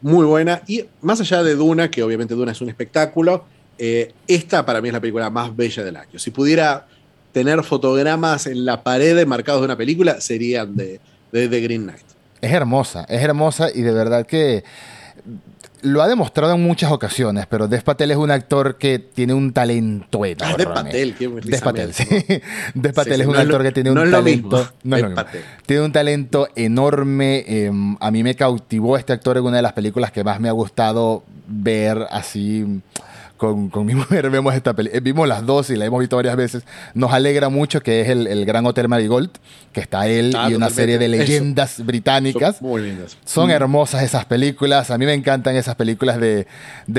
muy 0.00 0.24
buena 0.24 0.62
y 0.68 0.84
más 1.02 1.20
allá 1.20 1.42
de 1.42 1.56
Duna, 1.56 1.90
que 1.90 2.04
obviamente 2.04 2.34
Duna 2.34 2.52
es 2.52 2.60
un 2.60 2.68
espectáculo, 2.68 3.44
eh, 3.78 4.12
esta 4.28 4.64
para 4.64 4.80
mí 4.80 4.88
es 4.88 4.94
la 4.94 5.00
película 5.00 5.28
más 5.28 5.54
bella 5.56 5.82
del 5.82 5.96
año. 5.96 6.18
Si 6.18 6.30
pudiera 6.30 6.86
tener 7.38 7.62
fotogramas 7.62 8.48
en 8.48 8.64
la 8.64 8.82
pared 8.82 9.24
marcados 9.24 9.60
de 9.60 9.66
una 9.66 9.76
película 9.76 10.20
serían 10.20 10.74
de, 10.74 10.98
de, 11.30 11.60
Green 11.60 11.84
Knight. 11.84 12.02
Es 12.40 12.50
hermosa, 12.50 13.04
es 13.08 13.22
hermosa 13.22 13.68
y 13.72 13.82
de 13.82 13.92
verdad 13.92 14.26
que 14.26 14.64
lo 15.82 16.02
ha 16.02 16.08
demostrado 16.08 16.54
en 16.54 16.62
muchas 16.64 16.90
ocasiones, 16.90 17.46
pero 17.46 17.68
Des 17.68 17.84
Patel 17.84 18.10
es 18.10 18.16
un 18.16 18.32
actor 18.32 18.76
que 18.76 18.98
tiene 18.98 19.34
un 19.34 19.52
talento 19.52 20.24
enorme. 20.24 20.64
Ah, 20.66 20.74
Patel, 20.74 21.14
qué 21.14 21.28
Des 21.28 21.60
Patel, 21.62 21.94
sí. 21.94 22.06
Des 22.74 22.92
Patel 22.92 23.20
es 23.20 23.26
un 23.28 23.36
actor 23.36 23.62
que 23.62 23.70
tiene 23.70 23.92
un 23.92 24.10
talento. 24.10 24.68
No 24.82 24.96
es 24.96 25.04
Tiene 25.64 25.84
un 25.84 25.92
talento 25.92 26.48
enorme. 26.56 27.44
Em, 27.46 27.96
a 28.00 28.10
mí 28.10 28.24
me 28.24 28.34
cautivó 28.34 28.96
este 28.96 29.12
actor 29.12 29.36
en 29.36 29.44
una 29.44 29.58
de 29.58 29.62
las 29.62 29.74
películas 29.74 30.10
que 30.10 30.24
más 30.24 30.40
me 30.40 30.48
ha 30.48 30.52
gustado 30.52 31.22
ver 31.46 32.04
así 32.10 32.82
con, 33.38 33.70
mi 33.86 33.94
mujer 33.94 34.28
vemos 34.28 34.54
esta 34.54 34.74
película, 34.74 35.00
vimos 35.00 35.26
las 35.26 35.46
dos 35.46 35.70
y 35.70 35.76
la 35.76 35.86
hemos 35.86 36.00
visto 36.00 36.16
varias 36.16 36.36
veces, 36.36 36.64
nos 36.92 37.12
alegra 37.12 37.48
mucho 37.48 37.80
que 37.80 38.02
es 38.02 38.08
el, 38.08 38.44
Gran 38.44 38.66
Hotel 38.66 38.88
Marigold, 38.88 39.30
que 39.72 39.80
está 39.80 40.06
él 40.08 40.34
ah, 40.36 40.48
y 40.50 40.54
una 40.54 40.70
serie 40.70 40.98
de 40.98 41.08
leyendas 41.08 41.84
británicas. 41.84 42.56
Son 42.56 42.68
muy 42.68 42.82
lindas. 42.82 43.16
Son 43.24 43.50
hermosas 43.50 44.02
esas 44.02 44.24
películas, 44.24 44.90
a 44.90 44.98
mí 44.98 45.06
me 45.06 45.14
encantan 45.14 45.56
esas 45.56 45.74
películas 45.76 46.18
de, 46.20 46.46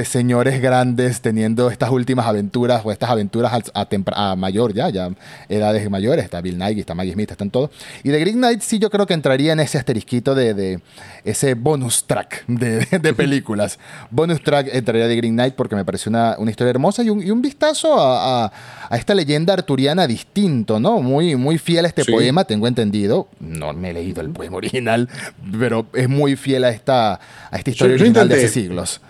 señores 0.05 0.61
grandes 0.61 1.21
teniendo 1.21 1.69
estas 1.69 1.89
últimas 1.91 2.25
aventuras 2.25 2.81
o 2.83 2.91
estas 2.91 3.09
aventuras 3.09 3.51
a, 3.73 4.35
mayor 4.35 4.73
ya, 4.73 4.89
ya 4.89 5.11
edades 5.49 5.89
mayores, 5.89 6.23
está 6.23 6.41
Bill 6.41 6.57
Nighy, 6.57 6.79
está 6.79 6.95
Maggie 6.95 7.13
Smith, 7.13 7.31
están 7.31 7.51
todos. 7.51 7.69
Y 8.03 8.09
de 8.09 8.19
Green 8.19 8.37
Knight 8.37 8.61
sí 8.61 8.79
yo 8.79 8.89
creo 8.89 9.05
que 9.05 9.13
entraría 9.13 9.53
en 9.53 9.59
ese 9.59 9.77
asterisquito 9.77 10.35
de, 10.35 10.79
ese 11.25 11.53
bonus 11.53 12.05
track 12.05 12.45
de, 12.47 12.85
de 12.85 13.13
películas. 13.15 13.77
bonus 14.09 14.41
track 14.41 14.69
entraría 14.71 15.07
de 15.07 15.15
Green 15.15 15.33
Knight 15.33 15.55
porque 15.55 15.75
me 15.75 15.83
pareció 15.83 16.09
una 16.09 16.28
una, 16.37 16.51
historia 16.51 16.71
hermosa 16.71 17.03
y 17.03 17.09
un, 17.09 17.41
vistazo 17.41 17.95
a, 17.97 18.51
esta 18.91 19.15
leyenda 19.15 19.53
arturiana 19.53 20.07
distinto, 20.07 20.79
¿no? 20.79 21.01
Muy, 21.01 21.35
muy 21.35 21.57
fiel 21.57 21.85
a 21.85 21.87
este 21.87 22.05
poema, 22.05 22.43
tengo 22.43 22.67
entendido. 22.67 23.27
No 23.39 23.73
me 23.73 23.91
he 23.91 23.93
leído 23.93 24.21
el 24.21 24.29
poema 24.29 24.57
original, 24.57 25.09
pero 25.57 25.87
es 25.93 26.09
muy 26.09 26.35
fiel 26.35 26.63
a 26.63 26.69
esta, 26.69 27.13
a 27.13 27.57
esta 27.57 27.69
historia 27.69 27.95
original 27.95 28.27
de 28.27 28.35
hace 28.35 28.49
siglos. 28.49 29.01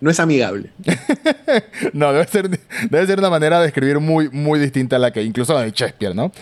no, 0.00 0.10
es, 0.10 0.20
amigable. 0.20 0.70
no, 1.92 2.12
debe 2.12 2.26
ser, 2.26 2.50
debe 2.90 3.06
ser 3.06 3.18
una 3.18 3.30
manera 3.30 3.60
de 3.60 3.66
escribir 3.66 3.98
muy, 3.98 4.28
muy 4.30 4.58
distinta 4.58 4.96
a 4.96 4.98
la 4.98 5.10
que 5.10 5.22
incluso 5.22 5.58
de 5.58 5.70
Shakespeare, 5.70 6.14
¿no? 6.14 6.32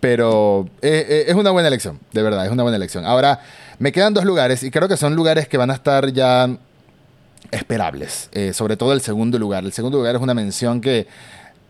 Pero 0.00 0.68
eh, 0.82 1.06
eh, 1.08 1.24
es 1.28 1.34
una 1.34 1.50
buena 1.50 1.68
elección, 1.68 2.00
de 2.12 2.22
verdad, 2.22 2.44
es 2.44 2.50
una 2.50 2.62
buena 2.62 2.76
elección. 2.76 3.04
Ahora, 3.04 3.40
me 3.78 3.92
quedan 3.92 4.14
dos 4.14 4.24
lugares 4.24 4.62
y 4.62 4.70
creo 4.70 4.88
que 4.88 4.96
son 4.96 5.14
lugares 5.14 5.48
que 5.48 5.56
van 5.56 5.70
a 5.70 5.74
estar 5.74 6.12
ya 6.12 6.48
esperables, 7.50 8.28
eh, 8.32 8.52
sobre 8.52 8.76
todo 8.76 8.92
el 8.92 9.00
segundo 9.00 9.38
lugar. 9.38 9.64
El 9.64 9.72
segundo 9.72 9.98
lugar 9.98 10.14
es 10.16 10.22
una 10.22 10.34
mención 10.34 10.80
que 10.80 11.06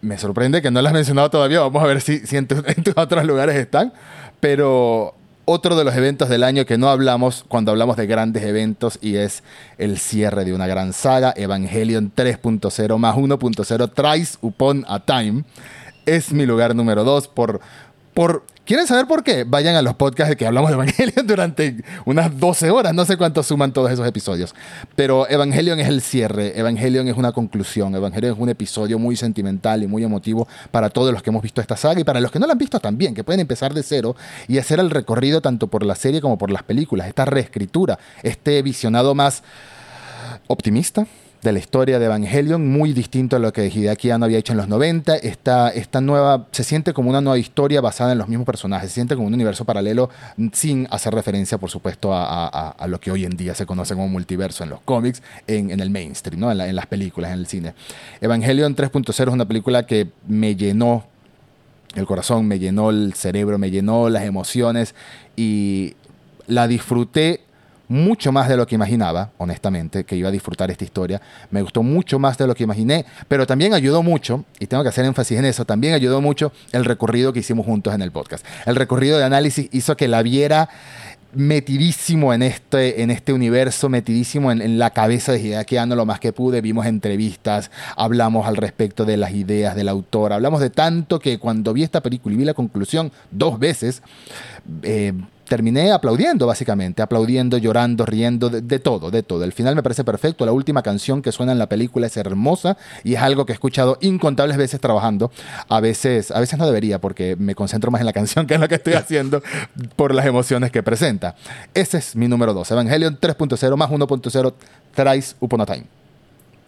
me 0.03 0.19
sorprende 0.19 0.61
que 0.61 0.71
no 0.71 0.83
la 0.83 0.91
has 0.91 0.95
mencionado 0.95 1.31
todavía, 1.31 1.61
vamos 1.61 1.83
a 1.83 1.87
ver 1.87 2.01
si, 2.01 2.21
en, 2.37 2.47
tus, 2.47 2.63
otros 2.97 3.25
lugares 3.25 3.57
están, 3.57 3.93
pero 4.41 5.15
otro 5.45 5.77
de 5.77 5.85
los 5.85 5.95
eventos 5.97 6.29
del 6.29 6.45
año 6.45 6.67
que 6.67 6.77
no 6.77 6.89
hablamos 6.89 7.45
cuando 7.49 7.73
hablamos 7.73 7.97
de 7.97 8.07
grandes 8.07 8.43
eventos 8.45 8.99
y 9.01 9.17
es 9.17 9.43
el 9.79 9.99
cierre 9.99 10.45
de 10.45 10.53
una 10.53 10.67
gran 10.67 10.93
saga, 10.93 11.33
Evangelion 11.37 12.13
3.0 12.15 12.99
más 12.99 13.17
1.0 13.17 13.93
Thrice 13.93 14.39
Upon 14.41 14.85
a 14.89 15.01
Time, 15.01 15.45
es 16.05 16.33
mi 16.33 16.47
lugar 16.47 16.75
número 16.75 17.05
2 17.05 17.29
por, 17.29 17.61
por 18.13 18.45
¿Quieren 18.65 18.87
saber 18.87 19.09
por 19.09 19.25
qué? 19.25 19.43
Vayan 19.43 19.75
a 19.75 19.83
los 19.83 19.97
podcasts 19.97 20.31
de 20.31 20.37
que 20.37 20.47
hablamos 20.47 20.71
de 20.71 20.75
Evangelion 20.75 21.27
durante 21.27 21.83
unas 22.05 22.39
12 22.39 22.71
horas. 22.71 22.95
No 22.95 23.05
sé 23.05 23.17
cuánto 23.17 23.43
suman 23.43 23.73
todos 23.73 23.91
esos 23.91 24.07
episodios. 24.07 24.55
Pero 24.95 25.29
Evangelion 25.29 25.81
es 25.81 25.89
el 25.89 26.01
cierre. 26.01 26.57
Evangelion 26.57 27.09
es 27.09 27.17
una 27.17 27.33
conclusión. 27.33 27.93
Evangelion 27.97 28.35
es 28.35 28.39
un 28.39 28.49
episodio 28.51 29.01
muy 29.01 29.17
sentimental 29.17 29.83
y 29.83 29.89
muy 29.89 30.05
emotivo 30.05 30.47
para 30.71 30.91
todos 30.91 31.13
los 31.13 31.25
que 31.25 31.31
hemos 31.31 31.43
visto 31.43 31.61
esta 31.61 31.77
saga 31.77 32.01
y 32.01 32.05
para 32.05 32.21
los 32.21 32.31
que 32.31 32.39
no 32.39 32.47
la 32.47 32.53
han 32.53 32.59
visto 32.59 32.79
también, 32.79 33.15
que 33.15 33.25
pueden 33.25 33.41
empezar 33.41 33.75
de 33.75 33.83
cero 33.83 34.15
y 34.47 34.59
hacer 34.59 34.79
el 34.79 34.91
recorrido 34.91 35.41
tanto 35.41 35.67
por 35.67 35.85
la 35.85 35.97
serie 35.97 36.21
como 36.21 36.39
por 36.39 36.53
las 36.53 36.63
películas. 36.63 37.09
Esta 37.09 37.25
reescritura, 37.25 37.99
este 38.23 38.63
visionado 38.63 39.17
más 39.17 39.43
optimista, 40.47 41.05
de 41.43 41.53
la 41.53 41.59
historia 41.59 41.99
de 41.99 42.07
Evangelion, 42.07 42.69
muy 42.69 42.93
distinto 42.93 43.35
a 43.35 43.41
lo 43.41 43.53
que 43.53 43.67
Hideaki 43.67 44.11
Anno 44.11 44.27
había 44.27 44.39
hecho 44.39 44.53
en 44.53 44.59
los 44.59 44.69
90. 44.69 45.17
Esta, 45.17 45.71
esta 45.71 46.01
nueva, 46.01 46.47
se 46.53 46.63
siente 46.63 46.93
como 46.93 47.11
una 47.11 47.21
nueva 47.21 47.37
historia 47.37 47.81
basada 47.81 48.13
en 48.13 48.19
los 48.19 48.29
mismos 48.29 48.47
personajes, 48.47 48.91
se 48.91 48.95
siente 48.95 49.17
como 49.17 49.27
un 49.27 49.35
universo 49.35 49.65
paralelo 49.65 50.09
sin 50.53 50.87
hacer 50.91 51.13
referencia, 51.13 51.59
por 51.59 51.69
supuesto, 51.69 52.11
a, 52.15 52.87
lo 52.87 53.01
que 53.01 53.11
hoy 53.11 53.25
en 53.25 53.37
día 53.37 53.55
se 53.55 53.67
conoce 53.67 53.95
como 53.95 54.07
multiverso 54.09 54.63
en 54.63 54.71
los 54.71 54.81
cómics, 54.83 55.21
en, 55.49 55.81
el 55.81 55.91
mainstream, 55.91 56.39
¿no? 56.39 56.53
en, 56.53 56.77
las 56.77 56.87
películas, 56.87 57.33
en 57.33 57.41
el 57.41 57.47
cine. 57.47 57.75
Evangelion 58.21 58.77
3.0 58.77 59.11
es 59.11 59.35
una 59.35 59.47
película 59.47 59.85
que 59.85 60.11
me 60.29 60.55
llenó 60.55 61.07
el 61.97 62.07
corazón, 62.07 62.47
me 62.47 62.61
llenó 62.61 62.91
el 62.91 63.15
cerebro, 63.15 63.59
me 63.59 63.71
llenó 63.71 64.09
las 64.09 64.23
emociones 64.25 64.95
y 65.37 65.95
la 66.47 66.69
disfruté 66.69 67.41
mucho 67.93 68.33
más 68.33 68.49
de 68.49 68.57
lo 68.57 68.67
que 68.67 68.75
imaginaba, 68.75 69.31
honestamente, 69.39 70.05
que 70.05 70.17
iba 70.17 70.29
a 70.29 70.33
disfrutar 70.33 70.71
esta 70.71 70.85
historia. 70.85 71.21
Me 71.51 71.63
gustó 71.63 71.83
mucho 71.83 72.19
más 72.19 72.39
de 72.39 72.47
lo 72.47 72.55
que 72.55 72.65
imaginé, 72.65 73.05
pero 73.29 73.47
también 73.47 73.75
ayudó 73.75 74.03
mucho, 74.03 74.45
y 74.59 74.67
tengo 74.67 74.83
que 74.83 74.89
hacer 74.89 75.05
énfasis 75.05 75.39
en 75.39 75.45
eso, 75.45 75.65
también 75.65 75.95
ayudó 75.95 76.21
mucho 76.21 76.53
el 76.73 76.85
recorrido 76.85 77.33
que 77.33 77.41
hicimos 77.41 77.67
juntos 77.67 77.95
en 77.95 78.03
el 78.03 78.11
podcast. 78.11 78.45
El 78.67 78.77
recorrido 78.77 79.19
de 79.19 79.25
análisis 79.25 79.69
hizo 79.73 79.97
que 79.97 80.09
la 80.09 80.23
viera 80.23 80.69
metidísimo 81.35 82.35
en 82.35 82.43
este, 82.43 83.03
en 83.03 83.11
este 83.11 83.33
universo, 83.33 83.89
metidísimo 83.89 84.53
en, 84.53 84.79
la 84.79 84.91
cabeza 84.91 85.33
de 85.33 85.41
Hideaki 85.41 85.77
lo 85.89 86.07
más 86.07 86.21
que 86.21 86.33
pude. 86.33 86.61
Vimos 86.61 86.87
entrevistas, 86.87 87.71
hablamos 87.97 88.47
al 88.47 88.57
respecto 88.57 89.05
de 89.05 89.17
las 89.17 89.33
ideas 89.33 89.75
del 89.75 89.89
autor, 89.89 90.33
hablamos 90.33 90.61
de 90.61 90.71
tanto 90.71 91.19
que 91.19 91.39
cuando 91.39 91.73
vi 91.73 91.83
esta 91.83 92.01
película 92.01 92.35
y 92.35 92.39
vi 92.39 92.45
la 92.45 92.55
conclusión 92.55 93.13
dos 93.31 93.59
veces, 93.59 94.03
eh, 94.83 95.13
terminé 95.47 95.93
aplaudiendo, 95.93 96.47
básicamente, 96.47 97.03
aplaudiendo, 97.03 97.59
llorando, 97.59 98.07
riendo, 98.07 98.49
de, 98.49 98.79
todo, 98.79 99.11
de 99.11 99.23
todo. 99.23 99.45
El 99.45 99.53
final 99.53 99.75
me 99.75 99.83
parece 99.83 100.05
perfecto, 100.05 100.47
la 100.47 100.53
última 100.53 100.83
canción 100.83 101.23
que 101.23 101.33
suena 101.33 101.53
en 101.53 101.59
la 101.59 101.69
película 101.69 102.07
es 102.07 102.17
hermosa 102.17 102.77
y 103.05 103.15
es 103.15 103.21
algo 103.21 103.45
que 103.47 103.53
he 103.53 103.55
escuchado 103.55 103.99
incontables 104.01 104.57
veces 104.57 104.81
trabajando. 104.81 105.31
A 105.69 105.81
veces, 105.81 106.31
a 106.31 106.41
veces 106.41 106.59
no 106.59 106.67
debería 106.67 107.01
porque 107.01 107.37
me 107.39 107.55
concentro 107.55 107.91
más 107.91 108.01
en 108.01 108.07
la 108.07 108.13
canción 108.23 108.47
que 108.47 108.55
en 108.55 108.61
lo 108.61 108.69
que 108.69 108.77
estoy 108.77 108.95
haciendo 108.95 109.43
por 109.97 110.15
las 110.15 110.27
emociones 110.27 110.71
que 110.71 110.83
presenta. 110.83 111.35
Ese 111.75 111.99
es 111.99 112.17
mi 112.17 112.29
número 112.29 112.55
2, 112.55 112.71
Evangelion 112.71 113.19
3.0 113.21 113.77
más 113.77 113.91
1.0 113.91 114.55
Thrice 114.95 115.35
Upon 115.41 115.61
a 115.61 115.67
Time. 115.67 115.85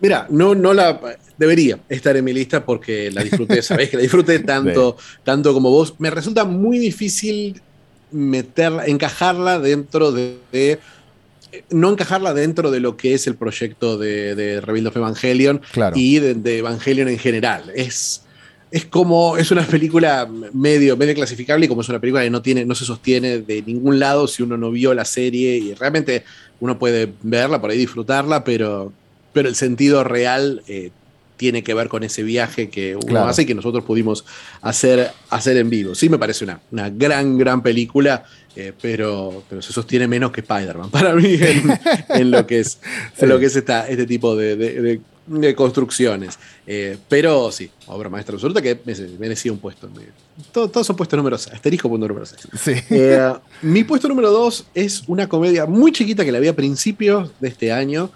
Mira, 0.01 0.27
no, 0.29 0.55
no 0.55 0.75
la 0.75 1.01
debería 1.39 1.79
estar 1.89 2.17
en 2.17 2.25
mi 2.25 2.33
lista 2.33 2.65
porque 2.65 3.11
la 3.11 3.23
disfruté, 3.23 3.63
sabes 3.63 3.89
que 3.89 3.97
la 3.97 4.03
disfruté 4.03 4.41
tanto, 4.41 4.97
tanto 5.23 5.55
como 5.55 5.71
vos. 5.71 5.95
Me 5.99 6.11
resulta 6.11 6.45
muy 6.45 6.79
difícil 6.79 7.63
meterla, 8.15 8.87
encajarla 8.87 9.59
dentro 9.59 10.13
de, 10.13 10.79
no 11.71 11.91
encajarla 11.91 12.33
dentro 12.33 12.71
de 12.71 12.81
lo 12.81 12.97
que 12.97 13.15
es 13.15 13.27
el 13.27 13.35
proyecto 13.35 13.99
de, 13.99 14.35
de 14.35 14.61
Rebuild 14.61 14.87
of 14.87 14.97
Evangelion 14.97 15.61
y 15.95 16.19
de, 16.21 16.59
Evangelion 16.59 17.09
en 17.09 17.19
general. 17.19 17.73
Es, 17.75 18.23
es 18.71 18.85
como, 18.87 19.37
es 19.37 19.51
una 19.51 19.63
película 19.67 20.29
medio, 20.53 20.97
medio 20.97 21.15
clasificable 21.15 21.67
y 21.67 21.69
como 21.69 21.83
es 21.83 21.89
una 21.89 22.01
película 22.01 22.23
que 22.23 22.31
no, 22.31 22.41
tiene, 22.41 22.65
no 22.65 22.75
se 22.75 22.85
sostiene 22.85 23.41
de 23.41 23.63
ningún 23.63 23.99
lado 23.99 24.29
si 24.29 24.43
uno 24.43 24.57
no 24.57 24.71
vio 24.71 24.95
la 24.95 25.05
serie 25.05 25.57
y 25.57 25.75
realmente 25.75 26.25
uno 26.61 26.79
puede 26.79 27.13
verla, 27.23 27.61
por 27.61 27.71
ahí 27.71 27.79
disfrutarla, 27.79 28.45
pero, 28.45 28.93
pero 29.33 29.49
el 29.49 29.57
sentido 29.57 30.05
real 30.05 30.63
eh, 30.69 30.91
tiene 31.45 31.63
que 31.63 31.75
ver 31.75 31.91
con 31.91 32.03
ese 32.05 32.23
viaje 32.23 32.71
que 32.71 32.97
uno 32.97 33.27
hace 33.27 33.43
y 33.43 33.45
que 33.45 33.55
nosotros 33.55 33.85
pudimos 33.85 34.25
hacer, 34.63 35.11
hacer 35.29 35.59
en 35.59 35.69
vivo. 35.69 35.95
Sí, 35.95 36.09
me 36.09 36.17
parece 36.17 36.43
una, 36.43 36.59
una 36.71 36.89
gran, 36.89 37.37
gran 37.37 37.63
película, 37.63 38.25
eh, 38.57 38.73
pero, 38.81 39.43
pero 39.47 39.61
se 39.61 39.75
sostiene 39.75 40.09
menos 40.09 40.33
que 40.33 40.41
Spider-Man 40.41 40.91
para 40.91 41.15
mí 41.15 41.37
en, 42.09 42.31
lo 42.31 42.47
que 42.47 42.61
es, 42.61 42.79
lo 43.21 43.39
que 43.39 43.45
es 43.45 43.57
esta, 43.57 43.87
este 43.87 44.07
tipo 44.07 44.35
de, 44.35 45.03
construcciones. 45.55 46.39
Eh, 46.67 46.97
pero 47.11 47.53
sí, 47.53 47.71
obra 47.89 48.09
maestra 48.09 48.37
absoluta 48.37 48.63
que 48.63 48.81
merecía 49.19 49.53
un 49.53 49.59
puesto. 49.59 49.91
todos 50.51 50.87
son 50.87 50.97
puestos 50.97 51.19
número 51.19 51.37
6, 51.37 51.57
asterisco 51.57 51.91
punto 51.91 52.09
número 52.09 52.25
6. 52.25 52.49
Sí. 52.59 52.73
Eh, 52.89 53.35
mi 53.61 53.85
puesto 53.85 54.09
número 54.09 54.31
2 54.31 54.69
es 54.73 55.03
una 55.09 55.29
comedia 55.29 55.67
muy 55.67 55.93
chiquita 55.93 56.25
que 56.25 56.33
la 56.33 56.39
vi 56.39 56.49
a 56.49 56.57
principios 56.57 57.33
de 57.39 57.49
este 57.49 57.71
año. 57.71 58.11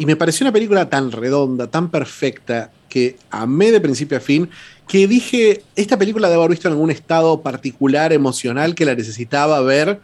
Y 0.00 0.06
me 0.06 0.16
pareció 0.16 0.44
una 0.44 0.52
película 0.52 0.88
tan 0.88 1.12
redonda, 1.12 1.66
tan 1.66 1.90
perfecta, 1.90 2.72
que 2.88 3.18
amé 3.30 3.70
de 3.70 3.82
principio 3.82 4.16
a 4.16 4.20
fin, 4.22 4.48
que 4.88 5.06
dije, 5.06 5.62
esta 5.76 5.98
película 5.98 6.30
debe 6.30 6.40
haber 6.40 6.52
visto 6.52 6.68
en 6.68 6.72
algún 6.72 6.90
estado 6.90 7.42
particular, 7.42 8.10
emocional, 8.14 8.74
que 8.74 8.86
la 8.86 8.94
necesitaba 8.94 9.60
ver, 9.60 10.00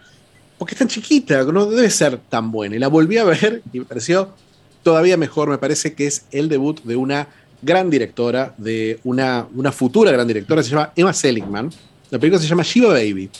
porque 0.58 0.74
es 0.74 0.78
tan 0.80 0.88
chiquita, 0.88 1.44
no 1.44 1.64
debe 1.64 1.88
ser 1.88 2.18
tan 2.18 2.52
buena. 2.52 2.76
Y 2.76 2.78
la 2.78 2.88
volví 2.88 3.16
a 3.16 3.24
ver 3.24 3.62
y 3.72 3.78
me 3.78 3.84
pareció 3.86 4.34
todavía 4.82 5.16
mejor, 5.16 5.48
me 5.48 5.56
parece 5.56 5.94
que 5.94 6.06
es 6.06 6.26
el 6.30 6.50
debut 6.50 6.82
de 6.82 6.96
una 6.96 7.28
gran 7.62 7.88
directora, 7.88 8.54
de 8.58 9.00
una, 9.02 9.46
una 9.54 9.72
futura 9.72 10.12
gran 10.12 10.28
directora, 10.28 10.62
se 10.62 10.72
llama 10.72 10.92
Emma 10.94 11.14
Seligman. 11.14 11.70
La 12.10 12.18
película 12.18 12.38
se 12.38 12.46
llama 12.46 12.64
Shiva 12.64 12.90
Baby. 12.90 13.30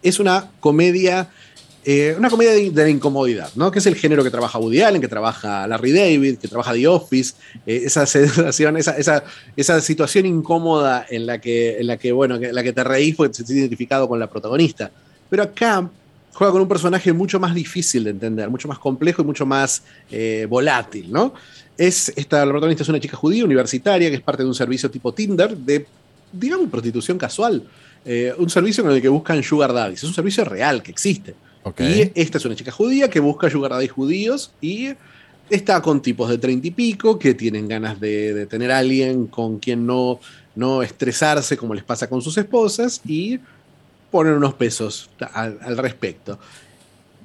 Es 0.00 0.20
una 0.20 0.48
comedia 0.60 1.28
eh, 1.90 2.14
una 2.18 2.28
comedia 2.28 2.52
de, 2.52 2.70
la 2.70 2.90
incomodidad, 2.90 3.50
¿no? 3.54 3.70
Que 3.70 3.78
es 3.78 3.86
el 3.86 3.94
género 3.94 4.22
que 4.22 4.28
trabaja 4.28 4.58
Woody 4.58 4.82
Allen, 4.82 5.00
que 5.00 5.08
trabaja 5.08 5.66
Larry 5.66 5.92
David, 5.92 6.36
que 6.36 6.46
trabaja 6.46 6.74
The 6.74 6.86
Office, 6.86 7.36
eh, 7.64 7.80
esa 7.86 8.04
sensación, 8.06 8.76
esa, 8.76 9.80
situación 9.80 10.26
incómoda 10.26 11.06
en 11.08 11.24
la 11.24 11.40
que, 11.40 11.78
en 11.78 11.86
la 11.86 11.96
que, 11.96 12.12
bueno, 12.12 12.34
en 12.34 12.54
la 12.54 12.62
que 12.62 12.74
te 12.74 12.84
reís 12.84 13.16
porque 13.16 13.42
te 13.42 13.50
identificado 13.54 14.06
con 14.06 14.20
la 14.20 14.26
protagonista. 14.26 14.90
Pero 15.30 15.44
acá 15.44 15.88
juega 16.34 16.52
con 16.52 16.60
un 16.60 16.68
personaje 16.68 17.10
mucho 17.14 17.40
más 17.40 17.54
difícil 17.54 18.04
de 18.04 18.10
entender, 18.10 18.50
mucho 18.50 18.68
más 18.68 18.78
complejo 18.78 19.22
y 19.22 19.24
mucho 19.24 19.46
más 19.46 19.82
eh, 20.10 20.46
volátil, 20.46 21.10
¿no? 21.10 21.32
Es, 21.78 22.12
esta, 22.16 22.44
la 22.44 22.52
protagonista 22.52 22.82
es 22.82 22.90
una 22.90 23.00
chica 23.00 23.16
judía 23.16 23.46
universitaria 23.46 24.10
que 24.10 24.16
es 24.16 24.22
parte 24.22 24.42
de 24.42 24.48
un 24.50 24.54
servicio 24.54 24.90
tipo 24.90 25.14
Tinder 25.14 25.56
de, 25.56 25.86
digamos, 26.32 26.68
prostitución 26.68 27.16
casual. 27.16 27.62
un 28.36 28.50
servicio 28.50 28.84
en 28.84 28.90
el 28.90 29.00
que 29.00 29.08
buscan 29.08 29.42
sugar 29.42 29.72
daddies. 29.72 30.02
Es 30.02 30.08
un 30.08 30.14
servicio 30.14 30.44
real 30.44 30.82
que 30.82 30.90
existe. 30.90 31.47
Y 31.78 32.12
esta 32.14 32.38
es 32.38 32.44
una 32.44 32.54
chica 32.54 32.70
judía 32.70 33.08
que 33.08 33.20
busca 33.20 33.50
sugar 33.50 33.72
daddy 33.72 33.88
judíos 33.88 34.52
y 34.60 34.90
está 35.50 35.80
con 35.80 36.02
tipos 36.02 36.28
de 36.28 36.38
treinta 36.38 36.66
y 36.68 36.70
pico 36.70 37.18
que 37.18 37.34
tienen 37.34 37.68
ganas 37.68 38.00
de, 38.00 38.46
tener 38.46 38.70
a 38.70 38.78
alguien 38.78 39.26
con 39.26 39.58
quien 39.58 39.86
no, 39.86 40.20
no 40.54 40.82
estresarse 40.82 41.56
como 41.56 41.74
les 41.74 41.84
pasa 41.84 42.08
con 42.08 42.22
sus 42.22 42.36
esposas 42.38 43.00
y 43.06 43.40
poner 44.10 44.34
unos 44.34 44.54
pesos 44.54 45.10
al 45.32 45.76
respecto. 45.76 46.38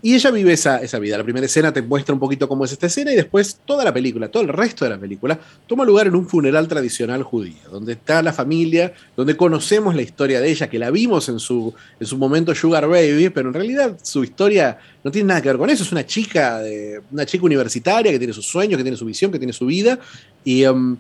Y 0.06 0.16
ella 0.16 0.32
vive 0.32 0.52
esa, 0.52 0.82
esa, 0.82 1.00
vida. 1.00 1.18
La 1.18 1.24
primera 1.24 1.46
escena 1.46 1.72
te 1.72 1.82
muestra 1.82 2.14
un 2.14 2.20
poquito 2.20 2.50
cómo 2.50 2.66
es 2.66 2.74
esta 2.74 2.88
escena 2.88 3.14
y 3.14 3.16
después 3.16 3.62
toda 3.66 3.86
la 3.86 3.94
película, 3.94 4.28
todo 4.28 4.44
el 4.44 4.50
resto 4.50 4.84
de 4.84 4.92
la 4.92 4.98
película, 4.98 5.40
toma 5.66 5.86
lugar 5.86 6.08
en 6.08 6.16
un 6.16 6.28
funeral 6.28 6.68
tradicional 6.68 7.24
judío, 7.24 7.70
donde 7.72 7.94
está 7.94 8.22
la 8.22 8.34
familia, 8.34 8.94
donde 9.16 9.38
conocemos 9.38 9.96
la 9.96 10.02
historia 10.02 10.42
de 10.42 10.52
ella, 10.52 10.70
que 10.70 10.78
la 10.78 10.92
vimos 10.92 11.30
en 11.30 11.40
su, 11.40 11.74
en 12.02 12.06
su 12.06 12.18
momento 12.18 12.54
Sugar 12.54 12.86
Baby, 12.86 13.30
pero 13.30 13.48
en 13.48 13.54
realidad 13.54 13.98
su 14.04 14.26
historia 14.26 14.78
no 15.06 15.10
tiene 15.10 15.30
nada 15.30 15.42
que 15.42 15.48
ver 15.48 15.58
con 15.58 15.70
eso. 15.70 15.84
Es 15.84 15.92
una 15.94 16.06
chica, 16.06 16.60
de, 16.60 17.02
una 17.10 17.26
chica 17.26 17.46
universitaria 17.46 18.12
que 18.12 18.20
tiene 18.20 18.34
sus 18.34 18.46
sueños, 18.46 18.78
que 18.78 18.84
tiene 18.84 18.98
su 18.98 19.06
visión, 19.06 19.32
que 19.32 19.40
tiene 19.40 19.54
su 19.54 19.66
vida. 19.68 20.00
Y, 20.44 20.66
um, 20.66 20.98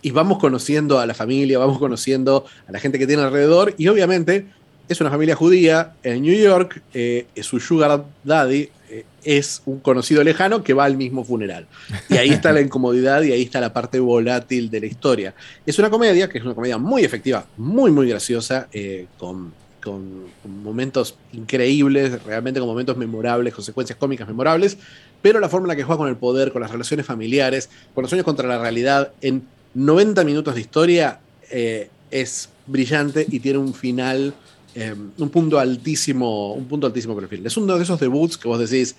y 0.00 0.12
vamos 0.12 0.38
conociendo 0.38 1.00
a 1.00 1.06
la 1.06 1.14
familia, 1.14 1.58
vamos 1.58 1.78
conociendo 1.78 2.44
a 2.68 2.72
la 2.72 2.78
gente 2.78 3.00
que 3.00 3.06
tiene 3.08 3.22
alrededor 3.22 3.74
y 3.78 3.88
obviamente 3.88 4.46
es 4.88 5.00
una 5.00 5.10
familia 5.10 5.36
judía 5.36 5.92
en 6.02 6.22
New 6.22 6.34
York, 6.34 6.82
eh, 6.94 7.26
su 7.42 7.60
sugar 7.60 8.04
daddy 8.24 8.70
eh, 8.88 9.04
es 9.22 9.60
un 9.66 9.80
conocido 9.80 10.24
lejano 10.24 10.64
que 10.64 10.72
va 10.72 10.84
al 10.84 10.96
mismo 10.96 11.24
funeral. 11.24 11.66
Y 12.08 12.16
ahí 12.16 12.30
está 12.30 12.52
la 12.52 12.60
incomodidad 12.62 13.22
y 13.22 13.32
ahí 13.32 13.42
está 13.42 13.60
la 13.60 13.72
parte 13.72 14.00
volátil 14.00 14.70
de 14.70 14.80
la 14.80 14.86
historia. 14.86 15.34
Es 15.66 15.78
una 15.78 15.90
comedia, 15.90 16.28
que 16.28 16.38
es 16.38 16.44
una 16.44 16.54
comedia 16.54 16.78
muy 16.78 17.04
efectiva, 17.04 17.44
muy, 17.58 17.90
muy 17.90 18.08
graciosa, 18.08 18.68
eh, 18.72 19.06
con, 19.18 19.52
con, 19.82 20.24
momentos 20.62 21.16
increíbles, 21.32 22.22
realmente 22.24 22.58
con 22.58 22.68
momentos 22.68 22.96
memorables, 22.96 23.54
consecuencias 23.54 23.98
cómicas 23.98 24.26
memorables, 24.26 24.78
pero 25.20 25.38
la 25.38 25.50
forma 25.50 25.66
en 25.66 25.68
la 25.68 25.76
que 25.76 25.84
juega 25.84 25.98
con 25.98 26.08
el 26.08 26.16
poder, 26.16 26.50
con 26.50 26.62
las 26.62 26.70
relaciones 26.70 27.04
familiares, 27.04 27.68
con 27.94 28.02
los 28.02 28.10
sueños 28.10 28.24
contra 28.24 28.48
la 28.48 28.58
realidad, 28.58 29.12
en 29.20 29.42
90 29.74 30.24
minutos 30.24 30.54
de 30.54 30.60
historia 30.62 31.20
es 32.10 32.48
brillante 32.66 33.26
y 33.28 33.40
tiene 33.40 33.58
un 33.58 33.74
final 33.74 34.34
Em, 34.80 35.10
un 35.18 35.28
punto 35.28 35.58
altísimo, 35.58 36.52
un 36.52 36.66
punto 36.66 36.86
altísimo 36.86 37.16
perfil. 37.16 37.44
Es 37.44 37.56
uno 37.56 37.76
de 37.76 37.82
esos 37.82 37.98
debuts 37.98 38.38
que 38.38 38.46
vos 38.46 38.60
decís, 38.60 38.94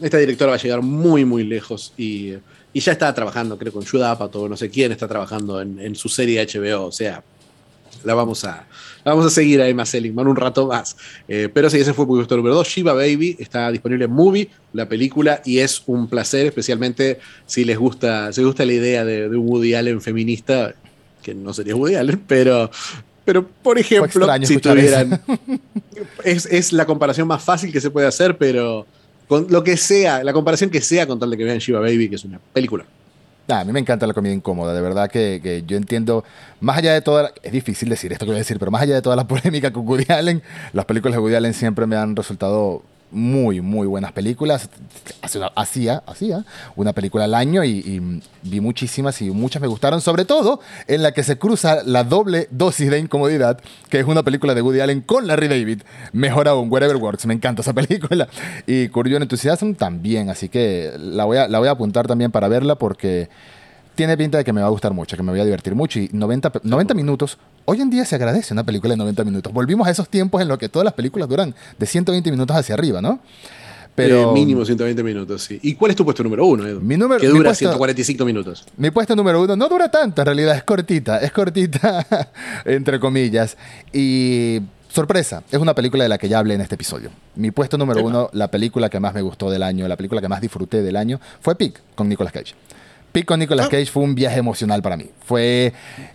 esta 0.00 0.16
directora 0.16 0.52
va 0.52 0.56
a 0.56 0.58
llegar 0.58 0.80
muy, 0.80 1.26
muy 1.26 1.44
lejos 1.44 1.92
y, 1.98 2.32
ya 2.72 2.92
está 2.92 3.12
trabajando, 3.12 3.58
creo, 3.58 3.74
con 3.74 3.84
Judah 3.84 4.12
Apatow, 4.12 4.48
no 4.48 4.56
sé 4.56 4.70
quién 4.70 4.90
está 4.90 5.06
trabajando 5.06 5.60
en, 5.60 5.94
su 5.96 6.08
serie 6.08 6.46
HBO, 6.46 6.86
o 6.86 6.92
sea, 6.92 7.22
la 8.04 8.14
vamos 8.14 8.42
a, 8.44 8.66
vamos 9.04 9.26
a 9.26 9.30
seguir 9.30 9.60
a 9.60 9.68
Emma 9.68 9.84
Seligman 9.84 10.28
un 10.28 10.36
rato 10.36 10.66
más. 10.66 10.96
Eh, 11.26 11.50
pero 11.52 11.68
sí, 11.68 11.76
ese 11.78 11.92
fue 11.92 12.06
mi 12.06 12.12
gusto 12.12 12.34
número 12.34 12.54
2. 12.54 12.66
Shiva 12.66 12.94
Baby 12.94 13.36
está 13.38 13.70
disponible 13.70 14.06
en 14.06 14.12
Movie, 14.12 14.48
la 14.72 14.88
película, 14.88 15.42
y 15.44 15.58
es 15.58 15.82
un 15.88 16.08
placer, 16.08 16.46
especialmente 16.46 17.18
si 17.44 17.66
les 17.66 17.76
gusta, 17.76 18.32
si 18.32 18.40
les 18.40 18.46
gusta 18.46 18.64
la 18.64 18.72
idea 18.72 19.04
de, 19.04 19.28
de 19.28 19.36
un 19.36 19.46
Woody 19.46 19.74
Allen 19.74 20.00
feminista, 20.00 20.74
que 21.22 21.34
no 21.34 21.52
sería 21.52 21.76
Woody 21.76 21.96
Allen, 21.96 22.22
pero, 22.26 22.70
pero, 23.28 23.46
por 23.46 23.78
ejemplo, 23.78 24.26
si 24.42 24.56
tuvieran. 24.56 25.20
Es, 26.24 26.72
la 26.72 26.86
comparación 26.86 27.28
más 27.28 27.44
fácil 27.44 27.70
que 27.70 27.78
se 27.78 27.90
puede 27.90 28.06
hacer, 28.06 28.38
pero 28.38 28.86
con 29.26 29.48
lo 29.50 29.62
que 29.62 29.76
sea, 29.76 30.24
la 30.24 30.32
comparación 30.32 30.70
que 30.70 30.80
sea 30.80 31.06
con 31.06 31.18
tal 31.20 31.28
de 31.28 31.36
que 31.36 31.44
vean 31.44 31.58
Shiva 31.58 31.78
Baby, 31.78 32.08
que 32.08 32.14
es 32.14 32.24
una 32.24 32.40
película. 32.54 32.86
a 33.48 33.64
mí 33.64 33.72
me 33.72 33.80
encanta 33.80 34.06
la 34.06 34.14
comida 34.14 34.32
incómoda, 34.32 34.72
de 34.72 34.80
verdad 34.80 35.10
que, 35.10 35.62
yo 35.66 35.76
entiendo, 35.76 36.24
más 36.60 36.78
allá 36.78 36.94
de 36.94 37.02
toda, 37.02 37.34
es 37.42 37.52
difícil 37.52 37.90
decir 37.90 38.10
esto 38.12 38.24
que 38.24 38.30
voy 38.30 38.36
a 38.36 38.38
decir, 38.38 38.58
pero 38.58 38.70
más 38.70 38.80
allá 38.80 38.94
de 38.94 39.02
toda 39.02 39.14
la 39.14 39.28
polémica 39.28 39.74
con 39.74 39.86
Woody 39.86 40.10
Allen, 40.10 40.42
las 40.72 40.86
películas 40.86 41.16
de 41.16 41.20
Woody 41.20 41.34
Allen 41.34 41.52
siempre 41.52 41.86
me 41.86 41.96
han 41.96 42.16
resultado 42.16 42.82
muy, 43.10 43.60
muy 43.60 43.86
buenas 43.86 44.12
películas. 44.12 44.68
Hacía, 45.54 46.02
hacía 46.06 46.44
una 46.76 46.92
película 46.92 47.24
al 47.24 47.34
año 47.34 47.64
y, 47.64 48.20
vi 48.42 48.60
muchísimas 48.60 49.20
y 49.20 49.30
muchas 49.30 49.60
me 49.60 49.68
gustaron, 49.68 50.00
sobre 50.00 50.24
todo 50.24 50.60
en 50.86 51.02
la 51.02 51.12
que 51.12 51.22
se 51.22 51.38
cruza 51.38 51.82
la 51.84 52.04
doble 52.04 52.48
dosis 52.50 52.90
de 52.90 52.98
incomodidad, 52.98 53.60
que 53.90 54.00
es 54.00 54.06
una 54.06 54.22
película 54.22 54.54
de 54.54 54.62
Woody 54.62 54.80
Allen 54.80 55.00
con 55.00 55.26
Larry 55.26 55.48
David. 55.48 55.82
Mejor 56.12 56.48
aún, 56.48 56.70
Wherever 56.70 56.96
Works, 56.96 57.26
me 57.26 57.34
encanta 57.34 57.62
esa 57.62 57.72
película. 57.74 58.28
Y 58.66 58.88
Curious 58.88 59.20
Enthusiasm 59.20 59.74
también, 59.74 60.30
así 60.30 60.48
que 60.48 60.92
la 60.98 61.24
voy, 61.24 61.38
a, 61.38 61.48
la 61.48 61.58
voy 61.58 61.68
a 61.68 61.72
apuntar 61.72 62.06
también 62.06 62.30
para 62.30 62.48
verla 62.48 62.76
porque 62.76 63.28
tiene 63.98 64.16
pinta 64.16 64.38
de 64.38 64.44
que 64.44 64.52
me 64.52 64.60
va 64.60 64.68
a 64.68 64.70
gustar 64.70 64.92
mucho, 64.92 65.16
que 65.16 65.24
me 65.24 65.32
voy 65.32 65.40
a 65.40 65.44
divertir 65.44 65.74
mucho. 65.74 65.98
Y 65.98 66.08
90, 66.12 66.52
90 66.62 66.94
minutos, 66.94 67.36
hoy 67.64 67.80
en 67.80 67.90
día 67.90 68.04
se 68.04 68.14
agradece 68.14 68.54
una 68.54 68.62
película 68.62 68.92
de 68.92 68.96
90 68.96 69.24
minutos. 69.24 69.52
Volvimos 69.52 69.88
a 69.88 69.90
esos 69.90 70.08
tiempos 70.08 70.40
en 70.40 70.46
los 70.46 70.56
que 70.56 70.68
todas 70.68 70.84
las 70.84 70.94
películas 70.94 71.28
duran 71.28 71.52
de 71.76 71.84
120 71.84 72.30
minutos 72.30 72.56
hacia 72.56 72.76
arriba, 72.76 73.02
¿no? 73.02 73.18
Pero, 73.96 74.30
eh, 74.30 74.32
mínimo 74.34 74.64
120 74.64 75.02
minutos, 75.02 75.42
sí. 75.42 75.58
¿Y 75.64 75.74
cuál 75.74 75.90
es 75.90 75.96
tu 75.96 76.04
puesto 76.04 76.22
número 76.22 76.46
uno, 76.46 76.64
Edu? 76.64 76.80
Mi 76.80 76.96
número, 76.96 77.20
que 77.20 77.26
dura 77.26 77.52
145 77.52 78.24
minutos. 78.24 78.66
Mi 78.76 78.92
puesto 78.92 79.16
número 79.16 79.42
uno 79.42 79.56
no 79.56 79.68
dura 79.68 79.90
tanto, 79.90 80.22
en 80.22 80.26
realidad, 80.26 80.54
es 80.54 80.62
cortita, 80.62 81.18
es 81.18 81.32
cortita, 81.32 82.06
entre 82.64 83.00
comillas. 83.00 83.56
Y 83.92 84.60
sorpresa, 84.88 85.42
es 85.50 85.58
una 85.58 85.74
película 85.74 86.04
de 86.04 86.08
la 86.08 86.18
que 86.18 86.28
ya 86.28 86.38
hablé 86.38 86.54
en 86.54 86.60
este 86.60 86.76
episodio. 86.76 87.10
Mi 87.34 87.50
puesto 87.50 87.76
número 87.76 88.04
uno, 88.04 88.30
la 88.32 88.48
película 88.48 88.88
que 88.88 89.00
más 89.00 89.12
me 89.12 89.22
gustó 89.22 89.50
del 89.50 89.64
año, 89.64 89.88
la 89.88 89.96
película 89.96 90.20
que 90.20 90.28
más 90.28 90.40
disfruté 90.40 90.82
del 90.82 90.94
año, 90.94 91.18
fue 91.40 91.56
Pig, 91.56 91.74
con 91.96 92.08
Nicolas 92.08 92.32
Cage. 92.32 92.54
Pick 93.12 93.24
con 93.24 93.40
Nicolas 93.40 93.66
ah. 93.66 93.70
Cage 93.70 93.86
fue 93.86 94.02
un 94.02 94.14
viaje 94.14 94.38
emocional 94.38 94.82
para 94.82 94.96
mí. 94.96 95.06
Fue 95.24 95.72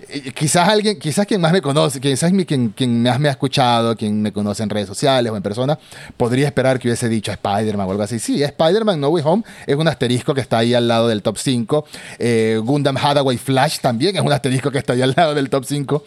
eh, 0.09 0.31
quizás 0.33 0.69
alguien, 0.69 0.99
quizás 0.99 1.25
quien 1.25 1.41
más 1.41 1.51
me 1.51 1.61
conoce, 1.61 1.99
quizás 1.99 2.31
quien, 2.45 2.69
quien 2.69 3.03
más 3.03 3.19
me 3.19 3.29
ha 3.29 3.31
escuchado, 3.31 3.95
quien 3.95 4.21
me 4.21 4.31
conoce 4.31 4.63
en 4.63 4.69
redes 4.69 4.87
sociales 4.87 5.31
o 5.31 5.35
en 5.35 5.43
persona, 5.43 5.77
podría 6.17 6.45
esperar 6.45 6.79
que 6.79 6.87
hubiese 6.87 7.09
dicho 7.09 7.31
Spider-Man 7.31 7.87
o 7.87 7.91
algo 7.91 8.03
así. 8.03 8.19
Sí, 8.19 8.43
Spider-Man 8.43 8.99
No 8.99 9.09
Way 9.09 9.23
Home 9.25 9.43
es 9.65 9.75
un 9.75 9.87
asterisco 9.87 10.33
que 10.33 10.41
está 10.41 10.59
ahí 10.59 10.73
al 10.73 10.87
lado 10.87 11.07
del 11.07 11.21
top 11.21 11.37
5. 11.37 11.85
Eh, 12.19 12.59
Gundam 12.63 12.97
Hathaway 12.97 13.37
Flash 13.37 13.79
también 13.79 14.15
es 14.15 14.21
un 14.21 14.31
asterisco 14.31 14.71
que 14.71 14.77
está 14.77 14.93
ahí 14.93 15.01
al 15.01 15.13
lado 15.15 15.33
del 15.33 15.49
top 15.49 15.65
5. 15.65 16.03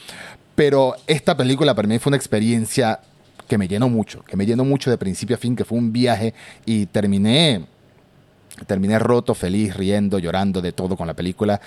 Pero 0.55 0.95
esta 1.07 1.37
película 1.37 1.75
para 1.75 1.89
mí 1.89 1.99
fue 1.99 2.11
una 2.11 2.17
experiencia 2.17 3.01
que 3.47 3.59
me 3.59 3.69
llenó 3.69 3.89
mucho, 3.89 4.23
que 4.25 4.37
me 4.37 4.47
llenó 4.47 4.65
mucho 4.65 4.91
de 4.91 4.99
principio 4.99 5.37
a 5.37 5.39
fin, 5.39 5.55
que 5.55 5.65
fue 5.65 5.79
un 5.79 5.93
viaje 5.93 6.35
y 6.65 6.87
terminé 6.87 7.65
Terminé 8.65 8.99
roto, 8.99 9.35
feliz, 9.35 9.77
riendo, 9.77 10.19
llorando 10.19 10.63
de 10.63 10.73
todo 10.73 10.97
con 10.97 11.07
la 11.07 11.15
película. 11.15 11.61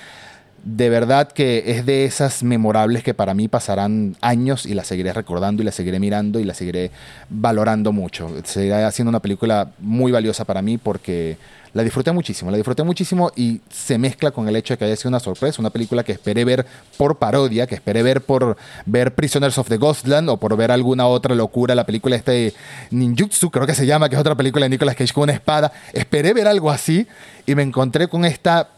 De 0.64 0.90
verdad 0.90 1.32
que 1.32 1.72
es 1.72 1.86
de 1.86 2.06
esas 2.06 2.44
memorables 2.44 3.04
que 3.04 3.14
para 3.14 3.34
mí 3.34 3.48
pasarán 3.48 4.16
años 4.22 4.66
y 4.66 4.74
la 4.74 4.84
seguiré 4.84 5.14
recordando 5.14 5.62
y 5.62 5.66
la 5.66 5.72
seguiré 5.72 6.00
mirando 6.00 6.40
y 6.40 6.44
la 6.44 6.54
seguiré 6.54 6.92
valorando 7.30 7.92
mucho. 7.92 8.30
Seguirá 8.44 8.92
siendo 8.92 9.10
una 9.10 9.22
película 9.22 9.72
muy 9.80 10.12
valiosa 10.12 10.46
para 10.46 10.62
mí 10.62 10.78
porque 10.78 11.38
la 11.74 11.84
disfruté 11.84 12.12
muchísimo, 12.12 12.50
la 12.50 12.58
disfruté 12.58 12.84
muchísimo 12.84 13.32
y 13.36 13.62
se 13.70 13.98
mezcla 13.98 14.32
con 14.32 14.48
el 14.48 14.56
hecho 14.56 14.74
de 14.74 14.80
que 14.80 14.86
haya 14.86 14.96
sido 14.96 15.10
una 15.10 15.20
sorpresa, 15.20 15.62
una 15.62 15.70
película 15.70 16.04
que 16.04 16.12
esperé 16.12 16.44
ver 16.44 16.66
por 16.98 17.18
parodia, 17.20 17.68
que 17.68 17.76
esperé 17.76 18.02
ver 18.02 18.22
por 18.22 18.58
ver 18.86 19.14
Prisoners 19.14 19.58
of 19.58 19.70
the 19.70 19.78
Ghostland 19.78 20.30
o 20.30 20.38
por 20.38 20.58
ver 20.58 20.72
alguna 20.72 21.06
otra 21.06 21.36
locura, 21.36 21.76
la 21.76 21.86
película 21.86 22.16
este 22.16 22.54
Ninjutsu, 22.90 23.52
creo 23.52 23.68
que 23.68 23.76
se 23.76 23.86
llama, 23.86 24.10
que 24.10 24.16
es 24.16 24.22
otra 24.22 24.36
película 24.36 24.66
de 24.66 24.70
Nicolas 24.70 24.96
Cage 24.96 25.14
con 25.14 25.24
una 25.24 25.34
espada. 25.34 25.72
Esperé 25.94 26.34
ver 26.34 26.48
algo 26.48 26.72
así 26.72 27.08
y 27.46 27.54
me 27.54 27.62
encontré 27.62 28.08
con 28.08 28.26
esta 28.26 28.70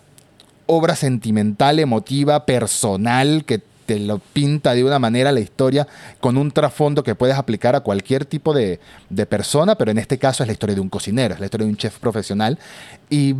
obra 0.74 0.96
sentimental, 0.96 1.80
emotiva, 1.80 2.46
personal, 2.46 3.44
que 3.46 3.62
te 3.86 4.00
lo 4.00 4.20
pinta 4.20 4.74
de 4.74 4.86
una 4.86 5.00
manera 5.00 5.34
la 5.34 5.42
historia 5.42 5.86
con 6.22 6.38
un 6.38 6.52
trasfondo 6.52 7.04
que 7.04 7.14
puedes 7.14 7.36
aplicar 7.36 7.76
a 7.76 7.82
cualquier 7.82 8.24
tipo 8.24 8.54
de, 8.54 8.80
de 9.10 9.26
persona, 9.26 9.76
pero 9.76 9.92
en 9.92 9.98
este 9.98 10.18
caso 10.18 10.44
es 10.44 10.48
la 10.48 10.54
historia 10.54 10.76
de 10.76 10.82
un 10.82 10.88
cocinero, 10.88 11.34
es 11.34 11.42
la 11.42 11.48
historia 11.48 11.66
de 11.66 11.72
un 11.72 11.78
chef 11.78 12.00
profesional. 12.00 12.58
Y 13.10 13.36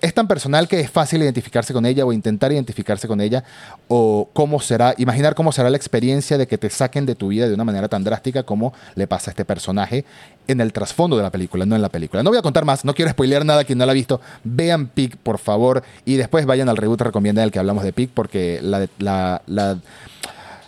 es 0.00 0.12
tan 0.12 0.28
personal 0.28 0.68
que 0.68 0.80
es 0.80 0.90
fácil 0.90 1.22
identificarse 1.22 1.72
con 1.72 1.86
ella 1.86 2.04
o 2.04 2.12
intentar 2.12 2.52
identificarse 2.52 3.08
con 3.08 3.20
ella 3.20 3.44
o 3.88 4.28
cómo 4.32 4.60
será, 4.60 4.94
imaginar 4.98 5.34
cómo 5.34 5.52
será 5.52 5.70
la 5.70 5.76
experiencia 5.76 6.36
de 6.36 6.46
que 6.46 6.58
te 6.58 6.70
saquen 6.70 7.06
de 7.06 7.14
tu 7.14 7.28
vida 7.28 7.48
de 7.48 7.54
una 7.54 7.64
manera 7.64 7.88
tan 7.88 8.04
drástica 8.04 8.42
como 8.42 8.74
le 8.96 9.06
pasa 9.06 9.30
a 9.30 9.32
este 9.32 9.44
personaje 9.44 10.04
en 10.46 10.60
el 10.60 10.72
trasfondo 10.72 11.16
de 11.16 11.22
la 11.22 11.30
película, 11.30 11.64
no 11.64 11.74
en 11.74 11.82
la 11.82 11.88
película. 11.88 12.22
No 12.22 12.30
voy 12.30 12.38
a 12.38 12.42
contar 12.42 12.64
más, 12.64 12.84
no 12.84 12.94
quiero 12.94 13.10
spoilear 13.10 13.44
nada 13.44 13.64
quien 13.64 13.78
no 13.78 13.86
la 13.86 13.92
ha 13.92 13.94
visto. 13.94 14.20
Vean 14.42 14.88
Pig, 14.88 15.16
por 15.16 15.38
favor, 15.38 15.82
y 16.04 16.16
después 16.16 16.44
vayan 16.44 16.68
al 16.68 16.76
reboot 16.76 17.00
recomienda 17.00 17.40
del 17.40 17.50
que 17.50 17.58
hablamos 17.58 17.84
de 17.84 17.92
Pig 17.92 18.10
porque 18.12 18.60
la, 18.62 18.88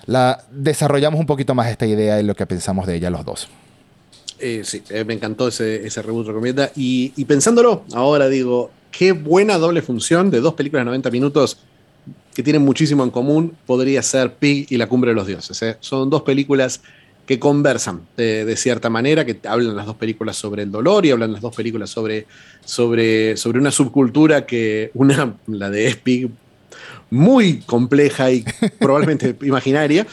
la, 0.07 0.45
desarrollamos 0.51 1.21
un 1.21 1.27
poquito 1.27 1.55
más 1.55 1.69
esta 1.69 1.87
idea 1.87 2.17
de 2.17 2.23
lo 2.23 2.35
que 2.35 2.47
pensamos 2.47 2.87
de 2.87 2.95
ella 2.97 3.11
los 3.11 3.25
dos. 3.25 3.49
Eh, 4.39 4.63
sí, 4.65 4.83
eh, 4.91 5.05
me 5.05 5.15
encantó 5.15 5.49
ese, 5.49 5.87
ese 5.87 6.03
reboot. 6.03 6.27
Y, 6.77 7.25
pensándolo, 7.25 7.85
ahora 7.93 8.29
digo, 8.29 8.71
qué 8.91 9.13
buena 9.13 9.59
doble 9.59 9.83
función 9.83 10.31
de 10.31 10.41
dos 10.41 10.55
películas 10.55 10.83
de 10.83 10.87
90 10.87 11.11
minutos 11.11 11.59
que 12.35 12.43
tienen 12.43 12.63
muchísimo 12.63 13.03
en 13.03 13.11
común 13.11 13.57
podría 13.65 14.03
ser 14.03 14.35
Pig 14.35 14.67
y 14.71 14.77
La 14.77 14.89
Cumbre 14.89 15.11
de 15.11 15.15
los 15.15 15.27
Dioses. 15.27 15.61
¿eh? 15.63 15.77
Son 15.81 16.11
dos 16.11 16.23
películas 16.23 16.83
que 17.27 17.41
conversan 17.41 18.03
de, 18.17 18.55
cierta 18.57 18.89
manera, 18.89 19.25
que 19.25 19.41
hablan 19.49 19.75
las 19.75 19.87
dos 19.87 19.97
películas 19.97 20.37
sobre 20.37 20.63
el 20.63 20.71
dolor 20.71 21.05
y 21.07 21.11
hablan 21.11 21.33
las 21.33 21.41
dos 21.41 21.57
películas 21.57 21.91
sobre, 21.91 22.27
sobre, 22.65 23.37
sobre 23.37 23.59
una 23.59 23.73
subcultura 23.73 24.47
que, 24.47 24.91
una, 24.95 25.35
la 25.47 25.71
de 25.71 25.97
Pig, 26.03 26.31
muy 27.11 27.61
compleja 27.61 28.31
y 28.31 28.45
probablemente 28.79 29.35
imaginaria, 29.43 30.07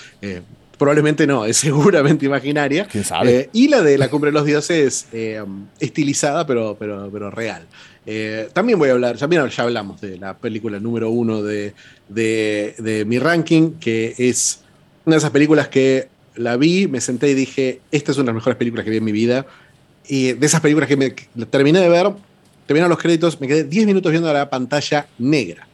probablemente 0.84 1.26
no, 1.26 1.46
es 1.46 1.56
seguramente 1.58 2.26
imaginaria. 2.26 2.86
¿Quién 2.92 3.06
sabe? 3.06 3.40
Eh, 3.40 3.50
y 3.54 3.70
la 3.70 3.82
de 3.82 3.98
La 3.98 4.10
Cumbre 4.10 4.32
de 4.32 4.34
los 4.34 4.46
Dioses, 4.46 5.08
eh, 5.14 5.42
estilizada, 5.80 6.46
pero, 6.46 6.76
pero, 6.78 7.10
pero 7.10 7.32
real. 7.32 7.66
también 8.52 8.78
voy 8.78 8.90
a 8.90 8.92
hablar, 8.92 9.18
también 9.18 9.48
ya 9.48 9.64
hablamos 9.64 10.02
de 10.02 10.18
la 10.18 10.38
película 10.38 10.80
número 10.82 11.10
uno 11.10 11.42
de, 11.42 11.74
de, 12.10 13.06
mi 13.08 13.18
ranking, 13.18 13.76
que 13.80 14.14
es 14.18 14.60
una 15.06 15.16
de 15.16 15.20
esas 15.20 15.32
películas 15.32 15.70
que 15.70 16.10
la 16.36 16.58
vi, 16.58 16.90
me 16.90 17.00
senté 17.00 17.30
y 17.30 17.34
dije, 17.34 17.80
esta 17.92 18.12
es 18.12 18.18
una 18.18 18.26
de 18.26 18.34
las 18.34 18.36
mejores 18.36 18.58
películas 18.58 18.84
que 18.84 18.92
vi 18.92 18.98
en 18.98 19.06
mi 19.06 19.14
vida. 19.14 19.46
Y 20.06 20.34
de 20.34 20.46
esas 20.46 20.60
películas 20.60 20.90
que 20.90 20.98
me 20.98 21.12
terminé 21.46 21.80
de 21.80 21.88
ver, 21.88 22.12
terminaron 22.66 22.90
los 22.90 23.00
créditos, 23.00 23.40
me 23.40 23.48
quedé 23.48 23.64
10 23.64 23.86
minutos 23.86 24.12
viendo 24.12 24.34
la 24.34 24.50
pantalla 24.50 25.08
negra. 25.18 25.66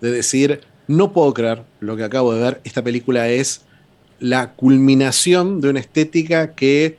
De 0.00 0.12
decir, 0.12 0.60
no 0.86 1.12
puedo 1.12 1.34
creer 1.34 1.62
lo 1.80 1.96
que 1.96 2.04
acabo 2.04 2.32
de 2.32 2.42
ver. 2.42 2.60
Esta 2.62 2.82
película 2.82 3.28
es 3.28 3.62
la 4.22 4.52
culminación 4.52 5.60
de 5.60 5.68
una 5.68 5.80
estética 5.80 6.54
que 6.54 6.96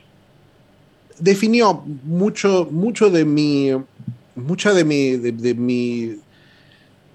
definió 1.18 1.82
mucho, 2.04 2.68
mucho 2.70 3.10
de 3.10 3.24
mi. 3.24 3.70
Mucha 4.36 4.74
de 4.74 4.84
mi. 4.84 5.16
de, 5.16 5.54
mi 5.54 6.18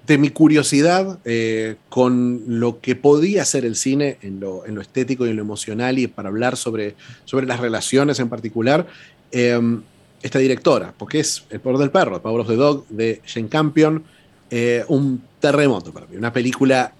de 0.06 0.18
mi 0.18 0.30
curiosidad 0.30 1.20
eh, 1.24 1.76
con 1.88 2.42
lo 2.48 2.80
que 2.80 2.96
podía 2.96 3.44
ser 3.44 3.64
el 3.64 3.76
cine 3.76 4.18
en 4.22 4.40
lo, 4.40 4.64
estético 4.80 5.24
y 5.24 5.30
en 5.30 5.36
lo 5.36 5.42
emocional 5.42 6.00
y 6.00 6.08
para 6.08 6.30
hablar 6.30 6.56
sobre, 6.56 6.96
sobre 7.24 7.46
las 7.46 7.60
relaciones 7.60 8.18
en 8.18 8.28
particular. 8.28 8.88
Em, 9.30 9.82
esta 10.20 10.38
directora, 10.40 10.92
porque 10.98 11.20
es 11.20 11.44
El 11.48 11.60
poder 11.60 11.78
del 11.78 11.90
perro, 11.90 12.20
Power 12.20 12.40
of 12.40 12.48
the 12.48 12.56
Dog, 12.56 12.86
de 12.88 13.22
Jane 13.24 13.48
Campion, 13.48 14.04
eh, 14.50 14.84
un 14.88 15.22
terremoto 15.38 15.92
para 15.92 16.06
mí, 16.06 16.16
una 16.16 16.32
película 16.32 16.92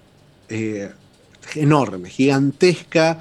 eh, 0.47 0.89
enorme, 1.55 2.09
gigantesca, 2.09 3.19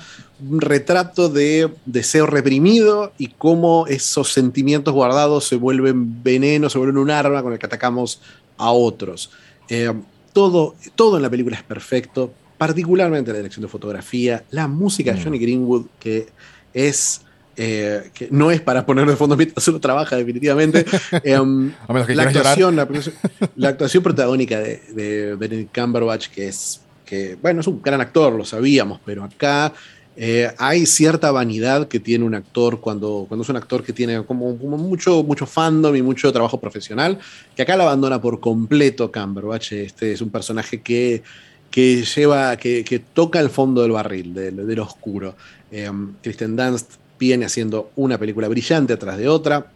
un 0.49 0.61
retrato 0.61 1.29
de 1.29 1.71
deseo 1.85 2.27
reprimido 2.27 3.13
y 3.19 3.29
cómo 3.29 3.87
esos 3.87 4.33
sentimientos 4.33 4.95
guardados 4.95 5.47
se 5.47 5.57
vuelven 5.57 6.23
veneno, 6.23 6.71
se 6.71 6.79
vuelven 6.79 6.99
un 6.99 7.11
arma 7.11 7.43
con 7.43 7.53
el 7.53 7.59
que 7.59 7.67
atacamos 7.67 8.21
a 8.57 8.71
otros. 8.71 9.31
Eh, 9.69 9.93
todo, 10.33 10.75
todo 10.95 11.17
en 11.17 11.23
la 11.23 11.31
película 11.31 11.57
es 11.57 11.63
perfecto, 11.63 12.33
particularmente 12.57 13.33
la 13.33 13.39
dirección 13.39 13.63
de 13.63 13.69
fotografía, 13.69 14.45
la 14.51 14.69
música 14.69 15.13
de 15.13 15.21
mm. 15.21 15.25
Johnny 15.25 15.39
Greenwood, 15.39 15.87
que 15.99 16.29
es 16.73 17.23
eh, 17.57 18.11
que 18.15 18.29
no 18.31 18.51
es 18.51 18.61
para 18.61 18.87
ponerlo 18.87 19.11
de 19.11 19.19
fondo 19.19 19.37
mientras 19.37 19.67
uno 19.69 19.81
trabaja, 19.81 20.17
definitivamente. 20.17 20.87
Em, 21.25 21.73
la, 21.89 22.23
actuación, 22.23 22.77
la, 22.77 23.69
actuación, 23.69 24.03
protagónica 24.03 24.59
de, 24.59 25.37
Benedict 25.39 25.75
Cumberbatch, 25.79 26.29
que 26.29 26.49
es, 26.49 26.81
que, 27.11 27.37
bueno, 27.43 27.61
es 27.61 27.67
un 27.67 27.83
gran 27.83 28.01
actor, 28.01 28.33
lo 28.33 28.45
sabíamos, 28.45 29.01
pero 29.05 29.25
acá 29.25 29.73
eh, 30.17 30.49
hay 30.59 30.87
cierta 30.87 31.33
vanidad 31.33 31.89
que 31.89 31.99
tiene 31.99 32.25
un 32.25 32.37
actor 32.37 32.81
cuando, 32.81 33.27
cuando 33.29 33.43
es 33.43 33.49
un 33.49 33.57
actor 33.57 33.83
que 33.83 33.93
tiene 33.93 34.25
como, 34.25 34.55
mucho, 34.55 35.25
mucho 35.25 35.45
fandom 35.45 35.97
y 35.97 36.03
mucho 36.03 36.33
trabajo 36.33 36.61
profesional, 36.61 37.19
que 37.57 37.63
acá 37.63 37.77
la 37.77 37.83
abandona 37.83 38.21
por 38.21 38.39
completo 38.39 39.11
Cumberbatch. 39.11 39.73
Este 39.73 40.13
es 40.13 40.21
un 40.21 40.31
personaje 40.31 40.83
que, 40.83 41.25
que 41.69 42.05
lleva, 42.05 42.57
que, 42.57 43.03
toca 43.13 43.41
el 43.41 43.51
fondo 43.51 43.83
del 43.83 43.91
barril, 43.91 44.33
del, 44.33 44.79
oscuro. 44.79 45.35
Eh, 45.73 45.91
Kristen 46.23 46.55
Dunst 46.55 46.93
viene 47.19 47.45
haciendo 47.47 47.91
una 47.97 48.19
película 48.19 48.47
brillante 48.47 48.93
atrás 48.93 49.19
de 49.19 49.27
otra. 49.27 49.73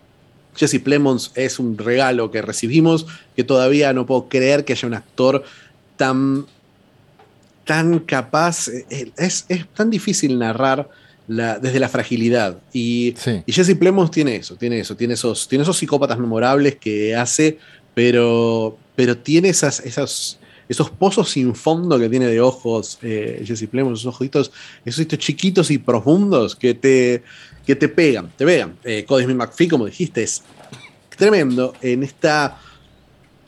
Jesse 0.55 0.79
Plemons 0.79 1.33
es 1.35 1.59
un 1.59 1.77
regalo 1.77 2.31
que 2.31 2.43
recibimos, 2.43 3.07
que 3.35 3.43
todavía 3.43 3.93
no 3.93 4.07
puedo 4.07 4.29
creer 4.29 4.65
que 4.65 4.75
haya 4.75 4.87
un 4.87 4.95
actor 4.95 5.43
tan, 5.97 6.47
tan 7.65 8.01
capaz. 8.01 8.69
Eh, 8.69 9.11
es, 9.17 9.47
tan 9.75 9.91
difícil 9.91 10.39
narrar 10.39 10.89
desde 11.27 11.81
la 11.81 11.89
fragilidad. 11.89 12.59
Y, 12.73 13.15
Jesse 13.47 13.75
Plemons 13.77 14.11
tiene 14.11 14.37
eso, 14.37 14.57
tiene 14.57 14.81
eso, 14.81 14.95
tiene 14.95 15.15
esos, 15.15 15.49
tiene 15.49 15.63
esos 15.63 15.79
psicópatas 15.79 16.19
memorables 16.19 16.77
que 16.77 17.17
hace, 17.17 17.59
pero, 17.95 18.77
pero 18.95 19.17
tiene 19.17 19.49
esas, 19.49 19.81
esas, 19.81 20.39
esos 20.69 20.91
pozos 20.91 21.31
sin 21.31 21.55
fondo 21.55 21.99
que 21.99 22.11
tiene 22.11 22.27
de 22.27 22.41
ojos 22.41 22.99
eh, 23.03 23.43
Jesse 23.47 23.67
Plemons, 23.69 24.01
esos 24.01 24.15
ojitos, 24.15 24.53
esos 24.85 25.07
chiquitos 25.07 25.71
y 25.71 25.79
profundos 25.79 26.55
que 26.55 26.75
te, 26.75 27.23
que 27.67 27.75
te 27.75 27.89
pegan, 27.89 28.31
te 28.37 28.45
pegan. 28.45 28.77
Eh, 28.85 29.05
Cody 29.07 29.27
McPhee, 29.27 29.69
como 29.69 29.87
dijiste, 29.87 30.23
es 30.23 30.43
tremendo 31.17 31.73
en 31.81 32.03
esta... 32.03 32.61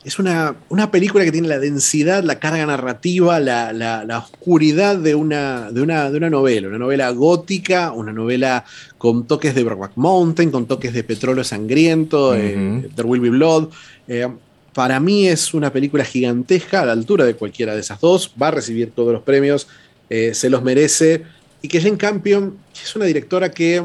Es 0.07 0.19
una, 0.19 0.55
una, 0.69 0.89
película 0.89 1.25
que 1.25 1.33
tiene 1.33 1.49
la 1.49 1.59
densidad, 1.59 2.23
la 2.23 2.39
carga 2.39 2.65
narrativa, 2.65 3.41
la, 3.41 3.73
la, 3.73 4.17
oscuridad 4.17 4.95
de 4.95 5.15
una, 5.15 5.69
de, 5.69 5.81
una, 5.81 6.09
de 6.09 6.15
una 6.15 6.29
novela, 6.29 6.69
una 6.69 6.77
novela 6.77 7.09
gótica, 7.09 7.91
una 7.91 8.13
novela 8.13 8.63
con 8.97 9.27
toques 9.27 9.53
de 9.53 9.65
Brokeback 9.65 9.97
Mountain, 9.97 10.49
con 10.49 10.65
toques 10.65 10.93
de 10.93 11.03
petróleo 11.03 11.43
sangriento, 11.43 12.33
eh, 12.35 12.87
There 12.95 13.05
Will 13.05 13.19
Be 13.19 13.31
Blood. 13.31 13.67
Eh, 14.07 14.29
para 14.71 15.01
mí 15.01 15.27
es 15.27 15.53
una 15.53 15.73
película 15.73 16.05
gigantesca 16.05 16.83
a 16.83 16.85
la 16.85 16.93
altura 16.93 17.25
de 17.25 17.33
cualquiera 17.33 17.75
de 17.75 17.81
esas 17.81 17.99
dos. 17.99 18.33
Va 18.41 18.47
a 18.47 18.51
recibir 18.51 18.91
todos 18.91 19.11
los 19.11 19.23
premios, 19.23 19.67
eh, 20.09 20.33
se 20.33 20.49
los 20.49 20.63
merece. 20.63 21.23
Y 21.61 21.67
que 21.67 21.81
Jane 21.81 21.97
Campion 21.97 22.55
es 22.81 22.95
una 22.95 23.03
directora 23.03 23.51
que 23.51 23.83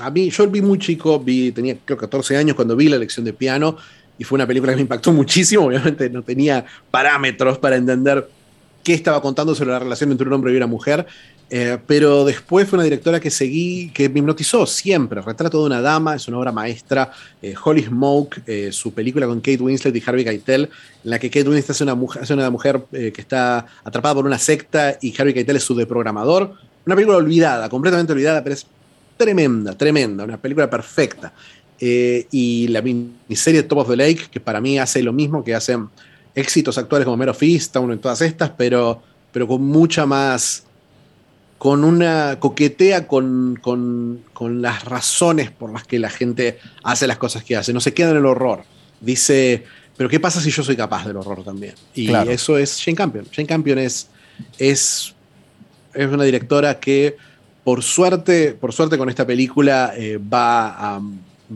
a 0.00 0.10
mí, 0.10 0.30
yo 0.30 0.46
vi 0.46 0.62
muy 0.62 0.78
chico, 0.78 1.18
vi, 1.18 1.50
tenía 1.50 1.76
creo 1.84 1.98
14 1.98 2.36
años 2.36 2.54
cuando 2.54 2.76
vi 2.76 2.88
la 2.88 2.98
lección 2.98 3.24
de 3.24 3.32
piano 3.32 3.76
y 4.20 4.24
fue 4.24 4.36
una 4.36 4.46
película 4.46 4.72
que 4.72 4.76
me 4.76 4.82
impactó 4.82 5.12
muchísimo. 5.14 5.64
Obviamente 5.64 6.10
no 6.10 6.22
tenía 6.22 6.62
parámetros 6.90 7.56
para 7.56 7.76
entender 7.76 8.28
qué 8.84 8.92
estaba 8.92 9.22
contando 9.22 9.54
sobre 9.54 9.70
la 9.70 9.78
relación 9.78 10.10
entre 10.10 10.26
un 10.26 10.34
hombre 10.34 10.52
y 10.52 10.56
una 10.58 10.66
mujer. 10.66 11.06
Eh, 11.48 11.78
pero 11.86 12.26
después 12.26 12.68
fue 12.68 12.76
una 12.76 12.84
directora 12.84 13.18
que 13.18 13.30
seguí, 13.30 13.90
que 13.94 14.10
me 14.10 14.18
hipnotizó 14.18 14.66
siempre. 14.66 15.22
Retrato 15.22 15.60
de 15.60 15.64
una 15.64 15.80
dama, 15.80 16.16
es 16.16 16.28
una 16.28 16.36
obra 16.36 16.52
maestra. 16.52 17.10
Eh, 17.40 17.54
Holy 17.64 17.84
Smoke, 17.84 18.42
eh, 18.46 18.68
su 18.72 18.92
película 18.92 19.26
con 19.26 19.40
Kate 19.40 19.62
Winslet 19.62 19.96
y 19.96 20.02
Harvey 20.06 20.22
Keitel, 20.22 20.64
en 20.64 21.10
la 21.10 21.18
que 21.18 21.30
Kate 21.30 21.48
Winslet 21.48 21.70
es 21.70 21.80
una 21.80 21.94
mujer, 21.94 22.22
es 22.22 22.28
una 22.28 22.50
mujer 22.50 22.82
que 22.90 23.22
está 23.22 23.64
atrapada 23.82 24.16
por 24.16 24.26
una 24.26 24.38
secta 24.38 24.98
y 25.00 25.18
Harvey 25.18 25.32
Keitel 25.32 25.56
es 25.56 25.64
su 25.64 25.74
deprogramador. 25.74 26.56
Una 26.84 26.94
película 26.94 27.16
olvidada, 27.16 27.70
completamente 27.70 28.12
olvidada, 28.12 28.42
pero 28.42 28.52
es 28.52 28.66
tremenda, 29.16 29.74
tremenda, 29.74 30.24
una 30.24 30.36
película 30.36 30.68
perfecta. 30.68 31.32
Y 31.80 32.68
la 32.68 32.82
miniserie 32.82 33.62
Top 33.62 33.78
of 33.78 33.88
the 33.88 33.96
Lake, 33.96 34.26
que 34.30 34.40
para 34.40 34.60
mí 34.60 34.78
hace 34.78 35.02
lo 35.02 35.12
mismo 35.12 35.42
que 35.42 35.54
hacen 35.54 35.88
éxitos 36.34 36.78
actuales 36.78 37.04
como 37.04 37.16
Mero 37.16 37.34
Fist, 37.34 37.74
uno 37.76 37.92
en 37.92 37.98
todas 37.98 38.20
estas, 38.20 38.50
pero, 38.50 39.02
pero 39.32 39.46
con 39.46 39.62
mucha 39.62 40.06
más 40.06 40.64
con 41.60 41.84
una 41.84 42.38
coquetea 42.40 43.06
con, 43.06 43.58
con, 43.60 44.62
las 44.62 44.82
razones 44.86 45.50
por 45.50 45.70
las 45.70 45.84
que 45.86 45.98
la 45.98 46.08
gente 46.08 46.58
hace 46.82 47.06
las 47.06 47.18
cosas 47.18 47.44
que 47.44 47.54
hace. 47.54 47.74
No 47.74 47.80
se 47.80 47.92
queda 47.92 48.12
en 48.12 48.16
el 48.16 48.24
horror. 48.24 48.62
Dice, 48.98 49.64
pero 49.94 50.08
¿qué 50.08 50.18
pasa 50.18 50.40
si 50.40 50.50
yo 50.50 50.62
soy 50.62 50.74
capaz 50.74 51.06
del 51.06 51.18
horror 51.18 51.44
también? 51.44 51.74
Y 51.94 52.10
eso 52.30 52.56
es 52.56 52.78
Shane 52.78 52.96
Campion. 52.96 53.26
Shane 53.30 53.46
Campion 53.46 53.78
es, 53.78 54.08
es, 54.56 55.14
es 55.92 56.08
una 56.10 56.24
directora 56.24 56.80
que, 56.80 57.18
por 57.62 57.82
suerte, 57.82 58.54
por 58.54 58.72
suerte 58.72 58.96
con 58.96 59.10
esta 59.10 59.26
película, 59.26 59.92
eh, 59.94 60.16
va, 60.16 60.94
a, 60.96 61.02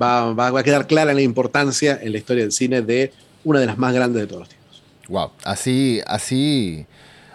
va, 0.00 0.32
va, 0.32 0.58
a 0.58 0.62
quedar 0.62 0.86
clara 0.86 1.14
la 1.14 1.22
importancia 1.22 1.98
en 2.00 2.12
la 2.12 2.18
historia 2.18 2.42
del 2.42 2.52
cine 2.52 2.82
de 2.82 3.12
una 3.44 3.60
de 3.60 3.66
las 3.66 3.78
más 3.78 3.94
grandes 3.94 4.22
de 4.22 4.26
todos 4.26 4.40
los 4.40 4.48
tiempos. 4.48 4.82
Wow, 5.08 5.30
así, 5.44 6.00
así 6.06 6.86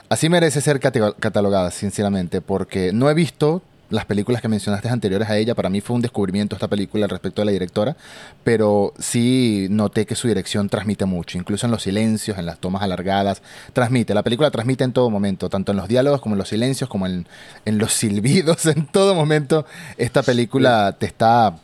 Así 0.09 0.27
merece 0.27 0.59
ser 0.59 0.79
catalogada, 0.79 1.69
sinceramente, 1.69 2.41
porque 2.41 2.91
no 2.91 3.11
he 3.11 3.13
visto 3.13 3.61
las 3.91 4.05
películas 4.05 4.41
que 4.41 4.47
mencionaste 4.47 4.89
anteriores 4.89 5.29
a 5.29 5.37
ella. 5.37 5.53
Para 5.53 5.69
mí 5.69 5.81
fue 5.81 5.95
un 5.95 6.01
descubrimiento 6.01 6.55
esta 6.55 6.67
película 6.67 7.05
respecto 7.05 7.43
a 7.43 7.45
la 7.45 7.51
directora, 7.51 7.95
pero 8.43 8.91
sí 8.97 9.67
noté 9.69 10.07
que 10.07 10.15
su 10.15 10.27
dirección 10.27 10.67
transmite 10.67 11.05
mucho, 11.05 11.37
incluso 11.37 11.67
en 11.67 11.71
los 11.71 11.83
silencios, 11.83 12.39
en 12.39 12.47
las 12.47 12.57
tomas 12.57 12.81
alargadas, 12.81 13.43
transmite. 13.73 14.15
La 14.15 14.23
película 14.23 14.49
transmite 14.49 14.83
en 14.83 14.93
todo 14.93 15.11
momento, 15.11 15.47
tanto 15.47 15.73
en 15.73 15.77
los 15.77 15.87
diálogos 15.87 16.21
como 16.21 16.33
en 16.33 16.39
los 16.39 16.49
silencios, 16.49 16.89
como 16.89 17.05
en, 17.05 17.27
los 17.65 17.93
silbidos, 17.93 18.65
en 18.65 18.87
todo 18.87 19.13
momento. 19.13 19.67
Esta 19.97 20.23
película 20.23 20.95
te 20.97 21.05
está, 21.05 21.55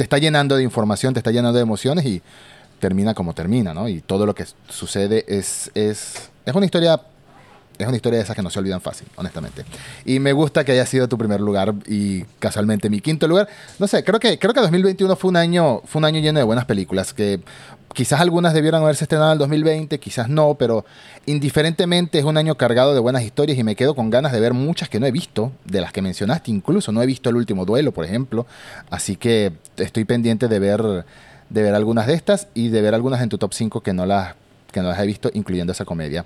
te 0.00 0.04
está 0.04 0.16
llenando 0.16 0.56
de 0.56 0.62
información, 0.62 1.12
te 1.12 1.20
está 1.20 1.30
llenando 1.30 1.58
de 1.58 1.62
emociones 1.62 2.06
y 2.06 2.22
termina 2.78 3.12
como 3.12 3.34
termina, 3.34 3.74
¿no? 3.74 3.86
Y 3.86 4.00
todo 4.00 4.24
lo 4.24 4.34
que 4.34 4.46
sucede 4.66 5.26
es, 5.28 5.70
es, 5.74 6.30
es 6.46 6.54
una 6.54 6.64
historia 6.64 7.02
es 7.82 7.88
una 7.88 7.96
historia 7.96 8.18
de 8.18 8.24
esas 8.24 8.36
que 8.36 8.42
no 8.42 8.50
se 8.50 8.58
olvidan 8.58 8.80
fácil, 8.80 9.08
honestamente. 9.16 9.64
Y 10.04 10.18
me 10.18 10.32
gusta 10.32 10.64
que 10.64 10.72
haya 10.72 10.86
sido 10.86 11.08
tu 11.08 11.18
primer 11.18 11.40
lugar 11.40 11.74
y 11.86 12.22
casualmente 12.38 12.90
mi 12.90 13.00
quinto 13.00 13.28
lugar. 13.28 13.48
No 13.78 13.86
sé, 13.86 14.04
creo 14.04 14.20
que, 14.20 14.38
creo 14.38 14.54
que 14.54 14.60
2021 14.60 15.16
fue 15.16 15.30
un, 15.30 15.36
año, 15.36 15.82
fue 15.84 16.00
un 16.00 16.04
año 16.04 16.20
lleno 16.20 16.38
de 16.38 16.44
buenas 16.44 16.64
películas, 16.64 17.12
que 17.14 17.40
quizás 17.92 18.20
algunas 18.20 18.54
debieron 18.54 18.82
haberse 18.82 19.04
estrenado 19.04 19.30
en 19.30 19.34
el 19.34 19.38
2020, 19.38 19.98
quizás 19.98 20.28
no, 20.28 20.54
pero 20.54 20.84
indiferentemente 21.26 22.18
es 22.18 22.24
un 22.24 22.36
año 22.36 22.54
cargado 22.56 22.94
de 22.94 23.00
buenas 23.00 23.22
historias 23.22 23.58
y 23.58 23.64
me 23.64 23.76
quedo 23.76 23.94
con 23.94 24.10
ganas 24.10 24.32
de 24.32 24.40
ver 24.40 24.54
muchas 24.54 24.88
que 24.88 25.00
no 25.00 25.06
he 25.06 25.12
visto, 25.12 25.52
de 25.64 25.80
las 25.80 25.92
que 25.92 26.02
mencionaste 26.02 26.50
incluso. 26.50 26.92
No 26.92 27.02
he 27.02 27.06
visto 27.06 27.30
el 27.30 27.36
último 27.36 27.64
duelo, 27.64 27.92
por 27.92 28.04
ejemplo. 28.04 28.46
Así 28.90 29.16
que 29.16 29.52
estoy 29.76 30.04
pendiente 30.04 30.48
de 30.48 30.58
ver, 30.58 30.82
de 31.48 31.62
ver 31.62 31.74
algunas 31.74 32.06
de 32.06 32.14
estas 32.14 32.48
y 32.54 32.68
de 32.68 32.82
ver 32.82 32.94
algunas 32.94 33.20
en 33.22 33.28
tu 33.28 33.38
top 33.38 33.52
5 33.52 33.80
que 33.82 33.92
no 33.92 34.06
las 34.06 34.34
que 34.70 34.80
no 34.80 34.88
las 34.88 34.98
he 35.00 35.06
visto, 35.06 35.30
incluyendo 35.32 35.72
esa 35.72 35.84
comedia. 35.84 36.24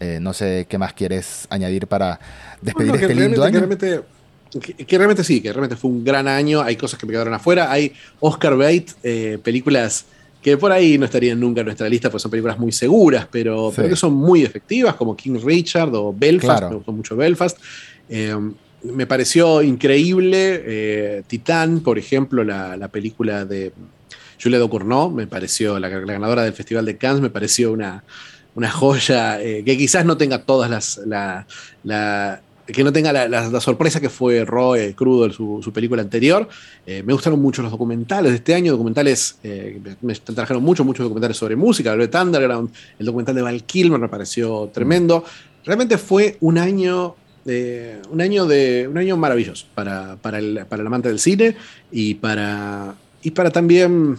Eh, 0.00 0.18
no 0.20 0.32
sé 0.32 0.66
qué 0.68 0.78
más 0.78 0.92
quieres 0.92 1.46
añadir 1.50 1.86
para 1.86 2.18
despedir 2.60 2.94
este 2.96 3.14
lindo 3.14 3.42
año. 3.44 3.68
que, 4.60 4.98
realmente 4.98 5.24
sí, 5.24 5.40
que 5.40 5.52
realmente 5.52 5.76
fue 5.76 5.90
un 5.90 6.04
gran 6.04 6.28
año. 6.28 6.62
Hay 6.62 6.76
cosas 6.76 6.98
que 6.98 7.06
me 7.06 7.12
quedaron 7.12 7.34
afuera. 7.34 7.70
Hay 7.70 7.92
Oscar 8.20 8.56
Bate, 8.56 8.86
eh, 9.02 9.38
películas 9.42 10.06
que 10.42 10.58
por 10.58 10.72
ahí 10.72 10.98
no 10.98 11.06
estarían 11.06 11.40
nunca 11.40 11.60
en 11.62 11.66
nuestra 11.66 11.88
lista, 11.88 12.10
pues 12.10 12.22
son 12.22 12.30
películas 12.30 12.58
muy 12.58 12.70
seguras, 12.70 13.26
pero, 13.30 13.72
que 13.74 13.96
son 13.96 14.12
muy 14.12 14.42
efectivas, 14.42 14.94
como 14.94 15.16
King 15.16 15.38
Richard 15.42 15.94
o 15.94 16.12
Belfast. 16.12 16.64
Me 16.64 16.76
gustó 16.76 16.92
mucho 16.92 17.16
Belfast. 17.16 17.56
Eh, 18.10 18.36
me 18.82 19.06
pareció 19.06 19.62
increíble. 19.62 21.22
Titán, 21.26 21.80
por 21.80 21.98
ejemplo, 21.98 22.44
la, 22.44 22.88
película 22.88 23.46
de 23.46 23.72
Julia 24.42 24.58
Ducournau, 24.58 25.10
me 25.10 25.26
pareció, 25.26 25.78
la, 25.78 25.88
ganadora 25.88 26.42
del 26.42 26.52
Festival 26.52 26.84
de 26.84 26.96
Cannes, 26.96 27.20
me 27.20 27.30
pareció 27.30 27.72
una, 27.72 28.04
una 28.54 28.70
joya 28.70 29.38
que 29.38 29.76
quizás 29.76 30.04
no 30.04 30.16
tenga 30.16 30.42
todas 30.42 30.70
las. 30.70 31.00
La, 31.06 31.46
que 32.66 32.82
no 32.82 32.92
tenga 32.92 33.12
la, 33.12 33.60
sorpresa 33.60 34.00
que 34.00 34.08
fue 34.08 34.44
Roy 34.44 34.94
Crudo 34.94 35.26
en 35.26 35.32
su, 35.32 35.70
película 35.72 36.02
anterior. 36.02 36.48
Eh, 36.86 37.02
me 37.04 37.12
gustaron 37.12 37.40
mucho 37.40 37.62
los 37.62 37.70
documentales 37.70 38.32
de 38.32 38.36
este 38.36 38.54
año, 38.54 38.72
documentales, 38.72 39.38
eh, 39.42 39.80
me 40.00 40.14
trajeron 40.14 40.62
mucho, 40.62 40.84
muchos 40.84 41.04
documentales 41.04 41.36
sobre 41.36 41.56
música, 41.56 41.92
el 41.92 42.10
de 42.10 42.18
Underground, 42.18 42.70
el 42.98 43.06
documental 43.06 43.34
de 43.34 43.42
Val 43.42 43.64
Kilmer 43.64 44.00
me 44.00 44.08
pareció 44.08 44.70
tremendo. 44.72 45.24
Realmente 45.64 45.98
fue 45.98 46.38
un 46.40 46.58
año, 46.58 47.16
un 48.10 48.20
año, 48.20 48.46
de, 48.46 48.88
un 48.90 48.96
año 48.96 49.16
maravilloso 49.16 49.66
para, 49.74 50.16
para, 50.16 50.38
el, 50.38 50.64
para 50.66 50.80
el 50.80 50.86
amante 50.86 51.08
del 51.08 51.18
cine 51.18 51.56
y 51.92 52.14
para, 52.14 52.94
y 53.24 53.30
para 53.32 53.50
también... 53.50 54.16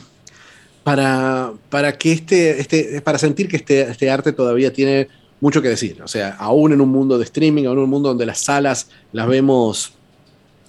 Para, 0.84 1.52
para 1.72 1.98
que 1.98 2.12
este, 2.12 2.60
este, 2.60 3.02
para 3.02 3.18
sentir 3.18 3.48
que 3.48 3.56
este, 3.56 3.82
este 3.82 4.12
arte 4.12 4.34
todavía 4.34 4.72
tiene 4.72 5.08
mucho 5.42 5.60
que 5.60 5.70
decir. 5.70 6.00
O 6.04 6.08
sea, 6.08 6.36
aún 6.38 6.74
en 6.74 6.82
un 6.82 6.90
mundo 6.90 7.18
de 7.18 7.24
streaming, 7.24 7.66
aún 7.66 7.80
en 7.80 7.84
un 7.86 7.90
mundo 7.90 8.10
donde 8.10 8.28
las 8.28 8.40
salas 8.40 8.90
las 9.12 9.28
vemos 9.28 9.94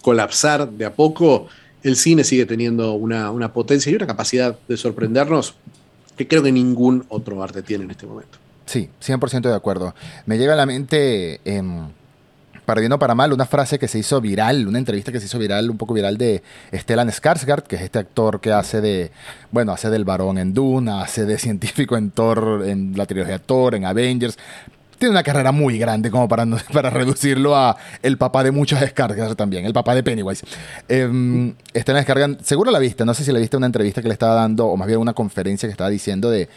colapsar 0.01 0.71
de 0.71 0.85
a 0.85 0.95
poco, 0.95 1.49
el 1.83 1.97
cine 1.97 2.25
sigue 2.25 2.47
teniendo 2.47 2.93
una, 2.93 3.53
potencia 3.53 3.91
y 3.91 3.95
una 3.95 4.07
capacidad 4.07 4.59
de 4.69 4.77
sorprendernos 4.77 5.55
que 6.17 6.27
creo 6.27 6.43
que 6.43 6.53
ningún 6.53 7.05
otro 7.09 7.43
arte 7.43 7.63
tiene 7.63 7.85
en 7.85 7.91
este 7.91 8.07
momento. 8.07 8.39
Sí, 8.67 8.89
100% 9.05 9.43
de 9.43 9.55
acuerdo. 9.55 9.95
Me 10.25 10.39
llega 10.39 10.55
a 10.55 10.57
la 10.57 10.67
mente, 10.67 11.41
em, 11.45 11.89
para 12.67 12.81
bien 12.81 12.93
o 12.93 12.99
para 12.99 13.15
mal, 13.15 13.33
una 13.33 13.47
frase 13.47 13.79
que 13.79 13.89
se 13.89 13.99
hizo 13.99 14.21
viral, 14.21 14.67
una 14.67 14.79
entrevista 14.79 15.13
que 15.13 15.21
se 15.21 15.27
hizo 15.27 15.39
viral, 15.39 15.71
un 15.71 15.79
poco 15.79 15.95
viral 15.95 16.19
de 16.19 16.43
Stellan 16.75 17.09
Skarsgård, 17.09 17.63
que 17.63 17.77
es 17.77 17.83
este 17.83 18.01
actor 18.01 18.41
que 18.41 18.53
hace 18.53 18.81
de, 18.81 19.13
bueno, 19.53 19.73
hace 19.73 19.89
del 19.89 20.05
varón 20.05 20.37
en 20.37 20.53
Duna, 20.53 21.03
hace 21.03 21.25
de 21.25 21.39
científico 21.39 21.97
en 21.97 22.11
Thor, 22.11 22.65
en 22.67 22.93
la 22.97 23.07
trilogía 23.07 23.39
Thor, 23.39 23.77
en 23.77 23.87
Avengers. 23.87 24.37
Tiene 24.99 25.13
una 25.13 25.23
carrera 25.23 25.53
muy 25.53 25.79
grande 25.79 26.11
como 26.11 26.27
para, 26.27 26.45
para 26.73 26.91
reducirlo 26.91 27.55
a 27.55 27.77
el 28.03 28.19
papá 28.19 28.43
de 28.43 28.51
muchos 28.51 28.81
Skarsgård 28.81 29.37
también, 29.37 29.65
el 29.65 29.73
papá 29.73 29.95
de 29.95 30.03
Pennywise. 30.03 30.45
Eh, 30.89 31.55
Stellan 31.75 32.05
Skarsgård, 32.05 32.41
seguro 32.43 32.73
la 32.73 32.81
viste, 32.81 33.05
no 33.05 33.15
sé 33.15 33.23
si 33.23 33.31
la 33.31 33.39
viste 33.39 33.57
una 33.57 33.67
entrevista 33.67 34.03
que 34.03 34.09
le 34.09 34.15
estaba 34.15 34.35
dando, 34.35 34.67
o 34.67 34.77
más 34.77 34.89
bien 34.89 34.99
una 34.99 35.13
conferencia 35.13 35.69
que 35.69 35.73
estaba 35.73 35.91
diciendo 35.91 36.31
de 36.31 36.49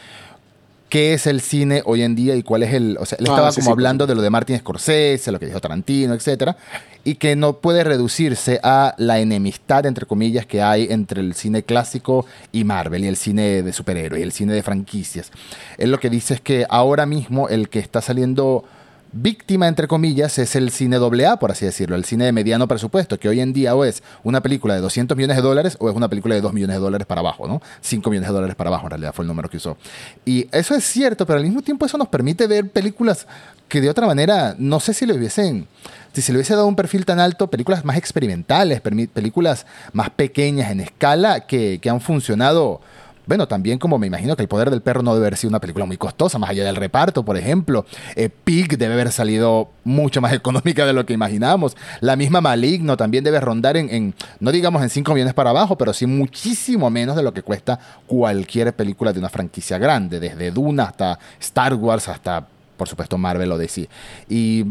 qué 0.89 1.13
es 1.13 1.27
el 1.27 1.41
cine 1.41 1.81
hoy 1.85 2.01
en 2.01 2.15
día 2.15 2.35
y 2.35 2.43
cuál 2.43 2.63
es 2.63 2.73
el. 2.73 2.97
O 2.99 3.05
sea, 3.05 3.17
él 3.19 3.25
ah, 3.29 3.31
estaba 3.31 3.51
como 3.53 3.71
hablando 3.71 4.07
de 4.07 4.15
lo 4.15 4.21
de 4.21 4.29
Martin 4.29 4.57
Scorsese, 4.57 5.31
lo 5.31 5.39
que 5.39 5.45
dijo 5.45 5.61
Tarantino, 5.61 6.13
etcétera, 6.13 6.57
y 7.03 7.15
que 7.15 7.35
no 7.35 7.53
puede 7.53 7.83
reducirse 7.83 8.59
a 8.63 8.95
la 8.97 9.19
enemistad, 9.19 9.85
entre 9.85 10.05
comillas, 10.05 10.45
que 10.45 10.61
hay 10.61 10.87
entre 10.89 11.21
el 11.21 11.33
cine 11.35 11.63
clásico 11.63 12.25
y 12.51 12.63
Marvel, 12.63 13.05
y 13.05 13.07
el 13.07 13.15
cine 13.15 13.61
de 13.63 13.71
superhéroes, 13.71 14.19
y 14.19 14.23
el 14.23 14.31
cine 14.31 14.53
de 14.53 14.63
franquicias. 14.63 15.31
Él 15.77 15.91
lo 15.91 15.99
que 15.99 16.09
dice 16.09 16.33
es 16.33 16.41
que 16.41 16.65
ahora 16.69 17.05
mismo 17.05 17.47
el 17.47 17.69
que 17.69 17.79
está 17.79 18.01
saliendo 18.01 18.65
víctima, 19.11 19.67
entre 19.67 19.87
comillas, 19.87 20.37
es 20.37 20.55
el 20.55 20.71
cine 20.71 20.97
AA, 20.97 21.39
por 21.39 21.51
así 21.51 21.65
decirlo, 21.65 21.95
el 21.95 22.05
cine 22.05 22.25
de 22.25 22.31
mediano 22.31 22.67
presupuesto, 22.67 23.19
que 23.19 23.29
hoy 23.29 23.39
en 23.39 23.53
día 23.53 23.75
o 23.75 23.83
es 23.83 24.03
una 24.23 24.41
película 24.41 24.75
de 24.75 24.81
200 24.81 25.17
millones 25.17 25.37
de 25.37 25.43
dólares 25.43 25.77
o 25.79 25.89
es 25.89 25.95
una 25.95 26.07
película 26.07 26.35
de 26.35 26.41
2 26.41 26.53
millones 26.53 26.75
de 26.75 26.81
dólares 26.81 27.07
para 27.07 27.21
abajo, 27.21 27.47
¿no? 27.47 27.61
5 27.81 28.09
millones 28.09 28.29
de 28.29 28.33
dólares 28.33 28.55
para 28.55 28.69
abajo 28.69 28.85
en 28.85 28.91
realidad 28.91 29.13
fue 29.13 29.23
el 29.23 29.27
número 29.27 29.49
que 29.49 29.57
usó. 29.57 29.77
Y 30.25 30.47
eso 30.51 30.75
es 30.75 30.83
cierto, 30.83 31.25
pero 31.25 31.37
al 31.37 31.43
mismo 31.43 31.61
tiempo 31.61 31.85
eso 31.85 31.97
nos 31.97 32.07
permite 32.07 32.47
ver 32.47 32.69
películas 32.69 33.27
que 33.67 33.81
de 33.81 33.89
otra 33.89 34.07
manera, 34.07 34.55
no 34.57 34.79
sé 34.79 34.93
si 34.93 35.05
le 35.05 35.13
hubiesen, 35.13 35.67
si 36.13 36.21
se 36.21 36.31
le 36.31 36.39
hubiese 36.39 36.55
dado 36.55 36.67
un 36.67 36.75
perfil 36.75 37.05
tan 37.05 37.19
alto, 37.19 37.49
películas 37.49 37.85
más 37.85 37.97
experimentales, 37.97 38.81
películas 38.81 39.65
más 39.93 40.09
pequeñas 40.09 40.71
en 40.71 40.79
escala 40.81 41.45
que 41.45 41.79
han 41.89 42.01
funcionado 42.01 42.81
bueno, 43.29 43.47
también 43.47 43.77
como 43.77 43.99
me 43.99 44.07
imagino 44.07 44.35
que 44.35 44.41
El 44.41 44.47
Poder 44.47 44.71
del 44.71 44.81
Perro 44.81 45.03
no 45.03 45.13
debe 45.13 45.27
haber 45.27 45.37
sido 45.37 45.49
una 45.49 45.59
película 45.59 45.85
muy 45.85 45.97
costosa, 45.97 46.39
más 46.39 46.49
allá 46.49 46.65
del 46.65 46.75
reparto, 46.75 47.23
por 47.23 47.37
ejemplo. 47.37 47.85
Eh, 48.15 48.27
Pig 48.27 48.75
debe 48.75 48.95
haber 48.95 49.11
salido 49.11 49.69
mucho 49.83 50.19
más 50.19 50.33
económica 50.39 50.83
de 50.87 50.93
lo 50.93 51.05
que 51.05 51.13
imaginamos. 51.13 51.77
La 52.01 52.15
misma 52.15 52.41
Maligno 52.41 52.97
también 52.97 53.23
debe 53.23 53.39
rondar 53.39 53.77
en, 53.77 54.15
no 54.39 54.51
digamos 54.51 54.81
en 54.81 54.89
5 54.89 55.13
millones 55.13 55.35
para 55.35 55.51
abajo, 55.51 55.77
pero 55.77 55.93
sí 55.93 56.07
muchísimo 56.07 56.89
menos 56.89 57.15
de 57.15 57.21
lo 57.21 57.31
que 57.31 57.43
cuesta 57.43 57.79
cualquier 58.07 58.73
película 58.73 59.13
de 59.13 59.19
una 59.19 59.29
franquicia 59.29 59.77
grande, 59.77 60.19
desde 60.19 60.49
Duna 60.49 60.85
hasta 60.85 61.19
Star 61.39 61.75
Wars, 61.75 62.09
hasta 62.09 62.47
por 62.77 62.87
supuesto 62.87 63.19
Marvel 63.19 63.51
o 63.51 63.59
DC. 63.59 63.87
Y 64.27 64.65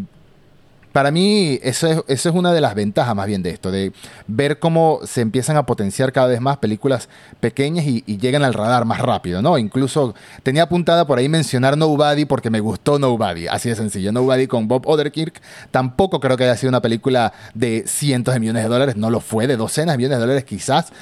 para 0.99 1.12
mí, 1.12 1.61
eso 1.62 1.87
es, 1.87 2.03
eso 2.09 2.29
es 2.29 2.35
una 2.35 2.53
de 2.53 2.61
las 2.61 2.75
ventajas 2.75 3.15
más 3.15 3.29
bien 3.29 3.41
de 3.41 3.51
esto, 3.51 3.70
de 3.70 3.93
ver 4.27 4.59
cómo 4.59 4.99
se 5.05 5.20
empiezan 5.20 5.57
a 5.57 5.65
potenciar 5.65 6.12
cada 6.12 6.27
vez 6.27 6.41
más 6.41 6.57
películas 6.57 7.09
pequeñas 7.39 7.87
y, 7.87 8.03
llegan 8.19 8.43
al 8.43 8.53
radar 8.53 8.85
más 8.85 8.99
rápido, 8.99 9.41
¿no? 9.41 9.59
Incluso 9.59 10.16
tenía 10.43 10.65
apuntada 10.65 11.07
por 11.07 11.20
ahí 11.20 11.29
mencionar 11.29 11.79
Nobody 11.79 12.25
porque 12.25 12.51
me 12.51 12.59
gustó 12.59 12.99
Nobody, 12.99 13.47
así 13.47 13.69
de 13.69 13.77
sencillo. 13.77 14.11
Nobody 14.11 14.49
con 14.49 14.66
Bob 14.66 14.89
Oderkirk, 14.89 15.41
tampoco 15.70 16.19
creo 16.19 16.37
que 16.37 16.43
haya 16.43 16.57
sido 16.57 16.70
una 16.70 16.83
película 16.83 17.33
de 17.55 17.85
cientos 17.87 18.35
de 18.35 18.41
millones 18.41 18.65
de 18.65 18.69
dólares, 18.69 18.97
no 18.97 19.09
lo 19.09 19.20
fue, 19.20 19.47
de 19.47 19.57
docenas 19.57 19.93
de 19.93 19.99
millones 19.99 20.19
de 20.19 20.20
dólares 20.20 20.45
quizás. 20.45 20.93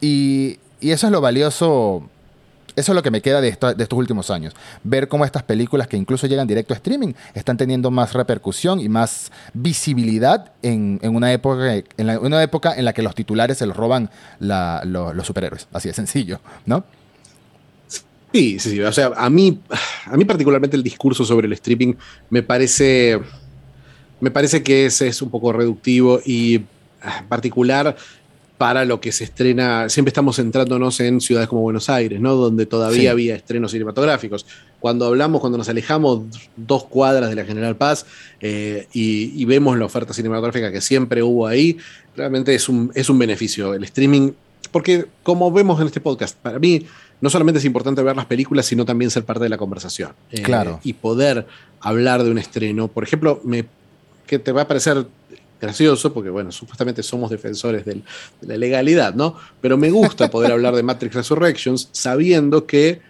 Y, 0.00 0.58
y 0.80 0.92
eso 0.92 1.06
es 1.06 1.12
lo 1.12 1.20
valioso 1.20 2.08
eso 2.78 2.92
es 2.92 2.96
lo 2.96 3.02
que 3.02 3.10
me 3.10 3.20
queda 3.20 3.40
de, 3.40 3.48
estos 3.48 3.92
últimos 3.92 4.30
años. 4.30 4.54
Ver 4.84 5.08
cómo 5.08 5.24
estas 5.24 5.42
películas 5.42 5.88
que 5.88 5.96
incluso 5.96 6.26
llegan 6.26 6.46
directo 6.46 6.74
a 6.74 6.76
streaming 6.76 7.12
están 7.34 7.56
teniendo 7.56 7.90
más 7.90 8.12
repercusión 8.12 8.80
y 8.80 8.88
más 8.88 9.32
visibilidad 9.52 10.52
en, 10.62 11.00
una, 11.02 11.32
época, 11.32 11.74
en 11.76 12.84
la 12.84 12.92
que 12.92 13.02
los 13.02 13.14
titulares 13.14 13.58
se 13.58 13.66
los 13.66 13.76
roban 13.76 14.10
los, 14.40 15.26
superhéroes. 15.26 15.66
Así 15.72 15.88
de 15.88 15.94
sencillo, 15.94 16.40
¿no? 16.66 16.84
Sí, 18.32 18.58
sí, 18.58 18.70
sí. 18.70 18.80
O 18.80 18.92
sea, 18.92 19.12
a 19.16 19.30
mí, 19.30 19.60
a 20.06 20.16
mí 20.16 20.24
particularmente 20.24 20.76
el 20.76 20.82
discurso 20.82 21.24
sobre 21.24 21.46
el 21.46 21.52
streaming 21.54 21.94
me 22.30 22.42
parece, 22.42 23.18
me 24.20 24.30
parece 24.30 24.62
que 24.62 24.86
ese 24.86 25.08
es 25.08 25.22
un 25.22 25.30
poco 25.30 25.52
reductivo 25.52 26.20
y 26.24 26.62
ah, 27.02 27.18
en 27.20 27.28
particular 27.28 27.96
para 28.58 28.84
lo 28.84 29.00
que 29.00 29.12
se 29.12 29.22
estrena, 29.22 29.88
siempre 29.88 30.10
estamos 30.10 30.36
centrándonos 30.36 30.98
en 30.98 31.20
ciudades 31.20 31.48
como 31.48 31.62
Buenos 31.62 31.88
Aires, 31.88 32.20
¿no? 32.20 32.34
Donde 32.34 32.66
todavía 32.66 33.12
había 33.12 33.36
estrenos 33.36 33.70
cinematográficos. 33.70 34.46
Cuando 34.80 35.06
hablamos, 35.06 35.40
cuando 35.40 35.56
nos 35.56 35.68
alejamos 35.68 36.22
dos 36.56 36.84
cuadras 36.84 37.30
de 37.30 37.36
la 37.36 37.44
General 37.44 37.76
Paz 37.76 38.04
eh, 38.40 38.88
y, 38.92 39.44
vemos 39.44 39.78
la 39.78 39.84
oferta 39.84 40.12
cinematográfica 40.12 40.72
que 40.72 40.80
siempre 40.80 41.22
hubo 41.22 41.46
ahí, 41.46 41.78
realmente 42.16 42.52
es 42.52 42.68
un, 42.68 42.90
es 42.96 43.08
un 43.08 43.18
beneficio 43.18 43.74
el 43.74 43.84
streaming, 43.84 44.32
porque 44.72 45.06
como 45.22 45.52
vemos 45.52 45.80
en 45.80 45.86
este 45.86 46.00
podcast, 46.00 46.36
para 46.36 46.58
mí 46.58 46.84
no 47.20 47.30
solamente 47.30 47.60
es 47.60 47.64
importante 47.64 48.02
ver 48.02 48.16
las 48.16 48.26
películas, 48.26 48.66
sino 48.66 48.84
también 48.84 49.12
ser 49.12 49.24
parte 49.24 49.44
de 49.44 49.50
la 49.50 49.56
conversación. 49.56 50.10
Eh, 50.32 50.42
claro. 50.42 50.80
Y 50.82 50.94
poder 50.94 51.46
hablar 51.80 52.24
de 52.24 52.30
un 52.30 52.38
estreno. 52.38 52.88
Por 52.88 53.04
ejemplo, 53.04 53.40
me, 53.44 53.66
que 54.26 54.38
te 54.40 54.50
va 54.50 54.62
a 54.62 54.68
parecer 54.68 55.06
gracioso, 55.60 56.12
porque 56.12 56.30
bueno, 56.30 56.52
supuestamente 56.52 57.02
somos 57.02 57.30
defensores 57.30 57.84
de 57.84 58.02
la 58.42 58.56
legalidad, 58.56 59.14
¿no? 59.14 59.36
Pero 59.60 59.76
me 59.76 59.90
gusta 59.90 60.30
poder 60.30 60.52
hablar 60.52 60.74
de 60.74 60.82
Matrix 60.82 61.14
Resurrections 61.14 61.88
sabiendo 61.92 62.66
que, 62.66 63.00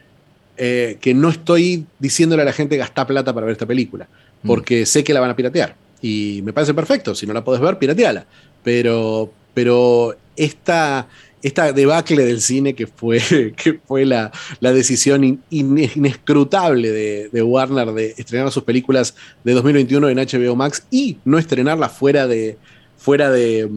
eh, 0.56 0.98
que 1.00 1.14
no 1.14 1.28
estoy 1.30 1.86
diciéndole 1.98 2.42
a 2.42 2.44
la 2.44 2.52
gente 2.52 2.76
gastar 2.76 3.06
plata 3.06 3.32
para 3.32 3.46
ver 3.46 3.52
esta 3.52 3.66
película, 3.66 4.08
mm. 4.42 4.46
porque 4.46 4.86
sé 4.86 5.04
que 5.04 5.12
la 5.12 5.20
van 5.20 5.30
a 5.30 5.36
piratear. 5.36 5.76
Y 6.00 6.40
me 6.44 6.52
parece 6.52 6.74
perfecto, 6.74 7.14
si 7.14 7.26
no 7.26 7.32
la 7.32 7.44
puedes 7.44 7.60
ver, 7.60 7.78
pirateala. 7.78 8.24
Pero, 8.62 9.32
pero 9.54 10.16
esta, 10.36 11.08
esta 11.42 11.72
debacle 11.72 12.24
del 12.24 12.40
cine 12.40 12.74
que 12.74 12.86
fue, 12.86 13.20
que 13.56 13.80
fue 13.86 14.04
la, 14.04 14.32
decisión 14.60 15.42
inescrutable 15.50 16.90
de, 17.32 17.42
Warner 17.42 17.92
de 17.92 18.14
estrenar 18.16 18.50
sus 18.50 18.64
películas 18.64 19.14
de 19.44 19.52
2021 19.52 20.08
en 20.08 20.18
HBO 20.18 20.56
Max 20.56 20.84
y 20.90 21.18
no 21.24 21.38
estrenarlas 21.38 21.92
fuera 21.92 22.26
de, 22.26 22.58
fuera 22.96 23.30
de, 23.30 23.68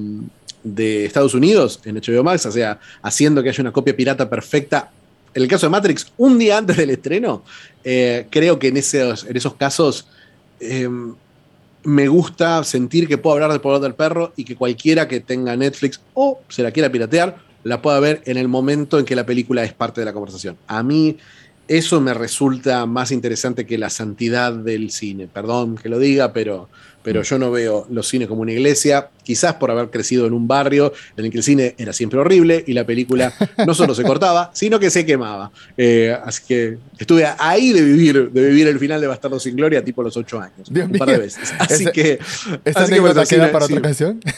Estados 1.05 1.33
Unidos 1.33 1.79
en 1.85 1.95
HBO 1.95 2.23
Max, 2.23 2.45
o 2.45 2.51
sea, 2.51 2.79
haciendo 3.01 3.41
que 3.41 3.49
haya 3.49 3.61
una 3.61 3.71
copia 3.71 3.95
pirata 3.95 4.29
perfecta. 4.29 4.91
En 5.33 5.41
el 5.41 5.47
caso 5.47 5.65
de 5.65 5.71
Matrix, 5.71 6.11
un 6.17 6.38
día 6.38 6.57
antes 6.57 6.77
del 6.77 6.89
estreno, 6.89 7.43
eh, 7.83 8.27
creo 8.29 8.59
que 8.59 8.67
en 8.67 8.77
esos, 8.77 9.23
en 9.23 9.35
esos 9.35 9.55
casos 9.55 10.07
em, 10.59 11.15
me 11.83 12.07
gusta 12.07 12.63
sentir 12.63 13.07
que 13.07 13.17
puedo 13.17 13.35
hablar 13.35 13.51
de 13.51 13.59
Poder 13.59 13.81
del 13.81 13.95
Perro 13.95 14.33
y 14.35 14.43
que 14.43 14.55
cualquiera 14.55 15.07
que 15.07 15.19
tenga 15.19 15.55
Netflix 15.55 15.99
o 16.13 16.39
se 16.49 16.61
la 16.61 16.71
quiera 16.71 16.91
piratear 16.91 17.51
la 17.63 17.81
pueda 17.81 17.99
ver 17.99 18.21
en 18.25 18.38
el 18.38 18.47
momento 18.47 18.99
en 18.99 19.05
que 19.05 19.15
la 19.15 19.25
película 19.25 19.63
es 19.63 19.73
parte 19.73 20.01
de 20.01 20.05
la 20.05 20.13
conversación. 20.13 20.57
A 20.67 20.83
mí 20.83 21.17
eso 21.67 22.01
me 22.01 22.13
resulta 22.13 22.85
más 22.85 23.11
interesante 23.11 23.65
que 23.65 23.77
la 23.77 23.89
santidad 23.89 24.53
del 24.53 24.91
cine. 24.91 25.27
Perdón 25.27 25.75
que 25.75 25.89
lo 25.89 25.99
diga, 25.99 26.33
pero, 26.33 26.69
pero 27.03 27.23
yo 27.23 27.38
no 27.38 27.52
veo 27.52 27.88
los 27.90 28.07
cines 28.07 28.28
como 28.28 28.41
una 28.41 28.52
iglesia, 28.52 29.10
quizás 29.23 29.56
por 29.56 29.72
haber 29.72 29.90
crecido 29.90 30.26
en 30.26 30.34
un 30.34 30.48
barrio 30.48 30.94
en 31.18 31.26
el 31.26 31.32
que 31.32 31.38
el 31.38 31.44
cine 31.44 31.76
era 31.78 31.94
siempre 31.94 32.19
horrible 32.19 32.64
y 32.68 32.73
la 32.73 32.86
película 32.86 33.34
no 33.65 33.73
solo 33.73 33.95
se 33.95 34.03
cortaba, 34.03 34.52
sino 34.53 34.80
que 34.80 34.90
se 34.90 35.06
quemaba. 35.06 35.52
Eh, 35.78 36.15
así 36.23 36.44
que 36.48 36.78
estuve 36.98 37.28
ahí 37.38 37.72
de 37.72 37.82
vivir, 37.82 38.32
de 38.32 38.49
vivir 38.49 38.68
el 38.68 38.80
final 38.80 39.02
de 39.02 39.07
Bastardo 39.07 39.40
sin 39.40 39.56
Gloria, 39.56 39.84
tipo 39.84 40.03
los 40.03 40.15
ocho 40.18 40.40
años, 40.40 40.69
un 40.69 40.91
par 40.98 41.10
de 41.10 41.18
veces. 41.18 41.53
Así 41.60 41.86
que. 41.86 42.19
¿Esta 42.65 42.84
así 42.84 42.95
queda 43.30 43.52
para 43.52 43.65
otra 43.65 43.82
canción? 43.82 44.19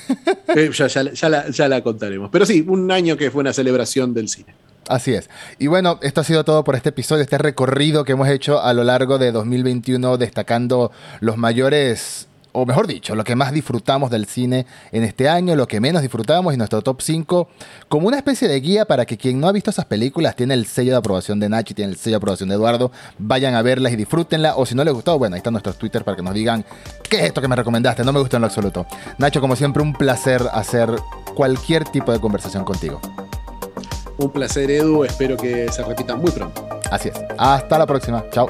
Eh, 0.55 0.69
ya 0.71 1.67
la 1.67 1.81
contaremos. 1.81 2.29
Pero 2.31 2.45
sí, 2.45 2.63
un 2.67 2.91
año 2.91 3.17
que 3.17 3.31
fue 3.31 3.41
una 3.41 3.53
celebración 3.53 4.13
del 4.13 4.29
cine. 4.29 4.53
Así 4.87 5.13
es. 5.13 5.29
Y 5.57 5.67
bueno, 5.67 5.99
esto 6.01 6.21
ha 6.21 6.23
sido 6.23 6.43
todo 6.43 6.63
por 6.63 6.75
este 6.75 6.89
episodio, 6.89 7.23
este 7.23 7.37
recorrido 7.37 8.03
que 8.03 8.11
hemos 8.11 8.27
hecho 8.27 8.61
a 8.61 8.73
lo 8.73 8.83
largo 8.83 9.17
de 9.17 9.31
2021, 9.31 10.17
destacando 10.17 10.91
los 11.21 11.37
mayores 11.37 12.27
o 12.53 12.65
mejor 12.65 12.87
dicho, 12.87 13.15
lo 13.15 13.23
que 13.23 13.35
más 13.35 13.51
disfrutamos 13.51 14.09
del 14.09 14.25
cine 14.25 14.65
en 14.91 15.03
este 15.03 15.27
año, 15.27 15.55
lo 15.55 15.67
que 15.67 15.81
menos 15.81 16.01
disfrutamos 16.01 16.53
y 16.53 16.57
nuestro 16.57 16.81
top 16.81 17.01
5, 17.01 17.47
como 17.89 18.07
una 18.07 18.17
especie 18.17 18.47
de 18.47 18.59
guía 18.59 18.85
para 18.85 19.05
que 19.05 19.17
quien 19.17 19.39
no 19.39 19.47
ha 19.47 19.51
visto 19.51 19.71
esas 19.71 19.85
películas 19.85 20.35
tiene 20.35 20.53
el 20.53 20.65
sello 20.65 20.91
de 20.91 20.97
aprobación 20.97 21.39
de 21.39 21.49
Nachi, 21.49 21.73
tiene 21.73 21.91
el 21.91 21.97
sello 21.97 22.13
de 22.13 22.17
aprobación 22.17 22.49
de 22.49 22.55
Eduardo, 22.55 22.91
vayan 23.17 23.55
a 23.55 23.61
verlas 23.61 23.91
y 23.93 23.95
disfrútenla, 23.95 24.55
o 24.55 24.65
si 24.65 24.75
no 24.75 24.83
les 24.83 24.93
gustó, 24.93 25.17
bueno, 25.17 25.35
ahí 25.35 25.39
están 25.39 25.53
nuestros 25.53 25.77
Twitter 25.77 26.03
para 26.03 26.15
que 26.15 26.23
nos 26.23 26.33
digan, 26.33 26.63
¿qué 27.09 27.17
es 27.17 27.23
esto 27.23 27.41
que 27.41 27.47
me 27.47 27.55
recomendaste? 27.55 28.03
No 28.03 28.13
me 28.13 28.19
gustó 28.19 28.37
en 28.37 28.41
lo 28.41 28.47
absoluto. 28.47 28.85
Nacho, 29.17 29.41
como 29.41 29.55
siempre, 29.55 29.81
un 29.81 29.93
placer 29.93 30.43
hacer 30.53 30.89
cualquier 31.35 31.83
tipo 31.85 32.11
de 32.11 32.19
conversación 32.19 32.63
contigo. 32.63 33.01
Un 34.17 34.31
placer, 34.31 34.69
Edu, 34.69 35.03
espero 35.03 35.37
que 35.37 35.71
se 35.71 35.83
repita 35.83 36.15
muy 36.15 36.31
pronto. 36.31 36.67
Así 36.91 37.09
es. 37.09 37.15
Hasta 37.37 37.79
la 37.79 37.87
próxima. 37.87 38.23
Chao. 38.31 38.49